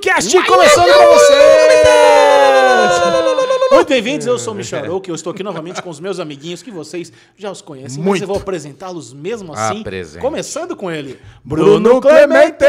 Cast 0.00 0.32
começando 0.46 0.84
pra 0.84 1.06
vocês! 1.06 1.86
Muito 3.72 3.88
bem-vindos, 3.88 4.26
eu 4.26 4.38
sou 4.38 4.52
o 4.54 4.56
Michel 4.56 4.84
Arouca 4.84 5.08
e 5.08 5.10
eu 5.10 5.14
estou 5.14 5.32
aqui 5.32 5.42
novamente 5.42 5.82
com 5.82 5.90
os 5.90 6.00
meus 6.00 6.18
amiguinhos 6.18 6.62
que 6.62 6.70
vocês 6.70 7.12
já 7.36 7.50
os 7.50 7.60
conhecem, 7.60 7.98
mas 7.98 8.06
Muito. 8.06 8.22
eu 8.22 8.28
vou 8.28 8.36
apresentá-los 8.36 9.12
mesmo 9.12 9.52
assim, 9.52 9.80
Apresente. 9.80 10.22
começando 10.22 10.74
com 10.76 10.90
ele, 10.90 11.18
Bruno 11.44 12.00
Clemente! 12.00 12.64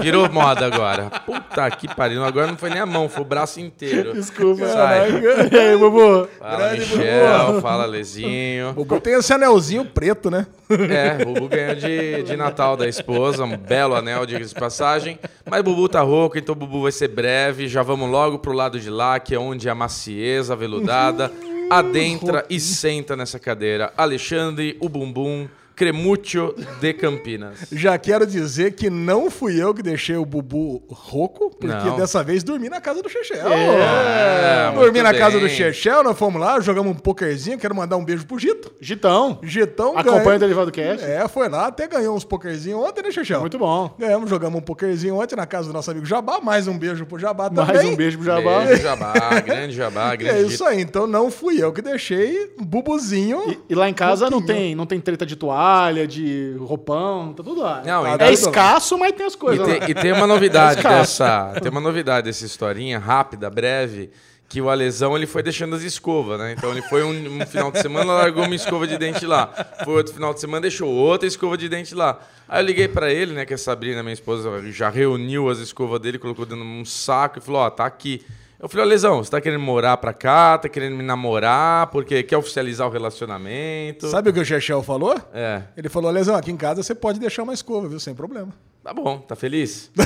Virou 0.00 0.30
moda 0.30 0.66
agora. 0.66 1.10
Puta 1.24 1.70
que 1.70 1.92
pariu. 1.94 2.24
Agora 2.24 2.46
não 2.46 2.56
foi 2.56 2.70
nem 2.70 2.80
a 2.80 2.86
mão, 2.86 3.08
foi 3.08 3.22
o 3.22 3.26
braço 3.26 3.60
inteiro. 3.60 4.12
Desculpa. 4.12 4.66
Sai. 4.66 5.10
E 5.52 5.58
aí, 5.58 5.76
Bubu? 5.76 6.28
Fala, 6.38 6.56
Grande 6.56 6.80
Michel. 6.80 7.46
Bubu. 7.46 7.60
Fala, 7.60 7.86
Lezinho. 7.86 8.72
Bubu 8.72 9.00
tem 9.00 9.14
esse 9.14 9.32
anelzinho 9.32 9.84
preto, 9.84 10.30
né? 10.30 10.46
É, 10.70 11.22
o 11.22 11.26
Bubu 11.26 11.48
ganhou 11.48 11.74
de, 11.74 12.22
de 12.22 12.36
Natal 12.36 12.76
da 12.76 12.88
esposa. 12.88 13.44
Um 13.44 13.56
belo 13.56 13.94
anel, 13.94 14.26
diga-se 14.26 14.54
de 14.54 14.60
passagem. 14.60 15.18
Mas 15.48 15.62
Bubu 15.62 15.88
tá 15.88 16.00
rouco, 16.00 16.38
então 16.38 16.54
o 16.54 16.58
Bubu 16.58 16.82
vai 16.82 16.92
ser 16.92 17.08
breve. 17.08 17.68
Já 17.68 17.82
vamos 17.82 18.10
logo 18.10 18.38
pro 18.38 18.52
lado 18.52 18.78
de 18.78 18.90
lá, 18.90 19.18
que 19.20 19.34
é 19.34 19.38
onde 19.38 19.68
a 19.68 19.74
macieza 19.74 20.54
aveludada 20.54 21.32
adentra 21.70 22.44
e 22.48 22.60
senta 22.60 23.16
nessa 23.16 23.38
cadeira. 23.38 23.92
Alexandre, 23.96 24.76
o 24.80 24.88
Bumbum, 24.88 25.48
Cremúcio 25.76 26.54
de 26.80 26.92
Campinas. 26.94 27.66
Já 27.70 27.98
quero 27.98 28.26
dizer 28.26 28.72
que 28.72 28.88
não 28.88 29.30
fui 29.30 29.62
eu 29.62 29.74
que 29.74 29.82
deixei 29.82 30.16
o 30.16 30.24
Bubu 30.24 30.82
rouco, 30.88 31.50
porque 31.50 31.66
Não. 31.88 31.96
dessa 31.96 32.24
vez 32.24 32.42
dormi 32.42 32.70
na 32.70 32.80
casa 32.80 33.02
do 33.02 33.08
Chechel. 33.10 33.46
É, 33.52 34.72
dormi 34.74 35.02
na 35.02 35.12
casa 35.12 35.38
do 35.38 35.46
bem. 35.46 35.54
Chechel, 35.54 36.02
nós 36.02 36.18
fomos 36.18 36.40
lá, 36.40 36.58
jogamos 36.60 36.90
um 36.92 36.94
pokerzinho. 36.94 37.58
Quero 37.58 37.74
mandar 37.74 37.96
um 37.98 38.04
beijo 38.04 38.26
pro 38.26 38.38
Gito. 38.38 38.72
Gitão, 38.80 39.38
Gitão 39.42 39.90
acompanha 39.98 40.20
o 40.20 40.24
ganhou- 40.24 40.38
Derivado 40.38 40.72
Cast. 40.72 41.04
É, 41.04 41.28
foi 41.28 41.48
lá, 41.48 41.66
até 41.66 41.86
ganhou 41.86 42.16
uns 42.16 42.24
pokerzinhos 42.24 42.80
ontem, 42.80 43.02
né, 43.02 43.10
Chechel? 43.10 43.40
Muito 43.40 43.58
bom. 43.58 43.94
Ganhamos, 43.98 44.30
jogamos 44.30 44.58
um 44.58 44.62
pokerzinho 44.62 45.20
ontem 45.20 45.36
na 45.36 45.46
casa 45.46 45.68
do 45.68 45.74
nosso 45.74 45.90
amigo 45.90 46.06
Jabá. 46.06 46.40
Mais 46.40 46.66
um 46.66 46.78
beijo 46.78 47.04
pro 47.04 47.18
Jabá 47.18 47.50
também. 47.50 47.74
Mais 47.74 47.84
um 47.86 47.94
beijo 47.94 48.16
pro 48.16 48.26
Jabá. 48.26 48.60
Beijo, 48.64 48.82
Jabá, 48.82 49.12
grande 49.44 49.74
Jabá, 49.76 50.14
E 50.14 50.16
grande 50.24 50.38
é 50.38 50.42
isso 50.46 50.64
aí, 50.64 50.80
então 50.80 51.06
não 51.06 51.30
fui 51.30 51.62
eu 51.62 51.70
que 51.72 51.82
deixei 51.82 52.54
o 52.58 52.64
Bubuzinho. 52.64 53.42
E, 53.50 53.58
e 53.72 53.74
lá 53.74 53.88
em 53.90 53.94
casa 53.94 54.30
não 54.30 54.40
tem, 54.40 54.74
não 54.74 54.86
tem 54.86 55.00
treta 55.00 55.26
de 55.26 55.36
toalha, 55.36 55.65
de 56.08 56.54
roupão, 56.58 57.32
tá 57.32 57.42
tudo 57.42 57.60
lá. 57.62 57.82
Não, 57.84 58.06
é 58.06 58.12
ainda- 58.12 58.30
escasso, 58.32 58.96
mas 58.98 59.12
tem 59.12 59.26
as 59.26 59.34
E 59.34 59.38
coisas 59.38 59.66
lá. 59.66 59.74
tem, 59.74 59.90
e 59.90 59.94
tem 59.94 60.12
uma 60.12 60.26
novidade 60.26 60.78
Escasso. 60.80 61.22
dessa, 61.22 61.60
tem 61.60 61.70
uma 61.70 61.80
novidade 61.80 62.26
dessa 62.26 62.44
historinha 62.44 62.98
rápida, 62.98 63.48
breve, 63.50 64.10
que 64.48 64.60
o 64.60 64.70
Alesão 64.70 65.16
ele 65.16 65.26
foi 65.26 65.42
deixando 65.42 65.74
as 65.74 65.82
escovas, 65.82 66.38
né? 66.38 66.52
Então 66.56 66.70
ele 66.70 66.82
foi 66.82 67.02
um, 67.02 67.40
um 67.42 67.46
final 67.46 67.72
de 67.72 67.80
semana, 67.80 68.12
largou 68.12 68.44
uma 68.44 68.54
escova 68.54 68.86
de 68.86 68.96
dente 68.96 69.26
lá. 69.26 69.50
Foi 69.84 69.94
outro 69.94 70.14
final 70.14 70.32
de 70.32 70.40
semana, 70.40 70.60
deixou 70.60 70.88
outra 70.88 71.26
escova 71.26 71.56
de 71.56 71.68
dente 71.68 71.94
lá. 71.94 72.20
Aí 72.48 72.62
eu 72.62 72.66
liguei 72.66 72.86
pra 72.86 73.12
ele, 73.12 73.32
né, 73.34 73.44
que 73.44 73.54
a 73.54 73.58
Sabrina, 73.58 74.02
minha 74.04 74.12
esposa, 74.12 74.62
já 74.70 74.88
reuniu 74.88 75.48
as 75.50 75.58
escovas 75.58 75.98
dele, 75.98 76.16
colocou 76.18 76.46
dentro 76.46 76.62
de 76.62 76.70
um 76.70 76.84
saco 76.84 77.38
e 77.38 77.42
falou: 77.42 77.60
"Ó, 77.62 77.70
tá 77.70 77.84
aqui". 77.86 78.24
Eu 78.58 78.68
falei, 78.70 78.86
Alesão, 78.86 79.22
você 79.22 79.30
tá 79.30 79.40
querendo 79.40 79.60
morar 79.60 79.98
pra 79.98 80.14
cá? 80.14 80.56
Tá 80.56 80.68
querendo 80.68 80.96
me 80.96 81.02
namorar? 81.02 81.88
Porque 81.88 82.22
quer 82.22 82.38
oficializar 82.38 82.88
o 82.88 82.90
relacionamento? 82.90 84.08
Sabe 84.08 84.30
o 84.30 84.32
que 84.32 84.40
o 84.40 84.44
Chechel 84.44 84.82
falou? 84.82 85.14
É. 85.34 85.62
Ele 85.76 85.90
falou, 85.90 86.10
Lesão, 86.10 86.34
aqui 86.34 86.50
em 86.50 86.56
casa 86.56 86.82
você 86.82 86.94
pode 86.94 87.20
deixar 87.20 87.42
uma 87.42 87.52
escova, 87.52 87.86
viu? 87.86 88.00
Sem 88.00 88.14
problema. 88.14 88.52
Tá 88.86 88.94
bom, 88.94 89.18
tá 89.18 89.34
feliz? 89.34 89.90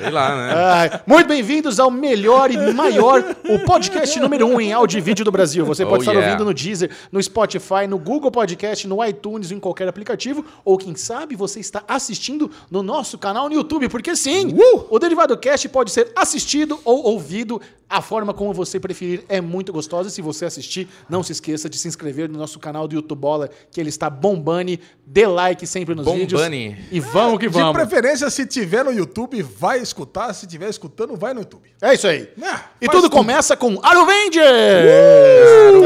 Sei 0.00 0.10
lá, 0.10 0.34
né? 0.36 1.00
Muito 1.06 1.26
bem-vindos 1.26 1.78
ao 1.78 1.90
melhor 1.90 2.50
e 2.50 2.56
maior, 2.72 3.22
o 3.46 3.58
podcast 3.58 4.18
número 4.20 4.46
um 4.46 4.58
em 4.58 4.72
áudio 4.72 4.96
e 4.96 5.02
vídeo 5.02 5.26
do 5.26 5.30
Brasil. 5.30 5.66
Você 5.66 5.84
pode 5.84 5.98
Oh, 5.98 6.02
estar 6.02 6.12
yeah. 6.12 6.30
ouvindo 6.32 6.46
no 6.46 6.54
Deezer, 6.54 6.90
no 7.12 7.22
Spotify, 7.22 7.86
no 7.86 7.98
Google 7.98 8.30
Podcast, 8.30 8.88
no 8.88 9.04
iTunes, 9.04 9.50
em 9.50 9.60
qualquer 9.60 9.86
aplicativo, 9.86 10.42
ou 10.64 10.78
quem 10.78 10.94
sabe 10.94 11.36
você 11.36 11.60
está 11.60 11.82
assistindo 11.86 12.50
no 12.70 12.82
nosso 12.82 13.18
canal 13.18 13.50
no 13.50 13.54
YouTube, 13.54 13.88
porque 13.90 14.16
sim, 14.16 14.54
Uh! 14.54 14.86
o 14.88 14.98
Derivado 14.98 15.36
Cast 15.36 15.68
pode 15.68 15.90
ser 15.90 16.10
assistido 16.16 16.80
ou 16.86 17.04
ouvido, 17.04 17.60
a 17.90 18.00
forma 18.02 18.32
como 18.34 18.52
você 18.54 18.78
preferir 18.78 19.24
é 19.28 19.40
muito 19.40 19.72
gostosa. 19.72 20.10
Se 20.10 20.20
você 20.22 20.44
assistir, 20.44 20.88
não 21.08 21.22
se 21.22 21.32
esqueça 21.32 21.68
de 21.70 21.78
se 21.78 21.88
inscrever 21.88 22.28
no 22.28 22.38
nosso 22.38 22.58
canal 22.58 22.86
do 22.86 22.94
YouTube 22.94 23.18
Bola, 23.18 23.48
que 23.70 23.80
ele 23.80 23.88
está 23.88 24.08
bombando, 24.10 24.78
dê 25.18 25.26
like 25.26 25.66
sempre 25.66 25.94
nos 25.96 26.06
vídeos. 26.06 26.40
Bombani. 26.40 26.76
E 26.92 27.00
vamos 27.00 27.40
que 27.40 27.48
De 27.48 27.58
vamos. 27.58 27.72
preferência, 27.72 28.30
se 28.30 28.46
tiver 28.46 28.84
no 28.84 28.92
YouTube, 28.92 29.42
vai 29.42 29.80
escutar. 29.80 30.32
Se 30.32 30.46
tiver 30.46 30.68
escutando, 30.68 31.16
vai 31.16 31.34
no 31.34 31.40
YouTube. 31.40 31.68
É 31.82 31.94
isso 31.94 32.06
aí. 32.06 32.28
É, 32.40 32.54
e 32.80 32.86
tudo 32.86 33.02
tudo. 33.02 33.10
começa 33.10 33.56
com 33.56 33.80
Aruvenger! 33.82 34.44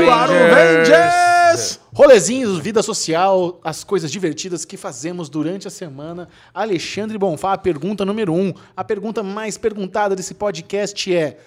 Para 0.07 0.33
o 0.33 0.37
Rangers! 0.37 1.81
Rolezinhos, 1.95 2.59
vida 2.59 2.83
social, 2.83 3.61
as 3.63 3.85
coisas 3.85 4.11
divertidas 4.11 4.65
que 4.65 4.77
fazemos 4.79 5.29
durante 5.29 5.69
a 5.69 5.71
semana. 5.71 6.29
Alexandre 6.53 7.19
Bonfá, 7.19 7.57
pergunta 7.59 8.05
número 8.05 8.33
um. 8.33 8.53
A 8.75 8.83
pergunta 8.83 9.23
mais 9.23 9.59
perguntada 9.59 10.17
desse 10.17 10.33
podcast 10.35 11.15
é: 11.15 11.39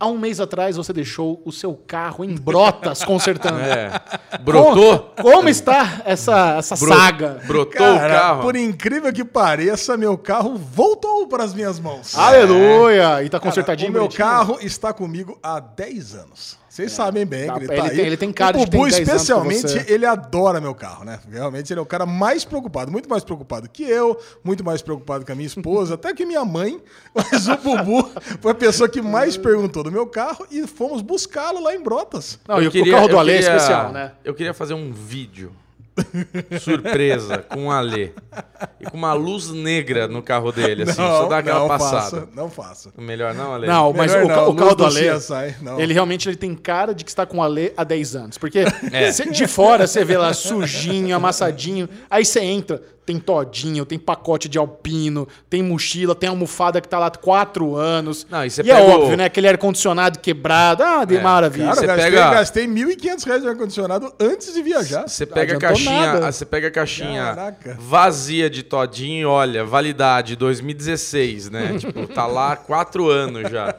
há 0.00 0.06
um 0.06 0.16
mês 0.18 0.40
atrás 0.40 0.76
você 0.76 0.92
deixou 0.92 1.42
o 1.44 1.50
seu 1.52 1.74
carro 1.74 2.24
em 2.24 2.34
brotas 2.34 3.02
consertando. 3.06 3.58
É. 3.60 3.90
Brotou? 4.40 5.12
Como, 5.16 5.32
como 5.36 5.48
está 5.48 6.02
essa, 6.04 6.56
essa 6.58 6.76
Bro- 6.76 6.94
saga? 6.94 7.40
Brotou 7.46 7.94
o 7.94 7.98
Cara, 7.98 8.18
carro? 8.18 8.42
por 8.42 8.56
incrível 8.56 9.12
que 9.12 9.24
pareça, 9.24 9.96
meu 9.96 10.16
carro 10.16 10.56
voltou 10.56 11.26
para 11.28 11.44
as 11.44 11.52
minhas 11.54 11.78
mãos. 11.80 12.16
Aleluia! 12.16 13.22
E 13.22 13.28
tá 13.28 13.38
Cara, 13.38 13.50
consertadinho. 13.50 13.90
o 13.90 13.92
meu 13.92 14.02
bonitinho? 14.02 14.26
carro 14.26 14.58
está 14.60 14.92
comigo 14.92 15.38
há 15.42 15.58
10 15.60 16.14
anos. 16.14 16.58
Vocês 16.78 16.92
sabem 16.92 17.26
bem 17.26 17.46
Tá, 17.48 17.54
que 17.54 17.64
ele 17.64 17.72
ele 17.72 17.76
tá 17.82 17.88
tem- 17.88 18.00
aí. 18.00 18.06
ele 18.06 18.16
tem 18.16 18.32
cara 18.32 18.56
o 18.56 18.60
de 18.64 18.70
tem 18.70 18.78
Bubu, 18.80 18.90
10 18.90 18.96
anos 18.98 19.10
com 19.10 19.16
especialmente, 19.16 19.62
você. 19.84 19.92
ele 19.92 20.06
adora 20.06 20.60
meu 20.60 20.74
carro, 20.76 21.04
né? 21.04 21.18
Realmente, 21.28 21.72
ele 21.72 21.80
é 21.80 21.82
o 21.82 21.86
cara 21.86 22.06
mais 22.06 22.44
preocupado. 22.44 22.92
Muito 22.92 23.08
mais 23.10 23.24
preocupado 23.24 23.68
que 23.68 23.82
eu, 23.82 24.16
muito 24.44 24.62
mais 24.62 24.80
preocupado 24.80 25.24
que 25.24 25.32
a 25.32 25.34
minha 25.34 25.46
esposa, 25.48 25.94
até 25.98 26.14
que 26.14 26.24
minha 26.24 26.44
mãe. 26.44 26.80
Mas 27.12 27.48
o 27.48 27.56
Bubu 27.56 28.08
foi 28.40 28.52
a 28.52 28.54
pessoa 28.54 28.88
que 28.88 29.02
mais 29.02 29.36
perguntou 29.36 29.82
do 29.82 29.90
meu 29.90 30.06
carro 30.06 30.46
e 30.52 30.66
fomos 30.68 31.02
buscá-lo 31.02 31.60
lá 31.60 31.74
em 31.74 31.82
Brotas. 31.82 32.38
Não, 32.46 32.60
e 32.60 32.64
Eu 32.64 32.68
o- 32.68 32.72
queria- 32.72 32.92
o 32.92 32.96
carro 32.96 33.08
do 33.08 33.18
Ale 33.18 33.32
é 33.32 33.38
especial, 33.40 33.90
né? 33.92 34.12
Eu 34.24 34.32
queria 34.34 34.54
fazer 34.54 34.74
um 34.74 34.92
vídeo 34.92 35.50
surpresa 36.60 37.38
com 37.38 37.66
o 37.66 37.70
Ale. 37.70 38.12
E 38.80 38.84
com 38.90 38.96
uma 38.96 39.12
luz 39.12 39.50
negra 39.50 40.06
no 40.08 40.22
carro 40.22 40.52
dele, 40.52 40.82
assim, 40.84 40.94
só 40.94 41.26
dar 41.26 41.38
aquela 41.38 41.60
não 41.60 41.68
passada. 41.68 42.00
faça, 42.02 42.28
não 42.34 42.50
faça. 42.50 42.92
Melhor 42.96 43.34
não, 43.34 43.54
Ale? 43.54 43.66
Não, 43.66 43.92
mas 43.92 44.12
Melhor 44.12 44.24
o, 44.24 44.28
não, 44.28 44.48
o 44.50 44.54
carro 44.54 44.74
do 44.74 44.84
não. 45.62 45.80
ele 45.80 45.92
realmente 45.92 46.28
ele 46.28 46.36
tem 46.36 46.54
cara 46.54 46.94
de 46.94 47.04
que 47.04 47.10
está 47.10 47.26
com 47.26 47.38
o 47.38 47.42
Ale 47.42 47.72
há 47.76 47.84
10 47.84 48.16
anos. 48.16 48.38
Porque 48.38 48.64
É. 48.92 49.12
cê- 49.12 49.30
de 49.30 49.46
fora 49.46 49.86
você 49.86 50.04
vê 50.04 50.16
lá 50.16 50.32
sujinho, 50.32 51.14
amassadinho, 51.16 51.88
aí 52.10 52.24
você 52.24 52.40
entra, 52.40 52.82
tem 53.08 53.18
todinho, 53.18 53.86
tem 53.86 53.98
pacote 53.98 54.50
de 54.50 54.58
alpino, 54.58 55.26
tem 55.48 55.62
mochila, 55.62 56.14
tem 56.14 56.28
almofada 56.28 56.78
que 56.78 56.86
tá 56.86 56.98
lá 56.98 57.10
4 57.10 57.74
anos. 57.74 58.26
Não, 58.30 58.44
e 58.44 58.50
você 58.50 58.60
é 58.60 58.64
pega 58.64 58.82
o- 58.82 58.90
óbvio, 58.90 59.16
né? 59.16 59.24
Aquele 59.24 59.48
ar-condicionado 59.48 60.18
quebrado. 60.18 60.82
Ah, 60.82 61.06
de 61.06 61.16
É, 61.16 61.20
maravilha. 61.22 61.68
Cara, 61.68 61.76
Você 61.80 61.86
gastei, 61.86 62.04
pega- 62.10 62.30
gastei 62.30 62.66
1.500 62.66 63.24
reais 63.24 63.42
de 63.42 63.48
ar-condicionado 63.48 64.12
antes 64.20 64.52
de 64.52 64.62
viajar. 64.62 65.08
Você 65.08 65.24
pega 65.24 65.56
a 65.56 65.58
caixinha, 65.58 66.30
você 66.32 66.44
pega 66.44 66.68
a 66.68 66.70
caixinha 66.70 67.22
Caraca. 67.34 67.76
vazia 67.80 68.50
de 68.50 68.62
todinho 68.62 69.22
e 69.22 69.24
olha, 69.24 69.64
validade 69.64 70.36
2016, 70.36 71.48
né? 71.48 71.76
tipo, 71.80 72.06
tá 72.08 72.26
lá 72.26 72.56
quatro 72.56 73.08
anos 73.08 73.50
já. 73.50 73.74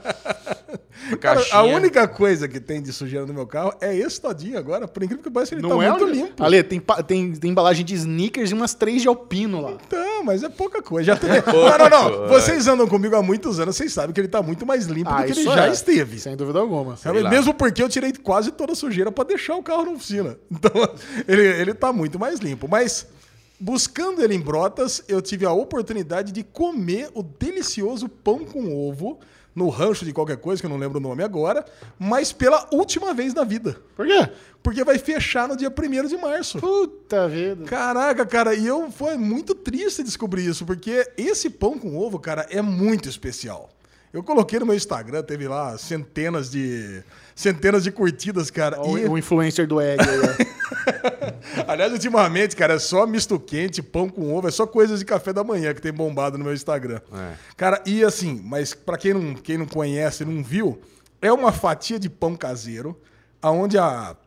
A 1.11 1.17
Cara, 1.17 1.35
caixinha... 1.37 1.59
a 1.59 1.63
única 1.63 2.07
coisa 2.07 2.47
que 2.47 2.59
tem 2.59 2.81
de 2.81 2.91
sujeira 2.91 3.25
no 3.25 3.33
meu 3.33 3.47
carro 3.47 3.73
é 3.79 3.95
esse 3.95 4.19
todinho 4.19 4.57
agora. 4.57 4.87
Por 4.87 5.01
incrível 5.03 5.23
que 5.23 5.31
pareça, 5.31 5.55
ele 5.55 5.61
tá 5.61 5.73
muito 5.73 6.03
Ale? 6.03 6.11
limpo. 6.11 6.43
Ale, 6.43 6.63
tem, 6.63 6.81
tem, 7.07 7.33
tem 7.33 7.51
embalagem 7.51 7.85
de 7.85 7.95
sneakers 7.95 8.51
e 8.51 8.53
umas 8.53 8.73
três 8.73 9.01
de 9.01 9.07
alpino 9.07 9.61
lá. 9.61 9.77
Tá, 9.89 10.21
mas 10.23 10.43
é 10.43 10.49
pouca 10.49 10.81
coisa. 10.81 11.07
Já 11.07 11.15
tem... 11.15 11.29
não, 11.29 11.77
não, 11.77 11.89
não. 11.89 12.27
coisa. 12.27 12.27
Vocês 12.27 12.67
andam 12.67 12.87
comigo 12.87 13.15
há 13.15 13.23
muitos 13.23 13.59
anos, 13.59 13.75
vocês 13.75 13.93
sabem 13.93 14.13
que 14.13 14.19
ele 14.19 14.27
tá 14.27 14.41
muito 14.41 14.65
mais 14.65 14.85
limpo 14.85 15.09
do 15.09 15.23
que 15.23 15.31
ele 15.31 15.43
já 15.43 15.67
é, 15.67 15.71
esteve. 15.71 16.19
Sem 16.19 16.35
dúvida 16.35 16.59
alguma. 16.59 16.97
Lá. 17.03 17.29
Mesmo 17.29 17.53
porque 17.53 17.81
eu 17.81 17.89
tirei 17.89 18.11
quase 18.13 18.51
toda 18.51 18.73
a 18.73 18.75
sujeira 18.75 19.11
pra 19.11 19.23
deixar 19.23 19.55
o 19.55 19.63
carro 19.63 19.85
na 19.85 19.91
oficina. 19.91 20.37
Então, 20.59 20.71
ele, 21.25 21.41
ele 21.41 21.73
tá 21.73 21.93
muito 21.93 22.19
mais 22.19 22.39
limpo. 22.39 22.67
Mas, 22.67 23.07
buscando 23.57 24.21
ele 24.21 24.35
em 24.35 24.39
brotas, 24.39 25.01
eu 25.07 25.21
tive 25.21 25.45
a 25.45 25.53
oportunidade 25.53 26.33
de 26.33 26.43
comer 26.43 27.09
o 27.13 27.23
delicioso 27.23 28.09
pão 28.09 28.39
com 28.39 28.75
ovo 28.75 29.19
no 29.59 29.67
rancho 29.67 30.05
de 30.05 30.13
qualquer 30.13 30.37
coisa, 30.37 30.61
que 30.61 30.65
eu 30.65 30.69
não 30.69 30.77
lembro 30.77 30.99
o 30.99 31.01
nome 31.01 31.21
agora, 31.21 31.65
mas 31.99 32.31
pela 32.31 32.67
última 32.71 33.13
vez 33.13 33.33
na 33.33 33.43
vida. 33.43 33.75
Por 33.93 34.07
quê? 34.07 34.29
Porque 34.63 34.85
vai 34.85 34.97
fechar 34.97 35.49
no 35.49 35.57
dia 35.57 35.69
1 35.69 36.07
de 36.07 36.17
março. 36.17 36.59
Puta 36.59 37.27
vida. 37.27 37.65
Caraca, 37.65 38.25
cara, 38.25 38.55
e 38.55 38.65
eu 38.65 38.89
foi 38.89 39.17
muito 39.17 39.53
triste 39.53 40.01
descobrir 40.01 40.45
isso, 40.45 40.65
porque 40.65 41.11
esse 41.17 41.49
pão 41.49 41.77
com 41.77 41.97
ovo, 41.97 42.17
cara, 42.17 42.47
é 42.49 42.61
muito 42.61 43.09
especial. 43.09 43.69
Eu 44.13 44.23
coloquei 44.23 44.57
no 44.59 44.65
meu 44.65 44.75
Instagram, 44.75 45.21
teve 45.21 45.47
lá 45.47 45.77
centenas 45.77 46.49
de 46.49 47.03
centenas 47.39 47.85
de 47.85 47.91
curtidas, 47.91 48.51
cara. 48.51 48.81
O, 48.81 48.97
e- 48.97 49.05
o 49.07 49.17
influencer 49.17 49.65
do 49.65 49.79
Egg 49.79 50.03
aí. 50.03 50.47
Aliás, 51.65 51.93
ultimamente, 51.93 52.53
cara, 52.53 52.73
é 52.73 52.79
só 52.79 53.07
misto 53.07 53.39
quente, 53.39 53.81
pão 53.81 54.09
com 54.09 54.33
ovo, 54.35 54.49
é 54.49 54.51
só 54.51 54.67
coisas 54.67 54.99
de 54.99 55.05
café 55.05 55.31
da 55.31 55.41
manhã 55.41 55.73
que 55.73 55.81
tem 55.81 55.93
bombado 55.93 56.37
no 56.37 56.43
meu 56.43 56.53
Instagram. 56.53 56.99
É. 57.13 57.33
Cara, 57.55 57.81
e 57.85 58.03
assim, 58.03 58.41
mas 58.43 58.73
pra 58.73 58.97
quem 58.97 59.13
não, 59.13 59.33
quem 59.35 59.57
não 59.57 59.65
conhece, 59.65 60.25
não 60.25 60.43
viu, 60.43 60.81
é 61.21 61.31
uma 61.31 61.53
fatia 61.53 61.97
de 61.97 62.09
pão 62.09 62.35
caseiro, 62.35 62.99
aonde 63.41 63.77
a, 63.77 64.17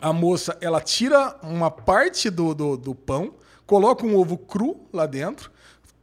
a 0.00 0.12
moça, 0.12 0.56
ela 0.60 0.80
tira 0.80 1.36
uma 1.42 1.68
parte 1.70 2.30
do, 2.30 2.54
do, 2.54 2.76
do 2.76 2.94
pão, 2.94 3.34
coloca 3.66 4.06
um 4.06 4.14
ovo 4.16 4.38
cru 4.38 4.86
lá 4.92 5.04
dentro, 5.06 5.50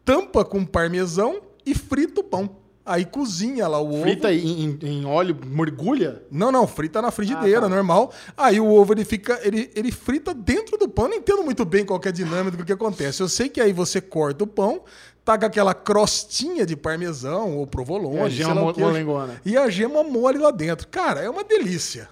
tampa 0.04 0.44
com 0.44 0.66
parmesão 0.66 1.42
e 1.66 1.74
frita 1.74 2.20
o 2.20 2.24
pão. 2.26 2.63
Aí 2.86 3.06
cozinha 3.06 3.66
lá 3.68 3.80
o 3.80 3.94
ovo. 3.94 4.02
Frita 4.02 4.34
em, 4.34 4.78
em- 4.82 5.06
óleo, 5.06 5.38
mergulha? 5.46 6.22
Não, 6.30 6.52
não, 6.52 6.68
frita 6.68 7.02
na 7.02 7.12
frigideira, 7.12 7.60
Ah, 7.60 7.62
tá. 7.62 7.70
normal. 7.70 8.12
Aí 8.36 8.60
o 8.60 8.68
ovo 8.68 8.94
ele 8.94 9.06
fica, 9.06 9.40
ele, 9.42 9.72
ele 9.74 9.90
frita 9.92 10.34
dentro 10.34 10.78
do 10.78 10.90
pão. 10.90 11.06
Eu 11.06 11.12
não 11.12 11.18
entendo 11.18 11.44
muito 11.44 11.64
bem 11.64 11.86
qual 11.86 12.00
é 12.04 12.10
a 12.10 12.12
dinâmica 12.12 12.58
do 12.58 12.66
que 12.66 12.74
acontece. 12.74 13.22
Eu 13.22 13.30
sei 13.30 13.48
que 13.48 13.62
aí 13.62 13.72
você 13.72 14.02
corta 14.02 14.44
o 14.44 14.48
pão, 14.48 14.82
tá 15.24 15.38
com 15.38 15.46
aquela 15.46 15.74
crostinha 15.74 16.66
de 16.66 16.76
parmesão 16.76 17.56
ou 17.58 17.66
provolone, 17.66 18.18
É, 18.18 18.24
a 18.24 18.30
gema 18.30 18.56
mo- 18.56 18.74
quê. 18.74 18.82
molengona. 18.82 19.42
E 19.46 19.56
a 19.56 19.70
gema 19.70 20.04
mole 20.04 20.38
lá 20.38 20.52
dentro. 20.52 20.86
Cara, 20.90 21.22
é 21.22 21.30
uma 21.30 21.44
delícia. 21.46 22.10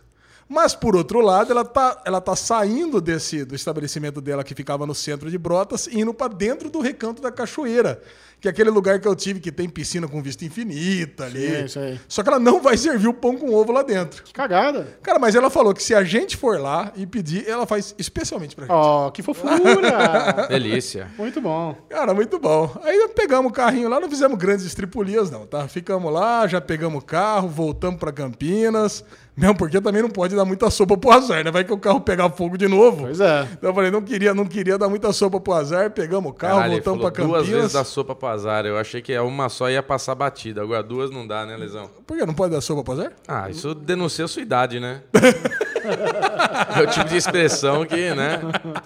Mas, 0.47 0.75
por 0.75 0.97
outro 0.97 1.21
lado, 1.21 1.49
ela 1.51 1.63
tá, 1.63 2.01
ela 2.05 2.19
tá 2.19 2.35
saindo 2.35 2.99
desse 2.99 3.45
do 3.45 3.55
estabelecimento 3.55 4.19
dela 4.19 4.43
que 4.43 4.53
ficava 4.53 4.85
no 4.85 4.93
centro 4.93 5.31
de 5.31 5.37
Brotas 5.37 5.87
e 5.87 5.99
indo 6.01 6.13
para 6.13 6.33
dentro 6.33 6.69
do 6.69 6.79
recanto 6.81 7.21
da 7.21 7.31
cachoeira. 7.31 8.01
Que 8.41 8.47
é 8.47 8.51
aquele 8.51 8.71
lugar 8.71 8.99
que 8.99 9.07
eu 9.07 9.15
tive 9.15 9.39
que 9.39 9.51
tem 9.51 9.69
piscina 9.69 10.07
com 10.07 10.19
vista 10.19 10.43
infinita 10.43 11.25
ali. 11.25 11.47
Sim, 11.47 11.65
isso 11.65 11.79
aí. 11.79 11.99
Só 12.07 12.23
que 12.23 12.29
ela 12.29 12.39
não 12.39 12.59
vai 12.59 12.75
servir 12.75 13.07
o 13.07 13.13
pão 13.13 13.37
com 13.37 13.53
ovo 13.53 13.71
lá 13.71 13.83
dentro. 13.83 14.23
Que 14.23 14.33
cagada. 14.33 14.97
Cara, 15.03 15.19
mas 15.19 15.35
ela 15.35 15.51
falou 15.51 15.75
que 15.75 15.83
se 15.83 15.93
a 15.93 16.03
gente 16.03 16.35
for 16.35 16.59
lá 16.59 16.91
e 16.95 17.05
pedir, 17.05 17.47
ela 17.47 17.67
faz 17.67 17.93
especialmente 17.99 18.55
pra 18.55 18.65
gente. 18.65 18.73
Ó, 18.73 19.11
que 19.11 19.21
fofura. 19.21 20.47
Delícia. 20.49 21.07
Muito 21.19 21.39
bom. 21.39 21.77
Cara, 21.87 22.15
muito 22.15 22.39
bom. 22.39 22.75
Aí 22.83 23.09
pegamos 23.15 23.51
o 23.51 23.53
carrinho 23.53 23.87
lá, 23.87 23.99
não 23.99 24.09
fizemos 24.09 24.35
grandes 24.39 24.65
estripulias, 24.65 25.29
não, 25.29 25.45
tá? 25.45 25.67
Ficamos 25.67 26.11
lá, 26.11 26.47
já 26.47 26.59
pegamos 26.59 27.03
o 27.03 27.05
carro, 27.05 27.47
voltamos 27.47 27.99
pra 27.99 28.11
Campinas. 28.11 29.05
Mesmo 29.41 29.55
porque 29.55 29.81
também 29.81 30.03
não 30.03 30.09
pode 30.09 30.35
dar 30.35 30.45
muita 30.45 30.69
sopa 30.69 30.95
pro 30.95 31.09
azar, 31.09 31.43
né? 31.43 31.49
Vai 31.49 31.63
que 31.63 31.73
o 31.73 31.77
carro 31.77 31.99
pegar 31.99 32.29
fogo 32.29 32.55
de 32.59 32.67
novo. 32.67 33.05
Pois 33.05 33.19
é. 33.19 33.47
Então 33.53 33.71
eu 33.71 33.73
falei, 33.73 33.89
não 33.89 34.03
queria, 34.03 34.35
não 34.35 34.45
queria 34.45 34.77
dar 34.77 34.87
muita 34.87 35.11
sopa 35.11 35.39
pro 35.39 35.53
azar, 35.53 35.89
pegamos 35.89 36.29
o 36.29 36.33
carro, 36.33 36.57
Caralho, 36.57 36.73
voltamos 36.73 36.99
falou 36.99 37.11
pra 37.11 37.23
duas 37.23 37.41
Campinas. 37.41 37.61
vezes 37.61 37.73
da 37.73 37.83
sopa 37.83 38.13
pro 38.13 38.27
azar. 38.27 38.67
Eu 38.67 38.77
achei 38.77 39.01
que 39.01 39.17
uma 39.17 39.49
só 39.49 39.67
ia 39.67 39.81
passar 39.81 40.13
batida. 40.13 40.61
Agora 40.61 40.83
duas 40.83 41.09
não 41.09 41.25
dá, 41.25 41.43
né, 41.43 41.57
Lesão? 41.57 41.89
Por 42.05 42.15
que 42.15 42.23
não 42.23 42.35
pode 42.35 42.53
dar 42.53 42.61
sopa 42.61 42.83
pro 42.83 42.93
azar? 42.93 43.13
Ah, 43.27 43.49
isso 43.49 43.73
denuncia 43.73 44.25
a 44.25 44.27
sua 44.27 44.43
idade, 44.43 44.79
né? 44.79 45.01
é 46.77 46.81
o 46.83 46.87
tipo 46.87 47.09
de 47.09 47.17
expressão 47.17 47.83
que, 47.83 48.13
né? 48.13 48.39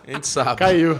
A 0.07 0.11
gente 0.11 0.27
sabe. 0.27 0.55
Caiu. 0.55 0.99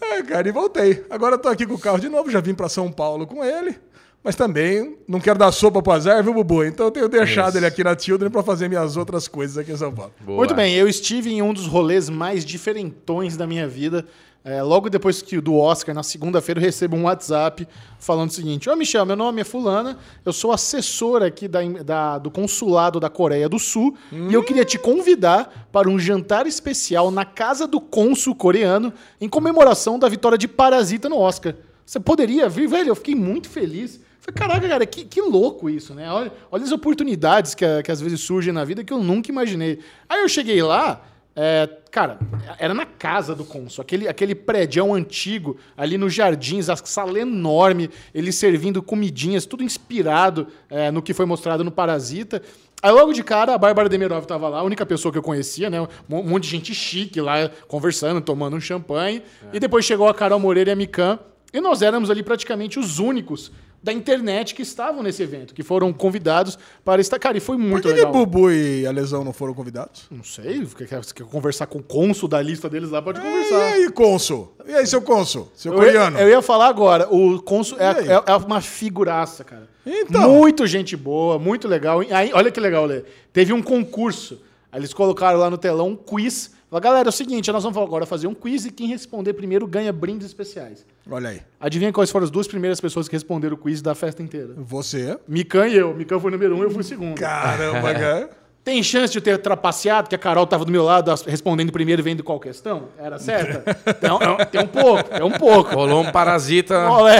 É, 0.00 0.22
cara, 0.22 0.48
e 0.48 0.52
voltei. 0.52 1.04
Agora 1.08 1.36
eu 1.36 1.38
tô 1.38 1.48
aqui 1.48 1.66
com 1.66 1.74
o 1.74 1.78
carro 1.78 1.98
de 1.98 2.08
novo, 2.08 2.30
já 2.30 2.40
vim 2.40 2.54
pra 2.54 2.68
São 2.68 2.90
Paulo 2.90 3.26
com 3.26 3.44
ele. 3.44 3.78
Mas 4.22 4.34
também 4.34 4.96
não 5.06 5.20
quero 5.20 5.38
dar 5.38 5.50
sopa 5.52 5.80
pro 5.80 5.92
azar, 5.92 6.22
viu, 6.22 6.34
Bubu? 6.34 6.64
Então 6.64 6.86
eu 6.86 6.90
tenho 6.90 7.08
deixado 7.08 7.50
Isso. 7.50 7.58
ele 7.58 7.66
aqui 7.66 7.82
na 7.84 7.96
Children 7.96 8.30
pra 8.30 8.42
fazer 8.42 8.68
minhas 8.68 8.96
outras 8.96 9.26
coisas 9.28 9.56
aqui 9.56 9.72
em 9.72 9.76
São 9.76 9.92
Paulo. 9.94 10.12
Boa. 10.20 10.38
Muito 10.38 10.54
bem, 10.54 10.74
eu 10.74 10.88
estive 10.88 11.30
em 11.32 11.40
um 11.40 11.52
dos 11.54 11.66
rolês 11.66 12.08
mais 12.10 12.44
diferentões 12.44 13.36
da 13.36 13.46
minha 13.46 13.66
vida. 13.66 14.04
É, 14.44 14.62
logo 14.62 14.88
depois 14.88 15.20
que 15.20 15.40
do 15.40 15.56
Oscar, 15.56 15.94
na 15.94 16.02
segunda-feira, 16.02 16.60
eu 16.60 16.64
recebo 16.64 16.96
um 16.96 17.02
WhatsApp 17.04 17.66
falando 17.98 18.30
o 18.30 18.32
seguinte: 18.32 18.68
Ô 18.70 18.76
Michel, 18.76 19.04
meu 19.04 19.16
nome 19.16 19.40
é 19.40 19.44
Fulana, 19.44 19.98
eu 20.24 20.32
sou 20.32 20.52
assessora 20.52 21.26
aqui 21.26 21.46
da, 21.48 21.60
da- 21.84 22.18
do 22.18 22.30
consulado 22.30 22.98
da 23.00 23.08
Coreia 23.10 23.48
do 23.48 23.58
Sul 23.58 23.94
e 24.12 24.32
eu 24.32 24.42
queria 24.42 24.64
te 24.64 24.78
convidar 24.78 25.68
para 25.72 25.88
um 25.88 25.98
jantar 25.98 26.46
especial 26.46 27.10
na 27.10 27.24
casa 27.24 27.66
do 27.66 27.80
cônsul 27.80 28.34
coreano 28.34 28.92
em 29.20 29.28
comemoração 29.28 29.98
da 29.98 30.08
vitória 30.08 30.38
de 30.38 30.48
Parasita 30.48 31.08
no 31.08 31.18
Oscar. 31.18 31.54
Você 31.84 31.98
poderia 32.00 32.48
vir, 32.48 32.68
velho? 32.68 32.88
Eu 32.90 32.94
fiquei 32.96 33.14
muito 33.14 33.48
feliz. 33.48 34.00
Caraca, 34.34 34.68
cara, 34.68 34.86
que, 34.86 35.04
que 35.04 35.20
louco 35.20 35.70
isso, 35.70 35.94
né? 35.94 36.10
Olha, 36.10 36.32
olha 36.50 36.64
as 36.64 36.72
oportunidades 36.72 37.54
que, 37.54 37.64
que 37.82 37.90
às 37.90 38.00
vezes 38.00 38.20
surgem 38.20 38.52
na 38.52 38.64
vida 38.64 38.84
que 38.84 38.92
eu 38.92 38.98
nunca 38.98 39.30
imaginei. 39.30 39.78
Aí 40.08 40.20
eu 40.20 40.28
cheguei 40.28 40.62
lá, 40.62 41.02
é, 41.40 41.68
cara, 41.90 42.18
era 42.58 42.74
na 42.74 42.84
casa 42.84 43.32
do 43.32 43.44
cônsul, 43.44 43.82
aquele, 43.82 44.08
aquele 44.08 44.34
prédio 44.34 44.92
antigo, 44.92 45.56
ali 45.76 45.96
nos 45.96 46.12
jardins, 46.12 46.68
a 46.68 46.74
sala 46.74 47.18
enorme, 47.18 47.88
ele 48.12 48.32
servindo 48.32 48.82
comidinhas, 48.82 49.46
tudo 49.46 49.62
inspirado 49.62 50.48
é, 50.68 50.90
no 50.90 51.00
que 51.00 51.14
foi 51.14 51.26
mostrado 51.26 51.62
no 51.62 51.70
Parasita. 51.70 52.42
Aí 52.82 52.90
logo 52.92 53.12
de 53.12 53.22
cara, 53.22 53.54
a 53.54 53.58
Bárbara 53.58 53.88
Demirov 53.88 54.24
tava 54.26 54.48
lá, 54.48 54.58
a 54.58 54.62
única 54.62 54.84
pessoa 54.84 55.10
que 55.12 55.18
eu 55.18 55.22
conhecia, 55.22 55.70
né? 55.70 55.80
Um 55.80 56.22
monte 56.22 56.44
de 56.44 56.50
gente 56.50 56.74
chique 56.74 57.20
lá, 57.20 57.48
conversando, 57.66 58.20
tomando 58.20 58.56
um 58.56 58.60
champanhe. 58.60 59.22
E 59.52 59.60
depois 59.60 59.84
chegou 59.84 60.08
a 60.08 60.14
Carol 60.14 60.38
Moreira 60.38 60.70
e 60.70 60.72
a 60.72 60.76
Mikan, 60.76 61.18
e 61.52 61.60
nós 61.60 61.82
éramos 61.82 62.10
ali 62.10 62.22
praticamente 62.22 62.78
os 62.78 62.98
únicos 62.98 63.50
da 63.80 63.92
internet 63.92 64.56
que 64.56 64.62
estavam 64.62 65.04
nesse 65.04 65.22
evento, 65.22 65.54
que 65.54 65.62
foram 65.62 65.92
convidados 65.92 66.58
para 66.84 67.00
estar. 67.00 67.16
Cara, 67.18 67.36
e 67.36 67.40
foi 67.40 67.56
Por 67.56 67.62
muito 67.64 67.82
que, 67.86 67.94
que 67.94 68.00
legal. 68.00 68.12
Bubu 68.12 68.50
e 68.50 68.84
a 68.84 68.90
Lesão 68.90 69.22
não 69.22 69.32
foram 69.32 69.54
convidados? 69.54 70.06
Não 70.10 70.24
sei, 70.24 70.66
quer, 70.76 70.88
quer, 70.88 71.00
quer 71.14 71.24
conversar 71.24 71.66
com 71.68 71.78
o 71.78 71.82
cônsul 71.82 72.28
da 72.28 72.42
lista 72.42 72.68
deles 72.68 72.90
lá, 72.90 73.00
pode 73.00 73.20
E 73.20 73.22
conversar. 73.22 73.62
aí, 73.66 73.88
cônsul? 73.92 74.52
E 74.66 74.72
aí, 74.74 74.84
seu 74.86 75.00
cônsul? 75.00 75.48
Seu 75.54 75.72
Eu 75.72 75.78
coreano? 75.78 76.18
ia, 76.18 76.22
eu 76.24 76.28
ia 76.28 76.42
falar 76.42 76.66
agora, 76.66 77.06
o 77.08 77.40
cônsul 77.40 77.78
é, 77.78 78.04
E 78.04 78.08
é- 78.10 78.22
é 78.26 78.36
uma 78.36 78.60
figuraça, 78.60 79.44
cara. 79.44 79.68
Então. 79.86 80.28
Muito 80.28 80.66
gente 80.66 80.96
boa, 80.96 81.38
muito 81.38 81.68
legal. 81.68 82.02
E 82.02 82.12
Aí, 82.12 82.30
olha 82.34 82.50
que 82.50 82.58
legal, 82.58 82.84
Lê. 82.84 83.04
Teve 83.32 83.52
um 83.52 83.62
concurso. 83.62 84.42
Aí 84.72 84.80
eles 84.80 84.92
colocaram 84.92 85.38
lá 85.38 85.48
no 85.48 85.56
telão 85.56 85.90
um 85.90 85.96
quiz. 85.96 86.50
Falaram, 86.70 86.84
galera, 86.84 87.08
é 87.08 87.10
o 87.10 87.12
seguinte, 87.12 87.50
nós 87.50 87.64
vamos 87.64 87.78
agora 87.78 88.04
fazer 88.04 88.26
um 88.26 88.34
quiz 88.34 88.66
e 88.66 88.70
quem 88.70 88.88
responder 88.88 89.32
primeiro 89.32 89.66
ganha 89.66 89.90
brindes 89.90 90.26
especiais. 90.26 90.84
Olha 91.10 91.30
aí. 91.30 91.40
Adivinha 91.58 91.90
quais 91.90 92.10
foram 92.10 92.24
as 92.24 92.30
duas 92.30 92.46
primeiras 92.46 92.78
pessoas 92.78 93.08
que 93.08 93.14
responderam 93.14 93.54
o 93.54 93.58
quiz 93.58 93.80
da 93.80 93.94
festa 93.94 94.22
inteira? 94.22 94.52
Você. 94.56 95.18
Mikan 95.26 95.66
e 95.66 95.76
eu. 95.76 95.94
Mikan 95.94 96.20
foi 96.20 96.30
número 96.30 96.54
um, 96.54 96.62
eu 96.62 96.70
fui 96.70 96.82
segundo. 96.82 97.18
Caramba, 97.18 97.94
cara. 97.94 98.30
Tem 98.68 98.82
chance 98.82 99.10
de 99.10 99.16
eu 99.16 99.22
ter 99.22 99.38
trapaceado, 99.38 100.10
que 100.10 100.14
a 100.14 100.18
Carol 100.18 100.46
tava 100.46 100.62
do 100.62 100.70
meu 100.70 100.84
lado 100.84 101.10
respondendo 101.26 101.72
primeiro 101.72 102.02
e 102.02 102.04
vendo 102.04 102.22
qual 102.22 102.38
questão? 102.38 102.90
Era 102.98 103.18
certa? 103.18 103.74
tem, 103.94 104.10
um, 104.12 104.18
tem 104.50 104.60
um 104.60 104.66
pouco, 104.66 105.08
é 105.10 105.24
um 105.24 105.30
pouco. 105.30 105.74
Rolou 105.74 106.02
um 106.02 106.12
parasita. 106.12 106.86
Olé. 106.90 107.16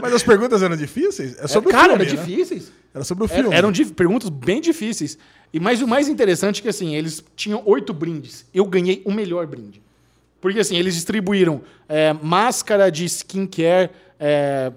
Mas 0.00 0.14
as 0.14 0.22
perguntas 0.22 0.62
eram 0.62 0.76
difíceis? 0.76 1.36
É 1.40 1.48
sobre 1.48 1.72
Cara, 1.72 1.94
o 1.94 1.96
filme, 1.96 2.04
eram 2.06 2.14
né? 2.14 2.24
difíceis. 2.28 2.72
Era 2.94 3.02
sobre 3.02 3.24
o 3.24 3.26
Era- 3.26 3.34
filme. 3.34 3.56
Eram 3.56 3.72
perguntas 3.92 4.28
bem 4.28 4.60
difíceis. 4.60 5.18
E 5.52 5.58
mas 5.58 5.82
o 5.82 5.88
mais 5.88 6.08
interessante 6.08 6.60
é 6.60 6.62
que 6.62 6.68
assim, 6.68 6.94
eles 6.94 7.24
tinham 7.34 7.60
oito 7.66 7.92
brindes. 7.92 8.46
Eu 8.54 8.64
ganhei 8.64 9.02
o 9.04 9.10
melhor 9.10 9.44
brinde. 9.48 9.82
Porque 10.40 10.60
assim, 10.60 10.76
eles 10.76 10.94
distribuíram 10.94 11.60
é, 11.88 12.12
máscara 12.22 12.88
de 12.88 13.04
skincare 13.06 13.90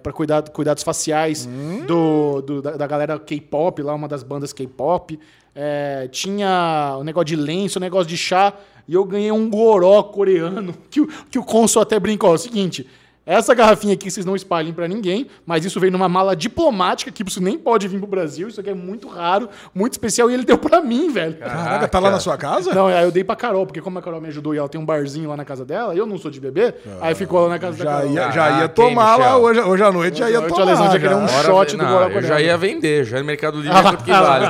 para 0.02 0.12
cuidado, 0.12 0.50
cuidados 0.50 0.81
faciais 0.81 1.48
do, 1.86 2.42
do- 2.42 2.62
da, 2.64 2.72
da 2.72 2.88
galera 2.88 3.20
K-pop, 3.20 3.84
lá 3.84 3.94
uma 3.94 4.08
das 4.08 4.24
bandas 4.24 4.52
K-pop. 4.52 5.19
É, 5.56 6.09
tinha 6.12 6.97
o 7.00 7.04
negócio 7.04 7.26
de 7.28 7.35
lenço, 7.38 7.80
o 7.80 7.81
negócio 7.81 8.07
de 8.07 8.18
chá. 8.18 8.54
E 8.88 8.94
eu 8.94 9.04
ganhei 9.06 9.31
um 9.31 9.50
goró 9.50 10.04
coreano 10.04 10.76
que, 10.92 11.06
que 11.31 11.40
o 11.40 11.44
cônsul 11.44 11.81
até 11.81 12.00
brincou. 12.00 12.31
É 12.31 12.33
o 12.33 12.38
seguinte, 12.38 12.85
essa 13.26 13.54
garrafinha 13.56 13.94
aqui 13.94 14.12
vocês 14.12 14.26
não 14.26 14.36
espalhem 14.36 14.72
pra 14.72 14.88
ninguém, 14.88 15.28
mas 15.46 15.66
isso 15.66 15.80
veio 15.80 15.92
numa 15.92 16.08
mala 16.08 16.36
diplomática 16.36 17.12
que 17.12 17.24
isso 17.28 17.42
nem 17.42 17.58
pode 17.58 17.88
vir 17.88 17.98
pro 17.98 18.08
Brasil. 18.08 18.48
Isso 18.48 18.60
aqui 18.60 18.70
é 18.70 18.74
muito 18.74 19.08
raro, 19.08 19.50
muito 19.74 19.94
especial. 19.94 20.30
E 20.30 20.34
ele 20.34 20.46
deu 20.46 20.58
pra 20.58 20.82
mim, 20.82 21.12
velho. 21.12 21.38
Caraca, 21.38 21.88
tá 21.88 22.00
lá 22.00 22.12
na 22.12 22.20
sua 22.20 22.38
casa? 22.38 22.74
Não, 22.74 22.88
aí 22.88 23.04
eu 23.04 23.12
dei 23.12 23.24
pra 23.24 23.36
Carol, 23.36 23.66
porque 23.66 23.82
como 23.82 23.98
a 23.98 24.02
Carol 24.02 24.22
me 24.22 24.28
ajudou 24.28 24.54
e 24.54 24.58
ela 24.58 24.70
tem 24.70 24.80
um 24.80 24.86
barzinho 24.86 25.30
lá 25.30 25.36
na 25.38 25.44
casa 25.46 25.66
dela, 25.66 25.96
eu 25.96 26.06
não 26.06 26.18
sou 26.18 26.30
de 26.30 26.40
bebê, 26.40 26.74
aí 27.02 27.16
ficou 27.16 27.42
lá 27.42 27.50
na 27.50 27.60
casa 27.60 27.78
da 27.78 27.84
Já 27.84 27.92
Carol. 27.98 28.12
ia, 28.12 28.22
já 28.22 28.32
Caraca, 28.32 28.62
ia 28.62 28.70
tomar 28.70 29.16
lá 29.18 29.38
hoje, 29.38 29.60
hoje 29.60 29.84
à 29.84 29.92
noite, 29.92 30.20
já 30.20 30.30
ia 30.30 30.40
a 30.40 30.42
tomar. 30.44 30.66
lesão 30.66 30.86
já 30.92 31.00
queria 31.00 31.18
um 31.18 31.28
já. 31.28 31.44
Shot 31.44 31.72
do 31.78 31.84
não, 31.84 31.90
Goró 31.90 32.10
Eu 32.10 32.22
já 32.22 32.40
ia 32.42 32.58
vender, 32.58 33.06
já 33.06 33.18
no 33.20 33.26
Mercado 33.26 33.60
Livre 33.60 33.76
é 33.78 33.82
quanto 33.82 34.04
que 34.04 34.12
vale. 34.12 34.46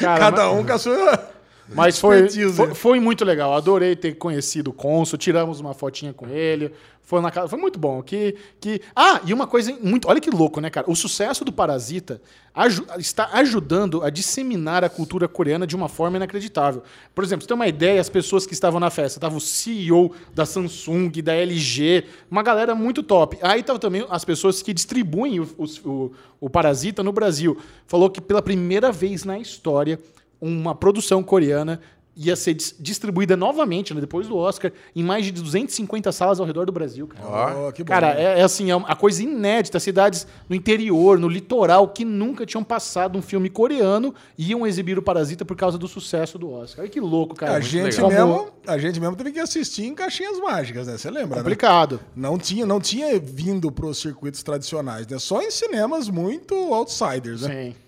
Cara, 0.00 0.18
Cada 0.18 0.50
um 0.50 0.64
com 0.64 0.72
a 0.72 0.78
sua... 0.78 1.34
Mas 1.68 1.98
foi, 1.98 2.28
foi, 2.52 2.74
foi 2.74 3.00
muito 3.00 3.24
legal. 3.24 3.54
Adorei 3.54 3.96
ter 3.96 4.14
conhecido 4.14 4.70
o 4.70 4.72
Consul. 4.72 5.18
Tiramos 5.18 5.60
uma 5.60 5.72
fotinha 5.72 6.12
com 6.12 6.28
ele. 6.28 6.70
Foi 7.02 7.20
na 7.20 7.30
casa. 7.30 7.48
Foi 7.48 7.58
muito 7.58 7.78
bom. 7.78 8.02
Que, 8.02 8.34
que... 8.60 8.80
Ah, 8.94 9.20
e 9.26 9.32
uma 9.32 9.46
coisa 9.46 9.76
muito. 9.82 10.08
Olha 10.08 10.20
que 10.20 10.30
louco, 10.30 10.60
né, 10.60 10.68
cara? 10.70 10.90
O 10.90 10.96
sucesso 10.96 11.44
do 11.44 11.52
Parasita 11.52 12.20
aju- 12.54 12.86
está 12.98 13.28
ajudando 13.34 14.02
a 14.02 14.10
disseminar 14.10 14.84
a 14.84 14.88
cultura 14.88 15.26
coreana 15.28 15.66
de 15.66 15.76
uma 15.76 15.88
forma 15.88 16.16
inacreditável. 16.16 16.82
Por 17.14 17.22
exemplo, 17.24 17.42
você 17.44 17.48
tem 17.48 17.54
uma 17.54 17.68
ideia, 17.68 18.00
as 18.00 18.08
pessoas 18.08 18.46
que 18.46 18.54
estavam 18.54 18.80
na 18.80 18.88
festa, 18.90 19.20
tava 19.20 19.36
o 19.36 19.40
CEO 19.40 20.12
da 20.34 20.46
Samsung, 20.46 21.10
da 21.22 21.34
LG, 21.34 22.04
uma 22.30 22.42
galera 22.42 22.74
muito 22.74 23.02
top. 23.02 23.38
Aí 23.42 23.60
estavam 23.60 23.78
também 23.80 24.06
as 24.08 24.24
pessoas 24.24 24.62
que 24.62 24.72
distribuem 24.72 25.40
o, 25.40 25.48
o, 25.84 26.12
o 26.40 26.50
Parasita 26.50 27.02
no 27.02 27.12
Brasil. 27.12 27.58
Falou 27.86 28.08
que 28.08 28.20
pela 28.20 28.40
primeira 28.40 28.90
vez 28.90 29.24
na 29.24 29.38
história 29.38 29.98
uma 30.44 30.74
produção 30.74 31.22
coreana 31.22 31.80
ia 32.16 32.36
ser 32.36 32.54
dis- 32.54 32.76
distribuída 32.78 33.36
novamente, 33.36 33.92
né, 33.92 34.00
depois 34.00 34.28
do 34.28 34.36
Oscar, 34.36 34.70
em 34.94 35.02
mais 35.02 35.24
de 35.26 35.32
250 35.32 36.12
salas 36.12 36.38
ao 36.38 36.46
redor 36.46 36.64
do 36.64 36.70
Brasil. 36.70 37.08
Cara, 37.08 37.56
Ó, 37.56 37.72
que 37.72 37.82
bom. 37.82 37.88
Cara, 37.88 38.14
é, 38.14 38.38
é 38.38 38.42
assim, 38.42 38.70
é 38.70 38.76
uma 38.76 38.94
coisa 38.94 39.20
inédita. 39.20 39.80
Cidades 39.80 40.24
no 40.48 40.54
interior, 40.54 41.18
no 41.18 41.26
litoral, 41.28 41.88
que 41.88 42.04
nunca 42.04 42.46
tinham 42.46 42.62
passado 42.62 43.18
um 43.18 43.22
filme 43.22 43.50
coreano 43.50 44.14
iam 44.38 44.64
exibir 44.64 44.96
o 44.96 45.02
Parasita 45.02 45.44
por 45.44 45.56
causa 45.56 45.76
do 45.76 45.88
sucesso 45.88 46.38
do 46.38 46.52
Oscar. 46.52 46.82
Olha 46.84 46.88
que 46.88 47.00
louco, 47.00 47.34
cara. 47.34 47.56
a, 47.56 47.60
gente 47.60 48.00
mesmo, 48.00 48.48
a 48.64 48.78
gente 48.78 49.00
mesmo 49.00 49.16
teve 49.16 49.32
que 49.32 49.40
assistir 49.40 49.84
em 49.86 49.94
caixinhas 49.94 50.38
mágicas, 50.38 50.86
né? 50.86 50.96
Você 50.96 51.10
lembra, 51.10 51.38
né? 51.38 51.42
Complicado. 51.42 51.98
Não 52.14 52.38
tinha, 52.38 52.64
não 52.64 52.80
tinha 52.80 53.18
vindo 53.18 53.72
para 53.72 53.86
os 53.86 53.98
circuitos 53.98 54.40
tradicionais, 54.44 55.04
né? 55.08 55.18
Só 55.18 55.42
em 55.42 55.50
cinemas 55.50 56.08
muito 56.08 56.54
outsiders, 56.72 57.42
né? 57.42 57.48
Sim. 57.72 57.83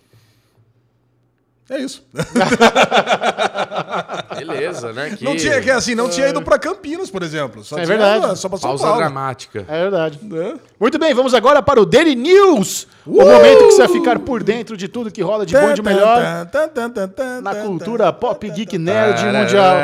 É 1.69 1.79
isso. 1.79 2.05
Beleza, 4.39 4.93
né? 4.93 5.15
Que... 5.17 5.25
Não 5.25 5.37
tinha, 5.37 5.61
que 5.61 5.71
assim, 5.71 5.95
não 5.95 6.09
tinha 6.09 6.29
ido 6.29 6.41
pra 6.43 6.59
Campinas, 6.59 7.11
por 7.11 7.23
exemplo. 7.23 7.65
Só 7.65 7.77
É 7.79 7.85
tinha- 7.85 7.97
verdade. 7.97 8.39
Só 8.39 8.49
pra 8.49 8.59
São 8.59 8.71
Pausa 8.71 8.85
Paulo. 8.85 8.99
dramática. 8.99 9.65
É 9.69 9.81
verdade. 9.83 10.21
É. 10.33 10.55
Muito 10.79 10.99
bem, 10.99 11.13
vamos 11.15 11.35
agora 11.35 11.63
para 11.63 11.81
o 11.81 11.87
Daily 11.87 12.15
News. 12.15 12.87
O 13.07 13.25
momento 13.25 13.59
que 13.59 13.71
você 13.73 13.79
vai 13.79 13.89
ficar 13.89 14.19
por 14.21 14.43
dentro 14.43 14.77
de 14.77 14.89
tudo 14.89 15.11
que 15.11 15.23
rola 15.23 15.47
de 15.47 15.57
bom 15.59 15.71
e 15.71 15.75
de 15.75 15.83
melhor 15.83 16.49
na 17.43 17.55
cultura 17.57 18.13
pop, 18.13 18.49
geek, 18.51 18.79
nerd 18.79 19.25
mundial. 19.25 19.77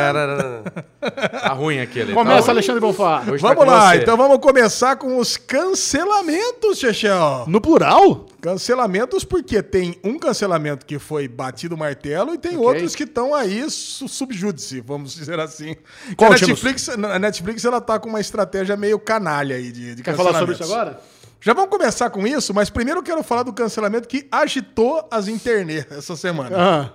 Tá 1.40 1.52
ruim 1.52 1.80
aquele. 1.80 2.12
Começa, 2.12 2.46
tá. 2.46 2.52
Alexandre 2.52 2.80
Bonfá. 2.80 3.22
Hoje 3.28 3.42
tá 3.42 3.48
Vamos 3.54 3.64
com 3.64 3.70
lá, 3.70 3.90
você. 3.90 3.96
então 3.98 4.16
vamos 4.16 4.38
começar 4.38 4.96
com 4.96 5.18
os 5.18 5.36
cancelamentos, 5.36 6.78
Chechel. 6.78 7.44
No 7.48 7.60
plural? 7.60 8.26
Cancelamentos 8.42 9.22
porque 9.24 9.62
tem 9.62 9.96
um 10.02 10.18
cancelamento 10.18 10.84
que 10.84 10.98
foi 10.98 11.28
batido 11.28 11.76
o 11.76 11.78
martelo 11.78 12.34
e 12.34 12.38
tem 12.38 12.56
Ok. 12.56 12.66
outros 12.66 12.96
que 12.96 13.04
estão 13.04 13.32
aí 13.34 13.70
su- 13.70 14.08
subjúdice, 14.08 14.80
vamos 14.80 15.14
dizer 15.14 15.38
assim. 15.38 15.76
A. 16.18 16.28
Netflix, 16.30 16.88
a 16.88 17.18
Netflix 17.20 17.64
ela 17.64 17.80
tá 17.80 18.00
com 18.00 18.08
uma 18.08 18.20
estratégia 18.20 18.76
meio 18.76 18.98
canalha 18.98 19.54
aí 19.54 19.70
de, 19.70 19.94
de 19.94 20.02
Quer 20.02 20.16
falar 20.16 20.36
sobre 20.40 20.54
isso 20.54 20.64
agora? 20.64 21.00
Já 21.40 21.54
vamos 21.54 21.70
começar 21.70 22.10
com 22.10 22.26
isso, 22.26 22.52
mas 22.52 22.68
primeiro 22.68 22.98
eu 22.98 23.04
quero 23.04 23.22
falar 23.22 23.44
do 23.44 23.52
cancelamento 23.52 24.08
que 24.08 24.26
agitou 24.30 25.06
as 25.08 25.28
internet 25.28 25.86
essa 25.96 26.16
semana. 26.16 26.56
Ah, 26.56 26.92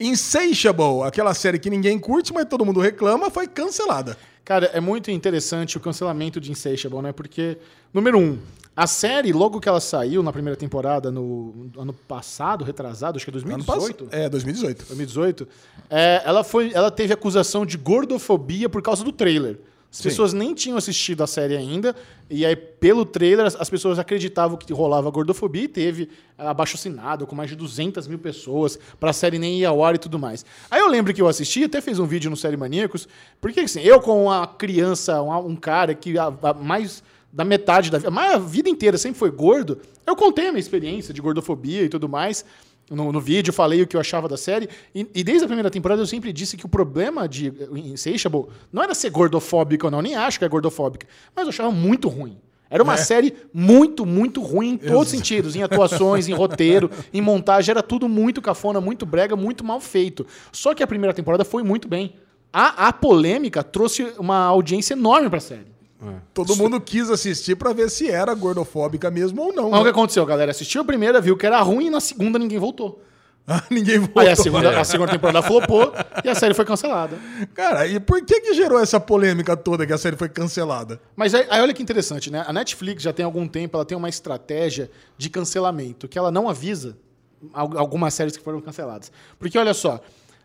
Insatiable, 0.00 1.02
aquela 1.06 1.34
série 1.34 1.58
que 1.58 1.68
ninguém 1.70 1.98
curte, 1.98 2.32
mas 2.32 2.46
todo 2.46 2.64
mundo 2.64 2.80
reclama, 2.80 3.30
foi 3.30 3.46
cancelada. 3.46 4.16
cara, 4.44 4.66
é 4.72 4.80
muito 4.80 5.10
interessante 5.10 5.76
o 5.76 5.80
cancelamento 5.80 6.40
de 6.40 6.50
Insatiable, 6.50 7.00
né? 7.02 7.12
Porque, 7.12 7.58
número 7.92 8.18
um, 8.18 8.38
a 8.76 8.86
série, 8.86 9.32
logo 9.32 9.60
que 9.60 9.68
ela 9.68 9.80
saiu 9.80 10.22
na 10.22 10.32
primeira 10.32 10.56
temporada, 10.56 11.10
no 11.10 11.70
ano 11.78 11.92
passado, 11.92 12.64
retrasado, 12.64 13.16
acho 13.16 13.24
que 13.24 13.30
é 13.30 13.34
Ano 13.38 13.44
2018. 13.44 14.04
passado- 14.04 14.20
É, 14.22 14.28
2018. 14.28 14.84
2018, 14.86 15.48
é, 15.88 16.22
ela, 16.24 16.42
foi, 16.42 16.72
ela 16.74 16.90
teve 16.90 17.12
acusação 17.12 17.64
de 17.64 17.76
gordofobia 17.76 18.68
por 18.68 18.82
causa 18.82 19.04
do 19.04 19.12
trailer. 19.12 19.58
As 19.90 19.98
Sim. 19.98 20.08
pessoas 20.08 20.32
nem 20.32 20.52
tinham 20.54 20.76
assistido 20.76 21.22
a 21.22 21.26
série 21.28 21.56
ainda, 21.56 21.94
e 22.28 22.44
aí, 22.44 22.56
pelo 22.56 23.04
trailer, 23.04 23.46
as, 23.46 23.54
as 23.54 23.70
pessoas 23.70 23.96
acreditavam 23.96 24.56
que 24.56 24.72
rolava 24.72 25.08
gordofobia 25.08 25.62
e 25.62 25.68
teve 25.68 26.08
abaixo 26.36 26.74
assinado 26.74 27.28
com 27.28 27.36
mais 27.36 27.48
de 27.50 27.54
200 27.54 28.08
mil 28.08 28.18
pessoas 28.18 28.76
para 28.98 29.10
a 29.10 29.12
série 29.12 29.38
nem 29.38 29.60
ir 29.60 29.64
ao 29.64 29.84
ar 29.84 29.94
e 29.94 29.98
tudo 29.98 30.18
mais. 30.18 30.44
Aí 30.68 30.80
eu 30.80 30.88
lembro 30.88 31.14
que 31.14 31.22
eu 31.22 31.28
assisti, 31.28 31.62
até 31.62 31.80
fiz 31.80 32.00
um 32.00 32.06
vídeo 32.06 32.28
no 32.28 32.36
Série 32.36 32.56
Maníacos, 32.56 33.06
porque 33.40 33.60
assim, 33.60 33.82
eu 33.82 34.00
com 34.00 34.24
uma 34.24 34.48
criança, 34.48 35.22
um, 35.22 35.50
um 35.50 35.54
cara 35.54 35.94
que 35.94 36.18
a- 36.18 36.32
a 36.42 36.52
mais 36.54 37.04
da 37.34 37.44
metade 37.44 37.90
da 37.90 37.98
vida, 37.98 38.10
mas 38.12 38.32
a 38.32 38.38
vida 38.38 38.70
inteira 38.70 38.96
sempre 38.96 39.18
foi 39.18 39.30
gordo, 39.30 39.80
eu 40.06 40.14
contei 40.14 40.46
a 40.46 40.52
minha 40.52 40.60
experiência 40.60 41.12
de 41.12 41.20
gordofobia 41.20 41.82
e 41.82 41.88
tudo 41.88 42.08
mais. 42.08 42.44
No, 42.88 43.10
no 43.10 43.20
vídeo 43.20 43.52
falei 43.52 43.82
o 43.82 43.86
que 43.86 43.96
eu 43.96 44.00
achava 44.00 44.28
da 44.28 44.36
série. 44.36 44.68
E, 44.94 45.08
e 45.14 45.24
desde 45.24 45.44
a 45.44 45.46
primeira 45.46 45.70
temporada 45.70 46.00
eu 46.00 46.06
sempre 46.06 46.32
disse 46.32 46.56
que 46.56 46.64
o 46.64 46.68
problema 46.68 47.26
de 47.26 47.52
Insatiable 47.72 48.48
não 48.72 48.82
era 48.82 48.94
ser 48.94 49.10
gordofóbica 49.10 49.86
ou 49.86 49.90
não, 49.90 50.00
nem 50.00 50.14
acho 50.14 50.38
que 50.38 50.44
é 50.44 50.48
gordofóbica, 50.48 51.06
mas 51.34 51.44
eu 51.44 51.48
achava 51.48 51.72
muito 51.72 52.08
ruim. 52.08 52.38
Era 52.70 52.82
uma 52.82 52.96
série 52.96 53.34
muito, 53.52 54.04
muito 54.04 54.42
ruim 54.42 54.70
em 54.70 54.76
todos 54.76 55.04
os 55.04 55.08
sentidos. 55.10 55.54
Em 55.54 55.62
atuações, 55.62 56.28
em 56.28 56.32
roteiro, 56.32 56.90
em 57.12 57.20
montagem. 57.20 57.70
Era 57.70 57.82
tudo 57.82 58.08
muito 58.08 58.42
cafona, 58.42 58.80
muito 58.80 59.06
brega, 59.06 59.36
muito 59.36 59.62
mal 59.64 59.80
feito. 59.80 60.26
Só 60.50 60.74
que 60.74 60.82
a 60.82 60.86
primeira 60.86 61.14
temporada 61.14 61.44
foi 61.44 61.62
muito 61.62 61.86
bem. 61.86 62.14
A, 62.52 62.88
a 62.88 62.92
polêmica 62.92 63.62
trouxe 63.62 64.02
uma 64.18 64.38
audiência 64.38 64.94
enorme 64.94 65.30
pra 65.30 65.40
série. 65.40 65.73
Todo 66.32 66.56
mundo 66.56 66.80
quis 66.80 67.10
assistir 67.10 67.56
pra 67.56 67.72
ver 67.72 67.90
se 67.90 68.10
era 68.10 68.34
gordofóbica 68.34 69.10
mesmo 69.10 69.42
ou 69.42 69.52
não. 69.52 69.70
Mas 69.70 69.80
o 69.80 69.82
que 69.82 69.84
né? 69.84 69.90
aconteceu, 69.90 70.24
galera? 70.26 70.50
Assistiu 70.50 70.80
a 70.82 70.84
primeira, 70.84 71.20
viu 71.20 71.36
que 71.36 71.46
era 71.46 71.60
ruim 71.60 71.86
e 71.86 71.90
na 71.90 72.00
segunda 72.00 72.38
ninguém 72.38 72.58
voltou. 72.58 73.02
Ninguém 73.70 73.98
voltou. 73.98 74.22
Aí 74.22 74.30
a 74.30 74.36
segunda, 74.36 74.80
a 74.80 74.84
segunda 74.84 75.12
temporada 75.12 75.42
flopou 75.42 75.92
e 76.24 76.28
a 76.30 76.34
série 76.34 76.54
foi 76.54 76.64
cancelada. 76.64 77.18
Cara, 77.52 77.86
e 77.86 78.00
por 78.00 78.24
que 78.24 78.40
que 78.40 78.54
gerou 78.54 78.80
essa 78.80 78.98
polêmica 78.98 79.54
toda 79.54 79.86
que 79.86 79.92
a 79.92 79.98
série 79.98 80.16
foi 80.16 80.30
cancelada? 80.30 80.98
Mas 81.14 81.34
aí, 81.34 81.46
aí 81.50 81.60
olha 81.60 81.74
que 81.74 81.82
interessante, 81.82 82.30
né? 82.30 82.42
A 82.46 82.54
Netflix 82.54 83.02
já 83.02 83.12
tem 83.12 83.22
algum 83.22 83.46
tempo, 83.46 83.76
ela 83.76 83.84
tem 83.84 83.98
uma 83.98 84.08
estratégia 84.08 84.90
de 85.18 85.28
cancelamento, 85.28 86.08
que 86.08 86.18
ela 86.18 86.30
não 86.30 86.48
avisa 86.48 86.96
al- 87.52 87.76
algumas 87.76 88.14
séries 88.14 88.34
que 88.34 88.42
foram 88.42 88.62
canceladas. 88.62 89.12
Porque 89.38 89.58
olha 89.58 89.74
só, 89.74 90.00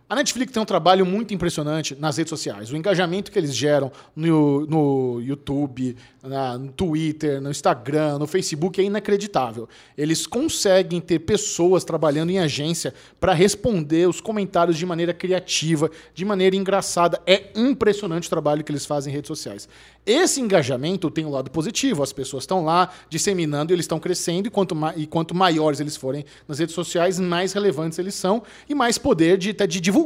a 0.09 0.15
Netflix 0.15 0.51
tem 0.51 0.61
um 0.61 0.65
trabalho 0.65 1.05
muito 1.05 1.33
impressionante 1.35 1.95
nas 1.99 2.17
redes 2.17 2.29
sociais. 2.31 2.71
O 2.71 2.75
engajamento 2.75 3.31
que 3.31 3.37
eles 3.37 3.55
geram 3.55 3.91
no, 4.15 4.65
no 4.65 5.21
YouTube, 5.21 5.95
na- 6.23 6.57
no 6.57 6.71
Twitter, 6.71 7.39
no 7.39 7.51
Instagram, 7.51 8.17
no 8.17 8.25
Facebook 8.25 8.81
é 8.81 8.83
inacreditável. 8.83 9.69
Eles 9.95 10.25
conseguem 10.25 10.99
ter 10.99 11.19
pessoas 11.19 11.83
trabalhando 11.83 12.31
em 12.31 12.39
agência 12.39 12.91
para 13.19 13.33
responder 13.33 14.09
os 14.09 14.19
comentários 14.19 14.77
de 14.77 14.85
maneira 14.85 15.13
criativa, 15.13 15.91
de 16.15 16.25
maneira 16.25 16.55
engraçada. 16.55 17.21
É 17.27 17.51
impressionante 17.55 18.25
o 18.25 18.29
trabalho 18.31 18.63
que 18.63 18.71
eles 18.71 18.87
fazem 18.87 19.11
em 19.13 19.15
redes 19.15 19.27
sociais. 19.27 19.69
Esse 20.05 20.41
engajamento 20.41 21.11
tem 21.11 21.23
um 21.23 21.29
lado 21.29 21.51
positivo. 21.51 22.01
As 22.01 22.11
pessoas 22.11 22.43
estão 22.43 22.65
lá 22.65 22.89
disseminando 23.09 23.71
eles 23.71 23.83
estão 23.83 23.99
crescendo, 23.99 24.47
e 24.47 24.49
quanto, 24.49 24.75
e 24.95 25.05
quanto 25.05 25.35
maiores 25.35 25.79
eles 25.79 25.95
forem 25.95 26.25
nas 26.47 26.57
redes 26.57 26.73
sociais, 26.73 27.19
mais 27.19 27.53
relevantes 27.53 27.99
eles 27.99 28.15
são 28.15 28.41
e 28.67 28.73
mais 28.73 28.97
poder 28.97 29.37
de, 29.37 29.53
de 29.53 29.79
divulgar 29.79 29.98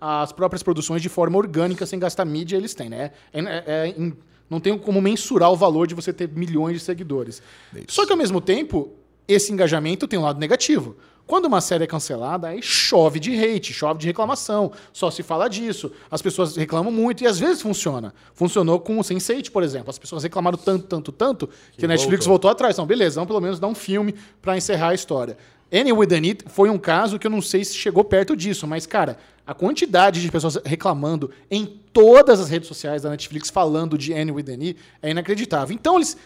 as 0.00 0.32
próprias 0.32 0.62
produções 0.62 1.00
de 1.00 1.08
forma 1.08 1.38
orgânica, 1.38 1.86
sem 1.86 1.98
gastar 1.98 2.24
mídia, 2.24 2.56
eles 2.56 2.74
têm, 2.74 2.88
né? 2.90 3.10
É- 3.32 3.40
é- 3.40 3.88
é 3.88 4.12
não 4.50 4.60
tem 4.60 4.76
como 4.78 5.00
mensurar 5.00 5.50
o 5.50 5.56
valor 5.56 5.86
de 5.86 5.94
você 5.94 6.12
ter 6.12 6.28
milhões 6.28 6.78
de 6.78 6.84
seguidores. 6.84 7.42
Só 7.88 8.04
que, 8.04 8.12
ao 8.12 8.18
mesmo 8.18 8.40
tempo, 8.40 8.90
esse 9.26 9.50
engajamento 9.52 10.06
tem 10.06 10.18
um 10.18 10.22
lado 10.22 10.38
negativo. 10.38 10.96
Quando 11.26 11.46
uma 11.46 11.62
série 11.62 11.84
é 11.84 11.86
cancelada, 11.86 12.48
aí 12.48 12.60
chove 12.60 13.18
de 13.18 13.32
hate, 13.34 13.72
chove 13.72 13.98
de 13.98 14.06
reclamação. 14.06 14.70
Só 14.92 15.10
se 15.10 15.22
fala 15.22 15.48
disso. 15.48 15.90
As 16.10 16.20
pessoas 16.20 16.54
reclamam 16.54 16.92
muito 16.92 17.24
e 17.24 17.26
às 17.26 17.38
vezes 17.38 17.62
funciona. 17.62 18.12
Funcionou 18.34 18.78
com 18.78 18.98
o 18.98 19.02
Sense8, 19.02 19.50
por 19.50 19.62
exemplo. 19.62 19.88
As 19.88 19.98
pessoas 19.98 20.22
reclamaram 20.22 20.58
tanto, 20.58 20.84
tanto, 20.86 21.10
tanto 21.10 21.48
que, 21.78 21.86
a 21.86 21.88
Netflix 21.88 22.26
voltou. 22.26 22.50
atrás. 22.50 22.74
Então, 22.74 22.84
beleza, 22.84 23.14
vamos 23.14 23.28
pelo 23.28 23.40
menos 23.40 23.58
dar 23.58 23.68
um 23.68 23.74
filme 23.74 24.14
pra 24.42 24.54
encerrar 24.54 24.88
a 24.90 24.94
história. 24.94 25.38
Annie 25.72 25.92
with 25.92 26.12
It 26.12 26.44
foi 26.46 26.70
um 26.70 26.78
caso 26.78 27.18
que 27.18 27.26
eu 27.26 27.30
não 27.30 27.42
sei 27.42 27.64
se 27.64 27.74
chegou 27.74 28.04
perto 28.04 28.36
disso, 28.36 28.66
mas, 28.66 28.86
cara, 28.86 29.18
a 29.46 29.52
quantidade 29.52 30.20
de 30.22 30.30
pessoas 30.30 30.58
reclamando 30.64 31.30
em 31.50 31.66
todas 31.92 32.40
as 32.40 32.48
redes 32.48 32.68
sociais 32.68 33.02
da 33.02 33.10
Netflix 33.10 33.50
falando 33.50 33.98
de 33.98 34.12
Annie 34.12 34.32
with 34.32 34.48
It 34.48 34.76
é 35.02 35.10
inacreditável. 35.10 35.74
Então, 35.74 35.96
eles, 35.96 36.16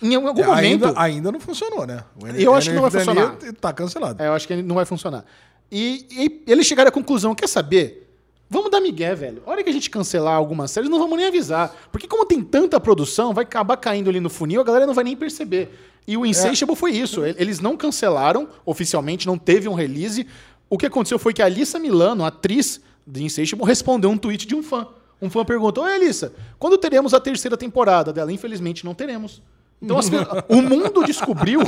em 0.00 0.14
algum 0.14 0.44
momento. 0.44 0.52
ainda, 0.54 0.92
ainda 0.96 1.32
não 1.32 1.40
funcionou, 1.40 1.86
né? 1.86 2.04
Eu 2.36 2.54
acho 2.54 2.70
que 2.70 2.74
não 2.74 2.82
vai 2.82 2.90
funcionar. 2.90 3.36
Tá 3.60 3.72
cancelado. 3.72 4.22
É, 4.22 4.28
eu 4.28 4.32
acho 4.32 4.46
que 4.46 4.62
não 4.62 4.74
vai 4.74 4.84
funcionar. 4.84 5.24
E, 5.70 6.06
e 6.10 6.50
eles 6.50 6.66
chegaram 6.66 6.88
à 6.88 6.92
conclusão, 6.92 7.34
quer 7.34 7.48
saber? 7.48 8.04
Vamos 8.48 8.70
dar 8.70 8.80
migué, 8.80 9.12
velho. 9.14 9.42
A 9.44 9.50
hora 9.50 9.64
que 9.64 9.70
a 9.70 9.72
gente 9.72 9.90
cancelar 9.90 10.36
algumas 10.36 10.70
séries, 10.70 10.88
não 10.88 11.00
vamos 11.00 11.18
nem 11.18 11.26
avisar. 11.26 11.74
Porque 11.90 12.06
como 12.06 12.24
tem 12.24 12.40
tanta 12.40 12.78
produção, 12.78 13.34
vai 13.34 13.42
acabar 13.42 13.76
caindo 13.76 14.08
ali 14.08 14.20
no 14.20 14.30
funil, 14.30 14.60
a 14.60 14.64
galera 14.64 14.86
não 14.86 14.94
vai 14.94 15.02
nem 15.02 15.16
perceber. 15.16 15.76
E 16.06 16.16
o 16.16 16.24
Insatiable 16.24 16.76
foi 16.76 16.92
isso. 16.92 17.24
Eles 17.24 17.60
não 17.60 17.76
cancelaram 17.76 18.48
oficialmente, 18.64 19.26
não 19.26 19.36
teve 19.36 19.68
um 19.68 19.74
release. 19.74 20.26
O 20.70 20.78
que 20.78 20.86
aconteceu 20.86 21.18
foi 21.18 21.32
que 21.32 21.42
a 21.42 21.46
Alissa 21.46 21.78
Milano, 21.78 22.24
a 22.24 22.28
atriz 22.28 22.80
de 23.06 23.24
Insatiable, 23.24 23.66
respondeu 23.66 24.10
um 24.10 24.16
tweet 24.16 24.46
de 24.46 24.54
um 24.54 24.62
fã. 24.62 24.86
Um 25.20 25.30
fã 25.30 25.44
perguntou, 25.44 25.84
Oi, 25.84 25.94
Alissa, 25.94 26.32
quando 26.58 26.78
teremos 26.78 27.14
a 27.14 27.20
terceira 27.20 27.56
temporada 27.56 28.12
dela? 28.12 28.32
Infelizmente, 28.32 28.84
não 28.84 28.94
teremos. 28.94 29.42
Então, 29.80 29.98
assim, 29.98 30.16
o 30.48 30.62
mundo 30.62 31.04
descobriu 31.04 31.60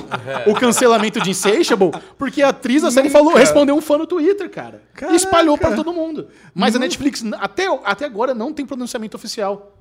o 0.46 0.54
cancelamento 0.54 1.20
de 1.20 1.30
Insatiable 1.30 1.90
porque 2.16 2.42
a 2.42 2.48
atriz 2.48 2.82
da 2.82 2.90
série 2.90 3.10
falou, 3.10 3.34
respondeu 3.34 3.74
um 3.74 3.80
fã 3.80 3.98
no 3.98 4.06
Twitter, 4.06 4.48
cara. 4.48 4.82
Caraca. 4.94 5.12
E 5.12 5.16
espalhou 5.16 5.58
pra 5.58 5.74
todo 5.74 5.92
mundo. 5.92 6.28
Mas 6.54 6.74
a 6.74 6.78
Netflix, 6.78 7.22
até, 7.38 7.66
até 7.84 8.04
agora, 8.06 8.34
não 8.34 8.52
tem 8.52 8.64
pronunciamento 8.64 9.16
oficial. 9.16 9.74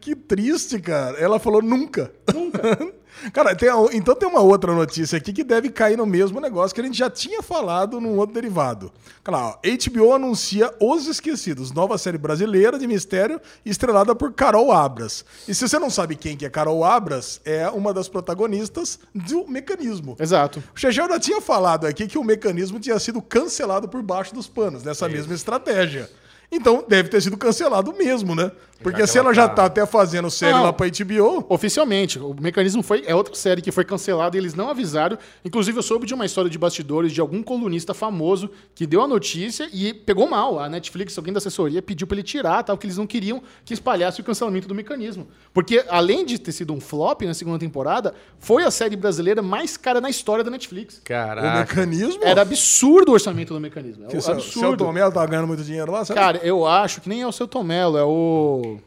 Que 0.00 0.14
triste, 0.14 0.78
cara. 0.78 1.18
Ela 1.18 1.38
falou 1.38 1.62
nunca. 1.62 2.12
Nunca. 2.32 2.60
cara, 3.32 3.54
tem 3.54 3.68
a- 3.68 3.74
então 3.92 4.14
tem 4.14 4.28
uma 4.28 4.40
outra 4.40 4.72
notícia 4.74 5.16
aqui 5.18 5.32
que 5.32 5.44
deve 5.44 5.70
cair 5.70 5.96
no 5.96 6.06
mesmo 6.06 6.40
negócio 6.40 6.74
que 6.74 6.80
a 6.80 6.84
gente 6.84 6.98
já 6.98 7.08
tinha 7.10 7.42
falado 7.42 8.00
num 8.00 8.16
outro 8.18 8.34
derivado. 8.34 8.92
Ó, 9.26 9.56
HBO 9.62 10.12
anuncia 10.14 10.72
Os 10.80 11.06
Esquecidos, 11.06 11.72
nova 11.72 11.96
série 11.98 12.18
brasileira 12.18 12.78
de 12.78 12.86
mistério 12.86 13.40
estrelada 13.64 14.14
por 14.14 14.32
Carol 14.32 14.70
Abras. 14.72 15.24
E 15.48 15.54
se 15.54 15.66
você 15.66 15.78
não 15.78 15.90
sabe 15.90 16.14
quem 16.16 16.36
que 16.36 16.44
é 16.44 16.50
Carol 16.50 16.84
Abras, 16.84 17.40
é 17.44 17.68
uma 17.70 17.92
das 17.94 18.08
protagonistas 18.08 18.98
do 19.14 19.46
Mecanismo. 19.48 20.16
Exato. 20.20 20.62
O 20.74 20.78
Chechel 20.78 21.08
já 21.08 21.18
tinha 21.20 21.40
falado 21.40 21.86
aqui 21.86 22.06
que 22.06 22.18
o 22.18 22.24
mecanismo 22.24 22.78
tinha 22.78 22.98
sido 22.98 23.20
cancelado 23.22 23.88
por 23.88 24.02
baixo 24.02 24.34
dos 24.34 24.46
panos, 24.48 24.82
nessa 24.82 25.08
mesma 25.08 25.34
estratégia. 25.34 26.10
Então 26.54 26.84
deve 26.88 27.08
ter 27.08 27.20
sido 27.20 27.36
cancelado 27.36 27.92
mesmo, 27.92 28.34
né? 28.34 28.50
Porque 28.82 29.00
Já 29.00 29.06
se 29.06 29.12
que 29.12 29.18
ela 29.18 29.28
ela 29.28 29.34
já 29.34 29.48
tá- 29.48 29.54
tá 29.54 29.64
até 29.64 29.86
fazendo 29.86 30.30
série 30.30 30.52
Não. 30.52 30.64
lá 30.64 30.72
pra 30.72 30.86
HBO, 30.86 31.46
Oficialmente, 31.48 32.18
o 32.18 32.34
mecanismo 32.38 32.82
foi 32.82 33.02
é 33.06 33.14
outra 33.14 33.34
série 33.34 33.62
que 33.62 33.72
foi 33.72 33.82
cancelada 33.84 34.36
e 34.36 34.40
eles 34.40 34.54
não 34.54 34.68
avisaram. 34.68 35.16
Inclusive, 35.42 35.78
eu 35.78 35.82
soube 35.82 36.06
de 36.06 36.12
uma 36.12 36.26
história 36.26 36.50
de 36.50 36.58
bastidores 36.58 37.10
de 37.12 37.18
algum 37.20 37.42
colunista 37.42 37.94
famoso 37.94 38.50
que 38.74 38.86
deu 38.86 39.00
a 39.00 39.08
notícia 39.08 39.68
e 39.72 39.94
pegou 39.94 40.28
mal. 40.28 40.58
A 40.60 40.68
Netflix, 40.68 41.16
alguém 41.16 41.32
da 41.32 41.38
assessoria, 41.38 41.80
pediu 41.80 42.06
pra 42.06 42.16
ele 42.16 42.22
tirar, 42.24 42.62
tal, 42.62 42.76
que 42.76 42.84
eles 42.84 42.98
não 42.98 43.06
queriam 43.06 43.42
que 43.64 43.72
espalhasse 43.72 44.20
o 44.20 44.24
cancelamento 44.24 44.68
do 44.68 44.74
mecanismo. 44.74 45.28
Porque, 45.54 45.82
além 45.88 46.26
de 46.26 46.38
ter 46.38 46.52
sido 46.52 46.74
um 46.74 46.80
flop 46.80 47.22
na 47.22 47.32
segunda 47.32 47.58
temporada, 47.58 48.12
foi 48.38 48.64
a 48.64 48.70
série 48.70 48.96
brasileira 48.96 49.40
mais 49.40 49.78
cara 49.78 49.98
na 50.00 50.10
história 50.10 50.44
da 50.44 50.50
Netflix. 50.50 50.98
o 50.98 51.02
Caraca. 51.04 51.58
mecanismo. 51.60 52.22
Era 52.22 52.42
absurdo 52.42 53.10
o 53.10 53.12
orçamento 53.14 53.54
do 53.54 53.60
mecanismo. 53.60 54.08
que 54.08 54.16
É 54.16 54.20
se, 54.20 54.26
se 54.26 54.30
o 54.30 54.34
absurdo. 54.34 54.84
Tomé 54.84 55.10
tá 55.10 55.24
ganhando 55.24 55.46
muito 55.48 55.62
dinheiro 55.62 55.90
lá, 55.90 56.04
sabe? 56.04 56.20
Cara, 56.20 56.40
eu 56.44 56.66
acho 56.66 57.00
que 57.00 57.08
nem 57.08 57.22
é 57.22 57.26
o 57.26 57.32
seu 57.32 57.48
Tomelo, 57.48 57.98
é 57.98 58.04
o. 58.04 58.78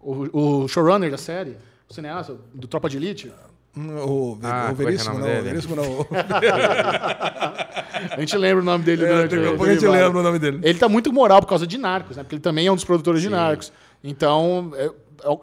O, 0.00 0.62
o 0.64 0.68
showrunner 0.68 1.10
da 1.10 1.16
série, 1.16 1.56
o 1.88 1.94
cineasta 1.94 2.36
do 2.52 2.66
Tropa 2.68 2.90
de 2.90 2.98
Elite. 2.98 3.32
O, 3.76 4.38
Ah, 4.42 4.66
o 4.66 4.68
é 4.68 4.68
é 4.68 4.72
o 4.72 4.74
Veríssimo 4.74 5.18
não, 5.18 5.26
o? 5.26 5.42
Veríssimo 5.42 5.76
não. 5.76 5.84
A 8.16 8.20
gente 8.20 8.36
lembra 8.36 8.62
o 8.62 8.64
nome 8.64 8.84
dele 8.84 9.06
durante 9.06 9.34
Daqui 9.34 9.46
a 9.46 9.50
o 9.50 9.56
pouco 9.56 9.70
a 9.70 9.74
gente 9.74 9.86
lembra 9.86 10.20
o 10.20 10.22
nome 10.22 10.38
dele. 10.38 10.60
Ele 10.62 10.78
tá 10.78 10.88
muito 10.88 11.12
moral 11.12 11.40
por 11.40 11.48
causa 11.48 11.66
de 11.66 11.78
Narcos, 11.78 12.16
né? 12.16 12.22
Porque 12.22 12.34
ele 12.34 12.42
também 12.42 12.66
é 12.66 12.72
um 12.72 12.74
dos 12.74 12.84
produtores 12.84 13.22
de 13.22 13.28
Narcos. 13.28 13.72
Então, 14.02 14.72
é, 14.76 14.86
é, 14.86 14.90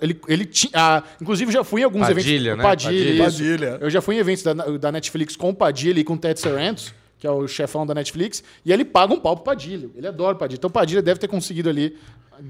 ele, 0.02 0.20
ele 0.28 0.46
tinha. 0.46 0.72
ah, 0.76 1.04
inclusive, 1.20 1.52
já 1.52 1.64
fui 1.64 1.82
em 1.82 1.84
alguns 1.84 2.08
Padilha, 2.08 2.52
eventos. 2.52 2.58
né? 2.58 2.64
Padilha, 2.64 3.24
Padilha. 3.24 3.26
Padilha. 3.72 3.78
Eu 3.82 3.90
já 3.90 4.02
fui 4.02 4.16
em 4.16 4.20
eventos 4.20 4.44
da, 4.44 4.54
da 4.54 4.92
Netflix 4.92 5.36
com 5.36 5.50
o 5.50 5.56
Padilha 5.56 6.00
e 6.00 6.04
com 6.04 6.14
o 6.14 6.18
Ted 6.18 6.40
Sarantos, 6.40 6.94
que 7.22 7.28
é 7.28 7.32
o 7.32 7.48
chefão 7.48 7.86
da 7.86 7.94
Netflix, 7.94 8.44
e 8.66 8.74
ele 8.74 8.84
paga 8.84 9.14
um 9.14 9.20
pau 9.20 9.36
pro 9.36 9.46
Padilha. 9.46 9.92
Ele 9.96 10.08
adora 10.08 10.36
o 10.36 10.40
Padilha. 10.40 10.58
Então, 10.58 10.70
o 10.72 10.74
Padilha 10.74 11.04
deve 11.04 11.20
ter 11.20 11.28
conseguido 11.28 11.70
ali 11.70 11.96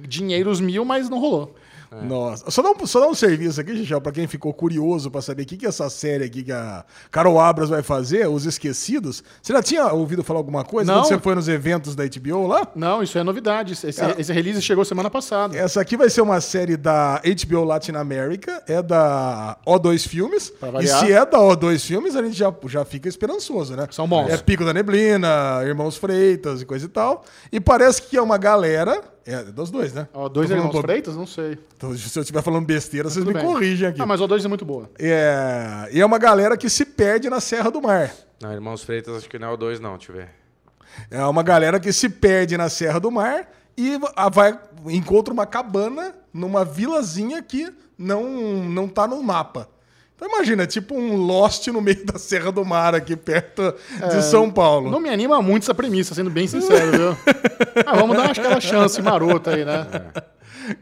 dinheiros 0.08 0.62
mil, 0.62 0.86
mas 0.86 1.10
não 1.10 1.20
rolou. 1.20 1.54
Nossa. 2.04 2.50
Só 2.50 2.62
dá, 2.62 2.72
um, 2.72 2.86
só 2.88 3.00
dá 3.02 3.08
um 3.08 3.14
serviço 3.14 3.60
aqui, 3.60 3.76
Gichel, 3.76 4.00
pra 4.00 4.12
quem 4.12 4.26
ficou 4.28 4.54
curioso 4.54 5.12
pra 5.12 5.22
saber 5.22 5.44
o 5.44 5.46
que, 5.46 5.58
que 5.58 5.66
é 5.66 5.70
essa 5.70 5.90
série 5.90 6.24
aqui 6.24 6.44
que 6.44 6.52
a 6.52 6.86
Carol 7.12 7.40
Abras 7.40 7.70
vai 7.70 7.84
fazer, 7.84 8.28
Os 8.28 8.46
Esquecidos. 8.46 9.24
Você 9.42 9.52
já 9.52 9.62
tinha 9.62 9.88
ouvido 9.88 10.24
falar 10.24 10.40
alguma 10.40 10.64
coisa 10.64 10.92
Não. 10.92 11.02
quando 11.02 11.08
você 11.10 11.20
foi 11.20 11.36
nos 11.36 11.48
eventos 11.50 11.96
da 11.96 12.04
HBO 12.06 12.48
lá? 12.48 12.68
Não, 12.76 13.04
isso 13.04 13.18
é 13.18 13.24
novidade. 13.24 13.74
Esse, 13.74 13.92
Cara- 13.94 14.16
esse 14.18 14.32
release 14.32 14.62
chegou 14.62 14.86
semana 14.86 15.10
passada. 15.10 15.58
Essa 15.58 15.82
aqui 15.82 15.98
vai 15.98 16.10
ser 16.10 16.22
uma 16.22 16.40
série 16.40 16.78
da 16.78 17.22
HBO 17.24 17.64
Latin 17.66 17.94
America, 17.94 18.64
é 18.68 18.82
da 18.82 19.58
O2 19.68 20.08
Filmes. 20.08 20.54
E 20.82 20.88
se 20.88 21.12
é 21.12 21.26
da 21.26 21.40
O2 21.40 21.80
Filmes, 21.86 22.16
a 22.16 22.24
gente 22.24 22.38
já, 22.38 22.54
já 22.68 22.86
fica 22.86 23.10
esperançoso, 23.10 23.76
né? 23.76 23.88
São 23.92 24.08
bons. 24.08 24.30
É 24.30 24.38
Pico 24.38 24.64
da 24.64 24.74
Neblina, 24.74 25.62
Irmãos 25.66 25.98
Freitas 25.98 26.62
e 26.62 26.66
coisa 26.66 26.86
e 26.86 26.90
tal. 26.90 27.24
E 27.52 27.60
parece 27.60 28.02
que 28.04 28.16
é 28.18 28.22
uma 28.22 28.38
galera. 28.38 29.02
É 29.26 29.44
dos 29.44 29.70
dois, 29.70 29.94
né? 29.94 30.08
Ó, 30.14 30.28
dois 30.28 30.50
irmãos 30.50 30.72
bo- 30.72 30.82
Freitas? 30.82 31.16
Não 31.16 31.28
sei. 31.28 31.58
Então, 31.78 31.96
se 31.96 32.18
eu 32.18 32.22
estiver 32.22 32.42
falando 32.42 32.66
besteira, 32.66 33.10
vocês 33.10 33.24
me 33.24 33.34
bem. 33.34 33.44
corrigem 33.46 33.88
aqui. 33.88 34.02
Ah, 34.02 34.06
mas 34.06 34.20
o 34.20 34.28
2 34.28 34.44
é 34.44 34.48
muito 34.48 34.66
boa. 34.66 34.90
É, 34.98 35.90
e 35.92 36.02
é 36.02 36.06
uma 36.06 36.18
galera 36.18 36.58
que 36.58 36.70
se 36.70 36.84
perde 36.86 37.30
na 37.30 37.40
Serra 37.40 37.70
do 37.70 37.82
Mar. 37.82 38.12
Não, 38.42 38.52
Irmãos 38.52 38.84
Freitas, 38.84 39.16
acho 39.18 39.30
que 39.30 39.38
não 39.38 39.50
é 39.50 39.52
o 39.52 39.58
2, 39.58 39.80
não, 39.80 39.96
deixa 39.98 40.12
eu 40.12 40.16
ver. 40.16 40.30
É 41.10 41.24
uma 41.26 41.44
galera 41.44 41.80
que 41.80 41.94
se 41.94 42.10
perde 42.10 42.58
na 42.58 42.68
Serra 42.68 43.00
do 43.00 43.12
Mar 43.12 43.48
e 43.78 44.00
a- 44.16 44.28
vai 44.30 44.60
encontra 44.88 45.32
uma 45.34 45.46
cabana 45.46 46.16
numa 46.34 46.66
vilazinha 46.66 47.42
que 47.44 47.72
não 47.98 48.24
não 48.64 48.88
tá 48.88 49.08
no 49.08 49.22
mapa. 49.22 49.70
Então 50.22 50.36
imagina, 50.36 50.68
tipo 50.68 50.94
um 50.94 51.16
Lost 51.16 51.66
no 51.70 51.82
meio 51.82 52.06
da 52.06 52.20
Serra 52.20 52.52
do 52.52 52.64
Mar 52.64 52.94
aqui 52.94 53.16
perto 53.16 53.74
de 54.14 54.24
São 54.24 54.52
Paulo. 54.52 54.88
É, 54.90 54.92
Não 54.92 55.00
me 55.00 55.10
anima 55.10 55.42
muito 55.42 55.64
essa 55.64 55.74
premissa, 55.74 56.14
sendo 56.14 56.30
bem 56.30 56.46
sincero, 56.46 56.92
viu? 56.92 57.18
Ah, 57.86 57.96
vamos 57.96 58.16
dar 58.18 58.30
aquela 58.32 58.60
chance 58.60 59.02
marota 59.02 59.56
aí, 59.56 59.64
né? 59.66 59.88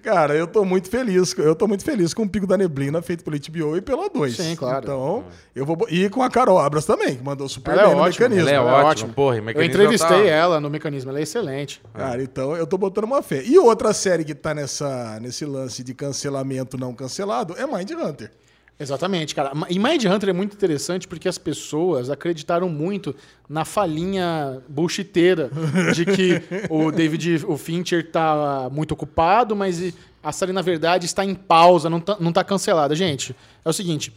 Cara, 0.02 0.36
eu 0.36 0.46
tô 0.48 0.66
muito 0.66 0.90
feliz. 0.90 1.38
Eu 1.38 1.56
tô 1.56 1.68
muito 1.68 1.84
feliz 1.84 2.14
com 2.14 2.24
o 2.24 2.30
Pico 2.30 2.46
da 2.46 2.58
Neblina 2.58 3.02
feito 3.02 3.24
pelo 3.24 3.38
HBO 3.38 3.78
e 3.78 3.82
pela 3.82 4.10
2. 4.10 4.36
Sim, 4.36 4.56
claro. 4.56 4.84
Então, 4.84 5.24
eu 5.56 5.66
vou 5.66 5.78
e 5.90 6.10
com 6.10 6.22
a 6.22 6.30
Carol 6.30 6.60
Abras 6.60 6.86
também, 6.86 7.16
que 7.16 7.24
mandou 7.24 7.48
super 7.48 7.72
Ela 7.72 7.82
é 7.84 7.86
bem 7.88 7.96
no 7.96 8.02
ótima, 8.02 8.28
mecanismo. 8.28 8.50
Ela 8.50 8.52
é 8.52 8.70
ela 8.70 8.82
é 8.82 8.84
ótima, 8.84 9.14
porra. 9.14 9.38
Eu 9.38 9.64
entrevistei 9.64 10.08
tá- 10.24 10.28
ela 10.28 10.60
no 10.60 10.70
mecanismo, 10.70 11.12
ela 11.12 11.20
é 11.20 11.24
excelente. 11.24 11.82
Cara, 11.94 12.22
então 12.22 12.56
eu 12.58 12.68
tô 12.68 12.78
botando 12.78 13.06
uma 13.06 13.22
fé. 13.22 13.42
E 13.46 13.58
outra 13.58 13.94
série 13.94 14.24
que 14.26 14.36
tá 14.36 14.54
nessa, 14.54 15.20
nesse 15.22 15.46
lance 15.46 15.84
de 15.84 15.94
cancelamento 15.94 16.78
não 16.78 16.94
cancelado 16.94 17.56
é 17.58 17.66
Mind 17.66 17.92
Hunter. 17.92 18.32
Exatamente, 18.80 19.36
cara. 19.36 19.52
E 19.70 19.78
Mind 19.78 20.06
Hunter 20.06 20.30
é 20.30 20.34
muito 20.34 20.54
interessante 20.54 21.06
porque 21.06 21.28
as 21.28 21.38
pessoas 21.38 22.10
acreditaram 22.10 22.70
muito 22.70 23.14
na 23.50 23.66
falinha 23.66 24.62
bullshiteira 24.70 25.52
de 25.94 26.06
que 26.06 26.42
o 26.70 26.90
David 26.90 27.46
o 27.46 27.58
Fincher 27.58 28.10
tá 28.10 28.70
muito 28.72 28.94
ocupado, 28.94 29.54
mas 29.54 29.94
a 30.24 30.32
série, 30.32 30.54
na 30.54 30.62
verdade, 30.62 31.06
está 31.06 31.26
em 31.26 31.36
pausa, 31.36 31.90
não 31.90 32.00
tá, 32.00 32.16
não 32.22 32.32
tá 32.32 32.42
cancelada. 32.42 32.96
Gente, 32.96 33.36
é 33.66 33.70
o 33.70 33.74
seguinte: 33.74 34.14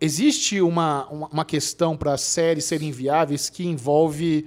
existe 0.00 0.60
uma, 0.60 1.04
uma, 1.06 1.26
uma 1.26 1.44
questão 1.44 1.96
para 1.96 2.16
séries 2.16 2.64
serem 2.64 2.92
viáveis 2.92 3.50
que 3.50 3.66
envolve 3.66 4.46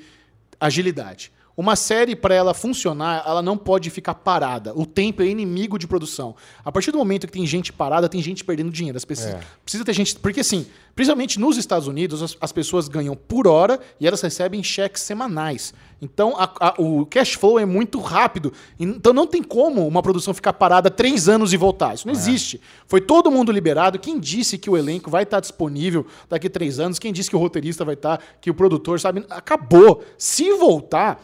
agilidade. 0.57 1.33
Uma 1.59 1.75
série, 1.75 2.15
para 2.15 2.33
ela 2.33 2.53
funcionar, 2.53 3.21
ela 3.27 3.41
não 3.41 3.57
pode 3.57 3.89
ficar 3.89 4.13
parada. 4.15 4.71
O 4.77 4.85
tempo 4.85 5.21
é 5.21 5.25
inimigo 5.25 5.77
de 5.77 5.85
produção. 5.85 6.33
A 6.63 6.71
partir 6.71 6.89
do 6.91 6.97
momento 6.97 7.27
que 7.27 7.33
tem 7.33 7.45
gente 7.45 7.73
parada, 7.73 8.07
tem 8.07 8.21
gente 8.21 8.45
perdendo 8.45 8.71
dinheiro. 8.71 8.95
As 8.95 9.03
pessoas, 9.03 9.33
É. 9.33 9.39
Precisa 9.65 9.83
ter 9.83 9.91
gente. 9.91 10.15
Porque, 10.19 10.39
assim, 10.39 10.65
principalmente 10.95 11.37
nos 11.37 11.57
Estados 11.57 11.85
Unidos, 11.85 12.23
as, 12.23 12.37
as 12.39 12.53
pessoas 12.53 12.87
ganham 12.87 13.13
por 13.13 13.45
hora 13.45 13.77
e 13.99 14.07
elas 14.07 14.21
recebem 14.21 14.63
cheques 14.63 15.03
semanais. 15.03 15.73
Então, 16.01 16.33
a- 16.37 16.49
a- 16.61 16.75
o 16.81 17.05
cash 17.05 17.33
flow 17.33 17.59
é 17.59 17.65
muito 17.65 17.99
rápido. 17.99 18.53
Então, 18.79 19.11
não 19.11 19.27
tem 19.27 19.43
como 19.43 19.85
uma 19.85 20.01
produção 20.01 20.33
ficar 20.33 20.53
parada 20.53 20.89
três 20.89 21.27
anos 21.27 21.51
e 21.51 21.57
voltar. 21.57 21.93
Isso 21.93 22.07
não 22.07 22.13
existe. 22.13 22.61
Foi 22.87 23.01
todo 23.01 23.29
mundo 23.29 23.51
liberado. 23.51 23.99
Quem 23.99 24.17
disse 24.17 24.57
que 24.57 24.69
o 24.69 24.77
elenco 24.77 25.11
vai 25.11 25.23
estar 25.23 25.41
disponível 25.41 26.05
daqui 26.29 26.47
três 26.49 26.79
anos? 26.79 26.97
Quem 26.99 27.11
disse 27.11 27.29
que 27.29 27.35
o 27.35 27.39
roteirista 27.39 27.83
vai 27.83 27.95
estar, 27.95 28.21
que 28.39 28.49
o 28.49 28.53
produtor, 28.53 28.97
sabe? 28.97 29.25
Acabou. 29.29 30.01
Se 30.17 30.53
voltar. 30.53 31.21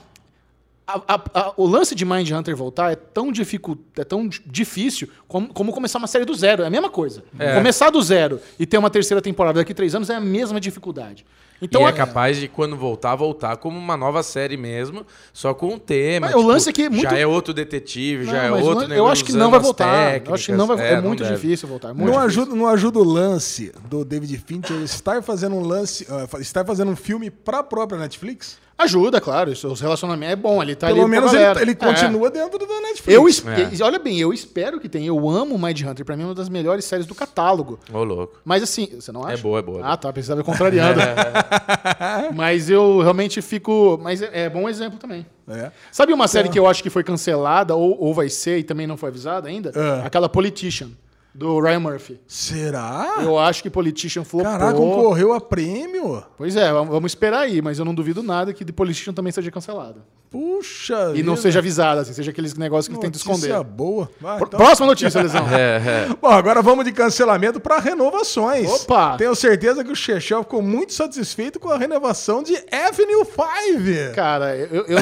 A- 0.88 1.02
a- 1.08 1.22
a- 1.34 1.54
o 1.58 1.66
lance 1.66 1.96
de 1.96 2.06
Mind 2.06 2.30
Hunter 2.30 2.56
voltar 2.56 2.92
é 2.92 2.96
tão, 2.96 3.32
dificu- 3.32 3.78
é 3.98 4.04
tão 4.04 4.28
di- 4.28 4.42
difícil 4.46 5.10
como, 5.28 5.48
como 5.52 5.74
começar 5.74 5.98
uma 5.98 6.08
série 6.08 6.26
do 6.26 6.34
zero. 6.36 6.62
É 6.64 6.68
a 6.68 6.70
mesma 6.70 6.90
coisa. 6.92 7.24
É. 7.40 7.56
Começar 7.56 7.90
do 7.90 8.00
zero 8.02 8.40
e 8.60 8.66
ter 8.68 8.78
uma 8.78 8.90
terceira 8.92 9.20
temporada 9.22 9.60
daqui 9.60 9.72
a 9.72 9.76
três 9.76 9.96
anos 9.96 10.10
é 10.12 10.16
a 10.16 10.20
mesma 10.20 10.60
dificuldade. 10.60 11.26
Então, 11.62 11.82
e 11.82 11.86
é 11.86 11.88
a- 11.88 11.94
capaz 11.94 12.38
de, 12.38 12.48
quando 12.48 12.76
voltar, 12.76 13.16
voltar 13.16 13.56
como 13.58 13.78
uma 13.80 13.96
nova 13.96 14.22
série 14.24 14.58
mesmo, 14.58 15.06
só 15.34 15.54
com 15.54 15.68
um 15.74 15.80
tema. 15.80 16.28
Mas 16.28 16.36
o 16.36 16.42
lance 16.46 16.70
é 16.70 16.74
que 16.74 16.84
é 16.84 16.90
muito- 16.90 17.04
Já 17.10 17.18
é 17.18 17.26
outro 17.26 17.54
detetive, 17.54 18.26
Não, 18.26 18.32
já 18.32 18.44
é 18.44 18.52
outro 18.52 18.88
não- 18.88 18.96
eu 18.96 19.08
acho 19.08 19.24
que 19.24 19.32
não 19.34 19.50
vai 19.50 19.60
voltar. 19.60 19.86
Eu 19.86 19.94
acho 19.94 20.12
que 20.14 20.20
técnicas. 20.30 20.58
não 20.58 20.68
vai, 20.68 20.88
é, 20.88 20.96
não 21.02 21.08
muito 21.08 21.24
difícil 21.24 21.68
voltar. 21.68 21.90
é 21.90 21.94
muito 21.94 22.12
Não 22.12 22.20
difícil. 22.22 22.42
ajuda, 22.44 22.56
não 22.56 22.68
ajuda 22.68 23.00
o 23.00 23.04
lance 23.04 23.72
do 23.90 24.04
David 24.04 24.38
Fincher 24.46 24.82
estar 24.82 25.24
fazendo 25.24 25.56
um 25.56 25.66
lance, 25.66 26.06
fa- 26.28 26.40
estar 26.40 26.66
fazendo 26.66 26.92
um 26.92 26.96
filme 26.96 27.30
pra 27.32 27.64
própria 27.64 27.98
Netflix? 28.00 28.58
Ajuda, 28.78 29.22
claro. 29.22 29.54
Isso, 29.54 29.70
os 29.70 29.80
relacionamentos 29.80 30.34
é 30.34 30.36
bom. 30.36 30.62
Ele 30.62 30.76
tá 30.76 30.88
Pelo 30.88 31.00
ali 31.04 31.10
menos 31.10 31.32
ele, 31.32 31.42
galera. 31.42 31.62
ele 31.62 31.72
É. 31.72 31.76
continua 31.76 32.30
dentro 32.30 32.60
da 32.60 32.82
Netflix. 32.82 33.08
Eu 33.08 33.26
es- 33.30 33.42
É. 33.48 33.82
Olha 33.82 33.98
bem, 33.98 34.20
eu 34.20 34.34
espero 34.34 34.82
que 34.82 34.90
tenha. 34.90 35.08
Eu 35.08 35.30
amo 35.30 35.58
Mind 35.58 35.82
Hunter. 35.82 36.04
Pra 36.06 36.18
mim 36.18 36.24
é 36.24 36.26
uma 36.26 36.36
das 36.36 36.50
melhores 36.50 36.84
séries 36.84 37.06
do 37.06 37.16
catálogo. 37.16 37.80
Ô, 37.94 38.04
louco. 38.04 38.42
Mas 38.44 38.62
assim, 38.62 38.90
você 39.00 39.14
não 39.14 39.24
acha? 39.24 39.36
É 39.36 39.38
boa, 39.38 39.60
é 39.60 39.62
boa. 39.62 39.80
Ah, 39.82 39.96
tá. 39.96 40.12
Precisava 40.12 40.42
ir 40.42 40.44
contrariando. 40.44 41.00
mas 42.34 42.70
eu 42.70 43.02
realmente 43.02 43.42
fico. 43.42 44.00
Mas 44.02 44.22
é, 44.22 44.46
é 44.46 44.50
bom 44.50 44.68
exemplo 44.68 44.98
também. 45.00 45.26
É. 45.48 45.72
Sabe 45.92 46.14
uma 46.14 46.28
série 46.28 46.50
que 46.50 46.58
eu 46.58 46.68
acho 46.68 46.82
que 46.82 46.90
foi 46.90 47.04
cancelada, 47.04 47.76
ou, 47.76 48.00
ou 48.00 48.14
vai 48.14 48.30
ser, 48.30 48.60
e 48.60 48.64
também 48.64 48.88
não 48.88 48.98
foi 48.98 49.10
avisada 49.10 49.48
ainda? 49.48 49.72
Ah. 49.76 50.06
Aquela 50.06 50.28
Politician, 50.28 50.90
do 51.36 51.60
Ryan 51.60 51.80
Murphy. 51.80 52.20
Será? 52.26 53.18
Eu 53.22 53.38
acho 53.38 53.62
que 53.62 53.70
Politician 53.70 54.24
flopou. 54.24 54.50
Caraca, 54.50 54.74
concorreu 54.74 55.34
a 55.34 55.42
prêmio? 55.42 56.24
Pois 56.38 56.56
é, 56.56 56.72
vamos 56.72 57.12
esperar 57.12 57.42
aí, 57.42 57.62
mas 57.62 57.78
eu 57.78 57.86
não 57.86 57.94
duvido 57.94 58.24
nada 58.24 58.54
que 58.54 58.64
The 58.64 58.72
Politician 58.72 59.14
também 59.14 59.34
seja 59.34 59.52
cancelada. 59.52 60.02
Puxa 60.36 61.12
E 61.16 61.24
não 61.24 61.34
vida. 61.34 61.38
seja 61.38 61.60
avisada, 61.60 62.02
assim, 62.02 62.12
seja 62.14 62.32
aqueles 62.32 62.54
negócios 62.56 62.88
que 62.88 62.94
ele 62.94 63.02
tenta 63.02 63.18
Notícia 63.26 63.48
esconder. 63.48 63.64
boa. 63.64 64.10
Vai, 64.20 64.36
então. 64.38 64.50
Próxima 64.60 64.86
notícia, 64.88 65.22
Lesão. 65.22 65.46
É, 65.56 66.08
é. 66.10 66.16
Bom, 66.22 66.28
agora 66.30 66.62
vamos 66.62 66.84
de 66.84 66.92
cancelamento 66.92 67.60
para 67.60 67.80
renovações. 67.80 68.70
Opa! 68.70 69.16
Tenho 69.18 69.34
certeza 69.36 69.84
que 69.84 69.92
o 69.92 69.96
Chechel 69.96 70.44
ficou 70.44 70.62
muito 70.62 70.92
satisfeito 70.94 71.60
com 71.60 71.70
a 71.70 71.78
renovação 71.78 72.44
de 72.44 72.56
Avenue 72.72 73.24
5. 73.26 74.14
Cara, 74.16 74.56
eu, 74.58 74.86
eu- 74.86 74.98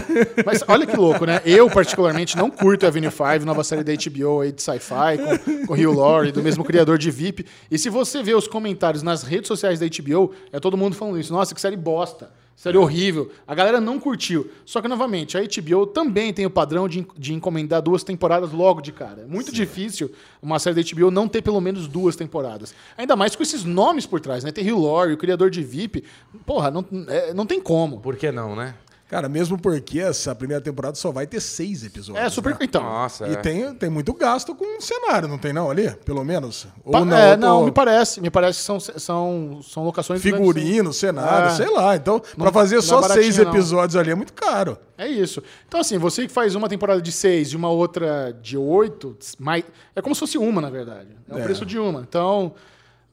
Mas 0.45 0.63
olha 0.67 0.85
que 0.85 0.95
louco, 0.95 1.25
né? 1.25 1.41
Eu, 1.45 1.69
particularmente, 1.69 2.37
não 2.37 2.49
curto 2.51 2.85
Avenue 2.85 3.09
5, 3.11 3.45
nova 3.45 3.63
série 3.63 3.83
da 3.83 3.93
HBO 3.93 4.41
aí 4.41 4.51
de 4.51 4.61
sci-fi, 4.61 5.17
com, 5.43 5.67
com 5.67 5.73
Hugh 5.73 5.93
Laurie, 5.97 6.31
do 6.31 6.43
mesmo 6.43 6.63
criador 6.63 6.97
de 6.97 7.09
VIP. 7.09 7.45
E 7.71 7.77
se 7.79 7.89
você 7.89 8.21
vê 8.21 8.35
os 8.35 8.47
comentários 8.47 9.01
nas 9.01 9.23
redes 9.23 9.47
sociais 9.47 9.79
da 9.79 9.85
HBO, 9.87 10.31
é 10.51 10.59
todo 10.59 10.77
mundo 10.77 10.95
falando 10.95 11.19
isso. 11.19 11.33
Nossa, 11.33 11.55
que 11.55 11.61
série 11.61 11.77
bosta. 11.77 12.29
Série 12.55 12.77
horrível. 12.77 13.31
A 13.47 13.55
galera 13.55 13.81
não 13.81 13.99
curtiu. 13.99 14.49
Só 14.65 14.81
que, 14.81 14.87
novamente, 14.87 15.37
a 15.37 15.41
HBO 15.41 15.87
também 15.87 16.31
tem 16.31 16.45
o 16.45 16.49
padrão 16.49 16.87
de, 16.87 17.05
de 17.17 17.33
encomendar 17.33 17.81
duas 17.81 18.03
temporadas 18.03 18.51
logo 18.51 18.79
de 18.79 18.91
cara. 18.91 19.21
É 19.21 19.25
muito 19.25 19.51
difícil 19.51 20.11
uma 20.41 20.59
série 20.59 20.81
da 20.81 20.95
HBO 20.95 21.11
não 21.11 21.27
ter 21.27 21.41
pelo 21.41 21.59
menos 21.59 21.87
duas 21.87 22.15
temporadas. 22.15 22.73
Ainda 22.97 23.15
mais 23.15 23.35
com 23.35 23.43
esses 23.43 23.63
nomes 23.63 24.05
por 24.05 24.19
trás, 24.19 24.43
né? 24.43 24.51
Tem 24.51 24.71
Hugh 24.71 24.81
Laurie, 24.81 25.13
o 25.13 25.17
criador 25.17 25.49
de 25.49 25.63
VIP. 25.63 26.03
Porra, 26.45 26.69
não, 26.71 26.85
é, 27.07 27.33
não 27.33 27.45
tem 27.45 27.59
como. 27.59 27.99
Por 27.99 28.15
que 28.15 28.31
não, 28.31 28.55
né? 28.55 28.75
Cara, 29.09 29.29
mesmo 29.29 29.59
porque 29.59 29.99
essa 29.99 30.33
primeira 30.33 30.59
temporada 30.63 30.95
só 30.95 31.11
vai 31.11 31.27
ter 31.27 31.39
seis 31.39 31.83
episódios. 31.83 32.25
É 32.25 32.29
super. 32.29 32.51
né? 32.53 32.57
Então. 32.61 32.81
Nossa, 32.81 33.27
E 33.27 33.33
é. 33.33 33.35
tem, 33.35 33.71
tem 33.75 33.89
muito 33.89 34.11
gasto 34.13 34.55
com 34.55 34.77
o 34.79 34.81
cenário, 34.81 35.27
não 35.27 35.37
tem 35.37 35.53
não 35.53 35.69
ali? 35.69 35.91
Pelo 36.03 36.23
menos? 36.23 36.65
Pa- 36.91 36.99
Ou 36.99 37.05
não? 37.05 37.15
é, 37.15 37.33
eu 37.33 37.37
tô- 37.37 37.41
não, 37.45 37.65
me 37.65 37.71
parece. 37.71 38.19
Me 38.19 38.31
parece 38.31 38.59
que 38.59 38.65
são, 38.65 38.79
são, 38.79 39.59
são 39.61 39.83
locações. 39.83 40.19
Figurino, 40.19 40.91
cenário, 40.91 41.49
É. 41.49 41.55
sei 41.55 41.69
lá. 41.69 41.95
Então, 41.95 42.21
Não- 42.35 42.43
pra 42.45 42.51
fazer 42.51 42.75
não 42.77 42.81
só 42.81 43.01
é 43.05 43.09
seis 43.09 43.37
não. 43.37 43.49
episódios 43.51 43.95
ali 43.95 44.09
é 44.09 44.15
muito 44.15 44.33
caro. 44.33 44.79
É 44.97 45.07
isso. 45.07 45.43
Então, 45.67 45.79
assim, 45.81 45.97
você 45.99 46.25
que 46.25 46.33
faz 46.33 46.55
uma 46.55 46.67
temporada 46.67 47.01
de 47.01 47.11
seis 47.11 47.49
e 47.49 47.55
uma 47.55 47.69
outra 47.69 48.35
de 48.41 48.57
oito, 48.57 49.15
mais, 49.37 49.63
é 49.95 50.01
como 50.01 50.15
se 50.15 50.19
fosse 50.19 50.37
uma, 50.39 50.59
na 50.59 50.69
verdade. 50.71 51.09
É 51.29 51.35
o 51.35 51.37
É. 51.39 51.43
preço 51.43 51.65
de 51.65 51.77
uma. 51.77 52.01
Então. 52.01 52.53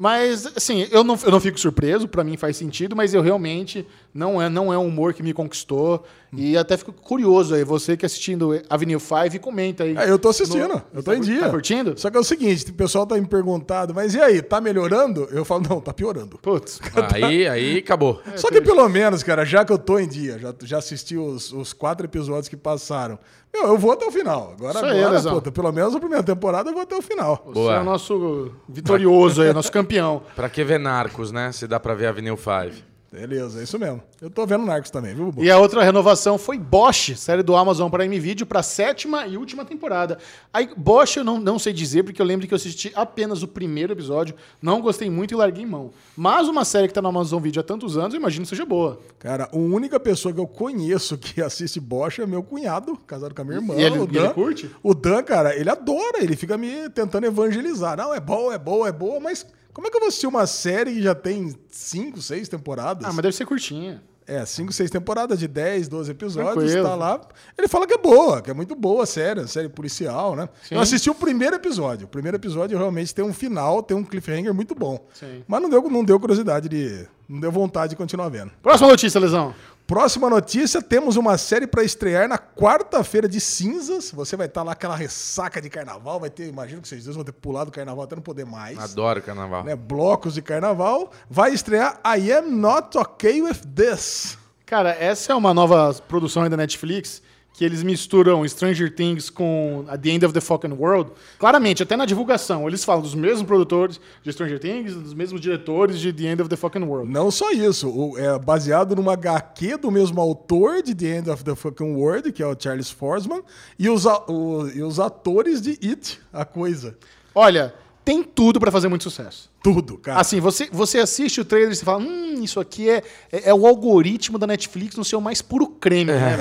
Mas, 0.03 0.47
assim, 0.57 0.89
eu 0.91 1.05
não, 1.05 1.19
eu 1.23 1.31
não 1.31 1.39
fico 1.39 1.61
surpreso, 1.61 2.09
pra 2.09 2.25
mim 2.25 2.35
faz 2.35 2.57
sentido, 2.57 2.97
mas 2.97 3.13
eu 3.13 3.21
realmente 3.21 3.87
Não 4.15 4.41
é, 4.43 4.49
não 4.49 4.73
é 4.73 4.79
um 4.79 4.87
humor 4.89 5.13
que 5.15 5.23
me 5.23 5.33
conquistou. 5.33 6.03
E 6.37 6.57
até 6.57 6.77
fico 6.77 6.93
curioso 6.93 7.55
aí, 7.55 7.63
você 7.63 7.97
que 7.97 8.05
assistindo 8.07 8.61
Avenue 8.69 8.99
5, 8.99 9.39
comenta 9.41 9.85
aí. 9.85 9.97
É, 9.97 10.11
eu 10.11 10.19
tô 10.19 10.31
assistindo, 10.31 10.67
No- 10.69 10.83
eu 10.95 11.03
tô 11.03 11.13
em 11.13 11.19
Tá- 11.19 11.25
dia. 11.25 11.41
tá 11.43 11.51
curtindo? 11.51 11.95
Só 12.01 12.11
que 12.11 12.17
é 12.17 12.21
o 12.21 12.25
seguinte, 12.25 12.71
o 12.71 12.75
pessoal 12.75 13.07
tá 13.07 13.15
me 13.17 13.27
perguntando, 13.27 13.95
mas 13.95 14.15
e 14.15 14.21
aí, 14.21 14.41
tá 14.43 14.61
melhorando? 14.61 15.29
Eu 15.31 15.45
falo, 15.45 15.63
não, 15.69 15.81
tá 15.81 15.93
piorando. 15.93 16.39
Putz. 16.39 16.81
Aí, 17.23 17.47
aí 17.47 17.79
acabou. 17.79 18.21
É, 18.33 18.37
Só 18.37 18.49
que 18.49 18.61
pelo 18.61 18.89
menos, 18.89 19.23
cara, 19.23 19.45
já 19.45 19.65
que 19.65 19.73
eu 19.73 19.79
tô 19.79 19.99
em 19.99 20.09
dia, 20.09 20.39
já, 20.39 20.55
já 20.65 20.79
assisti 20.79 21.17
os, 21.17 21.53
os 21.53 21.73
quatro 21.73 22.07
episódios 22.07 22.49
que 22.49 22.57
passaram, 22.57 23.19
meu, 23.53 23.67
eu 23.69 23.79
vou 23.79 23.93
até 23.93 24.07
o 24.07 24.11
final. 24.11 24.55
Agora, 24.57 24.77
Isso 24.77 24.85
aí, 24.85 24.99
agora 25.01 25.11
Lesão. 25.13 25.35
puta, 25.35 25.51
pelo 25.53 25.73
menos 25.73 25.95
a 25.95 25.99
primeira 25.99 26.23
temporada 26.23 26.71
eu 26.71 26.75
vou 26.75 26.83
até 26.83 26.97
o 26.97 27.03
final. 27.03 27.43
Você 27.47 27.53
Boa. 27.53 27.75
é 27.75 27.81
o 27.81 27.85
nosso 27.85 28.53
vitorioso 28.69 29.43
aí, 29.43 29.53
nosso 29.53 29.73
campeão. 29.73 30.23
Pra 30.37 30.49
que 30.49 30.63
ver 30.65 30.79
Narcos, 30.79 31.33
né? 31.33 31.51
Se 31.53 31.67
dá 31.67 31.79
pra 31.81 31.95
ver 31.95 32.07
Avenue 32.07 32.37
5. 32.37 32.90
Beleza, 33.13 33.59
é 33.59 33.65
isso 33.65 33.77
mesmo. 33.77 34.01
Eu 34.23 34.31
tô 34.31 34.47
vendo 34.47 34.65
Narcos 34.65 34.89
também, 34.89 35.13
viu, 35.13 35.25
Bubu? 35.27 35.43
E 35.43 35.51
a 35.51 35.59
outra 35.59 35.83
renovação 35.83 36.39
foi 36.39 36.57
Bosch, 36.57 37.17
série 37.17 37.43
do 37.43 37.57
Amazon 37.57 37.91
Prime 37.91 38.21
Video, 38.21 38.47
para 38.47 38.63
sétima 38.63 39.27
e 39.27 39.37
última 39.37 39.65
temporada. 39.65 40.17
Aí, 40.53 40.71
Bosch 40.77 41.17
eu 41.17 41.25
não, 41.25 41.41
não 41.41 41.59
sei 41.59 41.73
dizer, 41.73 42.05
porque 42.05 42.23
eu 42.23 42.27
lembro 42.27 42.47
que 42.47 42.55
eu 42.55 42.57
assisti 42.57 42.93
apenas 42.95 43.43
o 43.43 43.49
primeiro 43.49 43.93
episódio, 43.93 44.37
não 44.63 44.81
gostei 44.81 45.11
muito 45.11 45.35
e 45.35 45.37
larguei 45.37 45.67
mão. 45.67 45.91
Mas 46.17 46.47
uma 46.47 46.65
série 46.65 46.87
que 46.87 46.95
tá 46.95 47.03
no 47.03 47.09
Amazon 47.09 47.43
Video 47.43 47.59
há 47.61 47.65
tantos 47.65 47.99
anos, 47.99 48.15
eu 48.15 48.21
imagino 48.21 48.45
que 48.45 48.51
seja 48.51 48.65
boa. 48.65 49.01
Cara, 49.19 49.49
a 49.53 49.57
única 49.57 49.99
pessoa 49.99 50.33
que 50.33 50.39
eu 50.39 50.47
conheço 50.47 51.19
que 51.19 51.43
assiste 51.43 51.81
Bosch 51.81 52.21
é 52.21 52.27
meu 52.27 52.45
cunhado, 52.45 52.97
casado 53.09 53.35
com 53.35 53.43
a 53.43 53.45
minha 53.45 53.57
irmã. 53.57 53.75
E 53.75 53.83
ele- 53.83 53.99
o 53.99 54.09
e 54.09 54.17
ele 54.19 54.29
curte? 54.29 54.71
O 54.85 54.95
Dan, 54.95 55.25
cara, 55.25 55.57
ele 55.57 55.69
adora, 55.69 56.23
ele 56.23 56.37
fica 56.37 56.57
me 56.57 56.89
tentando 56.91 57.27
evangelizar. 57.27 57.97
Não, 57.97 58.15
é 58.15 58.21
boa, 58.21 58.55
é 58.55 58.59
boa, 58.59 58.87
é 58.89 58.93
boa, 58.93 59.19
mas 59.19 59.45
como 59.81 59.89
é 59.89 59.91
que 59.91 59.97
eu 59.97 60.01
vou 60.01 60.09
assistir 60.09 60.27
uma 60.27 60.47
série 60.47 60.93
que 60.93 61.03
já 61.03 61.15
tem 61.15 61.55
cinco, 61.71 62.21
seis 62.21 62.51
temporadas? 62.51 63.03
Ah, 63.07 63.13
mas 63.15 63.23
deve 63.23 63.35
ser 63.35 63.47
curtinha. 63.47 64.03
É, 64.27 64.47
5, 64.47 64.73
6 64.73 64.89
temporadas 64.91 65.41
de 65.41 65.49
10, 65.49 65.89
12 65.89 66.13
episódios, 66.13 66.55
Tranquilo. 66.55 66.89
tá 66.89 66.95
lá. 66.95 67.21
Ele 67.59 67.67
fala 67.67 67.85
que 67.85 67.95
é 67.95 67.99
boa, 67.99 68.41
que 68.41 68.49
é 68.49 68.55
muito 68.55 68.77
boa 68.77 69.03
a 69.03 69.07
série, 69.07 69.41
a 69.41 69.47
série 69.49 69.69
policial, 69.69 70.37
né? 70.37 70.49
Sim. 70.63 70.77
Eu 70.77 70.81
assisti 70.81 71.11
o 71.11 71.15
primeiro 71.17 71.57
episódio. 71.57 72.05
O 72.05 72.09
primeiro 72.09 72.37
episódio 72.37 72.79
realmente 72.79 73.13
tem 73.13 73.25
um 73.25 73.33
final, 73.33 73.83
tem 73.83 73.97
um 73.97 74.05
cliffhanger 74.05 74.55
muito 74.55 74.73
bom. 74.73 75.05
Sim. 75.15 75.43
Mas 75.49 75.61
não 75.61 75.69
deu, 75.69 75.83
não 75.91 76.05
deu 76.05 76.21
curiosidade 76.21 76.69
de. 76.69 77.09
Não 77.29 77.41
deu 77.41 77.51
vontade 77.51 77.91
de 77.91 77.97
continuar 77.97 78.29
vendo. 78.29 78.53
Próxima 78.63 78.89
notícia, 78.91 79.19
Lesão. 79.19 79.53
Próxima 79.91 80.31
notícia: 80.31 80.81
temos 80.81 81.17
uma 81.17 81.37
série 81.37 81.67
para 81.67 81.83
estrear 81.83 82.29
na 82.29 82.39
quarta-feira 82.39 83.29
de 83.29 83.41
cinzas. 83.41 84.13
Você 84.13 84.37
vai 84.37 84.47
estar 84.47 84.63
lá 84.63 84.71
aquela 84.71 84.95
ressaca 84.95 85.61
de 85.61 85.69
carnaval, 85.69 86.21
vai 86.21 86.31
ter, 86.31 86.47
imagino 86.47 86.81
que 86.81 86.87
vocês 86.87 87.03
dois 87.03 87.17
vão 87.17 87.25
ter 87.25 87.33
pulado 87.33 87.71
o 87.71 87.73
carnaval 87.73 88.05
até 88.05 88.15
não 88.15 88.23
poder 88.23 88.47
mais. 88.47 88.79
Adoro 88.79 89.21
carnaval. 89.21 89.65
Né? 89.65 89.75
Blocos 89.75 90.35
de 90.35 90.43
carnaval. 90.43 91.11
Vai 91.29 91.53
estrear 91.53 92.01
I 92.07 92.31
Am 92.31 92.53
Not 92.53 92.97
Okay 92.97 93.43
With 93.43 93.63
This. 93.75 94.39
Cara, 94.65 94.91
essa 94.91 95.33
é 95.33 95.35
uma 95.35 95.53
nova 95.53 95.93
produção 96.07 96.45
aí 96.45 96.49
da 96.49 96.57
Netflix 96.57 97.21
que 97.53 97.65
eles 97.65 97.83
misturam 97.83 98.47
Stranger 98.49 98.91
Things 98.95 99.29
com 99.29 99.85
The 100.01 100.11
End 100.11 100.25
of 100.25 100.33
the 100.33 100.41
Fucking 100.41 100.73
World. 100.73 101.11
Claramente, 101.39 101.83
até 101.83 101.95
na 101.97 102.07
divulgação, 102.07 102.67
eles 102.67 102.83
falam 102.85 103.03
dos 103.03 103.15
mesmos 103.15 103.43
produtores 103.47 104.01
de 104.23 104.33
Stranger 104.33 104.59
Things, 104.59 104.95
dos 104.95 105.13
mesmos 105.13 105.41
diretores 105.41 105.99
de 106.01 106.11
The 106.13 106.25
End 106.25 106.41
of 106.43 106.49
the 106.49 106.57
Fucking 106.57 106.85
World. 106.85 107.13
Não 107.13 107.31
só 107.31 107.51
isso, 107.51 107.91
o- 107.91 108.17
é 108.19 108.39
baseado 108.39 108.97
numa 108.97 109.13
HQ 109.13 109.77
do 109.77 109.91
mesmo 109.91 110.21
autor 110.21 110.83
de 110.83 110.95
The 110.95 111.19
End 111.19 111.31
of 111.31 111.45
the 111.45 111.55
Fucking 111.55 111.95
World, 111.97 112.33
que 112.33 112.43
é 112.43 112.47
o 112.47 112.57
Charles 112.59 112.91
Forsman, 112.91 113.43
e 113.79 113.91
os, 113.91 114.07
a- 114.07 114.25
o- 114.27 114.67
e 114.69 114.83
os 114.83 114.99
atores 114.99 115.61
de 115.61 115.73
It, 115.87 116.19
a 116.33 116.45
coisa. 116.47 116.97
Olha, 117.35 117.75
tem 118.11 118.25
tudo 118.25 118.59
pra 118.59 118.73
fazer 118.73 118.89
muito 118.89 119.05
sucesso. 119.05 119.49
Tudo, 119.63 119.97
cara. 119.97 120.19
Assim, 120.21 120.41
você, 120.41 120.69
você 120.73 120.99
assiste 120.99 121.41
o 121.41 121.45
trailer 121.45 121.71
e 121.71 121.77
você 121.77 121.85
fala, 121.85 121.99
hum, 122.03 122.43
isso 122.43 122.59
aqui 122.59 122.91
é, 122.91 123.05
é, 123.31 123.51
é 123.51 123.55
o 123.55 123.65
algoritmo 123.65 124.37
da 124.37 124.49
Netflix 124.49 124.97
no 124.97 125.05
seu 125.05 125.21
mais 125.21 125.41
puro 125.41 125.69
creme, 125.69 126.11
né? 126.11 126.37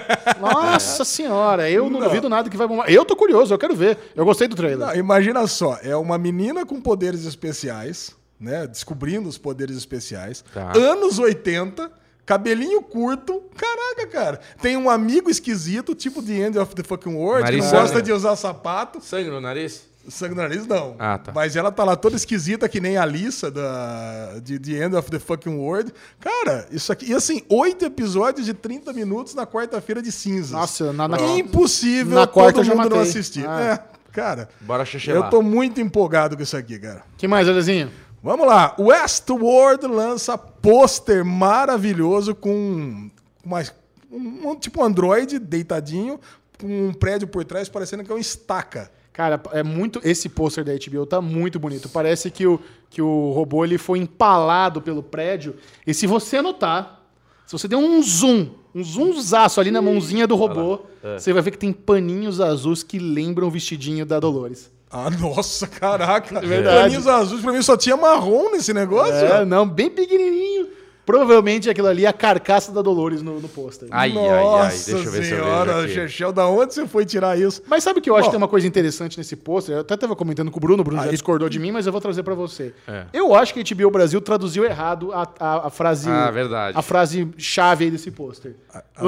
Nossa 0.40 1.04
senhora, 1.04 1.68
eu 1.70 1.90
não, 1.90 2.00
Não. 2.00 2.08
duvido 2.08 2.26
nada 2.30 2.48
que 2.48 2.56
vai 2.56 2.66
bombar. 2.66 2.90
Eu 2.90 3.04
tô 3.04 3.14
curioso, 3.14 3.52
eu 3.52 3.58
quero 3.58 3.76
ver. 3.76 3.98
Eu 4.16 4.24
gostei 4.24 4.48
do 4.48 4.56
trailer. 4.56 4.78
Não, 4.78 4.94
imagina 4.94 5.46
só, 5.46 5.78
é 5.82 5.94
uma 5.94 6.16
menina 6.16 6.64
com 6.64 6.80
poderes 6.80 7.24
especiais, 7.26 8.12
né? 8.40 8.66
Descobrindo 8.66 9.28
os 9.28 9.36
poderes 9.36 9.76
especiais. 9.76 10.42
Tá. 10.54 10.72
Anos 10.74 11.18
80, 11.18 11.90
cabelinho 12.24 12.80
curto. 12.80 13.42
Caraca, 13.54 14.06
cara. 14.10 14.40
Tem 14.62 14.74
um 14.78 14.88
amigo 14.88 15.28
esquisito, 15.28 15.94
tipo 15.94 16.22
The 16.22 16.32
End 16.46 16.58
of 16.58 16.74
the 16.74 16.82
Fucking 16.82 17.14
World, 17.14 17.44
que 17.44 17.50
Nariz 17.50 17.64
não 17.64 17.70
sangue. 17.70 17.82
gosta 17.82 18.00
de 18.02 18.10
usar 18.10 18.36
sapato. 18.36 19.02
Sangue 19.02 19.28
no 19.28 19.38
nariz? 19.40 19.92
Sangue 20.08 20.34
no 20.34 20.42
nariz, 20.42 20.66
não. 20.66 20.96
Ah, 20.98 21.18
tá. 21.18 21.32
Mas 21.34 21.56
ela 21.56 21.72
tá 21.72 21.82
lá 21.84 21.96
toda 21.96 22.16
esquisita, 22.16 22.68
que 22.68 22.80
nem 22.80 22.96
a 22.96 23.02
Alissa 23.02 23.50
da, 23.50 24.38
de 24.42 24.58
The 24.58 24.84
End 24.84 24.96
of 24.96 25.10
the 25.10 25.18
Fucking 25.18 25.56
World. 25.56 25.92
Cara, 26.20 26.66
isso 26.70 26.92
aqui. 26.92 27.10
E 27.10 27.14
assim, 27.14 27.42
oito 27.48 27.84
episódios 27.84 28.46
de 28.46 28.52
30 28.54 28.92
minutos 28.92 29.34
na 29.34 29.46
quarta-feira 29.46 30.02
de 30.02 30.12
cinzas. 30.12 30.50
Nossa, 30.52 30.92
na- 30.92 31.08
na- 31.08 31.20
Impossível 31.38 32.14
na 32.18 32.26
quarta 32.26 32.54
todo 32.54 32.64
já 32.64 32.74
mundo 32.74 32.90
não 32.90 33.00
assistir. 33.00 33.46
Ah. 33.48 33.60
É, 33.60 34.12
cara. 34.12 34.48
Bora 34.60 34.84
xixelar. 34.84 35.24
Eu 35.24 35.30
tô 35.30 35.40
muito 35.42 35.80
empolgado 35.80 36.36
com 36.36 36.42
isso 36.42 36.56
aqui, 36.56 36.78
cara. 36.78 37.02
que 37.16 37.26
mais, 37.26 37.48
Alezinho? 37.48 37.90
Vamos 38.22 38.46
lá. 38.46 38.74
Westworld 38.78 39.86
lança 39.86 40.36
pôster 40.38 41.24
maravilhoso 41.24 42.34
com 42.34 43.10
uma, 43.44 43.62
um, 44.10 44.50
um- 44.50 44.56
tipo 44.56 44.80
um 44.80 44.84
Android 44.84 45.38
deitadinho 45.38 46.18
com 46.58 46.88
um 46.88 46.92
prédio 46.94 47.28
por 47.28 47.44
trás 47.44 47.68
parecendo 47.68 48.02
que 48.04 48.10
é 48.10 48.14
uma 48.14 48.20
estaca. 48.20 48.90
Cara, 49.14 49.40
é 49.52 49.62
muito. 49.62 50.00
Esse 50.02 50.28
pôster 50.28 50.64
da 50.64 50.72
HBO 50.72 51.06
tá 51.06 51.20
muito 51.20 51.60
bonito. 51.60 51.88
Parece 51.88 52.32
que 52.32 52.48
o, 52.48 52.60
que 52.90 53.00
o 53.00 53.30
robô 53.30 53.64
ele 53.64 53.78
foi 53.78 54.00
empalado 54.00 54.82
pelo 54.82 55.04
prédio. 55.04 55.54
E 55.86 55.94
se 55.94 56.04
você 56.04 56.42
notar, 56.42 57.00
se 57.46 57.52
você 57.52 57.68
der 57.68 57.76
um 57.76 58.02
zoom, 58.02 58.48
um 58.74 58.82
zoomzaço 58.82 59.60
ali 59.60 59.70
na 59.70 59.80
mãozinha 59.80 60.26
do 60.26 60.34
robô, 60.34 60.80
você 61.16 61.32
vai 61.32 61.42
ver 61.42 61.52
que 61.52 61.58
tem 61.58 61.72
paninhos 61.72 62.40
azuis 62.40 62.82
que 62.82 62.98
lembram 62.98 63.46
o 63.46 63.50
vestidinho 63.52 64.04
da 64.04 64.18
Dolores. 64.18 64.68
Ah, 64.90 65.08
nossa, 65.10 65.68
caraca. 65.68 66.40
verdade. 66.40 66.82
Paninhos 66.82 67.06
azuis, 67.06 67.40
pra 67.40 67.52
mim 67.52 67.62
só 67.62 67.76
tinha 67.76 67.96
marrom 67.96 68.50
nesse 68.50 68.74
negócio. 68.74 69.14
É, 69.14 69.44
não, 69.44 69.64
bem 69.64 69.90
pequenininho. 69.90 70.66
Provavelmente 71.04 71.68
aquilo 71.68 71.88
ali 71.88 72.06
é 72.06 72.08
a 72.08 72.12
carcaça 72.12 72.72
da 72.72 72.80
Dolores 72.80 73.20
no, 73.20 73.38
no 73.38 73.48
pôster. 73.48 73.88
Ai, 73.90 74.12
Nossa 74.12 74.32
ai, 74.32 74.44
ai. 74.44 74.70
Deixa 74.70 74.90
eu 74.90 74.98
ver 74.98 75.24
se 75.24 75.32
eu 75.32 75.44
senhora, 75.44 75.72
vejo 75.74 75.84
aqui. 75.84 75.94
Chechel, 75.94 76.32
da 76.32 76.46
onde 76.48 76.72
você 76.72 76.86
foi 76.86 77.04
tirar 77.04 77.38
isso? 77.38 77.62
Mas 77.66 77.84
sabe 77.84 78.00
que 78.00 78.08
eu 78.08 78.14
acho 78.16 78.24
Bom. 78.24 78.30
que 78.30 78.36
tem 78.36 78.42
uma 78.42 78.48
coisa 78.48 78.66
interessante 78.66 79.18
nesse 79.18 79.36
pôster? 79.36 79.74
Eu 79.74 79.80
até 79.82 79.94
estava 79.94 80.16
comentando 80.16 80.50
com 80.50 80.56
o 80.56 80.60
Bruno, 80.60 80.80
o 80.80 80.84
Bruno 80.84 81.02
já 81.02 81.10
discordou 81.10 81.48
de 81.48 81.58
mim, 81.58 81.70
mas 81.72 81.86
eu 81.86 81.92
vou 81.92 82.00
trazer 82.00 82.22
para 82.22 82.34
você. 82.34 82.72
É. 82.88 83.04
Eu 83.12 83.34
acho 83.34 83.52
que 83.52 83.60
a 83.60 83.76
HBO 83.76 83.90
Brasil 83.90 84.20
traduziu 84.20 84.64
errado 84.64 85.12
a, 85.12 85.28
a, 85.38 85.66
a 85.66 85.70
frase. 85.70 86.08
Ah, 86.08 86.30
verdade. 86.30 86.78
A 86.78 86.82
frase 86.82 87.28
chave 87.36 87.84
aí 87.84 87.90
desse 87.90 88.10
pôster. 88.10 88.56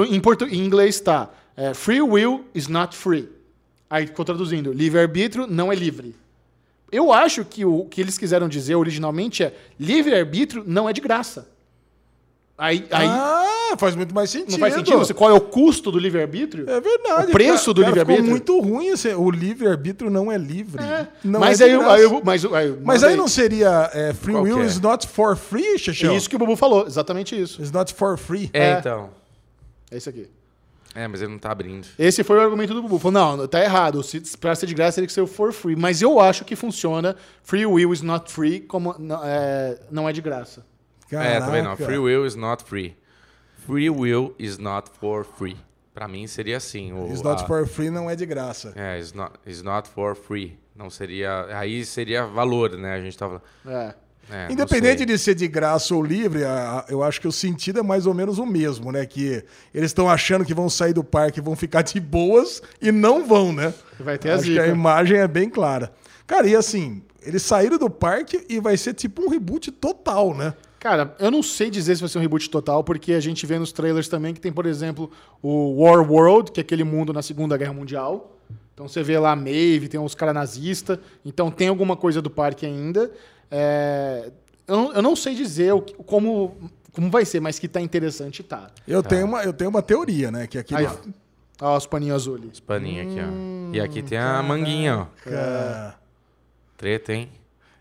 Em, 0.09 0.19
portu... 0.19 0.45
em 0.45 0.63
inglês 0.63 0.99
tá: 0.99 1.29
é, 1.55 1.73
Free 1.73 2.01
will 2.01 2.45
is 2.53 2.67
not 2.67 2.95
free. 2.95 3.27
Aí 3.89 4.05
ficou 4.05 4.23
traduzindo: 4.23 4.71
livre-arbítrio 4.71 5.47
não 5.47 5.71
é 5.71 5.75
livre. 5.75 6.15
Eu 6.91 7.11
acho 7.11 7.43
que 7.43 7.65
o 7.65 7.85
que 7.85 7.99
eles 7.99 8.17
quiseram 8.17 8.47
dizer 8.47 8.75
originalmente 8.75 9.43
é: 9.43 9.53
livre-arbítrio 9.79 10.63
não 10.65 10.87
é 10.87 10.93
de 10.93 11.01
graça. 11.01 11.56
Aí, 12.57 12.87
aí 12.89 13.07
Ah, 13.07 13.75
faz 13.77 13.95
muito 13.95 14.15
mais 14.15 14.31
sentido. 14.31 14.53
não 14.53 14.59
faz 14.59 14.73
sentido? 14.73 14.97
Você- 14.97 15.13
Qual 15.13 15.29
é 15.29 15.33
o 15.33 15.39
custo 15.41 15.91
do 15.91 15.99
livre-arbítrio? 15.99 16.67
É 16.67 16.81
verdade. 16.81 17.29
O 17.29 17.31
preço 17.31 17.71
do 17.71 17.81
cara, 17.81 17.93
livre-arbítrio? 17.93 18.35
Ficou 18.35 18.55
muito 18.55 18.59
ruim 18.75 18.87
esse, 18.87 19.09
o 19.13 19.29
livre-arbítrio 19.29 20.09
não 20.09 20.31
é 20.31 20.37
livre. 20.39 20.83
É. 20.83 21.07
Não 21.23 21.39
mas 21.39 21.61
é 21.61 21.65
aí, 21.65 21.71
aí, 21.73 22.01
eu- 22.01 22.21
mas, 22.23 22.43
aí, 22.45 22.75
Mas 22.83 23.03
aí 23.03 23.15
não 23.15 23.27
seria 23.27 23.91
é, 23.93 24.11
free 24.13 24.33
Qual 24.33 24.43
will 24.43 24.61
é? 24.61 24.65
is 24.65 24.79
not 24.79 25.05
for 25.07 25.35
free, 25.37 25.75
É 25.75 25.77
Chechel? 25.77 26.15
isso 26.15 26.27
que 26.27 26.35
o 26.35 26.39
Bubu 26.39 26.55
falou, 26.55 26.87
exatamente 26.87 27.39
isso. 27.39 27.61
Is 27.61 27.71
not 27.71 27.93
for 27.93 28.17
free. 28.17 28.49
É, 28.53 28.71
É. 28.71 28.79
então. 28.79 29.11
É 29.91 29.97
isso 29.97 30.09
aqui. 30.09 30.27
É, 30.95 31.07
mas 31.07 31.21
ele 31.21 31.31
não 31.33 31.37
tá 31.39 31.51
abrindo. 31.51 31.85
Esse 31.99 32.23
foi 32.23 32.37
o 32.37 32.41
argumento 32.41 32.73
do 32.73 32.81
Bubu. 32.81 32.97
Falou, 32.97 33.37
não, 33.37 33.47
tá 33.47 33.61
errado. 33.63 34.01
Se, 34.01 34.19
pra 34.37 34.55
ser 34.55 34.65
de 34.65 34.73
graça, 34.73 34.95
teria 34.95 35.05
que 35.05 35.13
ser 35.13 35.21
o 35.21 35.27
for 35.27 35.53
free. 35.53 35.75
Mas 35.75 36.01
eu 36.01 36.19
acho 36.19 36.43
que 36.43 36.55
funciona. 36.55 37.15
Free 37.43 37.67
will 37.67 37.93
is 37.93 38.01
not 38.01 38.31
free, 38.31 38.61
como 38.61 38.95
não 38.97 39.21
é, 39.23 39.77
não 39.91 40.09
é 40.09 40.11
de 40.13 40.21
graça. 40.21 40.65
É, 41.11 41.39
também 41.39 41.61
não. 41.61 41.75
Caraca. 41.75 41.85
Free 41.85 41.97
will 41.97 42.25
is 42.25 42.35
not 42.35 42.63
free. 42.63 42.95
Free 43.65 43.89
will 43.89 44.33
is 44.39 44.57
not 44.57 44.89
for 44.99 45.25
free. 45.25 45.57
Pra 45.93 46.07
mim 46.07 46.27
seria 46.27 46.57
assim. 46.57 46.93
O, 46.93 47.11
Is 47.11 47.21
not 47.21 47.43
a- 47.43 47.47
for 47.47 47.65
free 47.67 47.89
não 47.89 48.09
é 48.09 48.15
de 48.15 48.25
graça. 48.25 48.71
É, 48.75 48.99
is 48.99 49.13
not, 49.13 49.33
is 49.45 49.61
not 49.63 49.89
for 49.89 50.15
free. 50.15 50.57
Não 50.75 50.89
seria. 50.89 51.47
Aí 51.57 51.83
seria 51.83 52.25
valor, 52.25 52.71
né? 52.77 52.93
A 52.93 53.01
gente 53.01 53.17
tava. 53.17 53.41
É. 53.65 53.93
É, 54.29 54.51
Independente 54.51 55.05
de 55.05 55.17
ser 55.17 55.33
de 55.35 55.47
graça 55.47 55.95
ou 55.95 56.03
livre, 56.03 56.43
a- 56.43 56.79
a- 56.79 56.85
eu 56.91 57.01
acho 57.01 57.19
que 57.21 57.27
o 57.27 57.31
sentido 57.31 57.79
é 57.79 57.81
mais 57.83 58.05
ou 58.05 58.13
menos 58.13 58.37
o 58.37 58.45
mesmo, 58.45 58.91
né? 58.91 59.05
Que 59.05 59.43
eles 59.73 59.89
estão 59.89 60.09
achando 60.09 60.43
que 60.45 60.53
vão 60.53 60.69
sair 60.69 60.91
do 60.93 61.01
parque 61.03 61.39
e 61.39 61.41
vão 61.41 61.55
ficar 61.55 61.81
de 61.81 61.97
boas 61.99 62.61
e 62.81 62.91
não 62.91 63.25
vão, 63.25 63.53
né? 63.53 63.73
Vai 63.99 64.17
ter 64.17 64.31
a 64.31 64.35
acho 64.35 64.43
que 64.43 64.59
a 64.59 64.67
imagem 64.67 65.17
é 65.17 65.27
bem 65.27 65.49
clara. 65.49 65.93
Cara, 66.27 66.45
e 66.45 66.55
assim, 66.57 67.01
eles 67.21 67.41
saíram 67.41 67.77
do 67.77 67.89
parque 67.89 68.45
e 68.49 68.59
vai 68.59 68.75
ser 68.75 68.93
tipo 68.93 69.23
um 69.23 69.29
reboot 69.29 69.71
total, 69.71 70.35
né? 70.35 70.53
Cara, 70.87 71.13
eu 71.19 71.29
não 71.29 71.43
sei 71.43 71.69
dizer 71.69 71.95
se 71.95 72.01
vai 72.01 72.07
ser 72.07 72.17
um 72.17 72.21
reboot 72.21 72.49
total, 72.49 72.81
porque 72.81 73.11
a 73.11 73.19
gente 73.19 73.45
vê 73.45 73.59
nos 73.59 73.73
trailers 73.73 74.07
também 74.07 74.33
que 74.33 74.39
tem, 74.39 74.53
por 74.53 74.65
exemplo, 74.65 75.11
o 75.41 75.83
War 75.83 76.09
World, 76.09 76.49
que 76.49 76.61
é 76.61 76.63
aquele 76.63 76.85
mundo 76.85 77.11
na 77.11 77.21
Segunda 77.21 77.57
Guerra 77.57 77.73
Mundial. 77.73 78.37
Então 78.73 78.87
você 78.87 79.03
vê 79.03 79.19
lá 79.19 79.33
a 79.33 79.35
Maeve, 79.35 79.89
tem 79.89 79.99
os 79.99 80.15
caras 80.15 80.33
nazistas. 80.33 80.97
Então 81.25 81.51
tem 81.51 81.67
alguma 81.67 81.97
coisa 81.97 82.21
do 82.21 82.29
parque 82.29 82.65
ainda. 82.65 83.11
É, 83.51 84.31
eu, 84.65 84.77
não, 84.77 84.93
eu 84.93 85.01
não 85.01 85.13
sei 85.13 85.35
dizer 85.35 85.73
o 85.73 85.81
como, 85.81 86.55
como 86.93 87.11
vai 87.11 87.25
ser, 87.25 87.41
mas 87.41 87.59
que 87.59 87.67
tá 87.67 87.81
interessante, 87.81 88.41
tá. 88.41 88.71
Eu, 88.87 89.03
tenho 89.03 89.25
uma, 89.25 89.43
eu 89.43 89.51
tenho 89.51 89.69
uma 89.69 89.81
teoria, 89.81 90.31
né? 90.31 90.47
Que 90.47 90.57
aquele. 90.57 90.85
Aí, 90.85 90.87
ó. 91.59 91.73
Ó, 91.73 91.75
os 91.75 91.85
paninhos 91.85 92.15
azules. 92.15 92.61
Paninho 92.61 93.03
aqui, 93.03 93.19
ó. 93.19 93.75
E 93.75 93.81
aqui 93.81 94.01
tem 94.01 94.17
a 94.17 94.41
manguinha, 94.41 94.99
ó. 94.99 95.07
Cara, 95.21 95.99
Treta, 96.77 97.11
hein? 97.11 97.29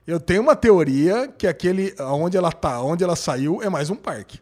Eu 0.06 0.20
tenho 0.20 0.42
uma 0.42 0.54
teoria 0.54 1.28
que 1.28 1.46
aquele. 1.46 1.94
Onde 2.00 2.36
ela 2.36 2.52
tá, 2.52 2.80
onde 2.80 3.02
ela 3.02 3.16
saiu, 3.16 3.62
é 3.62 3.68
mais 3.68 3.90
um 3.90 3.96
parque. 3.96 4.40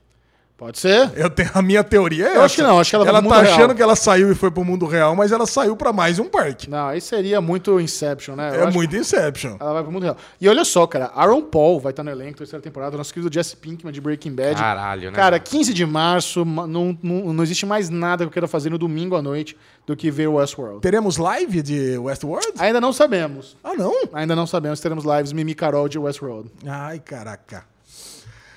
Pode 0.65 0.79
ser? 0.79 1.13
Eu 1.15 1.29
tenho 1.29 1.51
a 1.53 1.61
minha 1.61 1.85
teoria. 1.85 2.27
É 2.27 2.37
Eu 2.39 2.43
acho 2.43 2.57
que 2.57 2.63
não, 2.63 2.81
acho 2.81 2.89
que 2.89 2.97
ela 2.97 3.05
vai 3.05 3.11
ela 3.13 3.21
pro 3.21 3.29
tá 3.29 3.37
mundo 3.37 3.47
achando 3.49 3.59
real. 3.67 3.75
que 3.77 3.83
ela 3.83 3.95
saiu 3.95 4.33
e 4.33 4.35
foi 4.35 4.51
pro 4.51 4.65
mundo 4.65 4.87
real, 4.87 5.15
mas 5.15 5.31
ela 5.31 5.45
saiu 5.45 5.77
pra 5.77 5.93
mais 5.93 6.19
um 6.19 6.25
parque. 6.25 6.71
Não, 6.71 6.89
aí 6.89 7.03
seria 7.03 7.39
muito 7.39 7.79
Inception, 7.79 8.35
né? 8.35 8.49
Eu 8.57 8.61
é 8.61 8.65
acho 8.69 8.75
muito 8.75 8.97
Inception. 8.97 9.59
Ela 9.61 9.75
vai 9.75 9.83
pro 9.83 9.93
mundo 9.93 10.05
real. 10.05 10.17
E 10.41 10.49
olha 10.49 10.65
só, 10.65 10.87
cara, 10.87 11.13
Aaron 11.15 11.43
Paul 11.43 11.79
vai 11.81 11.91
estar 11.93 12.03
no 12.03 12.11
elenco 12.11 12.39
terceira 12.39 12.63
temporada, 12.63 12.97
nosso 12.97 13.13
querido 13.13 13.31
Jesse 13.31 13.55
Pinkman 13.57 13.93
de 13.93 14.01
Breaking 14.01 14.33
Bad. 14.35 14.55
Caralho, 14.59 15.11
né? 15.11 15.17
Cara, 15.17 15.39
15 15.39 15.75
de 15.75 15.85
março, 15.85 16.47
ma- 16.47 16.67
não, 16.67 16.97
não, 17.03 17.35
não 17.35 17.45
existe 17.45 17.67
mais 17.67 17.91
nada 17.91 18.25
que 18.25 18.29
eu 18.29 18.33
queira 18.33 18.49
fazer 18.49 18.71
no 18.71 18.79
domingo 18.79 19.17
à 19.17 19.21
noite 19.21 19.55
do 19.87 19.95
que 19.95 20.11
ver 20.11 20.29
Westworld. 20.29 20.81
Teremos 20.81 21.19
live 21.19 21.61
de 21.61 21.99
Westworld? 21.99 22.53
Ainda 22.59 22.81
não 22.81 22.91
sabemos. 22.95 23.55
Ah, 23.63 23.75
não? 23.75 23.93
Ainda 24.15 24.35
não 24.35 24.47
sabemos 24.47 24.81
teremos 24.81 25.05
lives 25.05 25.31
Mimi 25.31 25.55
Carol 25.55 25.91
de 25.91 25.99
Westworld. 25.99 26.51
Ai, 26.67 27.01
caraca. 27.01 27.65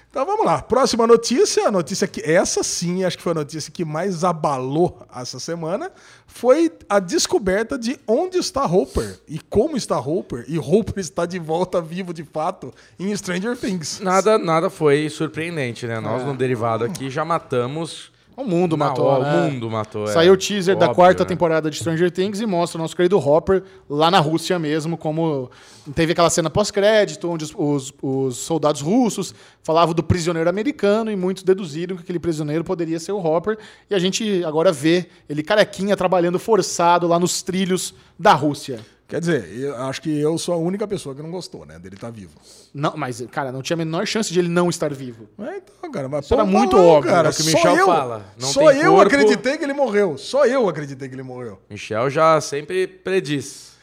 Então 0.09 0.25
vamos 0.25 0.45
lá. 0.45 0.61
Próxima 0.61 1.05
notícia, 1.05 1.67
a 1.67 1.71
notícia 1.71 2.07
que 2.07 2.21
essa 2.21 2.63
sim, 2.63 3.03
acho 3.03 3.17
que 3.17 3.23
foi 3.23 3.33
a 3.33 3.35
notícia 3.35 3.71
que 3.71 3.83
mais 3.83 4.23
abalou 4.23 5.05
essa 5.15 5.39
semana, 5.39 5.91
foi 6.25 6.71
a 6.89 6.99
descoberta 6.99 7.77
de 7.77 7.99
onde 8.07 8.37
está 8.37 8.65
Hopper 8.65 9.19
e 9.27 9.39
como 9.39 9.75
está 9.75 9.99
Hopper 9.99 10.45
e 10.47 10.57
Hopper 10.57 10.99
está 10.99 11.25
de 11.25 11.37
volta 11.37 11.81
vivo 11.81 12.13
de 12.13 12.23
fato 12.23 12.73
em 12.97 13.15
Stranger 13.15 13.55
Things. 13.57 13.99
Nada, 13.99 14.37
nada 14.37 14.69
foi 14.69 15.09
surpreendente, 15.09 15.85
né? 15.85 15.99
Nós 15.99 16.23
no 16.23 16.35
derivado 16.35 16.83
aqui 16.83 17.09
já 17.09 17.23
matamos. 17.25 18.11
O 18.37 18.43
mundo 18.45 18.77
na 18.77 18.85
matou, 18.85 19.05
hora, 19.05 19.23
né? 19.23 19.47
O 19.47 19.51
mundo 19.51 19.69
matou. 19.71 20.03
é. 20.03 20.13
Saiu 20.13 20.33
o 20.33 20.37
teaser 20.37 20.75
da 20.77 20.85
Óbvio, 20.85 20.95
quarta 20.95 21.23
né? 21.23 21.27
temporada 21.27 21.71
de 21.71 21.77
Stranger 21.77 22.11
Things 22.11 22.39
e 22.39 22.45
mostra 22.45 22.77
o 22.77 22.81
nosso 22.83 22.95
querido 22.95 23.17
Hopper 23.17 23.63
lá 23.89 24.11
na 24.11 24.19
Rússia 24.19 24.59
mesmo, 24.59 24.95
como 24.95 25.49
teve 25.95 26.11
aquela 26.11 26.29
cena 26.29 26.47
pós-crédito, 26.47 27.27
onde 27.27 27.45
os, 27.45 27.53
os- 27.57 27.93
os 27.99 28.37
soldados 28.37 28.79
russos 28.81 29.33
falavam 29.63 29.95
do 29.95 30.03
prisioneiro 30.03 30.47
americano 30.49 31.09
e 31.11 31.15
muitos 31.15 31.41
deduziram 31.41 31.95
que 31.95 32.03
aquele 32.03 32.19
prisioneiro 32.19 32.63
poderia 32.63 32.99
ser 32.99 33.11
o 33.11 33.17
Hopper. 33.17 33.57
E 33.89 33.95
a 33.95 33.99
gente 33.99 34.43
agora 34.45 34.71
vê 34.71 35.07
ele 35.27 35.41
carequinha 35.41 35.97
trabalhando 35.97 36.37
forçado 36.37 37.07
lá 37.07 37.19
nos 37.19 37.41
trilhos 37.41 37.95
da 38.19 38.33
Rússia. 38.33 38.79
Quer 39.07 39.21
dizer, 39.21 39.49
eu 39.57 39.75
acho 39.83 40.01
que 40.01 40.19
eu 40.19 40.37
sou 40.37 40.53
a 40.53 40.57
única 40.57 40.85
pessoa 40.85 41.15
que 41.15 41.21
não 41.21 41.31
gostou, 41.31 41.65
né, 41.65 41.79
dele 41.79 41.95
estar 41.95 42.09
vivo. 42.11 42.33
Não, 42.73 42.93
mas, 42.97 43.23
cara, 43.31 43.53
não 43.53 43.61
tinha 43.61 43.75
a 43.75 43.77
menor 43.77 44.05
chance 44.05 44.33
de 44.33 44.37
ele 44.37 44.49
não 44.49 44.69
estar 44.69 44.93
vivo. 44.93 45.29
É, 45.39 45.57
então, 45.57 45.89
cara, 45.89 46.09
mas 46.09 46.25
Isso 46.25 46.33
era 46.33 46.43
muito 46.43 46.75
não, 46.75 46.85
óbvio, 46.85 47.11
cara. 47.11 47.29
é 47.29 47.31
o 47.31 47.33
que 47.33 47.39
o 47.41 47.43
só 47.45 47.51
Michel 47.51 47.75
eu, 47.77 47.85
fala. 47.85 48.25
Não 48.37 48.49
só 48.49 48.69
tem 48.69 48.81
eu 48.81 48.91
corpo. 48.91 49.07
acreditei 49.15 49.57
que 49.57 49.63
ele 49.63 49.73
morreu. 49.73 50.17
Só 50.17 50.45
eu 50.45 50.67
acreditei 50.67 51.07
que 51.07 51.15
ele 51.15 51.23
morreu. 51.23 51.57
Michel 51.69 52.09
já 52.09 52.41
sempre 52.41 52.85
prediz. 52.85 53.76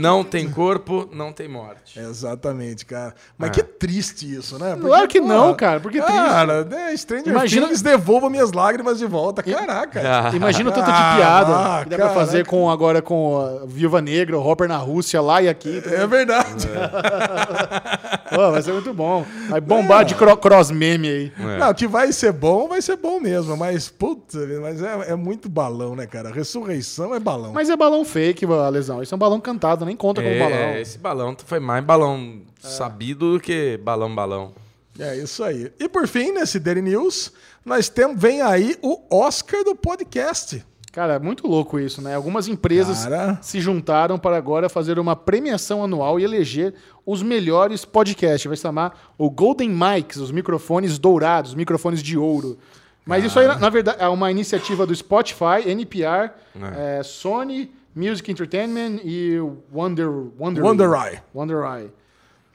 Não 0.00 0.22
tem 0.22 0.50
corpo, 0.50 1.08
não 1.12 1.32
tem 1.32 1.48
morte. 1.48 1.98
Exatamente, 1.98 2.84
cara. 2.84 3.14
Mas 3.38 3.50
É. 3.50 3.52
que 3.54 3.62
triste 3.62 4.34
isso, 4.34 4.58
né? 4.58 4.76
Claro 4.80 5.08
que 5.08 5.20
não, 5.20 5.54
cara, 5.54 5.80
porque 5.80 6.00
triste. 6.00 6.16
Cara, 6.16 6.64
né, 6.64 6.96
Stranger 6.96 7.28
Imagina- 7.28 7.66
Things 7.68 7.80
devolva 7.82 8.28
minhas 8.28 8.52
lágrimas 8.52 8.98
de 8.98 9.06
volta. 9.06 9.42
Caraca. 9.42 10.30
Imagina 10.34 10.70
o 10.70 10.72
tanto 10.72 10.84
de 10.86 10.90
Ah, 10.92 11.14
piada 11.16 11.52
ah, 11.56 11.80
que 11.84 11.90
dá 11.90 11.96
pra 11.96 12.06
caraca. 12.08 12.26
fazer 12.26 12.46
com, 12.46 12.68
agora 12.70 13.00
com 13.00 13.40
a 13.40 13.66
Viúva 13.66 14.00
Negra, 14.02 14.38
o 14.38 14.46
Hopper 14.46 14.68
na 14.68 14.76
Rússia, 14.76 15.20
lá 15.20 15.40
e 15.40 15.48
aqui. 15.48 15.82
É 15.86 16.06
verdade. 16.06 16.68
Pô, 18.46 18.50
vai 18.52 18.62
ser 18.62 18.72
muito 18.72 18.92
bom. 18.94 19.26
Vai 19.48 19.60
bombar 19.60 20.04
de 20.04 20.14
cro- 20.14 20.36
cross 20.36 20.70
meme 20.70 21.08
aí. 21.08 21.32
É. 21.38 21.58
Não, 21.58 21.74
que 21.74 21.86
vai 21.86 22.12
ser 22.12 22.32
bom, 22.32 22.68
vai 22.68 22.80
ser 22.80 22.96
bom 22.96 23.20
mesmo. 23.20 23.56
Mas, 23.56 23.88
puta, 23.88 24.38
mas 24.60 24.82
é, 24.82 25.12
é 25.12 25.14
muito 25.14 25.48
balão, 25.48 25.94
né, 25.94 26.06
cara? 26.06 26.30
Ressurreição 26.30 27.14
é 27.14 27.20
balão. 27.20 27.52
Mas 27.52 27.68
é 27.68 27.76
balão 27.76 28.04
fake, 28.04 28.46
lesão. 28.72 29.02
Isso 29.02 29.14
é 29.14 29.16
um 29.16 29.18
balão 29.18 29.40
cantado, 29.40 29.84
nem 29.84 29.94
conta 29.96 30.22
como 30.22 30.34
É, 30.34 30.38
balão. 30.38 30.76
esse 30.78 30.98
balão 30.98 31.36
foi 31.44 31.60
mais 31.60 31.84
balão 31.84 32.40
sabido 32.60 33.34
do 33.34 33.40
que 33.40 33.76
balão 33.82 34.14
balão. 34.14 34.52
É 34.98 35.16
isso 35.16 35.42
aí. 35.44 35.72
E 35.78 35.88
por 35.88 36.06
fim, 36.06 36.32
nesse 36.32 36.58
Daily 36.58 36.82
News, 36.82 37.32
nós 37.64 37.88
temos, 37.88 38.20
vem 38.20 38.42
aí 38.42 38.76
o 38.82 39.00
Oscar 39.10 39.64
do 39.64 39.74
podcast. 39.74 40.64
Cara, 40.92 41.14
é 41.14 41.18
muito 41.20 41.46
louco 41.46 41.78
isso, 41.78 42.02
né? 42.02 42.16
Algumas 42.16 42.48
empresas 42.48 43.04
Cara. 43.04 43.38
se 43.40 43.60
juntaram 43.60 44.18
para 44.18 44.36
agora 44.36 44.68
fazer 44.68 44.98
uma 44.98 45.14
premiação 45.14 45.84
anual 45.84 46.18
e 46.18 46.24
eleger 46.24 46.74
os 47.06 47.22
melhores 47.22 47.84
podcasts. 47.84 48.44
Vai 48.44 48.56
se 48.56 48.62
chamar 48.62 49.12
o 49.16 49.30
Golden 49.30 49.70
Mics, 49.70 50.16
os 50.16 50.32
microfones 50.32 50.98
dourados, 50.98 51.52
os 51.52 51.56
microfones 51.56 52.02
de 52.02 52.18
ouro. 52.18 52.58
Mas 53.06 53.24
isso 53.24 53.38
aí, 53.38 53.46
na, 53.46 53.56
na 53.56 53.70
verdade, 53.70 53.98
é 54.00 54.08
uma 54.08 54.30
iniciativa 54.30 54.84
do 54.84 54.94
Spotify, 54.94 55.62
NPR, 55.66 56.30
eh, 56.76 57.02
Sony, 57.04 57.70
Music 57.94 58.30
Entertainment 58.30 59.00
e 59.04 59.38
Wonder, 59.72 60.08
Wonder, 60.38 60.64
Wonder 60.64 60.90
Eye. 60.92 61.20
Wonder 61.34 61.58
Eye. 61.64 61.90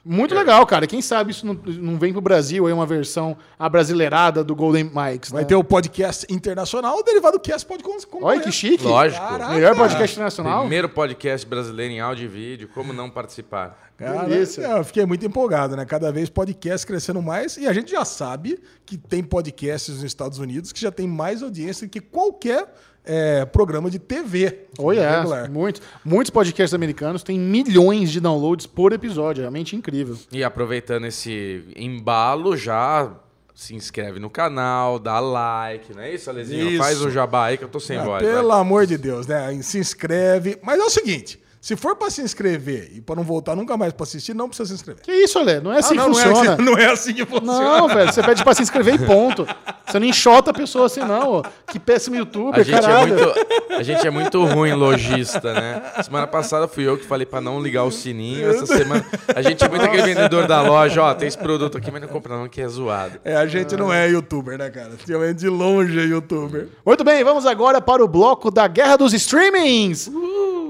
Muito 0.08 0.34
legal, 0.36 0.64
cara. 0.64 0.86
Quem 0.86 1.02
sabe 1.02 1.32
isso 1.32 1.44
não, 1.44 1.54
não 1.54 1.98
vem 1.98 2.12
pro 2.12 2.20
Brasil 2.22 2.64
aí 2.66 2.72
uma 2.72 2.86
versão 2.86 3.36
abrasileirada 3.58 4.44
do 4.44 4.54
Golden 4.54 4.84
Mics. 4.84 5.30
Vai 5.30 5.42
né? 5.42 5.48
ter 5.48 5.56
o 5.56 5.64
podcast 5.64 6.24
internacional, 6.32 6.98
o 6.98 7.02
Derivado 7.02 7.40
Cast 7.40 7.66
pode 7.66 7.82
con- 7.82 7.96
concorrer. 8.08 8.38
Olha 8.38 8.40
que 8.40 8.52
chique. 8.52 8.84
Lógico. 8.84 9.20
Caraca. 9.20 9.52
Melhor 9.52 9.74
podcast 9.74 10.18
nacional. 10.20 10.60
Primeiro 10.60 10.88
podcast 10.88 11.44
brasileiro 11.44 11.92
em 11.92 12.00
áudio 12.00 12.24
e 12.26 12.28
vídeo, 12.28 12.70
como 12.72 12.92
não 12.92 13.10
participar? 13.10 13.90
Cara, 13.96 14.24
Delícia. 14.26 14.60
eu 14.62 14.84
fiquei 14.84 15.04
muito 15.06 15.24
empolgado, 15.26 15.74
né? 15.74 15.84
Cada 15.84 16.12
vez 16.12 16.28
podcast 16.28 16.86
crescendo 16.86 17.20
mais 17.20 17.56
e 17.56 17.66
a 17.66 17.72
gente 17.72 17.90
já 17.90 18.04
sabe 18.04 18.62
que 18.84 18.96
tem 18.96 19.24
podcasts 19.24 19.94
nos 19.94 20.04
Estados 20.04 20.38
Unidos 20.38 20.70
que 20.70 20.80
já 20.80 20.92
tem 20.92 21.08
mais 21.08 21.42
audiência 21.42 21.88
que 21.88 22.00
qualquer 22.00 22.72
é, 23.06 23.44
programa 23.44 23.88
de 23.90 23.98
TV. 23.98 24.66
Oh, 24.78 24.92
yeah. 24.92 25.18
regular. 25.18 25.50
Muito, 25.50 25.80
muitos 26.04 26.30
podcasts 26.30 26.74
americanos 26.74 27.22
têm 27.22 27.38
milhões 27.38 28.10
de 28.10 28.20
downloads 28.20 28.66
por 28.66 28.92
episódio. 28.92 29.40
Realmente 29.42 29.74
incrível. 29.76 30.16
E 30.32 30.42
aproveitando 30.44 31.06
esse 31.06 31.64
embalo, 31.76 32.56
já 32.56 33.10
se 33.54 33.74
inscreve 33.74 34.20
no 34.20 34.28
canal, 34.28 34.98
dá 34.98 35.18
like, 35.18 35.94
não 35.94 36.02
é 36.02 36.12
isso, 36.12 36.28
Alezinho? 36.28 36.68
Isso. 36.68 36.78
Faz 36.82 37.00
o 37.00 37.10
jabá 37.10 37.46
aí 37.46 37.56
que 37.56 37.64
eu 37.64 37.68
tô 37.68 37.80
sem 37.80 37.96
Ah, 37.96 38.04
voz. 38.04 38.22
pelo 38.22 38.48
vai. 38.48 38.60
amor 38.60 38.84
de 38.84 38.98
Deus, 38.98 39.26
né? 39.26 39.58
Se 39.62 39.78
inscreve. 39.78 40.58
Mas 40.62 40.78
é 40.78 40.84
o 40.84 40.90
seguinte: 40.90 41.40
se 41.60 41.74
for 41.76 41.96
pra 41.96 42.10
se 42.10 42.22
inscrever 42.22 42.90
e 42.94 43.00
pra 43.00 43.16
não 43.16 43.22
voltar 43.24 43.56
nunca 43.56 43.76
mais 43.76 43.92
pra 43.92 44.04
assistir, 44.04 44.34
não 44.34 44.48
precisa 44.48 44.68
se 44.68 44.74
inscrever. 44.74 45.02
Que 45.02 45.12
isso, 45.12 45.38
Alê? 45.38 45.60
Não 45.60 45.72
é 45.72 45.78
assim 45.78 45.94
Ah, 45.98 46.02
que 46.02 46.08
não, 46.08 46.14
funciona. 46.14 46.32
Não 46.32 46.42
é, 46.44 46.52
assim- 46.54 46.62
não 46.64 46.78
é 46.78 46.86
assim 46.92 47.14
que 47.14 47.26
funciona. 47.26 47.60
Não, 47.78 47.88
velho. 47.88 48.12
Você 48.12 48.22
pede 48.22 48.44
pra 48.44 48.54
se 48.54 48.62
inscrever 48.62 48.94
e 48.94 48.98
ponto. 49.06 49.46
Você 49.86 49.98
não 49.98 50.06
enxota 50.06 50.50
a 50.50 50.54
pessoa 50.54 50.86
assim, 50.86 51.00
não. 51.00 51.42
Que 51.66 51.78
péssimo 51.78 52.16
A 52.16 52.18
youtuber, 52.20 52.64
gente, 52.64 52.76
é 52.76 52.80
caralho. 52.80 53.14
muito, 53.14 53.34
a 53.70 53.82
gente 53.82 54.06
é 54.06 54.10
muito 54.10 54.44
ruim 54.44 54.72
lojista, 54.74 55.52
né? 55.54 55.82
Semana 56.02 56.26
passada 56.26 56.66
fui 56.68 56.84
eu 56.86 56.96
que 56.96 57.04
falei 57.04 57.26
pra 57.26 57.40
não 57.40 57.60
ligar 57.60 57.84
o 57.84 57.90
sininho. 57.90 58.48
Essa 58.50 58.66
semana 58.66 59.04
a 59.34 59.42
gente 59.42 59.62
é 59.64 59.68
muito 59.68 59.84
aquele 59.84 60.02
vendedor 60.02 60.46
da 60.46 60.60
loja, 60.62 61.02
ó, 61.02 61.14
tem 61.14 61.28
esse 61.28 61.38
produto 61.38 61.76
aqui, 61.78 61.90
mas 61.90 62.00
não 62.02 62.08
compra 62.08 62.36
não, 62.36 62.48
que 62.48 62.60
é 62.60 62.68
zoado. 62.68 63.18
É, 63.24 63.36
a 63.36 63.46
gente 63.46 63.76
não 63.76 63.92
é 63.92 64.08
youtuber, 64.08 64.58
né, 64.58 64.70
cara? 64.70 64.90
Realmente 65.06 65.38
de 65.38 65.48
longe 65.48 65.98
é 65.98 66.04
youtuber. 66.04 66.68
Muito 66.84 67.02
bem, 67.04 67.22
vamos 67.24 67.46
agora 67.46 67.80
para 67.80 68.04
o 68.04 68.08
bloco 68.08 68.50
da 68.50 68.66
Guerra 68.66 68.96
dos 68.96 69.12
Streamings. 69.12 70.10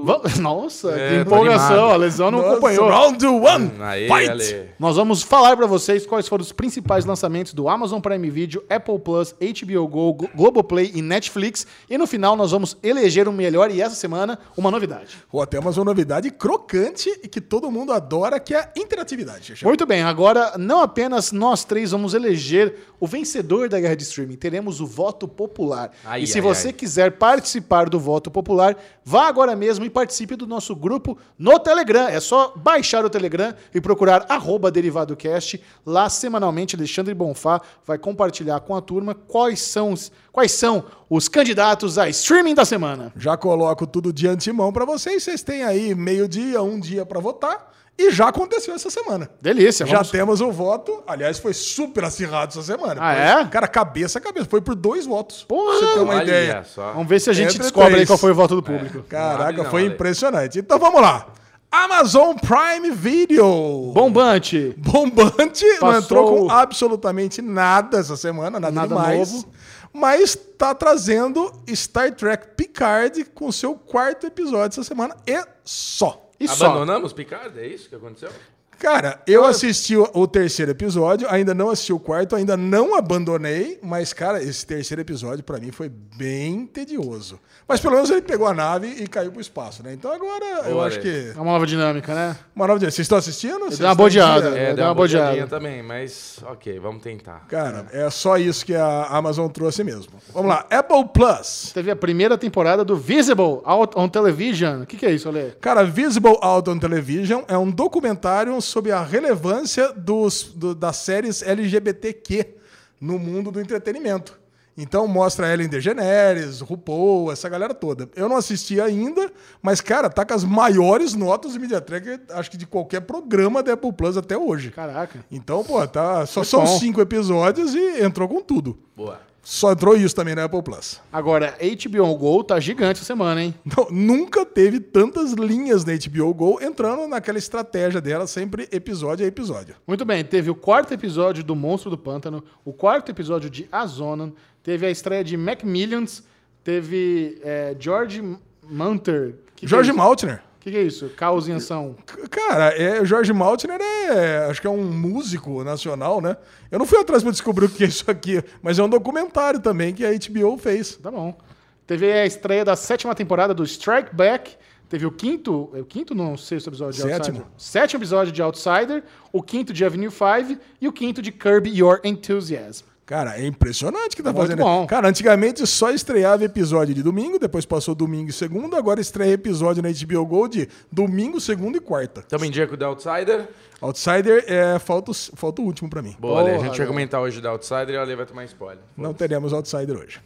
Nossa, 0.39 0.91
É, 0.91 1.09
que 1.19 1.25
tô 1.25 1.35
empolgação. 1.35 1.89
A 1.91 1.95
lesão 1.95 2.31
não 2.31 2.39
Nossa, 2.39 2.51
acompanhou. 2.53 2.89
Round 2.89 3.25
one. 3.25 3.71
Aí, 3.79 4.07
Fight! 4.07 4.29
Ale. 4.29 4.69
Nós 4.79 4.95
vamos 4.95 5.23
falar 5.23 5.55
para 5.57 5.65
vocês 5.65 6.05
quais 6.05 6.27
foram 6.27 6.41
os 6.41 6.51
principais 6.51 7.05
lançamentos 7.05 7.53
do 7.53 7.67
Amazon 7.69 7.99
Prime 7.99 8.29
Video, 8.29 8.63
Apple 8.69 8.99
Plus, 8.99 9.33
HBO 9.33 9.87
Go, 9.87 10.13
Glo- 10.13 10.29
Globoplay 10.35 10.91
e 10.93 11.01
Netflix. 11.01 11.65
E 11.89 11.97
no 11.97 12.05
final 12.07 12.35
nós 12.35 12.51
vamos 12.51 12.77
eleger 12.83 13.27
o 13.27 13.33
melhor 13.33 13.71
e 13.71 13.81
essa 13.81 13.95
semana 13.95 14.37
uma 14.55 14.69
novidade. 14.71 15.17
Ou 15.31 15.41
até 15.41 15.59
uma 15.59 15.71
novidade 15.71 16.29
crocante 16.31 17.09
e 17.23 17.27
que 17.27 17.39
todo 17.41 17.69
mundo 17.71 17.91
adora, 17.91 18.39
que 18.39 18.53
é 18.53 18.59
a 18.59 18.69
interatividade. 18.75 19.55
Muito 19.63 19.85
bem, 19.85 20.01
agora 20.03 20.53
não 20.57 20.81
apenas 20.81 21.31
nós 21.31 21.63
três 21.63 21.91
vamos 21.91 22.13
eleger 22.13 22.75
o 22.99 23.05
vencedor 23.05 23.69
da 23.69 23.79
guerra 23.79 23.95
de 23.95 24.03
streaming, 24.03 24.35
teremos 24.35 24.81
o 24.81 24.85
voto 24.87 25.27
popular. 25.27 25.91
Ai, 26.03 26.23
e 26.23 26.27
se 26.27 26.37
ai, 26.39 26.41
você 26.41 26.67
ai. 26.69 26.73
quiser 26.73 27.11
participar 27.11 27.89
do 27.89 27.99
voto 27.99 28.31
popular, 28.31 28.75
vá 29.03 29.27
agora 29.27 29.55
mesmo 29.55 29.85
e 29.87 29.89
participe 29.89 30.35
do 30.35 30.45
nosso 30.45 30.75
grupo 30.75 31.17
no 31.37 31.57
Telegram. 31.59 32.07
É 32.07 32.19
só 32.19 32.53
baixar 32.55 33.03
o 33.03 33.09
Telegram 33.09 33.53
e 33.73 33.81
procurar 33.81 34.25
DerivadoCast. 34.71 35.61
Lá, 35.85 36.09
semanalmente, 36.09 36.75
Alexandre 36.75 37.13
Bonfá 37.13 37.61
vai 37.85 37.97
compartilhar 37.97 38.59
com 38.59 38.75
a 38.75 38.81
turma 38.81 39.15
quais 39.15 39.61
são 39.61 39.93
os, 39.93 40.11
quais 40.31 40.51
são 40.51 40.85
os 41.09 41.27
candidatos 41.27 41.97
a 41.97 42.09
streaming 42.09 42.53
da 42.53 42.65
semana. 42.65 43.11
Já 43.15 43.35
coloco 43.35 43.87
tudo 43.87 44.13
de 44.13 44.27
antemão 44.27 44.71
pra 44.71 44.85
vocês. 44.85 45.23
Vocês 45.23 45.41
têm 45.41 45.63
aí 45.63 45.95
meio-dia, 45.95 46.61
um 46.61 46.79
dia 46.79 47.05
pra 47.05 47.19
votar. 47.19 47.76
E 47.99 48.11
já 48.11 48.27
aconteceu 48.27 48.75
essa 48.75 48.89
semana. 48.91 49.27
Delícia, 49.41 49.85
Já 49.85 49.95
vamos... 49.97 50.11
temos 50.11 50.41
o 50.41 50.51
voto. 50.51 51.01
Aliás, 51.07 51.39
foi 51.39 51.51
super 51.53 52.03
acirrado 52.03 52.51
essa 52.51 52.61
semana. 52.61 53.01
Ah, 53.01 53.13
Foi- 53.13 53.41
é? 53.43 53.45
Cara, 53.49 53.67
cabeça 53.67 54.19
a 54.19 54.21
cabeça. 54.21 54.45
Foi 54.47 54.61
por 54.61 54.75
dois 54.75 55.05
votos. 55.07 55.43
Porra! 55.43 55.79
Pra 55.79 55.87
você 55.87 55.93
ter 55.95 55.99
uma 56.01 56.23
ideia. 56.23 56.63
só. 56.63 56.91
Vamos 56.93 57.07
ver 57.07 57.19
se 57.19 57.29
a 57.29 57.33
gente 57.33 57.47
Entre 57.49 57.63
descobre 57.63 57.95
aí 57.95 58.05
qual 58.05 58.17
foi 58.19 58.31
o 58.31 58.35
voto 58.35 58.55
do 58.55 58.61
público. 58.61 59.01
Caraca, 59.09 59.51
Não 59.57 59.63
não, 59.63 59.71
foi 59.71 59.81
Ale. 59.85 59.93
impressionante. 59.95 60.59
Então 60.59 60.77
vamos 60.77 61.01
lá. 61.01 61.25
Amazon 61.71 62.35
Prime 62.35 62.91
Video. 62.91 63.91
Bombante. 63.93 64.75
Bombante, 64.77 65.65
não 65.65 65.79
Passou- 65.79 65.97
entrou 65.99 66.37
com 66.47 66.51
absolutamente 66.51 67.41
nada 67.41 67.97
essa 67.97 68.15
semana, 68.15 68.59
nada, 68.59 68.71
Nada 68.73 68.87
demais. 68.87 69.31
novo. 69.33 69.49
Mas 69.91 70.37
tá 70.57 70.75
trazendo 70.75 71.51
Star 71.73 72.13
Trek 72.13 72.49
Picard 72.55 73.25
com 73.33 73.51
seu 73.51 73.73
quarto 73.73 74.27
episódio 74.27 74.79
essa 74.79 74.83
semana 74.83 75.15
e 75.25 75.43
só. 75.65 76.26
E 76.39 76.47
só. 76.47 76.67
Abandonamos 76.67 77.13
Picard? 77.13 77.59
É 77.59 77.65
isso 77.65 77.89
que 77.89 77.95
aconteceu? 77.95 78.31
Cara, 78.79 79.19
eu 79.25 79.43
assisti 79.45 79.95
o, 79.95 80.09
o 80.13 80.27
terceiro 80.27 80.71
episódio, 80.71 81.27
ainda 81.29 81.53
não 81.53 81.69
assisti 81.69 81.91
o 81.91 81.99
quarto, 81.99 82.35
ainda 82.35 82.55
não 82.55 82.95
abandonei, 82.95 83.79
mas, 83.81 84.13
cara, 84.13 84.41
esse 84.41 84.65
terceiro 84.65 85.01
episódio 85.01 85.43
pra 85.43 85.57
mim 85.59 85.71
foi 85.71 85.89
bem 85.89 86.65
tedioso. 86.65 87.39
Mas 87.67 87.79
pelo 87.81 87.95
menos 87.95 88.09
ele 88.09 88.21
pegou 88.21 88.47
a 88.47 88.53
nave 88.53 88.87
e 88.87 89.07
caiu 89.07 89.31
pro 89.31 89.41
espaço, 89.41 89.83
né? 89.83 89.93
Então 89.93 90.11
agora 90.11 90.69
eu 90.69 90.81
acho 90.81 90.99
que. 91.01 91.33
É 91.35 91.41
uma 91.41 91.51
nova 91.53 91.65
dinâmica, 91.67 92.13
né? 92.15 92.37
Uma 92.55 92.65
nova 92.67 92.79
dia. 92.79 92.89
Vocês 92.89 93.03
estão 93.05 93.17
assistindo? 93.17 93.59
Vocês 93.59 93.79
dei 93.79 93.87
uma 93.87 93.91
estão 93.93 94.05
em 94.05 94.09
bodeada. 94.09 94.57
É, 94.57 94.63
É, 94.63 94.65
deu 94.67 94.75
deu 94.75 94.83
uma 94.85 94.89
uma 94.91 94.95
bodeada. 94.95 95.47
também, 95.47 95.83
mas 95.83 96.39
ok, 96.45 96.79
vamos 96.79 97.01
tentar. 97.03 97.45
Cara, 97.49 97.87
é 97.91 98.09
só 98.09 98.37
isso 98.37 98.65
que 98.65 98.73
a 98.73 99.07
Amazon 99.07 99.49
trouxe 99.49 99.83
mesmo. 99.83 100.13
Vamos 100.33 100.49
lá, 100.49 100.65
Apple 100.69 101.09
Plus. 101.13 101.71
Teve 101.73 101.91
a 101.91 101.95
primeira 101.95 102.37
temporada 102.37 102.85
do 102.85 102.95
Visible 102.95 103.59
Out 103.65 103.93
on 103.97 104.07
Television. 104.07 104.83
O 104.83 104.85
que, 104.85 104.95
que 104.95 105.05
é 105.05 105.11
isso, 105.11 105.27
Ale? 105.27 105.53
Cara, 105.59 105.83
Visible 105.83 106.37
Out 106.41 106.69
on 106.69 106.79
Television 106.79 107.41
é 107.47 107.57
um 107.57 107.69
documentário 107.69 108.59
sobre 108.67 108.91
a 108.91 109.01
relevância 109.03 109.91
dos, 109.93 110.43
do- 110.43 110.75
das 110.75 110.97
séries 110.97 111.41
LGBTQ 111.41 112.55
no 112.99 113.17
mundo 113.19 113.51
do 113.51 113.59
entretenimento. 113.61 114.39
Então 114.79 115.07
mostra 115.07 115.51
Ellen 115.51 115.67
DeGeneres, 115.67 116.61
RuPaul, 116.61 117.31
essa 117.31 117.49
galera 117.49 117.73
toda. 117.73 118.07
Eu 118.15 118.29
não 118.29 118.35
assisti 118.37 118.79
ainda, 118.79 119.31
mas, 119.59 119.81
cara, 119.81 120.07
tá 120.07 120.23
com 120.23 120.35
as 120.35 120.43
maiores 120.43 121.15
notas 121.15 121.53
de 121.53 121.59
Media 121.59 121.81
Tracker, 121.81 122.21
acho 122.29 122.51
que 122.51 122.57
de 122.57 122.67
qualquer 122.67 123.01
programa 123.01 123.63
da 123.63 123.73
Apple 123.73 123.91
Plus 123.91 124.17
até 124.17 124.37
hoje. 124.37 124.69
Caraca. 124.69 125.25
Então, 125.31 125.63
pô, 125.63 125.85
tá, 125.87 126.27
só 126.27 126.41
Muito 126.41 126.49
são 126.51 126.63
bom. 126.63 126.77
cinco 126.79 127.01
episódios 127.01 127.73
e 127.73 128.03
entrou 128.03 128.27
com 128.27 128.39
tudo. 128.39 128.77
Boa. 128.95 129.19
Só 129.41 129.71
entrou 129.71 129.95
isso 129.95 130.13
também 130.13 130.35
na 130.35 130.43
Apple 130.43 130.61
Plus. 130.61 130.99
Agora, 131.11 131.57
HBO 131.61 132.15
Go 132.15 132.43
tá 132.43 132.59
gigante 132.59 132.97
essa 132.99 133.05
semana, 133.05 133.41
hein? 133.41 133.55
Não, 133.63 133.87
nunca 133.89 134.45
teve 134.45 134.79
tantas 134.79 135.31
linhas 135.31 135.85
na 135.85 135.93
HBO 135.93 136.33
Go 136.33 136.59
entrando 136.61 137.07
naquela 137.07 137.37
estratégia 137.37 138.01
dela, 138.01 138.27
sempre 138.27 138.67
episódio 138.71 139.25
a 139.25 139.27
episódio. 139.27 139.75
Muito 139.87 140.03
bem, 140.03 140.23
teve 140.25 140.49
o 140.49 140.55
quarto 140.55 140.93
episódio 140.93 141.43
do 141.43 141.55
Monstro 141.55 141.89
do 141.89 141.97
Pântano, 141.97 142.43
o 142.65 142.73
quarto 142.73 143.09
episódio 143.09 143.49
de 143.49 143.67
Azonan, 143.71 144.33
teve 144.61 144.85
a 144.85 144.91
estreia 144.91 145.23
de 145.23 145.37
Macmillions, 145.37 146.23
teve 146.63 147.39
é, 147.41 147.73
George 147.79 148.21
Munter. 148.69 149.35
George? 149.63 149.93
Maltner. 149.93 150.43
O 150.67 150.69
que, 150.69 150.71
que 150.71 150.77
é 150.77 150.83
isso? 150.83 151.09
Caos 151.15 151.47
em 151.47 151.53
ação. 151.53 151.95
Cara, 152.29 152.69
é, 152.71 152.99
o 153.01 153.05
George 153.05 153.31
Maltner 153.31 153.79
é, 153.79 154.47
acho 154.49 154.59
que 154.59 154.67
é 154.67 154.69
um 154.69 154.83
músico 154.83 155.63
nacional, 155.63 156.19
né? 156.19 156.35
Eu 156.69 156.77
não 156.77 156.85
fui 156.85 156.99
atrás 156.99 157.23
pra 157.23 157.31
descobrir 157.31 157.67
o 157.67 157.69
que 157.69 157.85
é 157.85 157.87
isso 157.87 158.11
aqui, 158.11 158.43
mas 158.61 158.77
é 158.77 158.83
um 158.83 158.89
documentário 158.89 159.61
também 159.61 159.93
que 159.93 160.05
a 160.05 160.09
HBO 160.11 160.57
fez. 160.57 160.97
Tá 160.97 161.09
bom. 161.09 161.37
Teve 161.85 162.11
a 162.11 162.25
estreia 162.25 162.65
da 162.65 162.75
sétima 162.75 163.15
temporada 163.15 163.53
do 163.53 163.63
Strike 163.63 164.13
Back. 164.13 164.57
Teve 164.89 165.05
o 165.05 165.11
quinto, 165.11 165.69
é 165.73 165.79
o 165.79 165.85
quinto 165.85 166.13
não, 166.13 166.35
sexto 166.35 166.69
episódio 166.69 166.95
de 166.95 167.01
Sétimo. 167.01 167.37
Outsider. 167.37 167.45
Sétimo 167.57 167.99
episódio 168.01 168.33
de 168.33 168.41
Outsider, 168.41 169.03
o 169.31 169.41
quinto 169.41 169.71
de 169.71 169.85
Avenue 169.85 170.11
5 170.11 170.59
e 170.81 170.87
o 170.89 170.91
quinto 170.91 171.21
de 171.21 171.31
Curb 171.31 171.69
Your 171.69 172.01
Enthusiasm. 172.03 172.83
Cara, 173.07 173.39
é 173.39 173.47
impressionante 173.47 174.13
o 174.13 174.15
que 174.17 174.21
tá 174.21 174.33
Muito 174.33 174.45
fazendo. 174.45 174.59
bom. 174.63 174.85
Cara, 174.85 175.07
antigamente 175.07 175.65
só 175.65 175.91
estreava 175.91 176.43
episódio 176.43 176.93
de 176.93 177.01
domingo, 177.01 177.39
depois 177.39 177.65
passou 177.65 177.95
domingo 177.95 178.29
e 178.29 178.33
segunda, 178.33 178.77
agora 178.77 178.99
estreia 178.99 179.31
episódio 179.31 179.81
na 179.81 179.87
HBO 179.89 180.25
Go 180.25 180.47
de 180.49 180.67
domingo, 180.91 181.39
segunda 181.39 181.77
e 181.77 181.79
quarta. 181.79 182.19
Estamos 182.19 182.45
em 182.45 182.51
dia 182.51 182.67
com 182.67 182.73
o 182.73 182.77
The 182.77 182.83
Outsider. 182.83 183.47
Outsider 183.79 184.43
é 184.45 184.77
falta, 184.77 185.11
o- 185.11 185.13
falta 185.13 185.61
o 185.61 185.65
último 185.65 185.89
pra 185.89 186.01
mim. 186.01 186.17
Boa, 186.19 186.41
Ale, 186.41 186.51
a 186.51 186.59
gente 186.59 186.77
vai 186.77 186.85
comentar 186.85 187.21
hoje 187.21 187.39
do 187.39 187.47
Outsider 187.47 187.91
e 187.91 187.97
o 187.97 188.01
Ale 188.01 188.13
vai 188.17 188.25
tomar 188.25 188.43
spoiler. 188.43 188.83
Não 188.97 189.13
teremos 189.13 189.53
Outsider 189.53 189.97
hoje. 189.97 190.19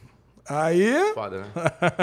Aí, 0.53 1.11
Foda, 1.13 1.39
né? 1.39 1.45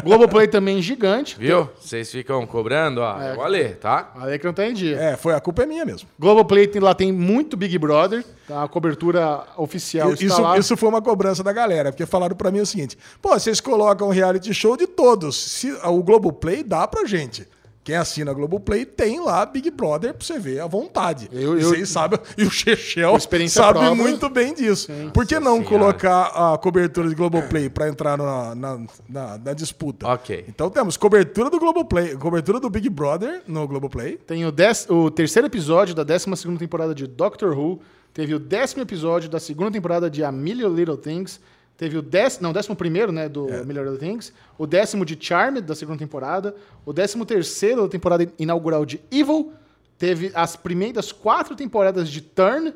Globoplay 0.05 0.49
também 0.49 0.81
gigante. 0.81 1.37
Viu? 1.39 1.69
Vocês 1.79 2.11
ficam 2.11 2.47
cobrando, 2.47 3.01
ó. 3.01 3.21
É 3.21 3.37
o 3.37 3.43
Ale, 3.43 3.71
tá? 3.75 4.13
Aí 4.17 4.39
que 4.39 4.47
não 4.47 4.53
tá 4.53 4.67
em 4.67 4.73
dia. 4.73 4.97
é, 4.97 5.17
foi 5.17 5.35
a 5.35 5.41
culpa 5.41 5.63
é 5.63 5.67
minha 5.67 5.85
mesmo. 5.85 6.09
Globoplay 6.19 6.67
tem, 6.67 6.81
lá 6.81 6.95
tem 6.95 7.13
muito 7.13 7.57
Big 7.57 7.77
Brother, 7.79 8.25
tá? 8.47 8.63
a 8.65 8.69
cobertura 8.69 9.45
oficial 9.57 10.13
está 10.13 10.25
Isso, 10.25 10.41
lá. 10.43 10.59
isso 10.59 10.77
foi 10.77 10.89
uma 10.89 11.03
cobrança 11.03 11.43
da 11.43 11.53
galera, 11.53 11.91
porque 11.93 12.07
falaram 12.07 12.35
pra 12.37 12.51
mim 12.51 12.61
o 12.61 12.67
seguinte: 12.67 12.97
pô, 13.21 13.31
vocês 13.31 13.61
colocam 13.61 14.09
reality 14.09 14.53
show 14.55 14.77
de 14.77 14.87
todos. 14.87 15.37
Se, 15.37 15.71
o 15.85 16.03
Globoplay 16.03 16.63
dá 16.63 16.87
pra 16.89 17.05
gente. 17.05 17.47
Quem 17.89 17.97
assina 17.97 18.33
a 18.33 18.35
Globoplay 18.35 18.85
tem 18.85 19.19
lá 19.19 19.47
Big 19.47 19.71
Brother 19.71 20.13
pra 20.13 20.23
você 20.23 20.39
ver 20.39 20.61
à 20.61 20.67
vontade. 20.67 21.27
Eu- 21.33 21.59
E 21.59 21.63
eu- 21.63 21.71
Vocês 21.71 21.89
sabem, 21.89 22.19
e 22.37 22.45
o 22.45 22.51
Chechel 22.51 23.19
sabe 23.49 23.79
própria. 23.79 23.95
muito 23.95 24.29
bem 24.29 24.53
disso. 24.53 24.93
Por 25.15 25.25
que 25.27 25.41
não 25.41 25.53
Senhora. 25.57 25.69
colocar 25.69 26.25
a 26.53 26.59
cobertura 26.59 27.09
de 27.09 27.15
Globoplay 27.15 27.71
pra 27.71 27.89
entrar 27.89 28.19
na, 28.19 28.55
na, 28.55 28.79
na- 29.09 29.39
na 29.39 29.53
disputa? 29.55 30.07
Ok. 30.07 30.45
Então 30.47 30.69
temos 30.69 30.99
cobertura 30.99 31.49
do 31.49 31.59
Globoplay, 31.59 32.15
cobertura 32.15 32.61
do 32.61 32.69
Big 32.69 32.91
Brother 32.91 33.41
no 33.49 33.67
Globoplay. 33.67 34.19
Tem 34.19 34.45
o, 34.45 34.53
dez- 34.53 34.87
o 34.91 35.11
terceiro 35.11 35.47
episódio 35.47 35.95
da 35.95 36.03
12 36.05 36.27
temporada 36.59 36.95
de 36.95 37.07
Doctor 37.07 37.57
Who. 37.59 37.81
Teve 38.13 38.35
o 38.35 38.39
décimo 38.39 38.83
episódio 38.83 39.31
da 39.31 39.41
segunda 39.41 39.71
temporada 39.71 40.11
de 40.11 40.23
A 40.23 40.31
Million 40.31 40.75
Little 40.75 40.99
Things. 40.99 41.41
Teve 41.79 41.97
o 41.97 42.03
décimo, 42.03 42.43
não, 42.43 42.53
décimo 42.53 42.75
primeiro, 42.75 43.13
né, 43.13 43.29
do 43.29 43.49
É. 43.49 43.65
Million 43.65 43.97
Things. 43.97 44.33
O 44.59 44.67
décimo 44.67 45.05
de 45.05 45.17
Charmed, 45.19 45.63
da 45.65 45.77
segunda 45.77 45.97
temporada. 45.97 46.55
O 46.85 46.93
décimo 46.93 47.25
terceiro 47.25 47.83
da 47.83 47.89
temporada 47.89 48.31
inaugural 48.37 48.85
de 48.85 49.01
Evil. 49.13 49.53
Teve 49.97 50.33
as 50.35 50.57
primeiras 50.57 51.13
quatro 51.13 51.55
temporadas 51.55 52.09
de 52.11 52.21
Turn. 52.21 52.75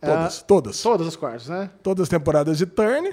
Todas, 0.00 0.38
Ah, 0.40 0.44
todas. 0.46 0.80
todas 0.82 1.06
as 1.08 1.16
quartas, 1.16 1.48
né? 1.48 1.70
todas 1.82 2.04
as 2.04 2.08
temporadas 2.08 2.56
de 2.58 2.66
Turn. 2.66 3.12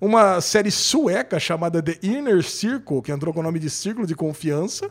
Uma 0.00 0.40
série 0.40 0.70
sueca 0.70 1.38
chamada 1.38 1.82
The 1.82 1.98
Inner 2.02 2.42
Circle, 2.42 3.02
que 3.02 3.12
entrou 3.12 3.32
com 3.34 3.40
o 3.40 3.42
nome 3.42 3.58
de 3.58 3.68
Círculo 3.68 4.06
de 4.06 4.14
Confiança. 4.14 4.90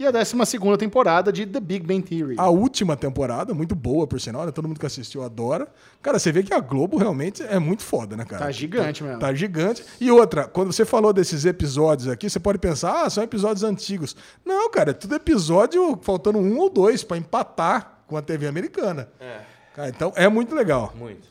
E 0.00 0.06
a 0.06 0.10
décima 0.10 0.46
segunda 0.46 0.78
temporada 0.78 1.30
de 1.30 1.44
The 1.44 1.60
Big 1.60 1.86
Bang 1.86 2.00
Theory. 2.00 2.36
A 2.38 2.48
última 2.48 2.96
temporada, 2.96 3.52
muito 3.52 3.74
boa, 3.74 4.06
por 4.06 4.18
sinal, 4.18 4.46
né? 4.46 4.50
todo 4.50 4.66
mundo 4.66 4.80
que 4.80 4.86
assistiu 4.86 5.22
adora. 5.22 5.68
Cara, 6.00 6.18
você 6.18 6.32
vê 6.32 6.42
que 6.42 6.54
a 6.54 6.58
Globo 6.58 6.96
realmente 6.96 7.42
é 7.42 7.58
muito 7.58 7.82
foda, 7.82 8.16
né, 8.16 8.24
cara? 8.24 8.46
Tá 8.46 8.50
gigante 8.50 9.04
mesmo. 9.04 9.18
Tá 9.18 9.34
gigante. 9.34 9.84
E 10.00 10.10
outra, 10.10 10.44
quando 10.44 10.72
você 10.72 10.86
falou 10.86 11.12
desses 11.12 11.44
episódios 11.44 12.08
aqui, 12.08 12.30
você 12.30 12.40
pode 12.40 12.58
pensar, 12.58 13.04
ah, 13.04 13.10
são 13.10 13.22
episódios 13.22 13.62
antigos. 13.62 14.16
Não, 14.42 14.70
cara, 14.70 14.92
é 14.92 14.94
tudo 14.94 15.16
episódio 15.16 15.98
faltando 16.00 16.38
um 16.38 16.56
ou 16.56 16.70
dois 16.70 17.04
pra 17.04 17.18
empatar 17.18 17.98
com 18.06 18.16
a 18.16 18.22
TV 18.22 18.46
americana. 18.46 19.06
É, 19.20 19.40
Cara, 19.76 19.90
então 19.90 20.14
é 20.16 20.26
muito 20.30 20.54
legal. 20.54 20.94
muito. 20.96 21.28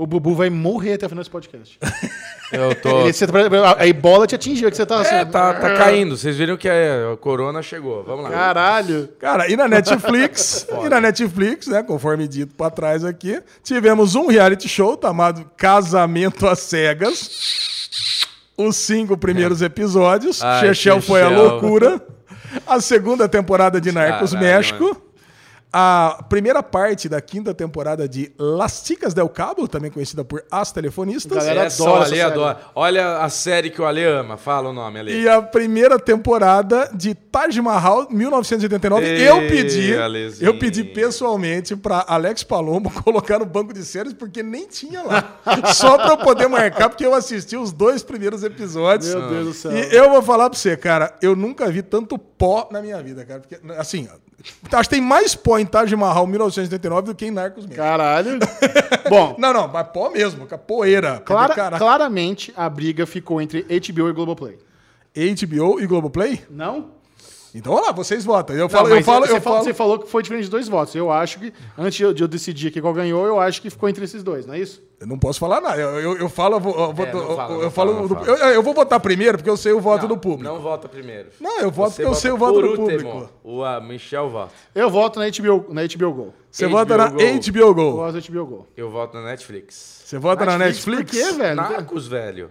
O 0.00 0.06
Bubu 0.06 0.34
vai 0.34 0.48
morrer 0.48 0.94
até 0.94 1.04
o 1.04 1.08
final 1.10 1.20
desse 1.22 1.30
podcast. 1.30 1.78
Eu 2.50 2.74
tô. 2.74 3.02
Ele- 3.02 3.12
você 3.12 3.26
tá- 3.26 3.34
a 3.78 3.86
ebola 3.86 4.26
te 4.26 4.34
atingiu, 4.34 4.70
que 4.70 4.76
você 4.76 4.86
tá 4.86 4.98
assim. 5.02 5.14
É, 5.14 5.24
tá, 5.26 5.52
tá 5.52 5.74
caindo. 5.74 6.16
Vocês 6.16 6.38
viram 6.38 6.56
que 6.56 6.66
a 6.70 7.18
corona 7.20 7.60
chegou. 7.62 8.02
Vamos 8.04 8.24
lá. 8.24 8.30
Caralho. 8.30 9.10
Cara, 9.18 9.46
e 9.50 9.56
na 9.56 9.68
Netflix, 9.68 10.66
e 10.84 10.88
na 10.88 11.02
Netflix, 11.02 11.66
né, 11.66 11.82
conforme 11.82 12.26
dito 12.26 12.54
pra 12.54 12.70
trás 12.70 13.04
aqui, 13.04 13.42
tivemos 13.62 14.14
um 14.14 14.26
reality 14.28 14.66
show 14.70 14.98
chamado 15.00 15.44
Casamento 15.54 16.46
às 16.48 16.60
Cegas. 16.60 17.30
Os 18.56 18.76
cinco 18.76 19.18
primeiros 19.18 19.60
episódios. 19.60 20.42
Ai, 20.42 20.60
Chechel 20.68 21.02
foi 21.02 21.20
a 21.20 21.28
loucura. 21.28 22.00
A 22.66 22.80
segunda 22.80 23.28
temporada 23.28 23.78
de 23.78 23.92
Narcos 23.92 24.32
Caralho, 24.32 24.50
México. 24.56 25.02
A 25.72 26.24
primeira 26.28 26.64
parte 26.64 27.08
da 27.08 27.20
quinta 27.20 27.54
temporada 27.54 28.08
de 28.08 28.32
Las 28.36 28.82
Chicas 28.84 29.14
del 29.14 29.28
Cabo, 29.28 29.68
também 29.68 29.88
conhecida 29.88 30.24
por 30.24 30.42
As 30.50 30.72
Telefonistas. 30.72 31.38
Galera 31.38 31.66
Essa 31.66 31.82
adora 31.84 32.16
essa 32.16 32.26
adora. 32.26 32.60
Olha 32.74 33.18
a 33.18 33.28
série 33.28 33.70
que 33.70 33.80
o 33.80 33.86
Ale 33.86 34.04
ama. 34.04 34.36
Fala 34.36 34.70
o 34.70 34.72
nome, 34.72 34.98
Ale. 34.98 35.22
E 35.22 35.28
a 35.28 35.40
primeira 35.40 35.96
temporada 35.96 36.90
de 36.92 37.14
Taj 37.14 37.60
Mahal, 37.60 38.08
1989. 38.10 39.06
Ei, 39.06 39.28
eu 39.28 39.36
pedi, 39.48 39.96
Alezinho. 39.96 40.48
eu 40.48 40.58
pedi 40.58 40.82
pessoalmente 40.82 41.76
para 41.76 42.04
Alex 42.08 42.42
Palombo 42.42 42.90
colocar 43.04 43.38
no 43.38 43.46
banco 43.46 43.72
de 43.72 43.84
séries 43.84 44.12
porque 44.12 44.42
nem 44.42 44.66
tinha 44.66 45.02
lá. 45.02 45.36
Só 45.72 45.96
para 45.96 46.14
eu 46.14 46.18
poder 46.18 46.48
marcar 46.48 46.88
porque 46.88 47.06
eu 47.06 47.14
assisti 47.14 47.56
os 47.56 47.72
dois 47.72 48.02
primeiros 48.02 48.42
episódios. 48.42 49.14
Meu 49.14 49.28
Deus 49.28 49.46
do 49.46 49.54
céu. 49.54 49.72
E 49.72 49.94
eu 49.94 50.10
vou 50.10 50.20
falar 50.20 50.50
para 50.50 50.58
você, 50.58 50.76
cara, 50.76 51.14
eu 51.22 51.36
nunca 51.36 51.70
vi 51.70 51.80
tanto 51.80 52.18
pó 52.18 52.68
na 52.72 52.82
minha 52.82 53.00
vida, 53.00 53.24
cara, 53.24 53.40
porque 53.40 53.60
assim, 53.78 54.08
acho 54.72 54.88
que 54.88 54.94
tem 54.94 55.00
mais 55.00 55.34
pó 55.34 55.58
em 55.58 55.66
Taj 55.66 55.94
Mahal 55.96 56.26
1989 56.26 57.06
do 57.08 57.14
que 57.14 57.26
em 57.26 57.30
Narcos 57.30 57.64
mesmo. 57.66 57.76
Caralho. 57.76 58.38
Bom, 59.08 59.36
Não, 59.38 59.52
não, 59.52 59.68
mas 59.68 59.86
pó 59.88 60.10
mesmo, 60.10 60.46
poeira. 60.66 61.20
clara- 61.24 61.78
claramente 61.78 62.52
a 62.56 62.68
briga 62.68 63.06
ficou 63.06 63.40
entre 63.42 63.62
HBO 63.62 64.08
e 64.08 64.12
Globoplay. 64.12 64.58
HBO 65.14 65.80
e 65.80 65.86
Globoplay? 65.86 66.42
Não? 66.48 66.92
Então, 67.54 67.72
olha 67.72 67.86
lá, 67.86 67.92
vocês 67.92 68.24
votam. 68.24 68.54
Eu 68.54 68.62
Não, 68.62 68.68
falo, 68.68 68.88
eu 68.88 68.96
mas 68.96 69.04
falo, 69.04 69.26
você, 69.26 69.36
eu 69.36 69.40
falou, 69.40 69.58
falo. 69.58 69.64
você 69.64 69.74
falou 69.74 69.98
que 69.98 70.08
foi 70.08 70.22
diferente 70.22 70.44
de 70.44 70.50
dois 70.50 70.68
votos. 70.68 70.94
Eu 70.94 71.10
acho 71.10 71.40
que, 71.40 71.52
antes 71.76 71.96
de 71.96 72.02
eu, 72.04 72.12
de 72.12 72.22
eu 72.22 72.28
decidir 72.28 72.68
aqui 72.68 72.80
qual 72.80 72.94
ganhou, 72.94 73.26
eu 73.26 73.40
acho 73.40 73.60
que 73.60 73.68
ficou 73.68 73.88
entre 73.88 74.04
esses 74.04 74.22
dois, 74.22 74.46
não 74.46 74.54
é 74.54 74.60
isso? 74.60 74.80
Eu 75.00 75.06
não 75.06 75.18
posso 75.18 75.40
falar 75.40 75.60
nada. 75.60 75.80
Eu, 75.80 75.98
eu, 75.98 76.16
eu 76.18 76.28
falo, 76.28 76.56
eu 76.56 76.60
vou, 76.60 76.74
eu, 76.74 76.84
É, 76.84 77.12
não 77.12 77.36
fala, 77.36 77.54
eu 77.54 77.62
não 77.62 77.70
falo 77.70 77.70
fala, 77.70 77.92
não 78.22 78.24
eu, 78.26 78.36
eu 78.54 78.62
vou 78.62 78.74
votar 78.74 79.00
primeiro 79.00 79.38
porque 79.38 79.48
eu 79.50 79.56
sei 79.56 79.72
o 79.72 79.80
voto 79.80 80.02
Não, 80.02 80.08
do 80.10 80.16
público. 80.18 80.44
Não 80.44 80.60
vota 80.60 80.88
primeiro. 80.88 81.30
Não, 81.40 81.58
eu 81.60 81.70
voto 81.70 81.90
Você 81.92 82.02
porque 82.02 82.14
eu 82.16 82.20
sei 82.20 82.30
o 82.30 82.36
voto 82.36 82.54
por 82.60 82.62
do 82.62 82.82
último. 82.82 83.10
público. 83.10 83.32
O 83.42 83.64
ah, 83.64 83.80
Michel 83.80 84.28
vota. 84.28 84.52
Eu 84.74 84.90
voto 84.90 85.18
na 85.18 85.26
HBO, 85.30 85.72
na 85.72 85.82
HBO 85.86 86.12
Go. 86.12 86.34
Você 86.50 86.66
HBO 86.66 86.72
vota 86.76 86.96
na 86.98 87.08
Go. 87.08 87.16
HBO 87.18 87.58
Eu 87.58 87.74
Go. 87.74 87.92
gosto 87.92 88.20
da 88.20 88.28
HBO 88.40 88.46
Go. 88.46 88.66
Eu 88.76 88.90
voto 88.90 89.16
na 89.16 89.24
Netflix. 89.24 90.02
Você 90.04 90.18
vota 90.18 90.44
na 90.44 90.58
Netflix, 90.58 90.98
Netflix? 90.98 91.26
por 91.26 91.32
quê, 91.32 91.42
velho? 91.42 91.56
Narcos, 91.56 92.06
velho. 92.06 92.50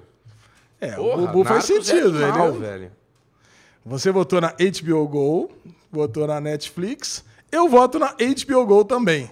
É, 0.81 0.91
Porra, 0.93 1.21
o 1.21 1.27
Bubu 1.27 1.43
faz 1.43 1.69
Narcos 1.69 1.85
sentido. 1.87 2.21
É 2.21 2.29
animal, 2.29 2.47
entendeu? 2.49 2.67
velho. 2.69 2.91
Você 3.85 4.11
votou 4.11 4.41
na 4.41 4.49
HBO 4.49 5.07
Go, 5.07 5.51
votou 5.91 6.27
na 6.27 6.39
Netflix. 6.39 7.23
Eu 7.51 7.67
voto 7.67 7.97
na 7.97 8.13
HBO 8.13 8.65
Go 8.65 8.85
também. 8.85 9.31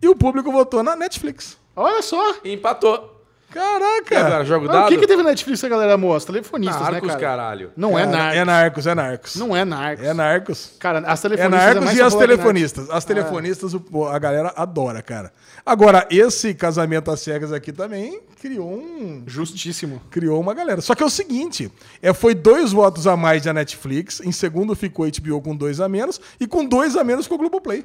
E 0.00 0.08
o 0.08 0.14
público 0.14 0.52
votou 0.52 0.82
na 0.82 0.94
Netflix. 0.94 1.58
Olha 1.74 2.02
só. 2.02 2.36
E 2.44 2.52
empatou. 2.52 3.13
E 3.54 3.58
Caraca! 3.60 4.18
agora, 4.26 4.44
jogo 4.44 4.68
Ah, 4.68 4.72
dado? 4.72 4.86
o 4.86 4.88
que, 4.88 4.98
que 4.98 5.06
teve 5.06 5.22
na 5.22 5.28
Netflix 5.30 5.60
que 5.60 5.66
a 5.66 5.68
galera 5.68 5.96
mostra? 5.96 6.32
Telefonistas, 6.32 6.80
Narcos, 6.80 7.02
né, 7.02 7.14
cara? 7.14 7.20
caralho. 7.20 7.70
Não 7.76 7.96
é 7.98 8.02
Cara, 8.04 8.16
Narcos. 8.16 8.36
É 8.36 8.44
Narcos, 8.44 8.86
é 8.86 8.94
Narcos. 8.94 9.36
Não 9.36 9.56
é 9.56 9.64
Narcos. 9.64 10.04
É 10.04 10.12
Narcos. 10.14 10.72
Cara, 10.80 10.98
as 11.06 11.18
É 11.20 11.22
telefonistas 11.28 11.64
Narcos 11.66 11.84
mais 11.84 11.96
e 11.98 12.02
as 12.02 12.14
telefonistas. 12.14 12.90
As 12.90 13.04
telefonistas, 13.04 13.74
o- 13.74 13.80
pô, 13.80 14.08
a 14.08 14.18
galera 14.18 14.52
adora, 14.56 15.00
cara. 15.02 15.32
Agora, 15.64 16.06
esse 16.10 16.52
casamento 16.54 17.10
às 17.10 17.20
cegas 17.20 17.52
aqui 17.52 17.72
também 17.72 18.20
criou 18.40 18.68
um. 18.70 19.22
Justíssimo. 19.26 20.00
Criou 20.10 20.40
uma 20.40 20.52
galera. 20.52 20.80
Só 20.80 20.94
que 20.94 21.02
é 21.02 21.06
o 21.06 21.10
seguinte: 21.10 21.70
é, 22.02 22.12
foi 22.12 22.34
dois 22.34 22.72
votos 22.72 23.06
a 23.06 23.16
mais 23.16 23.42
da 23.42 23.52
Netflix, 23.52 24.20
em 24.20 24.32
segundo 24.32 24.74
ficou 24.74 25.06
HBO 25.06 25.40
com 25.40 25.54
dois 25.54 25.80
a 25.80 25.88
menos, 25.88 26.20
e 26.40 26.46
com 26.46 26.64
dois 26.64 26.96
a 26.96 27.04
menos 27.04 27.24
ficou 27.26 27.36
o 27.36 27.40
Globoplay. 27.40 27.84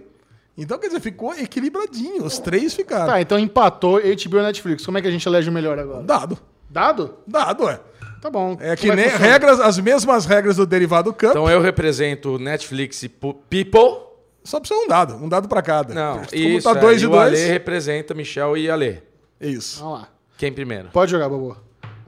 Então, 0.62 0.78
quer 0.78 0.88
dizer, 0.88 1.00
ficou 1.00 1.34
equilibradinho. 1.34 2.24
Os 2.26 2.38
três 2.38 2.74
ficaram. 2.74 3.08
Tá, 3.08 3.22
então 3.22 3.40
empatou 3.40 3.94
HBO 4.02 4.38
e 4.40 4.42
Netflix. 4.42 4.86
Como 4.86 4.98
é 4.98 5.02
que 5.02 5.08
a 5.08 5.12
gente 5.12 5.26
elege 5.28 5.50
o 5.50 5.54
melhor 5.54 5.80
agora? 5.80 6.04
Dado. 6.04 6.38
Dado? 6.70 7.16
Dado, 7.26 7.68
é. 7.70 7.80
Tá 8.22 8.30
bom. 8.30 8.58
É 8.60 8.76
que 8.76 8.88
Como 8.88 8.96
nem 8.98 9.10
funciona? 9.10 9.32
regras, 9.32 9.60
as 9.62 9.80
mesmas 9.80 10.26
regras 10.26 10.58
do 10.58 10.66
Derivado 10.66 11.14
Cup, 11.14 11.30
Então 11.30 11.50
eu 11.50 11.62
represento 11.62 12.38
Netflix 12.38 13.02
e 13.04 13.08
People. 13.10 14.02
só 14.44 14.60
precisa 14.60 14.80
um 14.82 14.88
dado. 14.88 15.16
Um 15.16 15.30
dado 15.30 15.48
pra 15.48 15.62
cada. 15.62 15.94
Não, 15.94 16.16
Como 16.26 16.36
isso. 16.36 16.70
tá 16.70 16.78
é, 16.78 16.82
dois 16.82 17.02
e 17.02 17.06
e 17.06 17.08
o 17.08 17.12
dois. 17.12 17.22
Ale 17.40 17.46
representa 17.52 18.14
Michel 18.14 18.58
e 18.58 18.70
Ale. 18.70 19.02
Isso. 19.40 19.80
Vamos 19.80 20.00
lá. 20.02 20.08
Quem 20.38 20.52
primeiro? 20.52 20.90
Pode 20.90 21.10
jogar, 21.12 21.30
Bobo. 21.30 21.56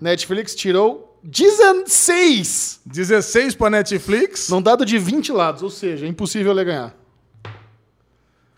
Netflix 0.01 0.53
tirou 0.53 1.17
16. 1.23 2.81
16 2.85 3.55
pra 3.55 3.69
Netflix. 3.69 4.49
Num 4.49 4.61
dado 4.61 4.85
de 4.85 4.97
20 4.97 5.31
lados, 5.31 5.63
ou 5.63 5.69
seja, 5.69 6.05
é 6.05 6.09
impossível 6.09 6.51
ele 6.51 6.63
ganhar. 6.65 6.93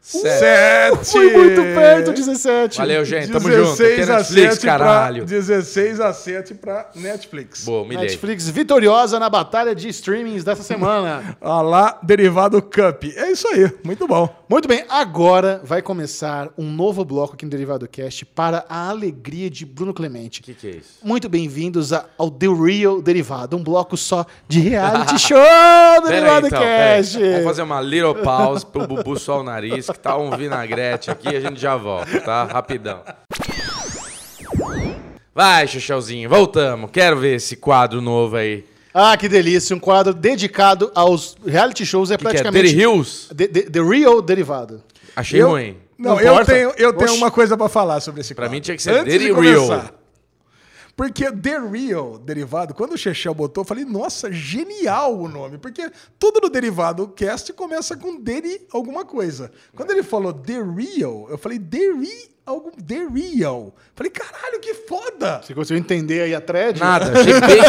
Sete. 0.06 1.06
Foi 1.06 1.32
muito 1.32 1.62
perto, 1.62 2.12
17. 2.12 2.78
Valeu, 2.78 3.06
gente. 3.06 3.32
Tamo 3.32 3.50
junto. 3.50 3.72
Aqui 3.72 3.84
é 3.84 3.96
16 3.96 4.10
a 4.10 4.18
Netflix, 4.18 4.54
7 4.56 4.66
caralho. 4.66 5.16
Pra, 5.26 5.26
16 5.26 6.00
a 6.02 6.14
7 6.14 6.54
pra 6.56 6.90
Netflix. 6.94 7.64
Boa, 7.64 7.84
humilhei. 7.84 8.04
Netflix 8.04 8.50
vitoriosa 8.50 9.18
na 9.18 9.30
batalha 9.30 9.74
de 9.74 9.88
streamings 9.88 10.44
dessa 10.44 10.62
semana. 10.62 11.38
Olha 11.40 11.62
lá, 11.62 12.00
Derivado 12.04 12.62
Cup. 12.62 13.06
É 13.16 13.32
isso 13.32 13.48
aí. 13.48 13.72
Muito 13.86 14.06
bom. 14.06 14.28
Muito 14.50 14.68
bem, 14.68 14.84
agora 14.90 15.62
vai 15.64 15.82
começar 15.82 16.50
um 16.58 16.70
novo 16.70 17.06
bloco 17.06 17.34
aqui 17.34 17.46
no 17.46 17.50
Derivado 17.50 17.88
Cast 17.88 18.26
para 18.26 18.66
a 18.70 18.90
alegria 18.90 19.50
de 19.50 19.66
Bruno 19.66 19.94
Clemente. 19.94 20.42
O 20.42 20.44
que, 20.44 20.54
que 20.54 20.68
é 20.68 20.72
isso? 20.72 21.00
Muito 21.02 21.30
bem-vindos 21.30 21.92
ao 21.94 22.30
The 22.30 22.48
Real 22.48 23.02
Derivado, 23.02 23.56
um 23.56 23.64
bloco 23.64 23.96
só 23.96 24.26
de 24.48 24.60
reality 24.60 25.18
show 25.18 25.38
do 25.38 26.08
Pera 26.08 26.08
aí, 26.08 26.10
Derivado 26.10 26.48
então. 26.48 26.60
Cast. 26.60 27.18
Vamos 27.18 27.44
fazer 27.46 27.62
uma 27.62 27.82
little 27.82 28.16
pause 28.16 28.66
pro 28.66 28.86
Bubu 28.86 29.18
só 29.18 29.40
o 29.40 29.44
nariz, 29.44 29.90
que 29.94 30.00
tá 30.00 30.18
um 30.18 30.36
vinagrete 30.36 31.10
aqui 31.10 31.30
a 31.36 31.40
gente 31.40 31.60
já 31.60 31.76
volta, 31.78 32.20
tá? 32.22 32.44
Rapidão. 32.44 33.02
Vai, 35.34 35.68
Xuxãozinho, 35.68 36.30
voltamos. 36.30 36.92
Quero 36.92 37.18
ver 37.18 37.36
esse 37.36 37.56
quadro 37.56 38.02
novo 38.02 38.36
aí. 38.36 38.66
Ah, 38.94 39.18
que 39.18 39.28
delícia, 39.28 39.76
um 39.76 39.80
quadro 39.80 40.14
dedicado 40.14 40.92
aos 40.94 41.36
reality 41.46 41.84
shows, 41.86 42.12
é 42.12 42.18
que, 42.18 42.22
que 42.24 42.28
é? 42.28 42.32
praticamente... 42.44 42.76
Hills? 42.76 43.34
The, 43.36 43.48
the- 43.48 43.70
the 43.70 43.82
Real 43.82 44.22
Derivado. 44.22 44.84
Achei 45.16 45.42
Eu- 45.42 45.50
ruim. 45.50 45.78
Não, 45.98 46.16
Não 46.16 46.20
eu 46.20 46.46
tenho, 46.46 46.70
eu 46.78 46.92
tenho 46.94 47.12
Oxi. 47.12 47.18
uma 47.18 47.32
coisa 47.32 47.56
pra 47.56 47.70
falar 47.70 48.00
sobre 48.02 48.22
esse 48.22 48.34
Pra 48.36 48.44
quadro. 48.46 48.56
mim 48.56 48.62
tinha 48.62 48.76
que 48.76 48.84
ser 48.84 48.92
Antes 48.92 49.14
de 49.14 49.20
Derry 49.20 49.32
Real. 49.42 49.68
começar. 49.68 49.94
Porque 50.96 51.32
The 51.32 51.60
Real 51.60 52.20
Derivado, 52.20 52.74
quando 52.74 52.94
o 52.94 52.98
Chechel 52.98 53.34
botou, 53.34 53.64
eu 53.64 53.68
falei, 53.68 53.84
nossa, 53.84 54.32
genial 54.32 55.20
o 55.20 55.28
nome. 55.28 55.58
Porque 55.58 55.92
tudo 56.20 56.40
no 56.42 56.50
Derivado 56.50 57.08
Cast 57.10 57.52
começa 57.54 57.98
com 57.98 58.20
Deri 58.20 58.68
alguma 58.72 59.04
coisa. 59.04 59.52
Quando 59.76 59.92
ele 59.92 60.04
falou 60.04 60.34
The 60.34 60.62
Real, 60.62 61.28
eu 61.30 61.38
falei, 61.38 61.60
The 61.60 61.78
Real. 61.78 62.33
Algum, 62.46 62.72
The 62.72 63.08
Real. 63.14 63.74
Falei, 63.96 64.12
caralho, 64.12 64.60
que 64.60 64.74
foda! 64.74 65.42
Você 65.42 65.54
conseguiu 65.54 65.80
entender 65.80 66.24
aí 66.24 66.36
a 66.36 66.42
thread? 66.42 66.78
Nada, 66.78 67.14
achei 67.18 67.40
bem. 67.40 67.62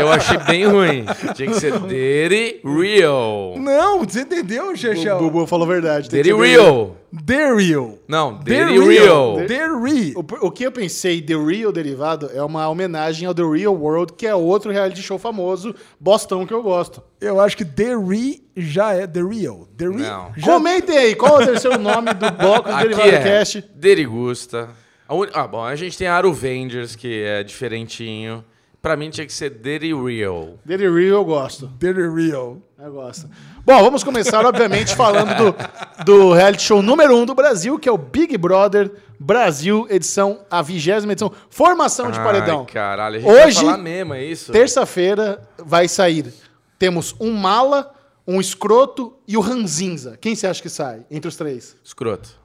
Eu 0.00 0.12
achei 0.12 0.38
bem 0.38 0.66
ruim. 0.66 1.04
Tinha 1.34 1.48
que 1.48 1.58
ser 1.58 1.76
Derry 1.80 2.60
Real. 2.64 3.54
Não, 3.58 4.04
você 4.04 4.20
entendeu, 4.20 4.70
O 4.70 4.76
Chechel? 4.76 5.18
Bubu 5.18 5.48
falou 5.48 5.66
a 5.66 5.68
verdade. 5.68 6.08
que 6.08 6.22
ser 6.22 6.36
Real. 6.36 6.96
The 7.26 7.54
Real. 7.54 7.98
Não, 8.06 8.38
The 8.38 8.44
Derry 8.44 8.78
Real. 8.78 9.36
The 9.46 9.66
Real. 9.66 10.14
O, 10.14 10.46
o 10.46 10.50
que 10.52 10.64
eu 10.64 10.70
pensei, 10.70 11.20
The 11.20 11.34
Real 11.34 11.72
Derivado, 11.72 12.30
é 12.32 12.42
uma 12.42 12.68
homenagem 12.68 13.26
ao 13.26 13.34
The 13.34 13.42
Real 13.42 13.74
World, 13.74 14.12
que 14.12 14.28
é 14.28 14.34
outro 14.34 14.70
reality 14.70 15.02
show 15.02 15.18
famoso, 15.18 15.74
Bostão, 15.98 16.46
que 16.46 16.54
eu 16.54 16.62
gosto. 16.62 17.02
Eu 17.20 17.40
acho 17.40 17.56
que 17.56 17.64
The 17.64 17.96
Real 17.96 18.36
já 18.56 18.94
é 18.94 19.06
The 19.06 19.20
Real. 19.22 19.68
The 19.76 19.84
Real. 19.88 19.96
Não. 19.98 20.32
Já... 20.36 20.52
Comentem 20.52 20.96
aí, 20.96 21.14
qual 21.16 21.40
é 21.40 21.44
o 21.44 21.46
terceiro 21.46 21.78
nome 21.78 22.14
do 22.14 22.30
bloco 22.30 22.68
do 22.68 22.74
Aqui 22.74 22.86
Derivado 22.88 23.10
é 23.10 23.39
Cast? 23.40 23.64
Derigusta. 23.74 24.68
A 25.08 25.14
uni- 25.14 25.30
Ah, 25.34 25.46
bom, 25.46 25.64
a 25.64 25.74
gente 25.74 25.96
tem 25.96 26.06
Aruvengers, 26.06 26.94
que 26.94 27.22
é 27.22 27.42
diferentinho. 27.42 28.44
Pra 28.82 28.96
mim 28.96 29.10
tinha 29.10 29.26
que 29.26 29.32
ser 29.32 29.50
Derry 29.50 29.92
Real. 29.92 30.58
The 30.66 30.76
Real 30.76 30.92
eu 30.98 31.24
gosto. 31.24 31.68
The 31.78 31.92
Real. 31.92 32.58
Eu 32.78 32.92
gosto. 32.92 33.28
Bom, 33.64 33.82
vamos 33.82 34.02
começar, 34.02 34.44
obviamente, 34.46 34.94
falando 34.96 35.34
do, 35.36 36.04
do 36.04 36.32
reality 36.32 36.62
show 36.62 36.80
número 36.80 37.14
um 37.14 37.26
do 37.26 37.34
Brasil, 37.34 37.78
que 37.78 37.86
é 37.88 37.92
o 37.92 37.98
Big 37.98 38.38
Brother 38.38 38.90
Brasil, 39.18 39.86
edição, 39.90 40.40
a 40.50 40.62
vigésima 40.62 41.12
edição, 41.12 41.30
formação 41.50 42.10
de 42.10 42.18
paredão. 42.18 42.60
Ai, 42.66 42.72
caralho, 42.72 43.16
a 43.16 43.18
gente 43.20 43.30
vai 43.30 43.46
Hoje, 43.46 43.56
falar 43.60 43.76
mesmo, 43.76 44.14
é 44.14 44.24
isso? 44.24 44.50
terça-feira, 44.50 45.42
vai 45.58 45.86
sair. 45.88 46.32
Temos 46.78 47.14
um 47.20 47.32
mala, 47.32 47.92
um 48.26 48.40
escroto 48.40 49.14
e 49.28 49.36
o 49.36 49.40
ranzinza. 49.40 50.16
Quem 50.18 50.34
você 50.34 50.46
acha 50.46 50.62
que 50.62 50.70
sai 50.70 51.04
entre 51.10 51.28
os 51.28 51.36
três? 51.36 51.76
Escroto. 51.84 52.39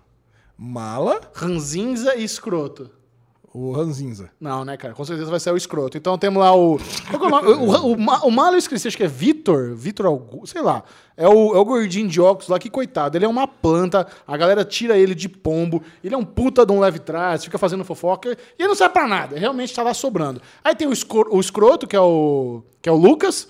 Mala, 0.57 1.19
Ranzinza 1.33 2.15
e 2.15 2.23
escroto. 2.23 2.89
o 3.53 3.71
Ranzinza. 3.71 4.29
Não, 4.39 4.63
né, 4.65 4.75
cara? 4.77 4.93
Com 4.93 5.03
certeza 5.05 5.29
vai 5.31 5.39
ser 5.39 5.51
o 5.51 5.57
escroto. 5.57 5.97
Então 5.97 6.17
temos 6.17 6.41
lá 6.41 6.55
o. 6.55 6.77
Qual 7.09 7.19
que 7.19 7.25
é 7.25 7.29
o? 7.29 7.59
O, 7.61 7.69
o, 7.69 7.91
o, 7.93 7.99
Ma- 7.99 8.19
o 8.23 8.31
Malo 8.31 8.55
eu 8.55 8.59
esqueci, 8.59 8.87
acho 8.87 8.97
que 8.97 9.03
é 9.03 9.07
Vitor. 9.07 9.75
Vitor 9.75 10.05
Augusto, 10.05 10.47
sei 10.53 10.61
lá. 10.61 10.83
É 11.17 11.27
o, 11.27 11.55
é 11.55 11.57
o 11.59 11.63
gordinho 11.65 12.07
de 12.09 12.19
óculos 12.19 12.49
lá, 12.49 12.59
que 12.59 12.69
coitado. 12.69 13.17
Ele 13.17 13.23
é 13.25 13.27
uma 13.27 13.47
planta, 13.47 14.05
a 14.27 14.35
galera 14.37 14.65
tira 14.65 14.97
ele 14.97 15.15
de 15.15 15.29
pombo. 15.29 15.81
Ele 16.03 16.13
é 16.13 16.17
um 16.17 16.25
puta 16.25 16.65
de 16.65 16.71
um 16.73 16.79
leve 16.79 16.99
trás, 16.99 17.43
fica 17.43 17.57
fazendo 17.57 17.83
fofoca 17.85 18.29
e 18.31 18.61
ele 18.61 18.67
não 18.67 18.75
serve 18.75 18.93
pra 18.93 19.07
nada. 19.07 19.37
Realmente 19.39 19.73
tá 19.73 19.83
lá 19.83 19.93
sobrando. 19.93 20.41
Aí 20.63 20.75
tem 20.75 20.87
o, 20.87 20.93
escro- 20.93 21.33
o 21.33 21.39
escroto, 21.39 21.87
que 21.87 21.95
é 21.95 22.01
o, 22.01 22.61
que 22.81 22.89
é 22.89 22.91
o 22.91 22.95
Lucas. 22.97 23.47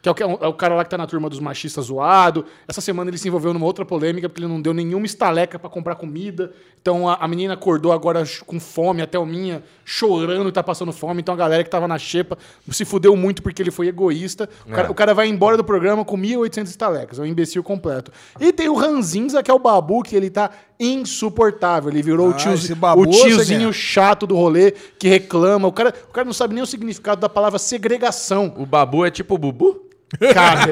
Que 0.00 0.08
é 0.08 0.12
o, 0.12 0.14
que 0.14 0.22
é 0.22 0.26
o- 0.26 0.38
é 0.40 0.46
o 0.46 0.52
cara 0.54 0.76
lá 0.76 0.84
que 0.84 0.90
tá 0.90 0.96
na 0.96 1.06
turma 1.08 1.28
dos 1.28 1.40
machistas 1.40 1.86
zoado. 1.86 2.44
Essa 2.68 2.80
semana 2.80 3.10
ele 3.10 3.18
se 3.18 3.26
envolveu 3.26 3.52
numa 3.52 3.66
outra 3.66 3.84
polêmica 3.84 4.28
porque 4.28 4.40
ele 4.40 4.50
não 4.52 4.62
deu 4.62 4.72
nenhuma 4.72 5.04
estaleca 5.04 5.58
pra 5.58 5.68
comprar 5.68 5.96
comida. 5.96 6.52
Então 6.80 7.08
a, 7.08 7.14
a 7.16 7.26
menina 7.26 7.54
acordou 7.54 7.90
agora 7.90 8.22
com 8.46 8.60
fome, 8.60 9.02
até 9.02 9.18
o 9.18 9.26
minha, 9.26 9.60
chorando 9.84 10.48
e 10.48 10.52
tá 10.52 10.62
passando 10.62 10.92
fome. 10.92 11.20
Então 11.20 11.34
a 11.34 11.36
galera 11.36 11.64
que 11.64 11.70
tava 11.70 11.88
na 11.88 11.98
xepa 11.98 12.38
se 12.70 12.84
fudeu 12.84 13.16
muito 13.16 13.42
porque 13.42 13.60
ele 13.60 13.72
foi 13.72 13.88
egoísta. 13.88 14.48
O, 14.64 14.70
cara, 14.70 14.90
o 14.90 14.94
cara 14.94 15.14
vai 15.14 15.26
embora 15.26 15.56
do 15.56 15.64
programa 15.64 16.04
com 16.04 16.16
1.800 16.16 16.66
estalecas. 16.68 17.18
É 17.18 17.22
um 17.22 17.26
imbecil 17.26 17.64
completo. 17.64 18.12
E 18.38 18.52
tem 18.52 18.68
o 18.68 18.74
Ranzinza, 18.74 19.42
que 19.42 19.50
é 19.50 19.54
o 19.54 19.58
babu, 19.58 20.04
que 20.04 20.14
ele 20.14 20.30
tá 20.30 20.50
insuportável. 20.78 21.90
Ele 21.90 22.02
virou 22.02 22.28
o, 22.28 22.30
Ah, 22.30 22.34
tiozi- 22.34 22.66
esse 22.66 22.74
babu, 22.74 23.02
o 23.02 23.06
tiozinho 23.10 23.72
chato 23.72 24.26
do 24.26 24.36
rolê 24.36 24.72
que 24.98 25.08
reclama. 25.08 25.66
O 25.66 25.72
cara, 25.72 25.92
o 26.08 26.12
cara 26.12 26.24
não 26.24 26.32
sabe 26.32 26.54
nem 26.54 26.62
o 26.62 26.66
significado 26.66 27.20
da 27.20 27.28
palavra 27.28 27.58
segregação. 27.58 28.54
O 28.56 28.64
Babu 28.66 29.04
é 29.04 29.10
tipo 29.10 29.34
o 29.34 29.38
Bubu? 29.38 29.86
Cara, 30.32 30.70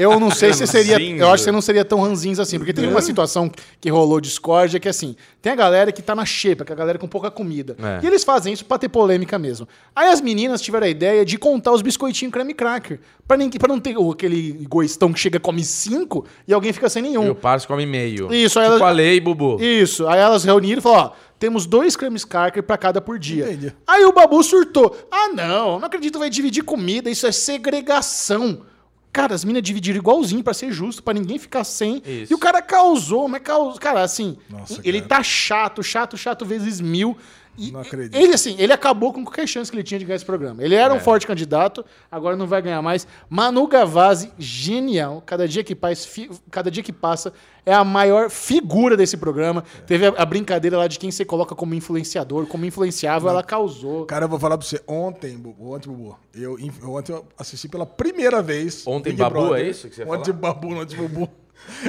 eu 0.00 0.20
não 0.20 0.30
sei 0.30 0.52
se 0.52 0.66
seria. 0.66 1.00
Eu 1.00 1.26
acho 1.28 1.38
que 1.38 1.44
você 1.44 1.52
não 1.52 1.60
seria 1.60 1.84
tão 1.84 2.00
ranzinza 2.00 2.42
assim. 2.42 2.58
Porque 2.58 2.72
tem 2.72 2.88
uma 2.88 3.02
situação 3.02 3.50
que 3.80 3.90
rolou 3.90 4.20
discórdia 4.20 4.78
que 4.78 4.86
é 4.86 4.90
assim: 4.90 5.16
tem 5.42 5.52
a 5.52 5.56
galera 5.56 5.90
que 5.90 6.00
tá 6.00 6.14
na 6.14 6.24
xepa, 6.24 6.64
que 6.64 6.72
é 6.72 6.74
a 6.74 6.78
galera 6.78 6.98
com 6.98 7.08
pouca 7.08 7.30
comida. 7.30 7.76
É. 7.82 8.04
E 8.04 8.06
eles 8.06 8.22
fazem 8.24 8.52
isso 8.52 8.64
pra 8.64 8.78
ter 8.78 8.88
polêmica 8.88 9.38
mesmo. 9.38 9.66
Aí 9.94 10.08
as 10.08 10.20
meninas 10.20 10.60
tiveram 10.60 10.86
a 10.86 10.90
ideia 10.90 11.24
de 11.24 11.36
contar 11.38 11.72
os 11.72 11.82
biscoitinhos 11.82 12.32
creme 12.32 12.54
cracker. 12.54 13.00
Pra, 13.26 13.36
ninguém, 13.36 13.58
pra 13.58 13.66
não 13.66 13.80
ter 13.80 13.96
aquele 14.12 14.50
egoístão 14.62 15.12
que 15.12 15.18
chega 15.18 15.38
e 15.38 15.40
come 15.40 15.64
cinco 15.64 16.24
e 16.46 16.54
alguém 16.54 16.72
fica 16.72 16.88
sem 16.88 17.02
nenhum. 17.02 17.26
E 17.26 17.30
o 17.30 17.34
Parso 17.34 17.66
come 17.66 17.84
meio. 17.84 18.32
Isso, 18.32 18.60
aí 18.60 18.66
tipo 18.66 18.76
ela- 18.78 18.88
a 18.88 18.92
lei, 18.92 19.18
Bubu. 19.20 19.60
Isso. 19.60 20.06
Aí 20.06 20.20
elas 20.20 20.44
reuniram 20.44 20.78
e 20.78 20.82
falaram: 20.82 21.06
ó, 21.06 21.25
temos 21.38 21.66
dois 21.66 21.96
cremes 21.96 22.24
cracker 22.24 22.62
pra 22.62 22.78
cada 22.78 23.00
por 23.00 23.18
dia. 23.18 23.44
Entendi. 23.44 23.74
Aí 23.86 24.04
o 24.04 24.12
Babu 24.12 24.42
surtou. 24.42 24.96
Ah, 25.10 25.28
não, 25.28 25.78
não 25.78 25.86
acredito, 25.86 26.18
vai 26.18 26.30
dividir 26.30 26.62
comida, 26.64 27.10
isso 27.10 27.26
é 27.26 27.32
segregação. 27.32 28.62
cara, 29.12 29.34
as 29.34 29.44
minas 29.44 29.62
dividiram 29.62 29.98
igualzinho 29.98 30.44
pra 30.44 30.52
ser 30.52 30.70
justo, 30.70 31.02
pra 31.02 31.14
ninguém 31.14 31.38
ficar 31.38 31.64
sem. 31.64 32.02
Isso. 32.04 32.32
E 32.32 32.34
o 32.34 32.38
cara 32.38 32.60
causou, 32.60 33.26
mas 33.28 33.40
causou. 33.42 33.80
Cara, 33.80 34.02
assim, 34.02 34.36
Nossa, 34.50 34.80
ele 34.84 35.00
cara. 35.00 35.08
tá 35.08 35.22
chato, 35.22 35.82
chato, 35.82 36.16
chato 36.18 36.44
vezes 36.44 36.80
mil. 36.80 37.16
E 37.58 37.70
Não 37.72 37.80
acredito. 37.80 38.14
Ele, 38.14 38.34
assim, 38.34 38.54
ele 38.58 38.72
acabou 38.72 39.12
com 39.12 39.24
qualquer 39.24 39.46
chance 39.46 39.70
que 39.70 39.76
ele 39.76 39.82
tinha 39.84 39.98
de 39.98 40.04
ganhar 40.04 40.16
esse 40.16 40.24
programa. 40.24 40.62
Ele 40.62 40.74
É. 40.74 40.78
era 40.78 40.92
um 40.94 41.00
forte 41.00 41.26
candidato, 41.26 41.84
agora 42.10 42.36
não 42.36 42.46
vai 42.46 42.60
ganhar 42.60 42.82
mais. 42.82 43.06
Manu 43.28 43.66
Gavazzi, 43.66 44.30
genial. 44.38 45.22
Cada 45.24 45.46
dia 45.48 45.62
que 45.64 45.74
passa, 45.74 46.06
fi- 46.08 46.30
cada 46.50 46.70
dia 46.70 46.82
que 46.82 46.92
passa 46.92 47.32
é 47.64 47.72
a 47.72 47.82
maior 47.82 48.30
figura 48.30 48.96
desse 48.96 49.16
programa. 49.16 49.64
Teve 49.86 50.06
a, 50.06 50.14
a 50.18 50.24
brincadeira 50.26 50.76
lá 50.78 50.86
de 50.86 50.98
quem 50.98 51.10
você 51.10 51.24
coloca 51.24 51.54
como 51.54 51.74
influenciador, 51.74 52.46
como 52.46 52.64
influenciável, 52.64 53.28
ela 53.28 53.42
causou. 53.42 54.06
Cara, 54.06 54.24
eu 54.26 54.28
vou 54.28 54.38
falar 54.38 54.58
pra 54.58 54.66
você, 54.66 54.80
ontem, 54.86 55.36
Bubu, 55.36 55.72
ontem, 55.72 55.88
Bubu, 55.88 56.18
eu, 56.34 56.58
eu- 56.58 56.90
ontem 56.90 57.12
eu 57.12 57.24
assisti 57.38 57.68
pela 57.68 57.86
primeira 57.86 58.42
vez. 58.42 58.86
Ontem, 58.86 59.10
Big 59.10 59.22
Babu, 59.22 59.34
Brother. 59.46 59.64
é 59.64 59.68
isso 59.70 59.88
que 59.88 59.94
você 59.96 60.02
ia 60.02 60.08
Ontem, 60.08 60.32
falar? 60.32 60.54
Babu, 60.54 60.74
ontem, 60.74 60.96
Bubu. 60.96 61.28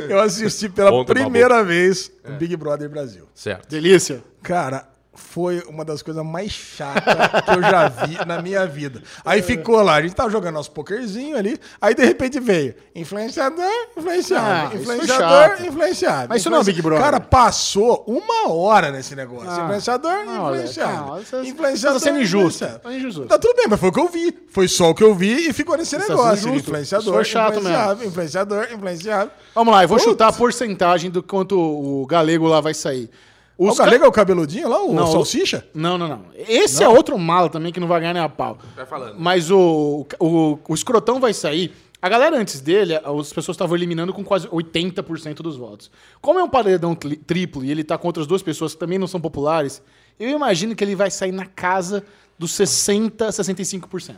Eu 0.09 0.19
assisti 0.21 0.69
pela 0.69 0.91
Ontem, 0.91 1.13
primeira 1.13 1.61
vez 1.63 2.09
o 2.27 2.31
Big 2.31 2.55
Brother 2.55 2.89
Brasil. 2.89 3.25
Certo. 3.35 3.67
Delícia. 3.69 4.23
Cara, 4.41 4.87
foi 5.17 5.61
uma 5.67 5.83
das 5.83 6.01
coisas 6.01 6.23
mais 6.23 6.51
chatas 6.51 7.03
que 7.43 7.51
eu 7.51 7.61
já 7.61 7.87
vi 7.89 8.17
na 8.25 8.41
minha 8.41 8.65
vida. 8.65 9.01
Aí 9.25 9.41
ficou 9.41 9.81
lá, 9.81 9.95
a 9.95 10.01
gente 10.01 10.15
tava 10.15 10.29
jogando 10.29 10.53
nosso 10.53 10.71
pokerzinho 10.71 11.35
ali, 11.35 11.59
aí 11.81 11.93
de 11.95 12.05
repente 12.05 12.39
veio 12.39 12.73
influenciador, 12.95 13.65
influenciável, 13.97 14.69
Ah, 14.71 14.75
influenciador, 14.75 15.27
chato. 15.49 15.65
influenciável. 15.65 16.27
Mas 16.29 16.41
isso 16.41 16.49
não 16.49 16.59
é 16.59 16.63
Big 16.63 16.81
Brother. 16.81 17.03
Cara, 17.03 17.19
passou 17.19 18.03
uma 18.07 18.49
hora 18.51 18.91
nesse 18.91 19.15
negócio. 19.15 19.49
Ah, 19.49 19.63
influenciador, 19.63 20.25
não, 20.25 20.43
olha, 20.43 20.55
influenciável. 20.57 20.95
calma, 20.97 21.17
você- 21.19 21.37
você 21.43 21.47
influenciador, 21.49 21.99
tá 21.99 22.03
sendo 22.05 22.21
injusto, 22.21 22.63
influenciável. 22.63 23.21
tá. 23.27 23.35
Tá 23.35 23.39
tudo 23.39 23.55
bem, 23.55 23.65
mas 23.69 23.79
foi 23.79 23.89
o 23.89 23.91
que 23.91 23.99
eu 23.99 24.07
vi. 24.09 24.37
Foi 24.49 24.67
só 24.67 24.89
o 24.91 24.95
que 24.95 25.03
eu 25.03 25.13
vi 25.15 25.49
e 25.49 25.53
ficou 25.53 25.77
nesse 25.77 25.97
tá 25.97 26.07
negócio. 26.07 26.37
justo. 26.53 26.69
Influenciador, 26.69 27.13
foi 27.13 27.25
chato 27.25 27.55
mesmo. 27.55 27.69
influenciável, 27.69 28.07
influenciador, 28.07 28.67
influenciável. 28.71 29.31
Vamos 29.55 29.73
lá, 29.73 29.83
eu 29.83 29.87
vou 29.87 29.97
Putz. 29.97 30.09
chutar 30.09 30.27
a 30.27 30.31
porcentagem 30.33 31.09
do 31.09 31.23
quanto 31.23 31.59
o 31.59 32.05
galego 32.05 32.47
lá 32.47 32.61
vai 32.61 32.73
sair. 32.73 33.09
O 33.57 33.73
Galego 33.75 34.05
é 34.05 34.07
o 34.07 34.11
cabeludinho 34.11 34.69
lá, 34.69 34.83
o 34.83 34.93
Não, 34.93 35.05
o- 35.05 35.11
salsicha? 35.11 35.67
Não, 35.73 35.97
não, 35.97 36.07
não. 36.07 36.25
Esse 36.35 36.83
é 36.83 36.87
outro 36.87 37.17
mala 37.17 37.49
também 37.49 37.71
que 37.73 37.79
não 37.79 37.87
vai 37.87 37.99
ganhar 37.99 38.13
nem 38.13 38.21
a 38.21 38.29
pau. 38.29 38.57
Vai 38.75 38.85
falando. 38.85 39.15
Mas 39.19 39.49
o, 39.49 40.05
o, 40.19 40.59
o 40.67 40.73
escrotão 40.73 41.19
vai 41.19 41.33
sair. 41.33 41.73
A 41.99 42.07
galera 42.07 42.37
antes 42.37 42.61
dele, 42.61 42.95
as 42.95 43.33
pessoas 43.33 43.55
estavam 43.55 43.75
eliminando 43.75 44.13
com 44.13 44.23
quase 44.23 44.47
80% 44.47 45.37
dos 45.37 45.57
votos. 45.57 45.89
Como 46.21 46.37
é 46.39 46.43
um 46.43 46.49
paredão 46.49 46.93
tri- 46.93 47.15
triplo 47.17 47.65
e 47.65 47.71
ele 47.71 47.83
tá 47.83 47.97
com 47.97 48.05
outras 48.07 48.27
duas 48.27 48.43
pessoas 48.43 48.73
que 48.75 48.79
também 48.79 48.99
não 48.99 49.07
são 49.07 49.19
populares, 49.19 49.81
eu 50.19 50.29
imagino 50.29 50.75
que 50.75 50.83
ele 50.83 50.95
vai 50.95 51.09
sair 51.09 51.31
na 51.31 51.47
casa 51.47 52.05
dos 52.37 52.51
60%, 52.51 53.09
65%. 53.31 54.15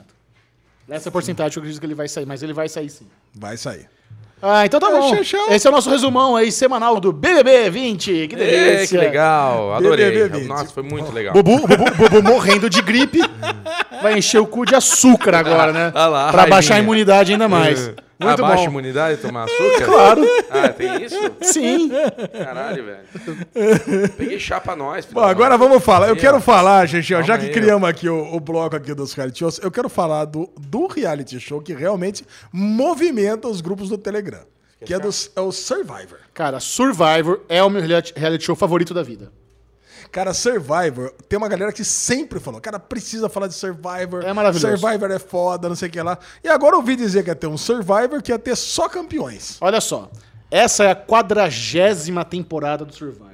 Essa 0.89 1.09
porcentagem 1.09 1.55
eu 1.55 1.61
acredito 1.61 1.79
que 1.79 1.85
ele 1.85 1.95
vai 1.95 2.09
sair, 2.09 2.25
mas 2.25 2.43
ele 2.43 2.51
vai 2.51 2.67
sair 2.67 2.89
sim. 2.89 3.07
Vai 3.33 3.55
sair. 3.55 3.87
Ah, 4.41 4.65
então 4.65 4.79
tá 4.79 4.87
É, 4.87 4.91
bom. 4.91 5.15
show, 5.15 5.23
show. 5.23 5.47
Esse 5.51 5.67
é 5.67 5.69
o 5.69 5.73
nosso 5.73 5.89
resumão 5.89 6.35
aí 6.35 6.51
semanal 6.51 6.99
do 6.99 7.11
BBB 7.11 7.69
20. 7.69 8.27
Que 8.29 8.35
delícia. 8.35 8.97
Que 8.99 9.05
legal. 9.05 9.73
Adorei. 9.73 10.11
BBB. 10.11 10.45
Nossa, 10.47 10.67
foi 10.67 10.83
muito 10.83 11.11
legal. 11.11 11.33
Bubu, 11.33 11.67
Bubu, 11.67 11.91
Bubu 12.09 12.23
morrendo 12.23 12.69
de 12.69 12.81
gripe. 12.81 13.19
Vai 14.01 14.17
encher 14.17 14.39
o 14.39 14.47
cu 14.47 14.65
de 14.65 14.75
açúcar 14.75 15.35
agora, 15.35 15.73
né? 15.73 15.91
Ah 15.93 16.07
lá, 16.07 16.31
pra 16.31 16.45
baixar 16.47 16.75
a 16.75 16.79
imunidade 16.79 17.33
ainda 17.33 17.49
mais. 17.49 17.91
Muito 18.20 18.43
Abaixa 18.43 18.63
a 18.63 18.65
bom. 18.65 18.72
imunidade 18.72 19.13
e 19.13 19.22
tomar 19.22 19.45
açúcar? 19.45 19.86
Claro. 19.86 20.22
Ah, 20.49 20.70
tem 20.70 21.03
isso? 21.03 21.15
Sim. 21.41 21.89
Caralho, 22.34 22.84
velho. 22.86 24.09
Peguei 24.17 24.38
chá 24.39 24.59
pra 24.59 24.76
nós. 24.76 25.05
filho 25.05 25.15
Bom, 25.15 25.26
agora 25.26 25.57
mãe. 25.57 25.67
vamos 25.70 25.84
falar. 25.84 26.07
Eu 26.09 26.15
Aí, 26.15 26.20
quero 26.20 26.38
ó. 26.38 26.41
falar, 26.41 26.86
gente, 26.86 27.13
ó, 27.13 27.22
já 27.22 27.38
que 27.38 27.45
aí, 27.45 27.51
criamos 27.51 27.88
aqui 27.88 28.09
o, 28.09 28.36
o 28.36 28.39
bloco 28.39 28.76
aqui 28.76 28.93
dos 28.93 29.13
reality 29.13 29.39
shows, 29.39 29.59
eu 29.63 29.72
quero 29.72 29.88
falar 29.88 30.26
do, 30.26 30.49
do 30.59 30.88
reality 30.88 31.39
show 31.39 31.61
que 31.61 31.74
realmente 31.74 32.26
movimenta 32.51 33.47
os 33.47 33.61
grupos 33.61 33.88
do 33.89 33.97
Telegram. 33.97 34.41
Que 34.84 34.93
é, 34.93 34.99
do, 34.99 35.09
é 35.36 35.41
o 35.41 35.51
Survivor. 35.51 36.20
Cara, 36.34 36.59
Survivor 36.59 37.41
é 37.49 37.61
o 37.63 37.70
meu 37.70 37.82
reality 37.82 38.43
show 38.45 38.55
favorito 38.55 38.93
da 38.93 39.03
vida. 39.03 39.32
Cara, 40.12 40.34
Survivor, 40.34 41.14
tem 41.28 41.38
uma 41.38 41.47
galera 41.47 41.72
que 41.72 41.84
sempre 41.86 42.39
falou, 42.39 42.60
cara, 42.60 42.80
precisa 42.80 43.30
falar 43.30 43.47
de 43.47 43.53
Survivor. 43.53 44.24
É 44.26 44.34
maravilhoso. 44.34 44.76
Survivor 44.78 45.12
é 45.12 45.20
foda, 45.20 45.70
não 45.70 45.76
sei 45.76 45.88
o 45.88 45.91
que 45.91 46.01
lá. 46.01 46.18
E 46.43 46.47
agora 46.47 46.74
eu 46.76 46.80
ouvi 46.80 46.95
dizer 46.95 47.24
que 47.24 47.30
ia 47.30 47.36
ter 47.36 47.45
um 47.47 47.57
Survivor 47.57 48.22
que 48.24 48.32
ia 48.32 48.39
ter 48.39 48.55
só 48.55 48.89
campeões. 48.89 49.57
Olha 49.62 49.80
só. 49.80 50.10
Essa 50.49 50.84
é 50.86 50.91
a 50.91 50.95
quadragésima 50.95 52.26
temporada 52.26 52.84
do 52.84 52.93
Survivor. 52.93 53.30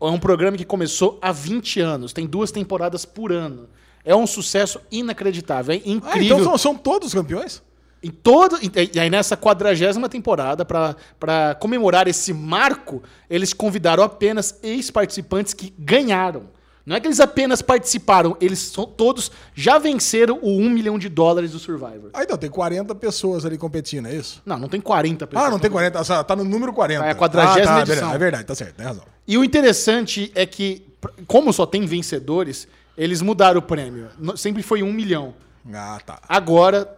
É 0.00 0.04
um 0.06 0.18
programa 0.18 0.56
que 0.56 0.64
começou 0.64 1.18
há 1.20 1.32
20 1.32 1.80
anos. 1.80 2.12
Tem 2.12 2.26
duas 2.26 2.50
temporadas 2.52 3.04
por 3.04 3.32
ano. 3.32 3.68
É 4.04 4.14
um 4.14 4.26
sucesso 4.26 4.80
inacreditável. 4.90 5.74
É 5.74 5.78
Ah, 5.78 5.82
incrível. 5.84 6.22
então 6.38 6.44
são, 6.44 6.58
são 6.58 6.74
todos 6.76 7.12
campeões? 7.12 7.60
Em 8.02 8.10
todo, 8.10 8.58
e 8.62 9.00
aí 9.00 9.10
nessa 9.10 9.36
quadragésima 9.36 10.08
temporada, 10.08 10.64
para 10.64 11.54
comemorar 11.58 12.06
esse 12.06 12.32
marco, 12.32 13.02
eles 13.28 13.52
convidaram 13.52 14.02
apenas 14.02 14.58
ex-participantes 14.62 15.54
que 15.54 15.72
ganharam. 15.78 16.56
Não 16.86 16.94
é 16.94 17.00
que 17.00 17.08
eles 17.08 17.18
apenas 17.18 17.60
participaram, 17.60 18.36
eles 18.40 18.60
são, 18.60 18.86
todos 18.86 19.32
já 19.52 19.76
venceram 19.76 20.38
o 20.40 20.56
1 20.56 20.70
milhão 20.70 20.96
de 20.96 21.08
dólares 21.08 21.50
do 21.50 21.58
Survivor. 21.58 22.10
Ah, 22.14 22.22
então 22.22 22.38
tem 22.38 22.48
40 22.48 22.94
pessoas 22.94 23.44
ali 23.44 23.58
competindo, 23.58 24.06
é 24.06 24.14
isso? 24.14 24.40
Não, 24.46 24.56
não 24.56 24.68
tem 24.68 24.80
40 24.80 25.26
pessoas. 25.26 25.48
Ah, 25.48 25.50
não 25.50 25.58
tem 25.58 25.68
40, 25.68 26.00
ah, 26.00 26.22
tá 26.22 26.36
no 26.36 26.44
número 26.44 26.72
40. 26.72 27.04
É 27.04 27.10
a 27.10 27.14
40ª 27.16 27.18
ah, 27.24 27.26
tá, 27.26 27.58
edição. 27.58 27.84
beleza, 27.84 28.14
É 28.14 28.18
verdade, 28.18 28.44
tá 28.44 28.54
certo, 28.54 28.76
tem 28.76 28.86
razão. 28.86 29.02
E 29.26 29.36
o 29.36 29.42
interessante 29.42 30.30
é 30.32 30.46
que, 30.46 30.86
como 31.26 31.52
só 31.52 31.66
tem 31.66 31.84
vencedores, 31.84 32.68
eles 32.96 33.20
mudaram 33.20 33.58
o 33.58 33.62
prêmio. 33.62 34.08
Sempre 34.36 34.62
foi 34.62 34.84
1 34.84 34.92
milhão. 34.92 35.34
Ah, 35.74 35.98
tá. 36.06 36.20
Agora, 36.28 36.88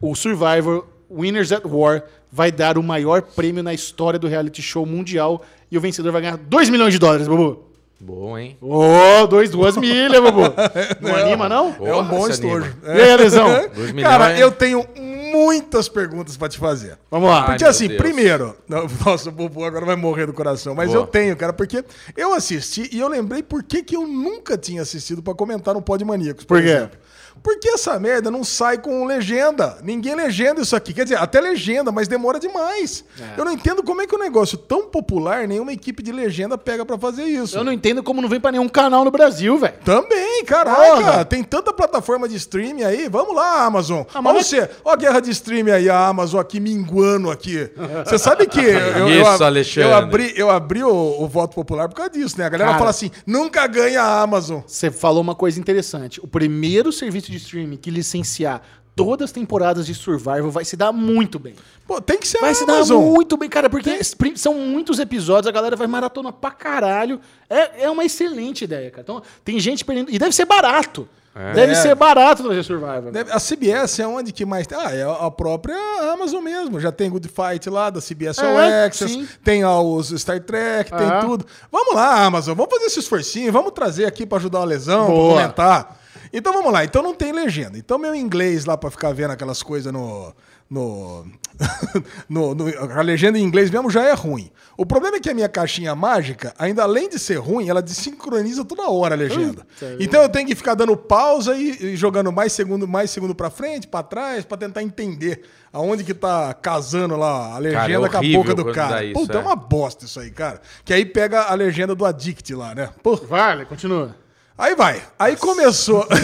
o 0.00 0.14
Survivor 0.14 0.84
Winners 1.10 1.52
at 1.52 1.64
War 1.64 2.02
vai 2.32 2.52
dar 2.52 2.78
o 2.78 2.82
maior 2.82 3.22
prêmio 3.22 3.62
na 3.62 3.74
história 3.74 4.18
do 4.18 4.28
reality 4.28 4.62
show 4.62 4.86
mundial 4.86 5.42
e 5.70 5.76
o 5.76 5.80
vencedor 5.80 6.12
vai 6.12 6.22
ganhar 6.22 6.36
2 6.36 6.70
milhões 6.70 6.92
de 6.92 6.98
dólares, 6.98 7.26
Bubu. 7.26 7.64
Bom, 8.02 8.38
hein? 8.38 8.56
Ô, 8.62 9.26
dois, 9.26 9.50
duas 9.50 9.76
milhas, 9.76 10.20
Bubu. 10.22 10.40
Não 11.02 11.14
anima, 11.14 11.48
não? 11.50 11.76
É 11.82 11.94
um 11.94 12.04
bom 12.04 12.26
estojo. 12.26 12.74
E 12.82 12.88
aí, 13.00 13.16
Lesão? 13.16 13.46
Dois 13.74 13.92
milhões. 13.92 14.10
Cara, 14.10 14.38
eu 14.38 14.50
tenho 14.50 14.86
muitas 15.30 15.86
perguntas 15.86 16.34
pra 16.36 16.48
te 16.48 16.56
fazer. 16.56 16.98
Vamos 17.10 17.28
lá. 17.28 17.40
Ai, 17.40 17.46
Porque 17.48 17.64
assim, 17.64 17.88
Deus. 17.88 18.00
primeiro, 18.00 18.56
nossa, 19.04 19.28
o 19.28 19.32
Bubu 19.32 19.64
agora 19.64 19.84
vai 19.84 19.96
morrer 19.96 20.24
do 20.26 20.32
coração, 20.32 20.74
mas 20.74 20.88
Boa. 20.90 21.02
eu 21.02 21.06
tenho, 21.06 21.36
cara, 21.36 21.52
porque 21.52 21.84
eu 22.16 22.32
assisti 22.32 22.88
e 22.90 22.98
eu 22.98 23.06
lembrei 23.08 23.42
por 23.42 23.62
que, 23.62 23.82
que 23.82 23.96
eu 23.96 24.06
nunca 24.06 24.56
tinha 24.56 24.80
assistido 24.80 25.22
pra 25.22 25.34
comentar 25.34 25.74
no 25.74 25.82
Pod 25.82 26.02
Maníacos, 26.02 26.44
por, 26.44 26.56
Por 26.56 26.62
quê? 26.64 26.70
exemplo. 26.70 26.98
Porque 27.42 27.68
essa 27.68 27.98
merda 27.98 28.30
não 28.30 28.44
sai 28.44 28.78
com 28.78 29.04
legenda. 29.04 29.78
Ninguém 29.82 30.14
legenda 30.14 30.60
isso 30.60 30.76
aqui. 30.76 30.92
Quer 30.92 31.04
dizer, 31.04 31.16
até 31.16 31.40
legenda, 31.40 31.90
mas 31.90 32.06
demora 32.06 32.38
demais. 32.38 33.04
É. 33.18 33.40
Eu 33.40 33.44
não 33.44 33.52
entendo 33.52 33.82
como 33.82 34.02
é 34.02 34.06
que 34.06 34.14
um 34.14 34.18
negócio 34.18 34.58
tão 34.58 34.86
popular, 34.86 35.48
nenhuma 35.48 35.72
equipe 35.72 36.02
de 36.02 36.12
legenda 36.12 36.58
pega 36.58 36.84
pra 36.84 36.98
fazer 36.98 37.24
isso. 37.24 37.56
Eu 37.56 37.64
não 37.64 37.72
entendo 37.72 38.02
como 38.02 38.20
não 38.20 38.28
vem 38.28 38.40
pra 38.40 38.52
nenhum 38.52 38.68
canal 38.68 39.04
no 39.04 39.10
Brasil, 39.10 39.58
velho. 39.58 39.74
Também, 39.84 40.44
caraca. 40.44 40.80
Porra. 40.96 41.24
Tem 41.24 41.42
tanta 41.42 41.72
plataforma 41.72 42.28
de 42.28 42.36
streaming 42.36 42.82
aí. 42.82 43.08
Vamos 43.08 43.34
lá, 43.34 43.64
Amazon. 43.64 44.02
Ah, 44.12 44.20
mas 44.20 44.34
Olha 44.34 44.44
você. 44.44 44.70
Ó 44.84 44.92
a 44.92 44.96
guerra 44.96 45.20
de 45.20 45.30
streaming 45.30 45.70
aí, 45.70 45.88
a 45.88 46.06
Amazon 46.08 46.40
aqui 46.40 46.60
minguando 46.60 47.30
aqui. 47.30 47.70
Você 48.04 48.18
sabe 48.18 48.46
que 48.46 48.60
eu, 48.60 49.08
Isso, 49.08 49.42
eu, 49.42 49.46
Alexandre. 49.46 49.88
eu 49.90 49.94
abri, 49.94 50.32
eu 50.36 50.50
abri 50.50 50.82
o, 50.84 51.22
o 51.22 51.26
voto 51.28 51.54
popular 51.54 51.88
por 51.88 51.94
causa 51.94 52.10
disso, 52.10 52.38
né? 52.38 52.44
A 52.44 52.48
galera 52.48 52.70
Cara. 52.70 52.78
fala 52.78 52.90
assim, 52.90 53.10
nunca 53.26 53.66
ganha 53.66 54.02
a 54.02 54.20
Amazon. 54.20 54.60
Você 54.66 54.90
falou 54.90 55.20
uma 55.22 55.34
coisa 55.34 55.58
interessante. 55.58 56.20
O 56.22 56.26
primeiro 56.26 56.92
serviço 56.92 57.29
de 57.30 57.36
streaming 57.38 57.76
que 57.76 57.90
licenciar 57.90 58.62
todas 58.96 59.26
as 59.30 59.32
temporadas 59.32 59.86
de 59.86 59.94
Survivor 59.94 60.50
vai 60.50 60.64
se 60.64 60.76
dar 60.76 60.92
muito 60.92 61.38
bem. 61.38 61.54
Pô, 61.86 62.00
tem 62.02 62.18
que 62.18 62.28
ser 62.28 62.38
Vai 62.38 62.50
a 62.50 62.54
se 62.54 62.66
dar 62.66 62.84
muito 62.84 63.36
bem, 63.36 63.48
cara, 63.48 63.70
porque 63.70 63.98
prim- 64.18 64.36
são 64.36 64.52
muitos 64.54 64.98
episódios, 64.98 65.46
a 65.46 65.52
galera 65.52 65.74
vai 65.74 65.86
maratona 65.86 66.30
pra 66.32 66.50
caralho. 66.50 67.18
É, 67.48 67.84
é 67.84 67.90
uma 67.90 68.04
excelente 68.04 68.64
ideia, 68.64 68.90
cara. 68.90 69.02
Então, 69.02 69.22
tem 69.44 69.58
gente 69.58 69.84
perdendo. 69.84 70.10
E 70.10 70.18
deve 70.18 70.32
ser 70.34 70.44
barato. 70.44 71.08
Deve 71.54 71.72
É. 71.72 71.74
ser 71.76 71.94
barato 71.94 72.42
trazer 72.42 72.64
Survivor. 72.64 73.12
Deve- 73.12 73.30
A 73.32 73.38
CBS 73.38 74.00
é 74.02 74.06
onde 74.06 74.32
que 74.32 74.44
mais 74.44 74.66
tem? 74.66 74.76
Ah, 74.76 74.92
é 74.92 75.04
a 75.04 75.30
própria 75.30 75.76
Amazon 76.12 76.42
mesmo. 76.42 76.78
Já 76.80 76.90
tem 76.90 77.08
Good 77.08 77.28
Fight 77.28 77.70
lá, 77.70 77.88
da 77.88 78.00
CBS 78.00 78.40
All 78.40 78.60
É, 78.60 78.84
Access, 78.86 79.14
sim. 79.14 79.28
tem 79.42 79.64
ó, 79.64 79.80
os 79.80 80.08
Star 80.10 80.40
Trek, 80.40 80.90
tem 80.90 81.06
É. 81.08 81.20
tudo. 81.20 81.46
Vamos 81.70 81.94
lá, 81.94 82.24
Amazon, 82.24 82.56
vamos 82.56 82.70
fazer 82.74 82.86
esse 82.86 82.98
esforcinho, 82.98 83.50
vamos 83.52 83.72
trazer 83.72 84.04
aqui 84.06 84.26
pra 84.26 84.38
ajudar 84.38 84.60
o 84.60 84.64
Lesão, 84.64 85.06
pra 85.06 85.14
Boa. 85.14 85.34
comentar. 85.42 85.99
Então 86.32 86.52
vamos 86.52 86.72
lá, 86.72 86.84
então 86.84 87.02
não 87.02 87.14
tem 87.14 87.32
legenda. 87.32 87.76
Então 87.78 87.98
meu 87.98 88.14
inglês 88.14 88.64
lá 88.64 88.76
pra 88.76 88.90
ficar 88.90 89.12
vendo 89.12 89.32
aquelas 89.32 89.62
coisas 89.62 89.92
no... 89.92 90.32
No, 90.70 91.26
no, 92.30 92.54
no- 92.54 92.92
A 92.96 93.02
legenda 93.02 93.36
em 93.36 93.42
inglês 93.42 93.70
mesmo 93.70 93.90
já 93.90 94.04
é 94.04 94.12
ruim. 94.12 94.52
O 94.76 94.86
problema 94.86 95.16
é 95.16 95.20
que 95.20 95.28
a 95.28 95.34
minha 95.34 95.48
caixinha 95.48 95.96
mágica, 95.96 96.54
ainda 96.56 96.84
além 96.84 97.08
de 97.08 97.18
ser 97.18 97.38
ruim, 97.38 97.68
ela 97.68 97.82
desincroniza 97.82 98.64
toda 98.64 98.88
hora 98.88 99.16
a 99.16 99.18
legenda. 99.18 99.66
Então 99.98 100.22
eu 100.22 100.28
tenho 100.28 100.46
que 100.46 100.54
ficar 100.54 100.74
dando 100.74 100.96
pausa 100.96 101.56
e, 101.56 101.70
e 101.94 101.96
jogando 101.96 102.30
mais 102.30 102.52
segundo, 102.52 102.86
mais 102.86 103.10
segundo 103.10 103.34
para 103.34 103.50
frente, 103.50 103.88
para 103.88 104.04
trás, 104.04 104.44
para 104.44 104.58
tentar 104.58 104.82
entender 104.84 105.42
aonde 105.72 106.04
que 106.04 106.14
tá 106.14 106.54
casando 106.54 107.16
lá 107.16 107.56
a 107.56 107.58
legenda 107.58 108.06
é 108.06 108.08
com 108.08 108.16
a 108.18 108.22
boca 108.22 108.54
do 108.54 108.72
cara. 108.72 109.02
isso, 109.02 109.14
Puta, 109.14 109.38
é. 109.38 109.40
é. 109.40 109.44
uma 109.44 109.56
bosta 109.56 110.04
isso 110.04 110.20
aí, 110.20 110.30
cara. 110.30 110.60
Que 110.84 110.94
aí 110.94 111.04
pega 111.04 111.42
a 111.42 111.54
legenda 111.54 111.96
do 111.96 112.04
Addict 112.04 112.54
lá, 112.54 112.76
né? 112.76 112.90
Pô, 113.02 113.16
Vale, 113.16 113.64
continua. 113.64 114.14
Aí 114.60 114.74
vai. 114.74 115.02
Aí 115.18 115.36
começou. 115.36 116.06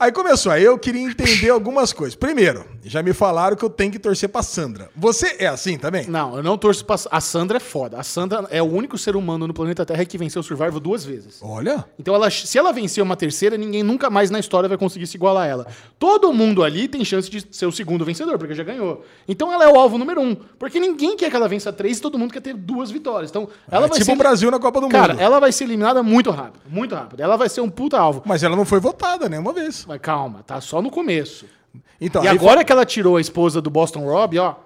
Aí 0.00 0.10
começou. 0.10 0.50
Aí 0.50 0.64
eu 0.64 0.76
queria 0.76 1.00
entender 1.00 1.50
algumas 1.50 1.92
coisas. 1.92 2.16
Primeiro, 2.16 2.64
já 2.82 3.02
me 3.02 3.12
falaram 3.12 3.56
que 3.56 3.64
eu 3.64 3.70
tenho 3.70 3.92
que 3.92 3.98
torcer 4.00 4.28
pra 4.28 4.42
Sandra. 4.42 4.90
Você 4.96 5.36
é 5.38 5.46
assim 5.46 5.78
também? 5.78 6.08
Não, 6.08 6.36
eu 6.36 6.42
não 6.42 6.58
torço 6.58 6.84
pra. 6.84 6.96
A 7.10 7.20
Sandra 7.20 7.58
é 7.58 7.60
foda. 7.60 7.98
A 7.98 8.02
Sandra 8.02 8.46
é 8.50 8.60
o 8.60 8.66
único 8.66 8.98
ser 8.98 9.14
humano 9.14 9.46
no 9.46 9.54
planeta 9.54 9.86
Terra 9.86 10.04
que 10.04 10.18
venceu 10.18 10.40
o 10.40 10.42
Survival 10.42 10.80
duas 10.80 11.04
vezes. 11.04 11.38
Olha. 11.40 11.84
Então, 11.98 12.14
ela, 12.14 12.28
se 12.30 12.58
ela 12.58 12.72
vencer 12.72 13.02
uma 13.02 13.14
terceira, 13.16 13.56
ninguém 13.56 13.82
nunca 13.82 14.10
mais 14.10 14.30
na 14.30 14.40
história 14.40 14.68
vai 14.68 14.76
conseguir 14.76 15.06
se 15.06 15.16
igualar 15.16 15.44
a 15.44 15.46
ela. 15.46 15.66
Todo 16.00 16.32
mundo 16.32 16.64
ali 16.64 16.88
tem 16.88 17.04
chance 17.04 17.30
de 17.30 17.46
ser 17.50 17.66
o 17.66 17.72
segundo 17.72 18.04
vencedor, 18.04 18.38
porque 18.38 18.54
já 18.54 18.64
ganhou. 18.64 19.04
Então, 19.28 19.52
ela 19.52 19.64
é 19.64 19.68
o 19.68 19.78
alvo 19.78 19.98
número 19.98 20.20
um. 20.20 20.34
Porque 20.58 20.80
ninguém 20.80 21.16
quer 21.16 21.30
que 21.30 21.36
ela 21.36 21.48
vença 21.48 21.72
três 21.72 21.98
e 21.98 22.00
todo 22.00 22.18
mundo 22.18 22.32
quer 22.32 22.40
ter 22.40 22.54
duas 22.54 22.90
vitórias. 22.90 23.30
Então, 23.30 23.48
ela 23.70 23.86
é 23.86 23.88
vai 23.88 23.98
tipo 23.98 24.06
ser. 24.06 24.12
o 24.12 24.16
Brasil 24.16 24.50
na 24.50 24.58
Copa 24.58 24.80
do 24.80 24.88
Cara, 24.88 25.14
Mundo. 25.14 25.22
ela 25.22 25.38
vai 25.38 25.52
ser 25.52 25.64
eliminada 25.64 26.02
muito 26.02 26.30
rápido. 26.30 26.60
Muito 26.68 26.94
rápido. 26.94 27.20
Ela 27.20 27.36
vai 27.36 27.43
ser 27.48 27.60
um 27.60 27.70
puta 27.70 27.98
alvo. 27.98 28.22
Mas 28.24 28.42
ela 28.42 28.56
não 28.56 28.64
foi 28.64 28.80
votada 28.80 29.28
nenhuma 29.28 29.52
vez. 29.52 29.84
Mas 29.86 30.00
calma, 30.00 30.42
tá 30.42 30.60
só 30.60 30.80
no 30.80 30.90
começo. 30.90 31.46
Então, 32.00 32.24
e 32.24 32.28
agora 32.28 32.64
que 32.64 32.72
ela 32.72 32.84
tirou 32.84 33.16
a 33.16 33.20
esposa 33.20 33.60
do 33.60 33.70
Boston 33.70 34.04
Rob, 34.04 34.38
ó. 34.38 34.56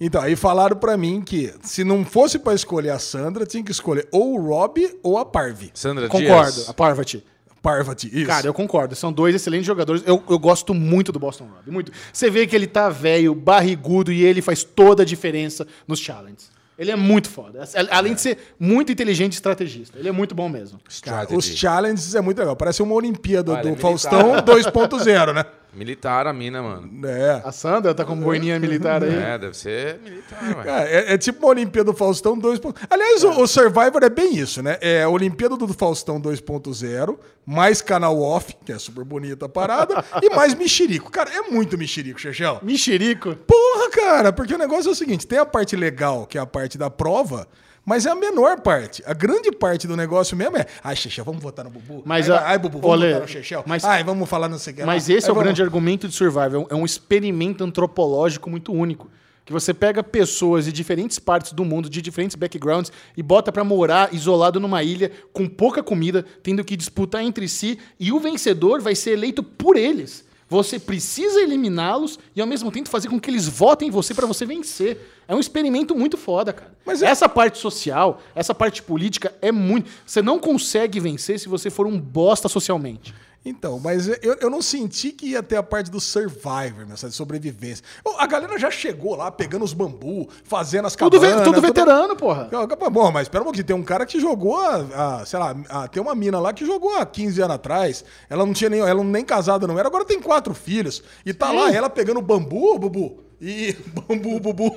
Então, 0.00 0.20
aí 0.20 0.34
falaram 0.34 0.76
pra 0.76 0.96
mim 0.96 1.22
que 1.22 1.54
se 1.62 1.84
não 1.84 2.04
fosse 2.04 2.38
pra 2.38 2.54
escolher 2.54 2.90
a 2.90 2.98
Sandra, 2.98 3.46
tinha 3.46 3.62
que 3.62 3.70
escolher 3.70 4.08
ou 4.10 4.34
o 4.34 4.48
Rob 4.48 4.98
ou 5.02 5.18
a 5.18 5.24
Parvi. 5.24 5.70
Sandra 5.74 6.08
Concordo. 6.08 6.52
Dias. 6.52 6.68
A 6.68 6.74
Parvati. 6.74 7.24
Parvati, 7.62 8.10
isso. 8.12 8.26
Cara, 8.26 8.46
eu 8.46 8.52
concordo. 8.52 8.94
São 8.94 9.10
dois 9.10 9.34
excelentes 9.34 9.66
jogadores. 9.66 10.02
Eu, 10.04 10.22
eu 10.28 10.38
gosto 10.38 10.74
muito 10.74 11.10
do 11.10 11.18
Boston 11.18 11.44
Rob. 11.44 11.70
Muito. 11.70 11.92
Você 12.12 12.28
vê 12.28 12.46
que 12.46 12.54
ele 12.54 12.66
tá 12.66 12.90
velho, 12.90 13.34
barrigudo 13.34 14.12
e 14.12 14.22
ele 14.22 14.42
faz 14.42 14.62
toda 14.62 15.02
a 15.02 15.06
diferença 15.06 15.66
nos 15.88 15.98
challenges. 15.98 16.53
Ele 16.78 16.90
é 16.90 16.96
muito 16.96 17.28
foda. 17.30 17.64
Além 17.90 18.14
de 18.14 18.20
ser 18.20 18.38
muito 18.58 18.90
inteligente 18.90 19.32
e 19.32 19.36
estrategista. 19.36 19.98
Ele 19.98 20.08
é 20.08 20.12
muito 20.12 20.34
bom 20.34 20.48
mesmo. 20.48 20.80
Cara, 21.02 21.34
os 21.34 21.44
challenges 21.44 22.14
é 22.14 22.20
muito 22.20 22.38
legal. 22.38 22.56
Parece 22.56 22.82
uma 22.82 22.94
Olimpíada 22.94 23.52
Olha, 23.52 23.62
do 23.62 23.68
militar. 23.68 23.82
Faustão 23.82 24.32
2.0, 24.36 25.32
né? 25.32 25.44
Militar 25.74 26.26
a 26.26 26.32
mina, 26.32 26.62
mano. 26.62 27.06
É. 27.06 27.42
A 27.44 27.50
Sandra 27.50 27.94
tá 27.94 28.04
com 28.04 28.16
boininha 28.16 28.58
militar 28.58 29.02
aí. 29.02 29.14
É, 29.14 29.36
deve 29.36 29.56
ser 29.56 29.98
militar, 30.04 30.56
ué. 30.56 30.64
Cara, 30.64 30.88
é, 30.88 31.14
é 31.14 31.18
tipo 31.18 31.44
uma 31.44 31.50
Olimpíada 31.50 31.90
do 31.90 31.96
Faustão 31.96 32.38
2.0. 32.38 32.76
Aliás, 32.88 33.24
o, 33.24 33.42
o 33.42 33.46
Survivor 33.46 34.02
é 34.02 34.08
bem 34.08 34.36
isso, 34.36 34.62
né? 34.62 34.78
É 34.80 35.02
a 35.02 35.08
Olimpíada 35.08 35.56
do 35.56 35.66
Faustão 35.68 36.20
2.0, 36.20 37.18
mais 37.44 37.82
canal 37.82 38.20
off, 38.20 38.56
que 38.64 38.72
é 38.72 38.78
super 38.78 39.04
bonita 39.04 39.46
a 39.46 39.48
parada, 39.48 40.04
e 40.22 40.30
mais 40.30 40.54
mexerico. 40.54 41.10
Cara, 41.10 41.30
é 41.30 41.50
muito 41.50 41.76
mexerico, 41.76 42.20
Chechel. 42.20 42.60
Mexerico. 42.62 43.34
Porra, 43.34 43.90
cara, 43.90 44.32
porque 44.32 44.54
o 44.54 44.58
negócio 44.58 44.88
é 44.88 44.92
o 44.92 44.94
seguinte: 44.94 45.26
tem 45.26 45.38
a 45.38 45.46
parte 45.46 45.74
legal, 45.74 46.26
que 46.26 46.38
é 46.38 46.40
a 46.40 46.46
parte 46.46 46.78
da 46.78 46.88
prova, 46.88 47.48
mas 47.84 48.06
é 48.06 48.10
a 48.10 48.14
menor 48.14 48.60
parte. 48.60 49.02
A 49.06 49.12
grande 49.14 49.50
parte 49.52 49.86
do 49.86 49.96
negócio 49.96 50.36
mesmo 50.36 50.56
é. 50.56 50.66
Ai, 50.82 50.96
Chechel, 50.96 51.24
vamos 51.24 51.42
votar 51.42 51.64
no 51.64 51.70
Bubu. 51.70 52.02
Mas 52.04 52.28
ai, 52.30 52.36
a- 52.38 52.48
ai, 52.50 52.58
Bubu, 52.58 52.78
vamos 52.80 52.96
Olê, 52.96 53.08
votar 53.08 53.22
no 53.22 53.28
Chechel. 53.28 53.62
mas- 53.66 53.84
ai, 53.84 54.02
vamos 54.04 54.28
falar 54.28 54.48
não 54.48 54.58
sei 54.58 54.72
o 54.72 54.76
que. 54.76 54.80
lá. 54.82 54.86
Mas 54.86 55.08
esse 55.08 55.26
Ai, 55.26 55.28
é 55.28 55.32
o 55.32 55.34
vamos- 55.34 55.42
grande 55.44 55.62
argumento 55.62 56.08
de 56.08 56.14
Survival. 56.14 56.66
É 56.70 56.74
um 56.74 56.84
experimento 56.84 57.62
antropológico 57.64 58.48
muito 58.50 58.72
único. 58.72 59.08
Que 59.46 59.52
você 59.52 59.74
pega 59.74 60.02
pessoas 60.02 60.64
de 60.64 60.72
diferentes 60.72 61.18
partes 61.18 61.52
do 61.52 61.66
mundo, 61.66 61.90
de 61.90 62.00
diferentes 62.00 62.34
backgrounds, 62.34 62.90
e 63.14 63.22
bota 63.22 63.52
pra 63.52 63.62
morar 63.62 64.08
isolado 64.14 64.58
numa 64.58 64.82
ilha, 64.82 65.12
com 65.34 65.46
pouca 65.46 65.82
comida, 65.82 66.24
tendo 66.42 66.64
que 66.64 66.74
disputar 66.74 67.22
entre 67.22 67.46
si, 67.46 67.78
e 68.00 68.10
o 68.10 68.18
vencedor 68.18 68.80
vai 68.80 68.94
ser 68.94 69.10
eleito 69.10 69.42
por 69.42 69.76
eles. 69.76 70.23
Você 70.48 70.78
precisa 70.78 71.40
eliminá-los 71.40 72.18
e 72.36 72.40
ao 72.40 72.46
mesmo 72.46 72.70
tempo 72.70 72.88
fazer 72.88 73.08
com 73.08 73.18
que 73.18 73.30
eles 73.30 73.48
votem 73.48 73.88
em 73.88 73.90
você 73.90 74.12
pra 74.14 74.26
você 74.26 74.44
vencer. 74.44 75.10
É 75.26 75.34
um 75.34 75.40
experimento 75.40 75.94
muito 75.94 76.16
foda, 76.18 76.52
cara. 76.52 76.72
Mas 76.84 77.02
é- 77.02 77.06
Essa 77.06 77.28
parte 77.28 77.58
social, 77.58 78.20
essa 78.34 78.54
parte 78.54 78.82
política 78.82 79.34
é 79.40 79.50
muito. 79.50 79.90
Você 80.04 80.20
não 80.20 80.38
consegue 80.38 81.00
vencer 81.00 81.40
se 81.40 81.48
você 81.48 81.70
for 81.70 81.86
um 81.86 81.98
bosta 81.98 82.48
socialmente. 82.48 83.14
Então, 83.46 83.78
mas 83.78 84.08
eu, 84.08 84.36
eu 84.40 84.48
não 84.48 84.62
senti 84.62 85.12
que 85.12 85.26
ia 85.26 85.42
ter 85.42 85.56
a 85.56 85.62
parte 85.62 85.90
do 85.90 86.00
Survivor, 86.00 86.86
nessa 86.88 87.08
de 87.10 87.14
sobrevivência. 87.14 87.84
A 88.16 88.26
galera 88.26 88.58
já 88.58 88.70
chegou 88.70 89.14
lá 89.14 89.30
pegando 89.30 89.64
os 89.64 89.74
bambu, 89.74 90.26
fazendo 90.44 90.86
as 90.86 90.96
Tudo, 90.96 91.20
ve- 91.20 91.26
cabanas. 91.26 91.44
tudo 91.46 91.54
toda- 91.56 91.66
veterano, 91.66 92.16
porra. 92.16 92.48
Bom, 92.90 93.12
mas 93.12 93.22
espera 93.24 93.42
um 93.42 93.44
pouquinho. 93.44 93.64
Tem 93.66 93.76
um 93.76 93.82
cara 93.82 94.06
que 94.06 94.18
jogou, 94.18 94.56
a, 94.56 95.18
a- 95.20 95.26
sei 95.26 95.38
lá, 95.38 95.54
a- 95.68 95.88
tem 95.88 96.02
uma 96.02 96.14
mina 96.14 96.40
lá 96.40 96.54
que 96.54 96.64
jogou 96.64 96.96
há 96.96 97.04
15 97.04 97.42
anos 97.42 97.56
atrás. 97.56 98.02
Ela 98.30 98.46
não 98.46 98.54
tinha 98.54 98.70
nem, 98.70 98.80
ela 98.80 99.04
nem 99.04 99.24
casada 99.24 99.66
não 99.66 99.78
era, 99.78 99.88
agora 99.88 100.06
tem 100.06 100.20
quatro 100.20 100.54
filhos. 100.54 101.02
E 101.26 101.34
tá 101.34 101.52
lá 101.52 101.70
ela 101.70 101.90
pegando 101.90 102.22
bambu, 102.22 102.78
bubu. 102.78 103.23
E 103.40 103.76
bambu, 103.94 104.40
bubu. 104.40 104.76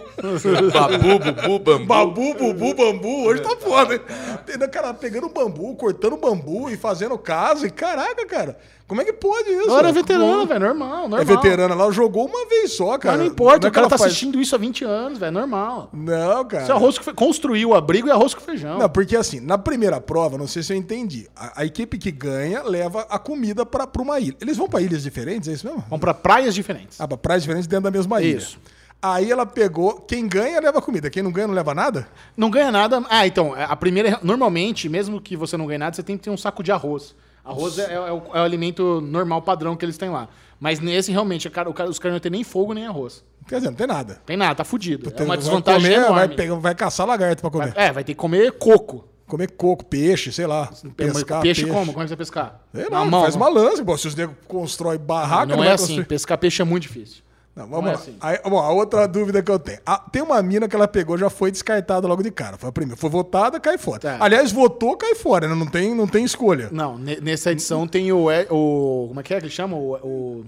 Babu, 0.74 1.20
bubu, 1.20 1.60
bambu. 1.60 1.86
Babu, 1.86 2.34
bubu, 2.34 2.74
bambu. 2.74 3.26
Hoje 3.26 3.42
tá 3.42 3.56
foda, 3.58 3.94
hein? 3.94 4.02
Cara, 4.72 4.94
pegando 4.94 5.30
bambu, 5.30 5.76
cortando 5.76 6.18
bambu 6.18 6.70
e 6.70 6.78
fazendo 6.78 7.18
casa. 7.18 7.68
E 7.68 7.70
caraca, 7.70 8.26
cara, 8.26 8.58
como 8.88 9.02
é 9.02 9.06
que 9.06 9.14
pode 9.14 9.50
isso? 9.50 9.64
Agora 9.66 9.90
é 9.90 9.92
Como- 9.92 10.02
veterano, 10.02 10.46
velho, 10.46 10.60
normal, 10.62 11.02
normal. 11.02 11.20
É 11.20 11.26
veterana 11.26 11.76
lá, 11.76 11.92
jogou 11.92 12.26
uma 12.26 12.48
vez 12.48 12.72
só, 12.74 12.98
cara. 12.98 13.18
Mas 13.18 13.26
não 13.26 13.34
importa, 13.34 13.60
Não 13.60 13.68
é 13.68 13.70
o 13.70 13.72
que 13.72 13.76
cara 13.76 13.90
tá 13.90 13.98
faz- 13.98 14.12
assistindo 14.12 14.40
isso 14.42 14.56
há 14.56 14.58
20 14.58 14.84
anos, 14.86 15.20
velho, 15.20 15.32
normal. 15.34 15.90
Não, 15.92 16.46
cara. 16.46 16.64
Isso 16.64 16.72
é 16.72 16.76
arroz 16.76 16.98
com 16.98 17.04
fe... 17.04 17.14
Construiu 17.14 17.70
o 17.70 17.76
abrigo 17.76 18.08
e 18.08 18.12
arroz 18.12 18.34
com 18.34 18.42
feijão. 18.42 18.80
Não, 18.80 18.90
porque 18.90 19.16
assim, 19.16 19.40
na 19.40 19.58
primeira 19.58 20.00
prova, 20.00 20.38
não 20.38 20.48
sei 20.48 20.64
se 20.64 20.72
eu 20.74 20.78
entendi, 20.78 21.28
a, 21.36 21.62
a 21.62 21.66
equipe 21.66 21.98
que 21.98 22.12
ganha 22.12 22.64
leva 22.64 23.06
a 23.10 23.20
comida 23.20 23.66
pra, 23.66 23.86
pra 23.86 24.02
uma 24.02 24.20
ilha. 24.20 24.36
Eles 24.40 24.56
vão 24.58 24.68
pra 24.70 24.80
ilhas 24.82 25.04
diferentes, 25.04 25.50
é 25.50 25.54
isso 25.54 25.68
mesmo? 25.68 25.84
Vão 25.90 26.00
pra 26.00 26.14
praias 26.14 26.56
diferentes. 26.56 27.00
Ah, 27.02 27.08
pra 27.08 27.18
praias 27.18 27.44
diferentes 27.44 27.68
dentro 27.68 27.84
da 27.84 27.92
mesma 27.92 28.22
ilha. 28.22 28.38
Isso. 28.38 28.58
Aí 29.02 29.30
ela 29.32 29.46
pegou, 29.46 30.00
quem 30.02 30.28
ganha 30.28 30.60
leva 30.60 30.82
comida, 30.82 31.08
quem 31.10 31.22
não 31.22 31.32
ganha 31.32 31.46
não 31.48 31.54
leva 31.54 31.76
nada? 31.76 32.08
Não 32.36 32.50
ganha 32.50 32.72
nada. 32.72 33.04
Ah, 33.10 33.28
então, 33.28 33.54
a 33.56 33.76
primeira. 33.76 34.18
Normalmente, 34.24 34.90
mesmo 34.90 35.22
que 35.22 35.36
você 35.38 35.56
não 35.56 35.68
ganhe 35.68 35.78
nada, 35.78 35.96
você 35.96 36.02
tem 36.02 36.18
que 36.18 36.24
ter 36.24 36.30
um 36.32 36.38
saco 36.38 36.64
de 36.64 36.72
arroz. 36.72 37.14
Arroz 37.48 37.78
é, 37.80 37.94
é 37.94 38.00
o, 38.12 38.22
é 38.34 38.40
o 38.42 38.44
alimento 38.44 39.00
normal, 39.02 39.42
padrão 39.42 39.76
que 39.76 39.86
eles 39.86 39.98
têm 39.98 40.10
lá. 40.10 40.28
Mas 40.60 40.80
nesse, 40.80 41.12
realmente, 41.12 41.48
o 41.48 41.52
cara- 41.52 41.70
o 41.70 41.74
cara- 41.74 41.90
os 41.90 42.00
caras 42.00 42.14
não 42.16 42.20
têm 42.20 42.32
nem 42.32 42.44
fogo 42.44 42.74
nem 42.74 42.86
arroz. 42.88 43.24
Quer 43.48 43.58
dizer, 43.58 43.70
não 43.70 43.78
tem 43.78 43.88
nada. 43.88 44.22
Tem 44.26 44.36
nada, 44.36 44.56
tá 44.56 44.64
fudido. 44.66 45.08
É 45.08 45.12
Tem- 45.12 45.24
uma 45.26 45.30
vai 45.30 45.38
desvantagem 45.38 45.82
comer, 45.90 45.96
enorme. 45.96 46.16
Vai, 46.16 46.28
pegar, 46.30 46.56
vai 46.56 46.76
caçar 46.76 47.08
lagarto 47.08 47.42
pra 47.42 47.50
comer. 47.52 47.74
É, 47.76 47.92
vai 47.92 48.04
ter 48.04 48.14
que 48.14 48.20
comer 48.20 48.52
coco. 48.54 49.08
Comer 49.26 49.52
coco, 49.52 49.84
peixe, 49.86 50.32
sei 50.32 50.48
lá. 50.48 50.70
Pescar 50.96 51.42
peixe, 51.42 51.66
como? 51.66 51.92
Como 51.94 52.00
é 52.02 52.06
que 52.06 52.10
você 52.10 52.16
vai 52.16 52.18
pescar? 52.18 52.62
Sei 52.74 52.90
lá, 52.90 53.04
mão, 53.06 53.22
faz 53.24 53.36
não. 53.36 53.42
uma 53.42 53.50
lança. 53.50 53.84
Se 53.98 54.08
os 54.08 54.16
negros 54.16 54.38
constroem 54.48 54.98
barraca, 55.00 55.46
Não, 55.48 55.58
não, 55.58 55.64
é 55.64 55.68
vai 55.68 55.76
assim. 55.76 55.84
construir. 55.88 56.06
Pescar 56.06 56.38
peixe 56.38 56.62
é 56.62 56.66
muito 56.66 56.84
difícil. 56.84 57.24
Não, 57.58 57.66
Não 57.66 57.70
vamos 57.82 57.90
é 57.90 57.94
lá. 57.94 58.00
assim. 58.00 58.16
Aí, 58.22 58.40
bom, 58.50 58.60
a 58.60 58.70
outra 58.72 59.08
dúvida 59.08 59.42
que 59.42 59.50
eu 59.50 59.58
tenho. 59.58 59.80
Ah, 59.86 59.98
tem 60.12 60.22
uma 60.22 60.42
mina 60.44 60.68
que 60.68 60.76
ela 60.76 60.88
pegou, 60.88 61.18
já 61.18 61.30
foi 61.30 61.52
descartada 61.52 62.08
logo 62.08 62.22
de 62.22 62.30
cara. 62.30 62.58
Foi 62.58 62.70
a 62.70 62.72
primeira. 62.72 62.96
Foi 63.00 63.10
votada, 63.10 63.60
cai 63.60 63.78
fora. 63.80 64.00
Tá. 64.00 64.18
Aliás, 64.20 64.52
votou, 64.52 64.96
cai 64.96 65.16
fora, 65.16 65.48
né? 65.48 65.56
Não 65.56 65.66
tem, 65.66 65.96
não 65.96 66.08
tem 66.08 66.24
escolha. 66.24 66.70
Não, 66.72 66.98
ne- 66.98 67.20
nessa 67.20 67.52
edição 67.52 67.88
tem 67.88 68.12
o, 68.12 68.28
o. 68.52 69.08
Como 69.08 69.20
é 69.20 69.24
que 69.24 69.34
é 69.34 69.40
que 69.40 69.46
ele 69.46 69.52
chama? 69.52 69.76
O, 69.76 69.96
o- 69.96 70.46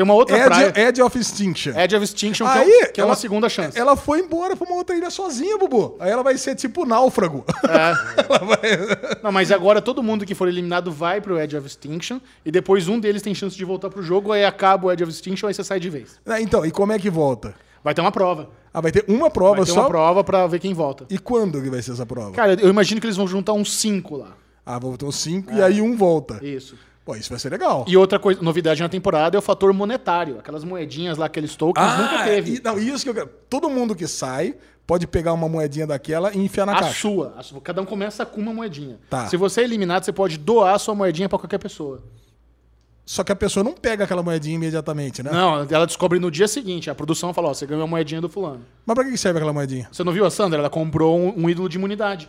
tem 0.00 0.04
uma 0.04 0.14
outra 0.14 0.44
praia. 0.46 0.68
Edge, 0.68 0.80
Edge 0.80 1.02
of 1.02 1.18
Extinction. 1.18 1.78
Edge 1.78 1.94
of 1.96 2.04
Extinction, 2.04 2.46
que, 2.46 2.58
Aí, 2.58 2.70
é, 2.70 2.88
um- 2.88 2.92
que 2.92 3.00
é 3.00 3.04
uma 3.04 3.10
ela- 3.10 3.16
segunda 3.16 3.48
chance. 3.48 3.78
Ela 3.78 3.96
foi 3.96 4.20
embora 4.20 4.56
pra 4.56 4.66
uma 4.66 4.76
outra 4.76 4.96
ilha 4.96 5.10
sozinha, 5.10 5.58
Bubu. 5.58 5.96
Aí 6.00 6.10
ela 6.10 6.22
vai 6.22 6.38
ser 6.38 6.54
tipo 6.54 6.86
náufrago. 6.86 7.44
É. 7.68 9.20
Não, 9.22 9.30
mas 9.30 9.52
agora 9.52 9.80
todo 9.82 10.02
mundo 10.02 10.24
que 10.24 10.34
for 10.34 10.48
eliminado 10.48 10.90
vai 10.90 11.20
pro 11.20 11.38
Edge 11.38 11.56
of 11.56 11.66
Extinction 11.66 12.18
e 12.44 12.50
depois 12.50 12.88
um 12.88 12.98
deles 12.98 13.22
tem 13.22 13.34
chance 13.34 13.56
de 13.56 13.64
voltar 13.64 13.90
pro 13.90 14.02
jogo, 14.02 14.32
aí 14.32 14.44
acaba 14.44 14.86
o 14.88 14.92
Edge 14.92 15.02
of 15.02 15.12
Extinction, 15.12 15.46
aí 15.48 15.54
você 15.54 15.62
sai 15.64 15.78
de 15.78 15.90
vez. 15.90 16.18
Ah, 16.26 16.40
então, 16.40 16.64
e 16.64 16.70
como 16.70 16.92
é 16.92 16.98
que 16.98 17.10
volta? 17.10 17.54
Vai 17.84 17.94
ter 17.94 18.00
uma 18.00 18.12
prova. 18.12 18.50
Ah, 18.72 18.80
vai 18.80 18.92
ter 18.92 19.04
uma 19.08 19.30
prova 19.30 19.56
Vai 19.56 19.64
ter 19.64 19.72
só? 19.72 19.80
uma 19.80 19.88
prova 19.88 20.22
pra 20.22 20.46
ver 20.46 20.60
quem 20.60 20.72
volta. 20.72 21.04
E 21.10 21.18
quando 21.18 21.60
que 21.60 21.68
vai 21.70 21.82
ser 21.82 21.92
essa 21.92 22.06
prova? 22.06 22.32
Cara, 22.32 22.54
eu 22.54 22.68
imagino 22.68 23.00
que 23.00 23.06
eles 23.06 23.16
vão 23.16 23.26
juntar 23.26 23.52
uns 23.52 23.72
cinco 23.76 24.16
lá. 24.16 24.28
Ah, 24.64 24.78
voltou 24.78 25.10
cinco 25.10 25.52
e 25.52 25.60
aí 25.62 25.80
um 25.80 25.96
volta. 25.96 26.38
Isso. 26.44 26.76
Pô, 27.10 27.16
isso 27.16 27.28
vai 27.30 27.38
ser 27.40 27.50
legal. 27.50 27.84
E 27.88 27.96
outra 27.96 28.20
coisa, 28.20 28.40
novidade 28.40 28.80
na 28.80 28.88
temporada 28.88 29.36
é 29.36 29.38
o 29.38 29.42
fator 29.42 29.72
monetário. 29.72 30.38
Aquelas 30.38 30.62
moedinhas 30.62 31.18
lá, 31.18 31.26
aqueles 31.26 31.56
tokens, 31.56 31.98
nunca 31.98 32.22
teve. 32.22 32.52
Ah, 32.52 32.54
e- 32.54 32.60
não, 32.62 32.78
isso 32.78 33.02
que 33.02 33.10
eu 33.10 33.14
quero. 33.14 33.28
Todo 33.48 33.68
mundo 33.68 33.96
que 33.96 34.06
sai 34.06 34.54
pode 34.86 35.08
pegar 35.08 35.32
uma 35.32 35.48
moedinha 35.48 35.88
daquela 35.88 36.32
e 36.32 36.38
enfiar 36.38 36.66
na 36.66 36.72
A 36.72 36.80
caixa. 36.80 37.00
sua, 37.00 37.34
a 37.36 37.42
sua. 37.42 37.60
Cada 37.60 37.82
um 37.82 37.84
começa 37.84 38.24
com 38.24 38.40
uma 38.40 38.54
moedinha. 38.54 38.98
Tá. 39.10 39.26
Se 39.26 39.36
você 39.36 39.62
é 39.62 39.64
eliminado, 39.64 40.04
você 40.04 40.12
pode 40.12 40.38
doar 40.38 40.74
a 40.76 40.78
sua 40.78 40.94
moedinha 40.94 41.28
pra 41.28 41.36
qualquer 41.36 41.58
pessoa. 41.58 42.00
Só 43.04 43.24
que 43.24 43.32
a 43.32 43.36
pessoa 43.36 43.64
não 43.64 43.72
pega 43.72 44.04
aquela 44.04 44.22
moedinha 44.22 44.54
imediatamente, 44.54 45.20
né? 45.20 45.30
Não, 45.32 45.66
ela 45.68 45.86
descobre 45.86 46.20
no 46.20 46.30
dia 46.30 46.46
seguinte. 46.46 46.88
A 46.90 46.94
produção 46.94 47.34
fala, 47.34 47.48
ó, 47.48 47.54
você 47.54 47.66
ganhou 47.66 47.82
a 47.82 47.86
moedinha 47.88 48.20
do 48.20 48.28
fulano. 48.28 48.60
Mas 48.86 48.94
pra 48.94 49.04
que 49.04 49.18
serve 49.18 49.38
aquela 49.38 49.52
moedinha? 49.52 49.88
Você 49.90 50.04
não 50.04 50.12
viu 50.12 50.24
a 50.24 50.30
Sandra? 50.30 50.60
Ela 50.60 50.70
comprou 50.70 51.18
um, 51.18 51.44
um 51.44 51.50
ídolo 51.50 51.68
de 51.68 51.76
imunidade. 51.76 52.28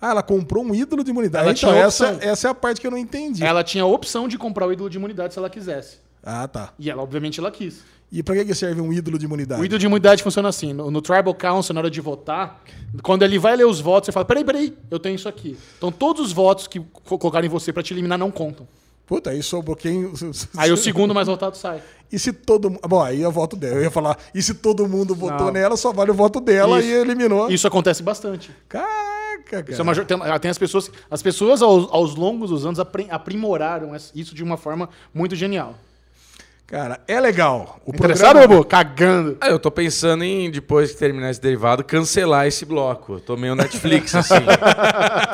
Ah, 0.00 0.10
ela 0.10 0.22
comprou 0.22 0.62
um 0.64 0.74
ídolo 0.74 1.02
de 1.02 1.10
imunidade. 1.10 1.44
Ela 1.44 1.52
então, 1.52 1.70
tinha 1.72 1.82
essa, 1.84 2.18
essa 2.20 2.48
é 2.48 2.50
a 2.50 2.54
parte 2.54 2.80
que 2.80 2.86
eu 2.86 2.90
não 2.90 2.98
entendi. 2.98 3.42
Ela 3.42 3.64
tinha 3.64 3.82
a 3.84 3.86
opção 3.86 4.28
de 4.28 4.36
comprar 4.36 4.66
o 4.66 4.72
ídolo 4.72 4.90
de 4.90 4.98
imunidade 4.98 5.32
se 5.32 5.38
ela 5.38 5.48
quisesse. 5.48 5.98
Ah, 6.22 6.46
tá. 6.46 6.72
E 6.78 6.90
ela, 6.90 7.02
obviamente, 7.02 7.40
ela 7.40 7.50
quis. 7.50 7.82
E 8.12 8.22
pra 8.22 8.34
que 8.36 8.44
que 8.44 8.54
serve 8.54 8.80
um 8.80 8.92
ídolo 8.92 9.18
de 9.18 9.24
imunidade? 9.24 9.60
O 9.60 9.64
ídolo 9.64 9.78
de 9.78 9.86
imunidade 9.86 10.22
funciona 10.22 10.48
assim. 10.48 10.72
No, 10.72 10.90
no 10.90 11.00
Tribal 11.02 11.34
Council, 11.34 11.74
na 11.74 11.80
hora 11.80 11.90
de 11.90 12.00
votar, 12.00 12.62
quando 13.02 13.22
ele 13.22 13.38
vai 13.38 13.56
ler 13.56 13.66
os 13.66 13.80
votos, 13.80 14.06
você 14.06 14.12
fala, 14.12 14.24
peraí, 14.24 14.44
peraí, 14.44 14.76
eu 14.90 14.98
tenho 14.98 15.14
isso 15.16 15.28
aqui. 15.28 15.58
Então 15.78 15.90
todos 15.90 16.26
os 16.26 16.32
votos 16.32 16.66
que 16.68 16.78
co- 16.80 17.18
colocarem 17.18 17.48
em 17.48 17.50
você 17.50 17.72
pra 17.72 17.82
te 17.82 17.92
eliminar 17.94 18.16
não 18.18 18.30
contam. 18.30 18.66
Puta, 19.06 19.30
aí 19.30 19.42
sobrou 19.42 19.76
quem. 19.76 20.10
Aí 20.58 20.72
o 20.72 20.76
segundo 20.76 21.14
mais 21.14 21.28
votado 21.28 21.56
sai. 21.56 21.80
E 22.10 22.18
se 22.18 22.32
todo 22.32 22.70
mundo. 22.70 22.80
Bom, 22.88 23.02
aí 23.02 23.24
o 23.24 23.30
voto 23.30 23.56
dela. 23.56 23.76
Eu 23.76 23.82
ia 23.82 23.90
falar, 23.90 24.18
e 24.34 24.42
se 24.42 24.54
todo 24.54 24.88
mundo 24.88 25.14
votou 25.14 25.46
Não. 25.46 25.52
nela, 25.52 25.76
só 25.76 25.92
vale 25.92 26.10
o 26.10 26.14
voto 26.14 26.40
dela 26.40 26.80
Isso. 26.80 26.88
e 26.88 26.92
eliminou. 26.92 27.48
Isso 27.50 27.66
acontece 27.68 28.02
bastante. 28.02 28.50
Caraca, 28.68 29.62
cara. 29.62 29.70
Isso 29.70 29.80
é 29.80 29.82
uma 29.82 29.94
tem, 30.04 30.18
tem 30.40 30.50
as 30.50 30.58
pessoas, 30.58 30.90
as 31.10 31.22
pessoas 31.22 31.62
aos, 31.62 31.88
aos 31.92 32.14
longos 32.16 32.50
dos 32.50 32.66
anos 32.66 32.78
apri- 32.80 33.06
aprimoraram 33.10 33.92
isso 34.14 34.34
de 34.34 34.42
uma 34.42 34.56
forma 34.56 34.88
muito 35.14 35.36
genial. 35.36 35.74
Cara, 36.66 36.98
é 37.06 37.20
legal. 37.20 37.78
O 37.86 37.90
Interessado, 37.94 38.30
programa- 38.32 38.54
Bobo? 38.56 38.64
Cagando. 38.68 39.36
Ah, 39.40 39.48
eu 39.50 39.58
tô 39.58 39.70
pensando 39.70 40.24
em, 40.24 40.50
depois 40.50 40.90
que 40.90 40.96
terminar 40.98 41.30
esse 41.30 41.40
derivado, 41.40 41.84
cancelar 41.84 42.48
esse 42.48 42.64
bloco. 42.64 43.14
Eu 43.14 43.20
tô 43.20 43.36
meio 43.36 43.54
Netflix, 43.54 44.12
assim. 44.16 44.34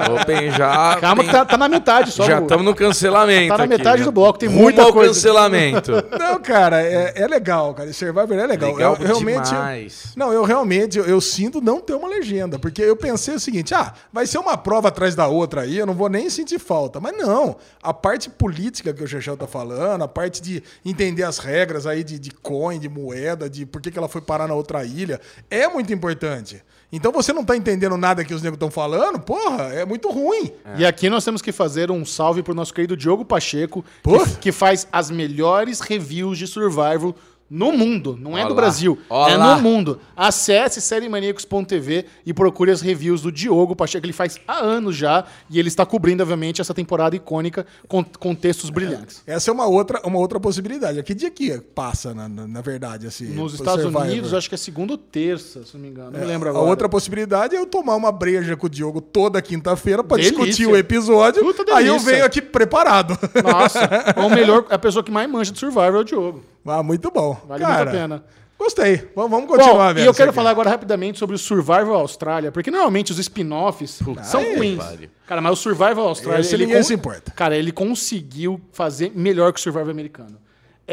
Vou 0.08 0.22
pen- 0.26 0.50
já, 0.50 0.98
Calma 1.00 1.24
que 1.24 1.30
tá, 1.30 1.42
tá 1.46 1.56
na 1.56 1.70
metade 1.70 2.10
só. 2.10 2.24
já 2.24 2.38
estamos 2.38 2.62
no 2.66 2.74
cancelamento 2.74 3.48
Tá 3.48 3.56
na 3.56 3.64
aqui. 3.64 3.76
metade 3.78 4.02
do 4.04 4.12
bloco, 4.12 4.38
tem 4.38 4.48
Rumo 4.50 4.60
muita 4.60 4.82
ao 4.82 4.92
coisa. 4.92 5.08
cancelamento. 5.14 5.92
Não, 6.18 6.38
cara, 6.38 6.82
é, 6.82 7.14
é 7.16 7.26
legal, 7.26 7.72
cara. 7.72 7.90
Survivor 7.94 8.36
é 8.38 8.46
legal. 8.46 8.72
Legal 8.74 8.96
eu, 9.00 9.06
realmente. 9.06 9.48
demais. 9.48 10.12
Não, 10.14 10.34
eu 10.34 10.44
realmente 10.44 10.98
eu, 10.98 11.06
eu 11.06 11.18
sinto 11.20 11.62
não 11.62 11.80
ter 11.80 11.94
uma 11.94 12.08
legenda, 12.08 12.58
porque 12.58 12.82
eu 12.82 12.94
pensei 12.94 13.34
o 13.34 13.40
seguinte: 13.40 13.74
ah, 13.74 13.94
vai 14.12 14.26
ser 14.26 14.36
uma 14.36 14.58
prova 14.58 14.88
atrás 14.88 15.14
da 15.14 15.26
outra 15.28 15.62
aí, 15.62 15.78
eu 15.78 15.86
não 15.86 15.94
vou 15.94 16.10
nem 16.10 16.28
sentir 16.28 16.58
falta. 16.58 17.00
Mas 17.00 17.16
não, 17.16 17.56
a 17.82 17.94
parte 17.94 18.28
política 18.28 18.92
que 18.92 19.02
o 19.02 19.06
Chechel 19.06 19.34
tá 19.38 19.46
falando, 19.46 20.02
a 20.04 20.08
parte 20.08 20.42
de 20.42 20.62
entender 20.84 21.21
as 21.22 21.38
regras 21.38 21.86
aí 21.86 22.02
de, 22.04 22.18
de 22.18 22.30
coin, 22.30 22.78
de 22.78 22.88
moeda, 22.88 23.48
de 23.48 23.64
por 23.66 23.80
que, 23.80 23.90
que 23.90 23.98
ela 23.98 24.08
foi 24.08 24.20
parar 24.20 24.48
na 24.48 24.54
outra 24.54 24.84
ilha, 24.84 25.20
é 25.50 25.68
muito 25.68 25.92
importante. 25.92 26.62
Então 26.92 27.10
você 27.10 27.32
não 27.32 27.42
tá 27.42 27.56
entendendo 27.56 27.96
nada 27.96 28.22
que 28.22 28.34
os 28.34 28.42
negros 28.42 28.56
estão 28.56 28.70
falando, 28.70 29.18
porra, 29.18 29.64
é 29.72 29.84
muito 29.84 30.10
ruim. 30.10 30.52
E 30.76 30.84
aqui 30.84 31.08
nós 31.08 31.24
temos 31.24 31.40
que 31.40 31.50
fazer 31.50 31.90
um 31.90 32.04
salve 32.04 32.42
pro 32.42 32.54
nosso 32.54 32.74
querido 32.74 32.96
Diogo 32.96 33.24
Pacheco, 33.24 33.82
que, 34.02 34.36
que 34.38 34.52
faz 34.52 34.86
as 34.92 35.10
melhores 35.10 35.80
reviews 35.80 36.36
de 36.36 36.46
Survival 36.46 37.14
no 37.52 37.70
mundo. 37.70 38.18
Não 38.18 38.36
é 38.36 38.40
do 38.40 38.46
Olá. 38.46 38.54
Brasil, 38.56 38.98
é 39.10 39.12
Olá. 39.12 39.56
no 39.56 39.62
mundo. 39.62 40.00
Acesse 40.16 40.80
sériemaníacos.tv 40.80 42.06
e 42.24 42.32
procure 42.32 42.70
as 42.70 42.80
reviews 42.80 43.20
do 43.20 43.30
Diogo 43.30 43.76
Pacheco. 43.76 44.06
Ele 44.06 44.12
faz 44.14 44.40
há 44.48 44.58
anos 44.58 44.96
já 44.96 45.26
e 45.50 45.58
ele 45.58 45.68
está 45.68 45.84
cobrindo, 45.84 46.22
obviamente, 46.22 46.62
essa 46.62 46.72
temporada 46.72 47.14
icônica 47.14 47.66
com, 47.86 48.02
com 48.02 48.34
textos 48.34 48.70
brilhantes. 48.70 49.22
Essa 49.26 49.50
é 49.50 49.52
uma 49.52 49.66
outra, 49.66 50.00
uma 50.04 50.18
outra 50.18 50.40
possibilidade. 50.40 50.98
A 50.98 51.02
que 51.02 51.12
dia 51.12 51.30
que 51.30 51.58
passa, 51.74 52.14
na, 52.14 52.26
na, 52.26 52.48
na 52.48 52.60
verdade, 52.62 53.06
assim? 53.06 53.26
Nos 53.26 53.52
Estados 53.52 53.82
Survivor? 53.82 54.06
Unidos, 54.06 54.32
acho 54.32 54.48
que 54.48 54.54
é 54.54 54.58
segunda 54.58 54.94
ou 54.94 54.98
terça, 54.98 55.62
se 55.64 55.74
não 55.74 55.82
me 55.82 55.88
engano. 55.88 56.12
Não 56.12 56.20
me 56.20 56.24
lembro 56.26 56.48
A 56.48 56.52
agora. 56.52 56.66
outra 56.70 56.88
possibilidade 56.88 57.54
é 57.54 57.58
eu 57.58 57.66
tomar 57.66 57.96
uma 57.96 58.10
breja 58.10 58.56
com 58.56 58.66
o 58.66 58.70
Diogo 58.70 59.02
toda 59.02 59.42
quinta-feira 59.42 60.02
pra 60.02 60.16
Delícia. 60.16 60.38
discutir 60.38 60.66
o 60.66 60.74
episódio. 60.74 61.42
Puta 61.44 61.62
aí 61.74 61.86
eu 61.86 61.94
delícia. 61.96 62.12
venho 62.12 62.24
aqui 62.24 62.40
preparado. 62.40 63.18
Nossa, 63.44 63.80
é 64.16 64.20
o 64.20 64.30
melhor, 64.30 64.64
a 64.70 64.78
pessoa 64.78 65.04
que 65.04 65.10
mais 65.10 65.28
manja 65.30 65.52
de 65.52 65.58
Survival 65.58 65.96
é 65.96 65.98
o 65.98 66.04
Diogo. 66.04 66.42
Ah, 66.66 66.82
muito 66.82 67.10
bom. 67.10 67.40
Vale 67.46 67.62
Cara, 67.62 67.84
muito 67.84 67.88
a 67.88 67.92
pena. 67.92 68.24
Gostei. 68.58 69.10
Vamos, 69.16 69.46
continuar, 69.46 69.88
Bom, 69.88 69.94
velho. 69.94 70.04
e 70.04 70.06
eu 70.06 70.14
quero 70.14 70.32
falar 70.32 70.50
agora 70.50 70.70
rapidamente 70.70 71.18
sobre 71.18 71.34
o 71.34 71.38
Survival 71.38 71.94
Austrália, 71.94 72.52
porque 72.52 72.70
normalmente 72.70 73.10
os 73.10 73.18
spin-offs 73.18 74.00
são 74.22 74.40
aí, 74.40 74.56
ruins. 74.56 74.84
Cara, 75.26 75.40
mas 75.40 75.52
o 75.52 75.56
Survival 75.56 76.06
Austrália. 76.06 76.42
Esse 76.42 76.54
ele 76.54 76.66
ninguém 76.66 76.82
se 76.82 76.94
importa. 76.94 77.32
Cara, 77.32 77.56
ele 77.56 77.72
conseguiu 77.72 78.60
fazer 78.72 79.10
melhor 79.16 79.52
que 79.52 79.58
o 79.58 79.62
Survival 79.62 79.90
americano. 79.90 80.38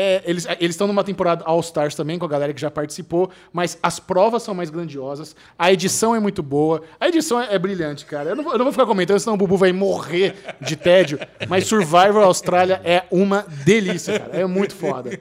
É, 0.02 0.24
eles 0.26 0.48
eles 0.62 0.76
estão 0.76 0.88
numa 0.88 1.04
temporada 1.04 1.44
All 1.46 1.60
Stars 1.60 1.94
também, 1.94 2.18
com 2.18 2.24
a 2.24 2.30
galera 2.30 2.54
que 2.54 2.62
já 2.62 2.72
participou, 2.72 3.30
mas 3.52 3.78
as 3.84 4.00
provas 4.00 4.44
são 4.44 4.56
mais 4.56 4.70
grandiosas, 4.70 5.36
a 5.58 5.74
edição 5.74 6.16
é 6.16 6.22
muito 6.22 6.42
boa, 6.42 6.84
a 6.98 7.10
edição 7.10 7.42
é, 7.42 7.54
é 7.54 7.60
brilhante, 7.60 8.06
cara. 8.06 8.30
Eu 8.30 8.36
não, 8.38 8.46
vou, 8.46 8.54
eu 8.54 8.58
não 8.58 8.64
vou 8.64 8.72
ficar 8.72 8.86
comentando, 8.86 9.20
senão 9.20 9.34
o 9.34 9.38
Bubu 9.38 9.58
vai 9.58 9.74
morrer 9.74 10.36
de 10.62 10.78
tédio, 10.78 11.20
mas 11.50 11.66
Survivor 11.68 12.24
Austrália 12.24 12.80
é 12.86 13.04
uma 13.12 13.46
delícia, 13.66 14.18
cara. 14.18 14.38
É 14.38 14.46
muito 14.46 14.74
foda. 14.74 15.20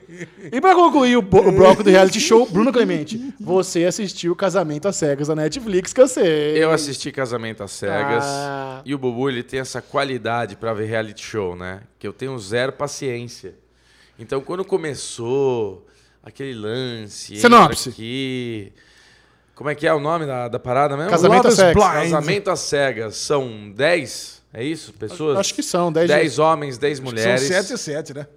E 0.52 0.60
pra 0.60 0.76
concluir 0.76 1.16
o, 1.16 1.20
o 1.22 1.22
bloco 1.22 1.82
do 1.82 1.90
reality 1.90 2.20
show, 2.20 2.46
Bruno 2.46 2.72
Clemente, 2.72 3.34
você 3.40 3.84
assistiu 3.84 4.36
Casamento 4.36 4.86
às 4.86 4.94
Cegas 4.94 5.26
da 5.26 5.34
Netflix, 5.34 5.92
que 5.92 6.00
eu 6.00 6.06
sei. 6.06 6.62
Eu 6.62 6.70
assisti 6.70 7.10
Casamento 7.10 7.64
às 7.64 7.72
Cegas. 7.72 8.24
Ah. 8.24 8.80
E 8.84 8.94
o 8.94 8.98
Bubu, 8.98 9.28
ele 9.28 9.42
tem 9.42 9.58
essa 9.58 9.82
qualidade 9.82 10.54
pra 10.54 10.72
ver 10.72 10.86
reality 10.86 11.24
show, 11.24 11.56
né? 11.56 11.80
Que 11.98 12.06
eu 12.06 12.12
tenho 12.12 12.38
zero 12.38 12.72
paciência. 12.72 13.54
Então, 14.18 14.40
quando 14.40 14.64
começou 14.64 15.86
aquele 16.22 16.54
lance... 16.54 17.36
Sinopse. 17.36 17.90
Aqui... 17.90 18.72
Como 19.54 19.68
é 19.68 19.74
que 19.74 19.88
é 19.88 19.92
o 19.92 19.98
nome 19.98 20.24
da, 20.24 20.46
da 20.46 20.58
parada 20.60 20.96
mesmo? 20.96 21.10
Casamento 21.10 21.48
Love 21.48 21.48
às 21.48 21.54
Cegas. 21.56 21.82
Casamento 21.82 22.50
às 22.50 22.60
Cegas. 22.60 23.16
São 23.16 23.72
10, 23.72 24.42
é 24.54 24.62
isso? 24.62 24.92
Pessoas? 24.92 25.36
Acho 25.36 25.52
que 25.52 25.64
são, 25.64 25.90
10 25.90 26.06
10 26.06 26.38
homens, 26.38 26.78
10 26.78 26.98
São 26.98 27.04
mulheres. 27.04 27.42
7 27.42 27.72
e 27.72 27.76
7, 27.76 28.14
né? 28.14 28.28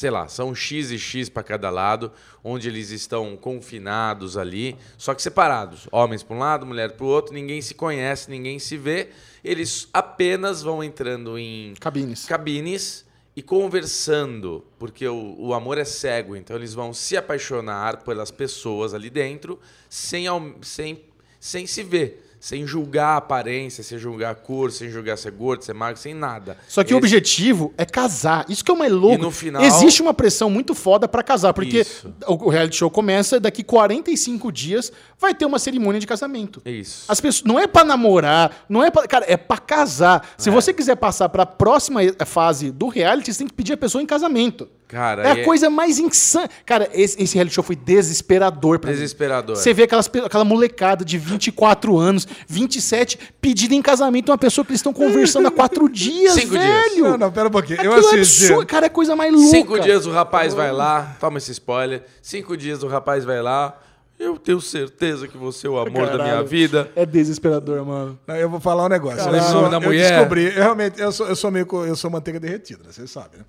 sei 0.00 0.10
lá, 0.10 0.28
são 0.28 0.54
X 0.54 0.90
e 0.90 0.98
X 0.98 1.28
para 1.28 1.42
cada 1.42 1.68
lado, 1.68 2.10
onde 2.42 2.66
eles 2.66 2.90
estão 2.90 3.36
confinados 3.36 4.38
ali, 4.38 4.74
só 4.96 5.12
que 5.12 5.20
separados. 5.20 5.86
Homens 5.92 6.22
para 6.22 6.36
um 6.36 6.38
lado, 6.38 6.64
mulher 6.64 6.92
para 6.92 7.04
o 7.04 7.08
outro, 7.08 7.34
ninguém 7.34 7.60
se 7.60 7.74
conhece, 7.74 8.30
ninguém 8.30 8.58
se 8.58 8.78
vê. 8.78 9.10
Eles 9.44 9.88
apenas 9.92 10.62
vão 10.62 10.82
entrando 10.82 11.38
em 11.38 11.74
cabines. 11.78 12.24
cabines 12.24 13.04
e 13.40 13.42
conversando, 13.42 14.62
porque 14.78 15.08
o, 15.08 15.34
o 15.38 15.54
amor 15.54 15.78
é 15.78 15.84
cego, 15.84 16.36
então 16.36 16.54
eles 16.54 16.74
vão 16.74 16.92
se 16.92 17.16
apaixonar 17.16 18.04
pelas 18.04 18.30
pessoas 18.30 18.92
ali 18.92 19.08
dentro 19.08 19.58
sem, 19.88 20.26
sem, 20.60 21.02
sem 21.40 21.66
se 21.66 21.82
ver. 21.82 22.29
Sem 22.40 22.66
julgar 22.66 23.08
a 23.08 23.16
aparência, 23.18 23.84
sem 23.84 23.98
julgar 23.98 24.30
a 24.30 24.34
cor, 24.34 24.72
sem 24.72 24.88
julgar 24.88 25.18
se 25.18 25.28
é 25.28 25.30
gordo, 25.30 25.62
se 25.62 25.70
é 25.70 25.74
magro, 25.74 26.00
sem 26.00 26.14
nada. 26.14 26.56
Só 26.66 26.82
que 26.82 26.94
o 26.94 26.96
Eles- 26.96 27.04
objetivo 27.04 27.74
é 27.76 27.84
casar. 27.84 28.46
Isso 28.48 28.64
que 28.64 28.70
é 28.70 28.74
o 28.74 28.78
mais 28.78 28.90
louco. 28.90 29.16
E 29.16 29.18
no 29.18 29.30
final- 29.30 29.62
Existe 29.62 30.00
uma 30.00 30.14
pressão 30.14 30.48
muito 30.48 30.74
foda 30.74 31.06
pra 31.06 31.22
casar, 31.22 31.52
porque 31.52 31.80
Isso. 31.80 32.10
o 32.26 32.46
o 32.46 32.48
reality 32.48 32.76
show 32.78 32.90
começa 32.90 33.38
daqui 33.38 33.62
45 33.62 34.50
dias 34.50 34.90
vai 35.18 35.34
ter 35.34 35.44
uma 35.44 35.58
cerimônia 35.58 36.00
de 36.00 36.06
casamento. 36.06 36.62
Isso. 36.64 37.04
As 37.08 37.20
pessoas 37.20 37.44
não 37.44 37.58
é 37.58 37.66
pra 37.66 37.84
namorar, 37.84 38.64
não 38.68 38.82
é 38.82 38.90
para, 38.90 39.06
cara, 39.06 39.26
é 39.28 39.36
pra 39.36 39.58
casar. 39.58 40.26
Se 40.38 40.48
você 40.48 40.72
quiser 40.72 40.96
passar 40.96 41.28
pra 41.28 41.44
próxima 41.44 42.00
fase 42.24 42.70
do 42.70 42.88
reality, 42.88 43.32
você 43.34 43.38
tem 43.40 43.46
que 43.48 43.52
pedir 43.54 43.74
a 43.74 43.76
pessoa 43.76 44.00
em 44.02 44.06
casamento. 44.06 44.66
Cara, 44.90 45.22
é 45.22 45.30
a 45.30 45.38
é- 45.38 45.44
coisa 45.44 45.70
mais 45.70 46.00
insana. 46.00 46.50
Cara, 46.66 46.90
esse, 46.92 47.22
esse 47.22 47.34
reality 47.34 47.54
show 47.54 47.62
foi 47.62 47.76
desesperador 47.76 48.80
pra 48.80 48.90
mim. 48.90 48.96
Desesperador. 48.96 49.54
Você 49.54 49.72
vê 49.72 49.84
aquelas, 49.84 50.10
aquela 50.24 50.44
molecada 50.44 51.04
de 51.04 51.16
24 51.16 51.96
anos, 51.96 52.26
27, 52.48 53.16
pedindo 53.40 53.72
em 53.74 53.80
casamento 53.80 54.30
uma 54.32 54.38
pessoa 54.38 54.64
que 54.64 54.72
eles 54.72 54.80
estão 54.80 54.92
conversando 54.92 55.46
há 55.46 55.50
quatro 55.52 55.86
dias, 55.90 56.34
Cinco 56.34 56.58
dias. 56.58 56.64
velho. 56.64 57.10
Não, 57.10 57.16
não, 57.18 57.30
pera 57.32 57.46
um 57.46 57.52
pouquinho. 57.52 57.80
Eu 57.80 57.92
Aquilo 57.92 58.16
é 58.16 58.20
assisti. 58.20 58.44
absurdo, 58.46 58.66
cara, 58.66 58.86
é 58.86 58.88
coisa 58.88 59.14
mais 59.14 59.32
louca. 59.32 59.48
Cinco 59.50 59.78
dias 59.78 60.06
o 60.06 60.10
rapaz 60.10 60.54
vai 60.54 60.72
lá, 60.72 61.16
toma 61.20 61.38
esse 61.38 61.52
spoiler. 61.52 62.02
Cinco 62.20 62.56
dias 62.56 62.82
o 62.82 62.88
rapaz 62.88 63.24
vai 63.24 63.40
lá. 63.40 63.78
Eu 64.18 64.36
tenho 64.38 64.60
certeza 64.60 65.26
que 65.28 65.38
você 65.38 65.66
é 65.66 65.70
o 65.70 65.78
amor 65.78 66.06
da 66.08 66.14
minha 66.14 66.26
Caralho. 66.26 66.46
vida. 66.46 66.90
É 66.94 67.06
desesperador, 67.06 67.86
mano. 67.86 68.18
Não, 68.26 68.36
eu 68.36 68.50
vou 68.50 68.60
falar 68.60 68.84
um 68.84 68.88
negócio. 68.88 69.16
Caralho. 69.18 69.36
Eu, 69.36 69.42
sou, 69.44 69.72
eu 69.72 69.90
descobri, 69.92 70.44
eu 70.46 70.52
realmente, 70.62 71.00
eu 71.00 71.10
sou, 71.10 71.26
eu 71.28 71.34
sou 71.36 71.50
meio, 71.50 71.66
eu 71.86 71.96
sou 71.96 72.10
manteiga 72.10 72.38
derretida, 72.38 72.82
né? 72.84 72.90
Vocês 72.92 73.10
sabem, 73.10 73.38
né? 73.38 73.44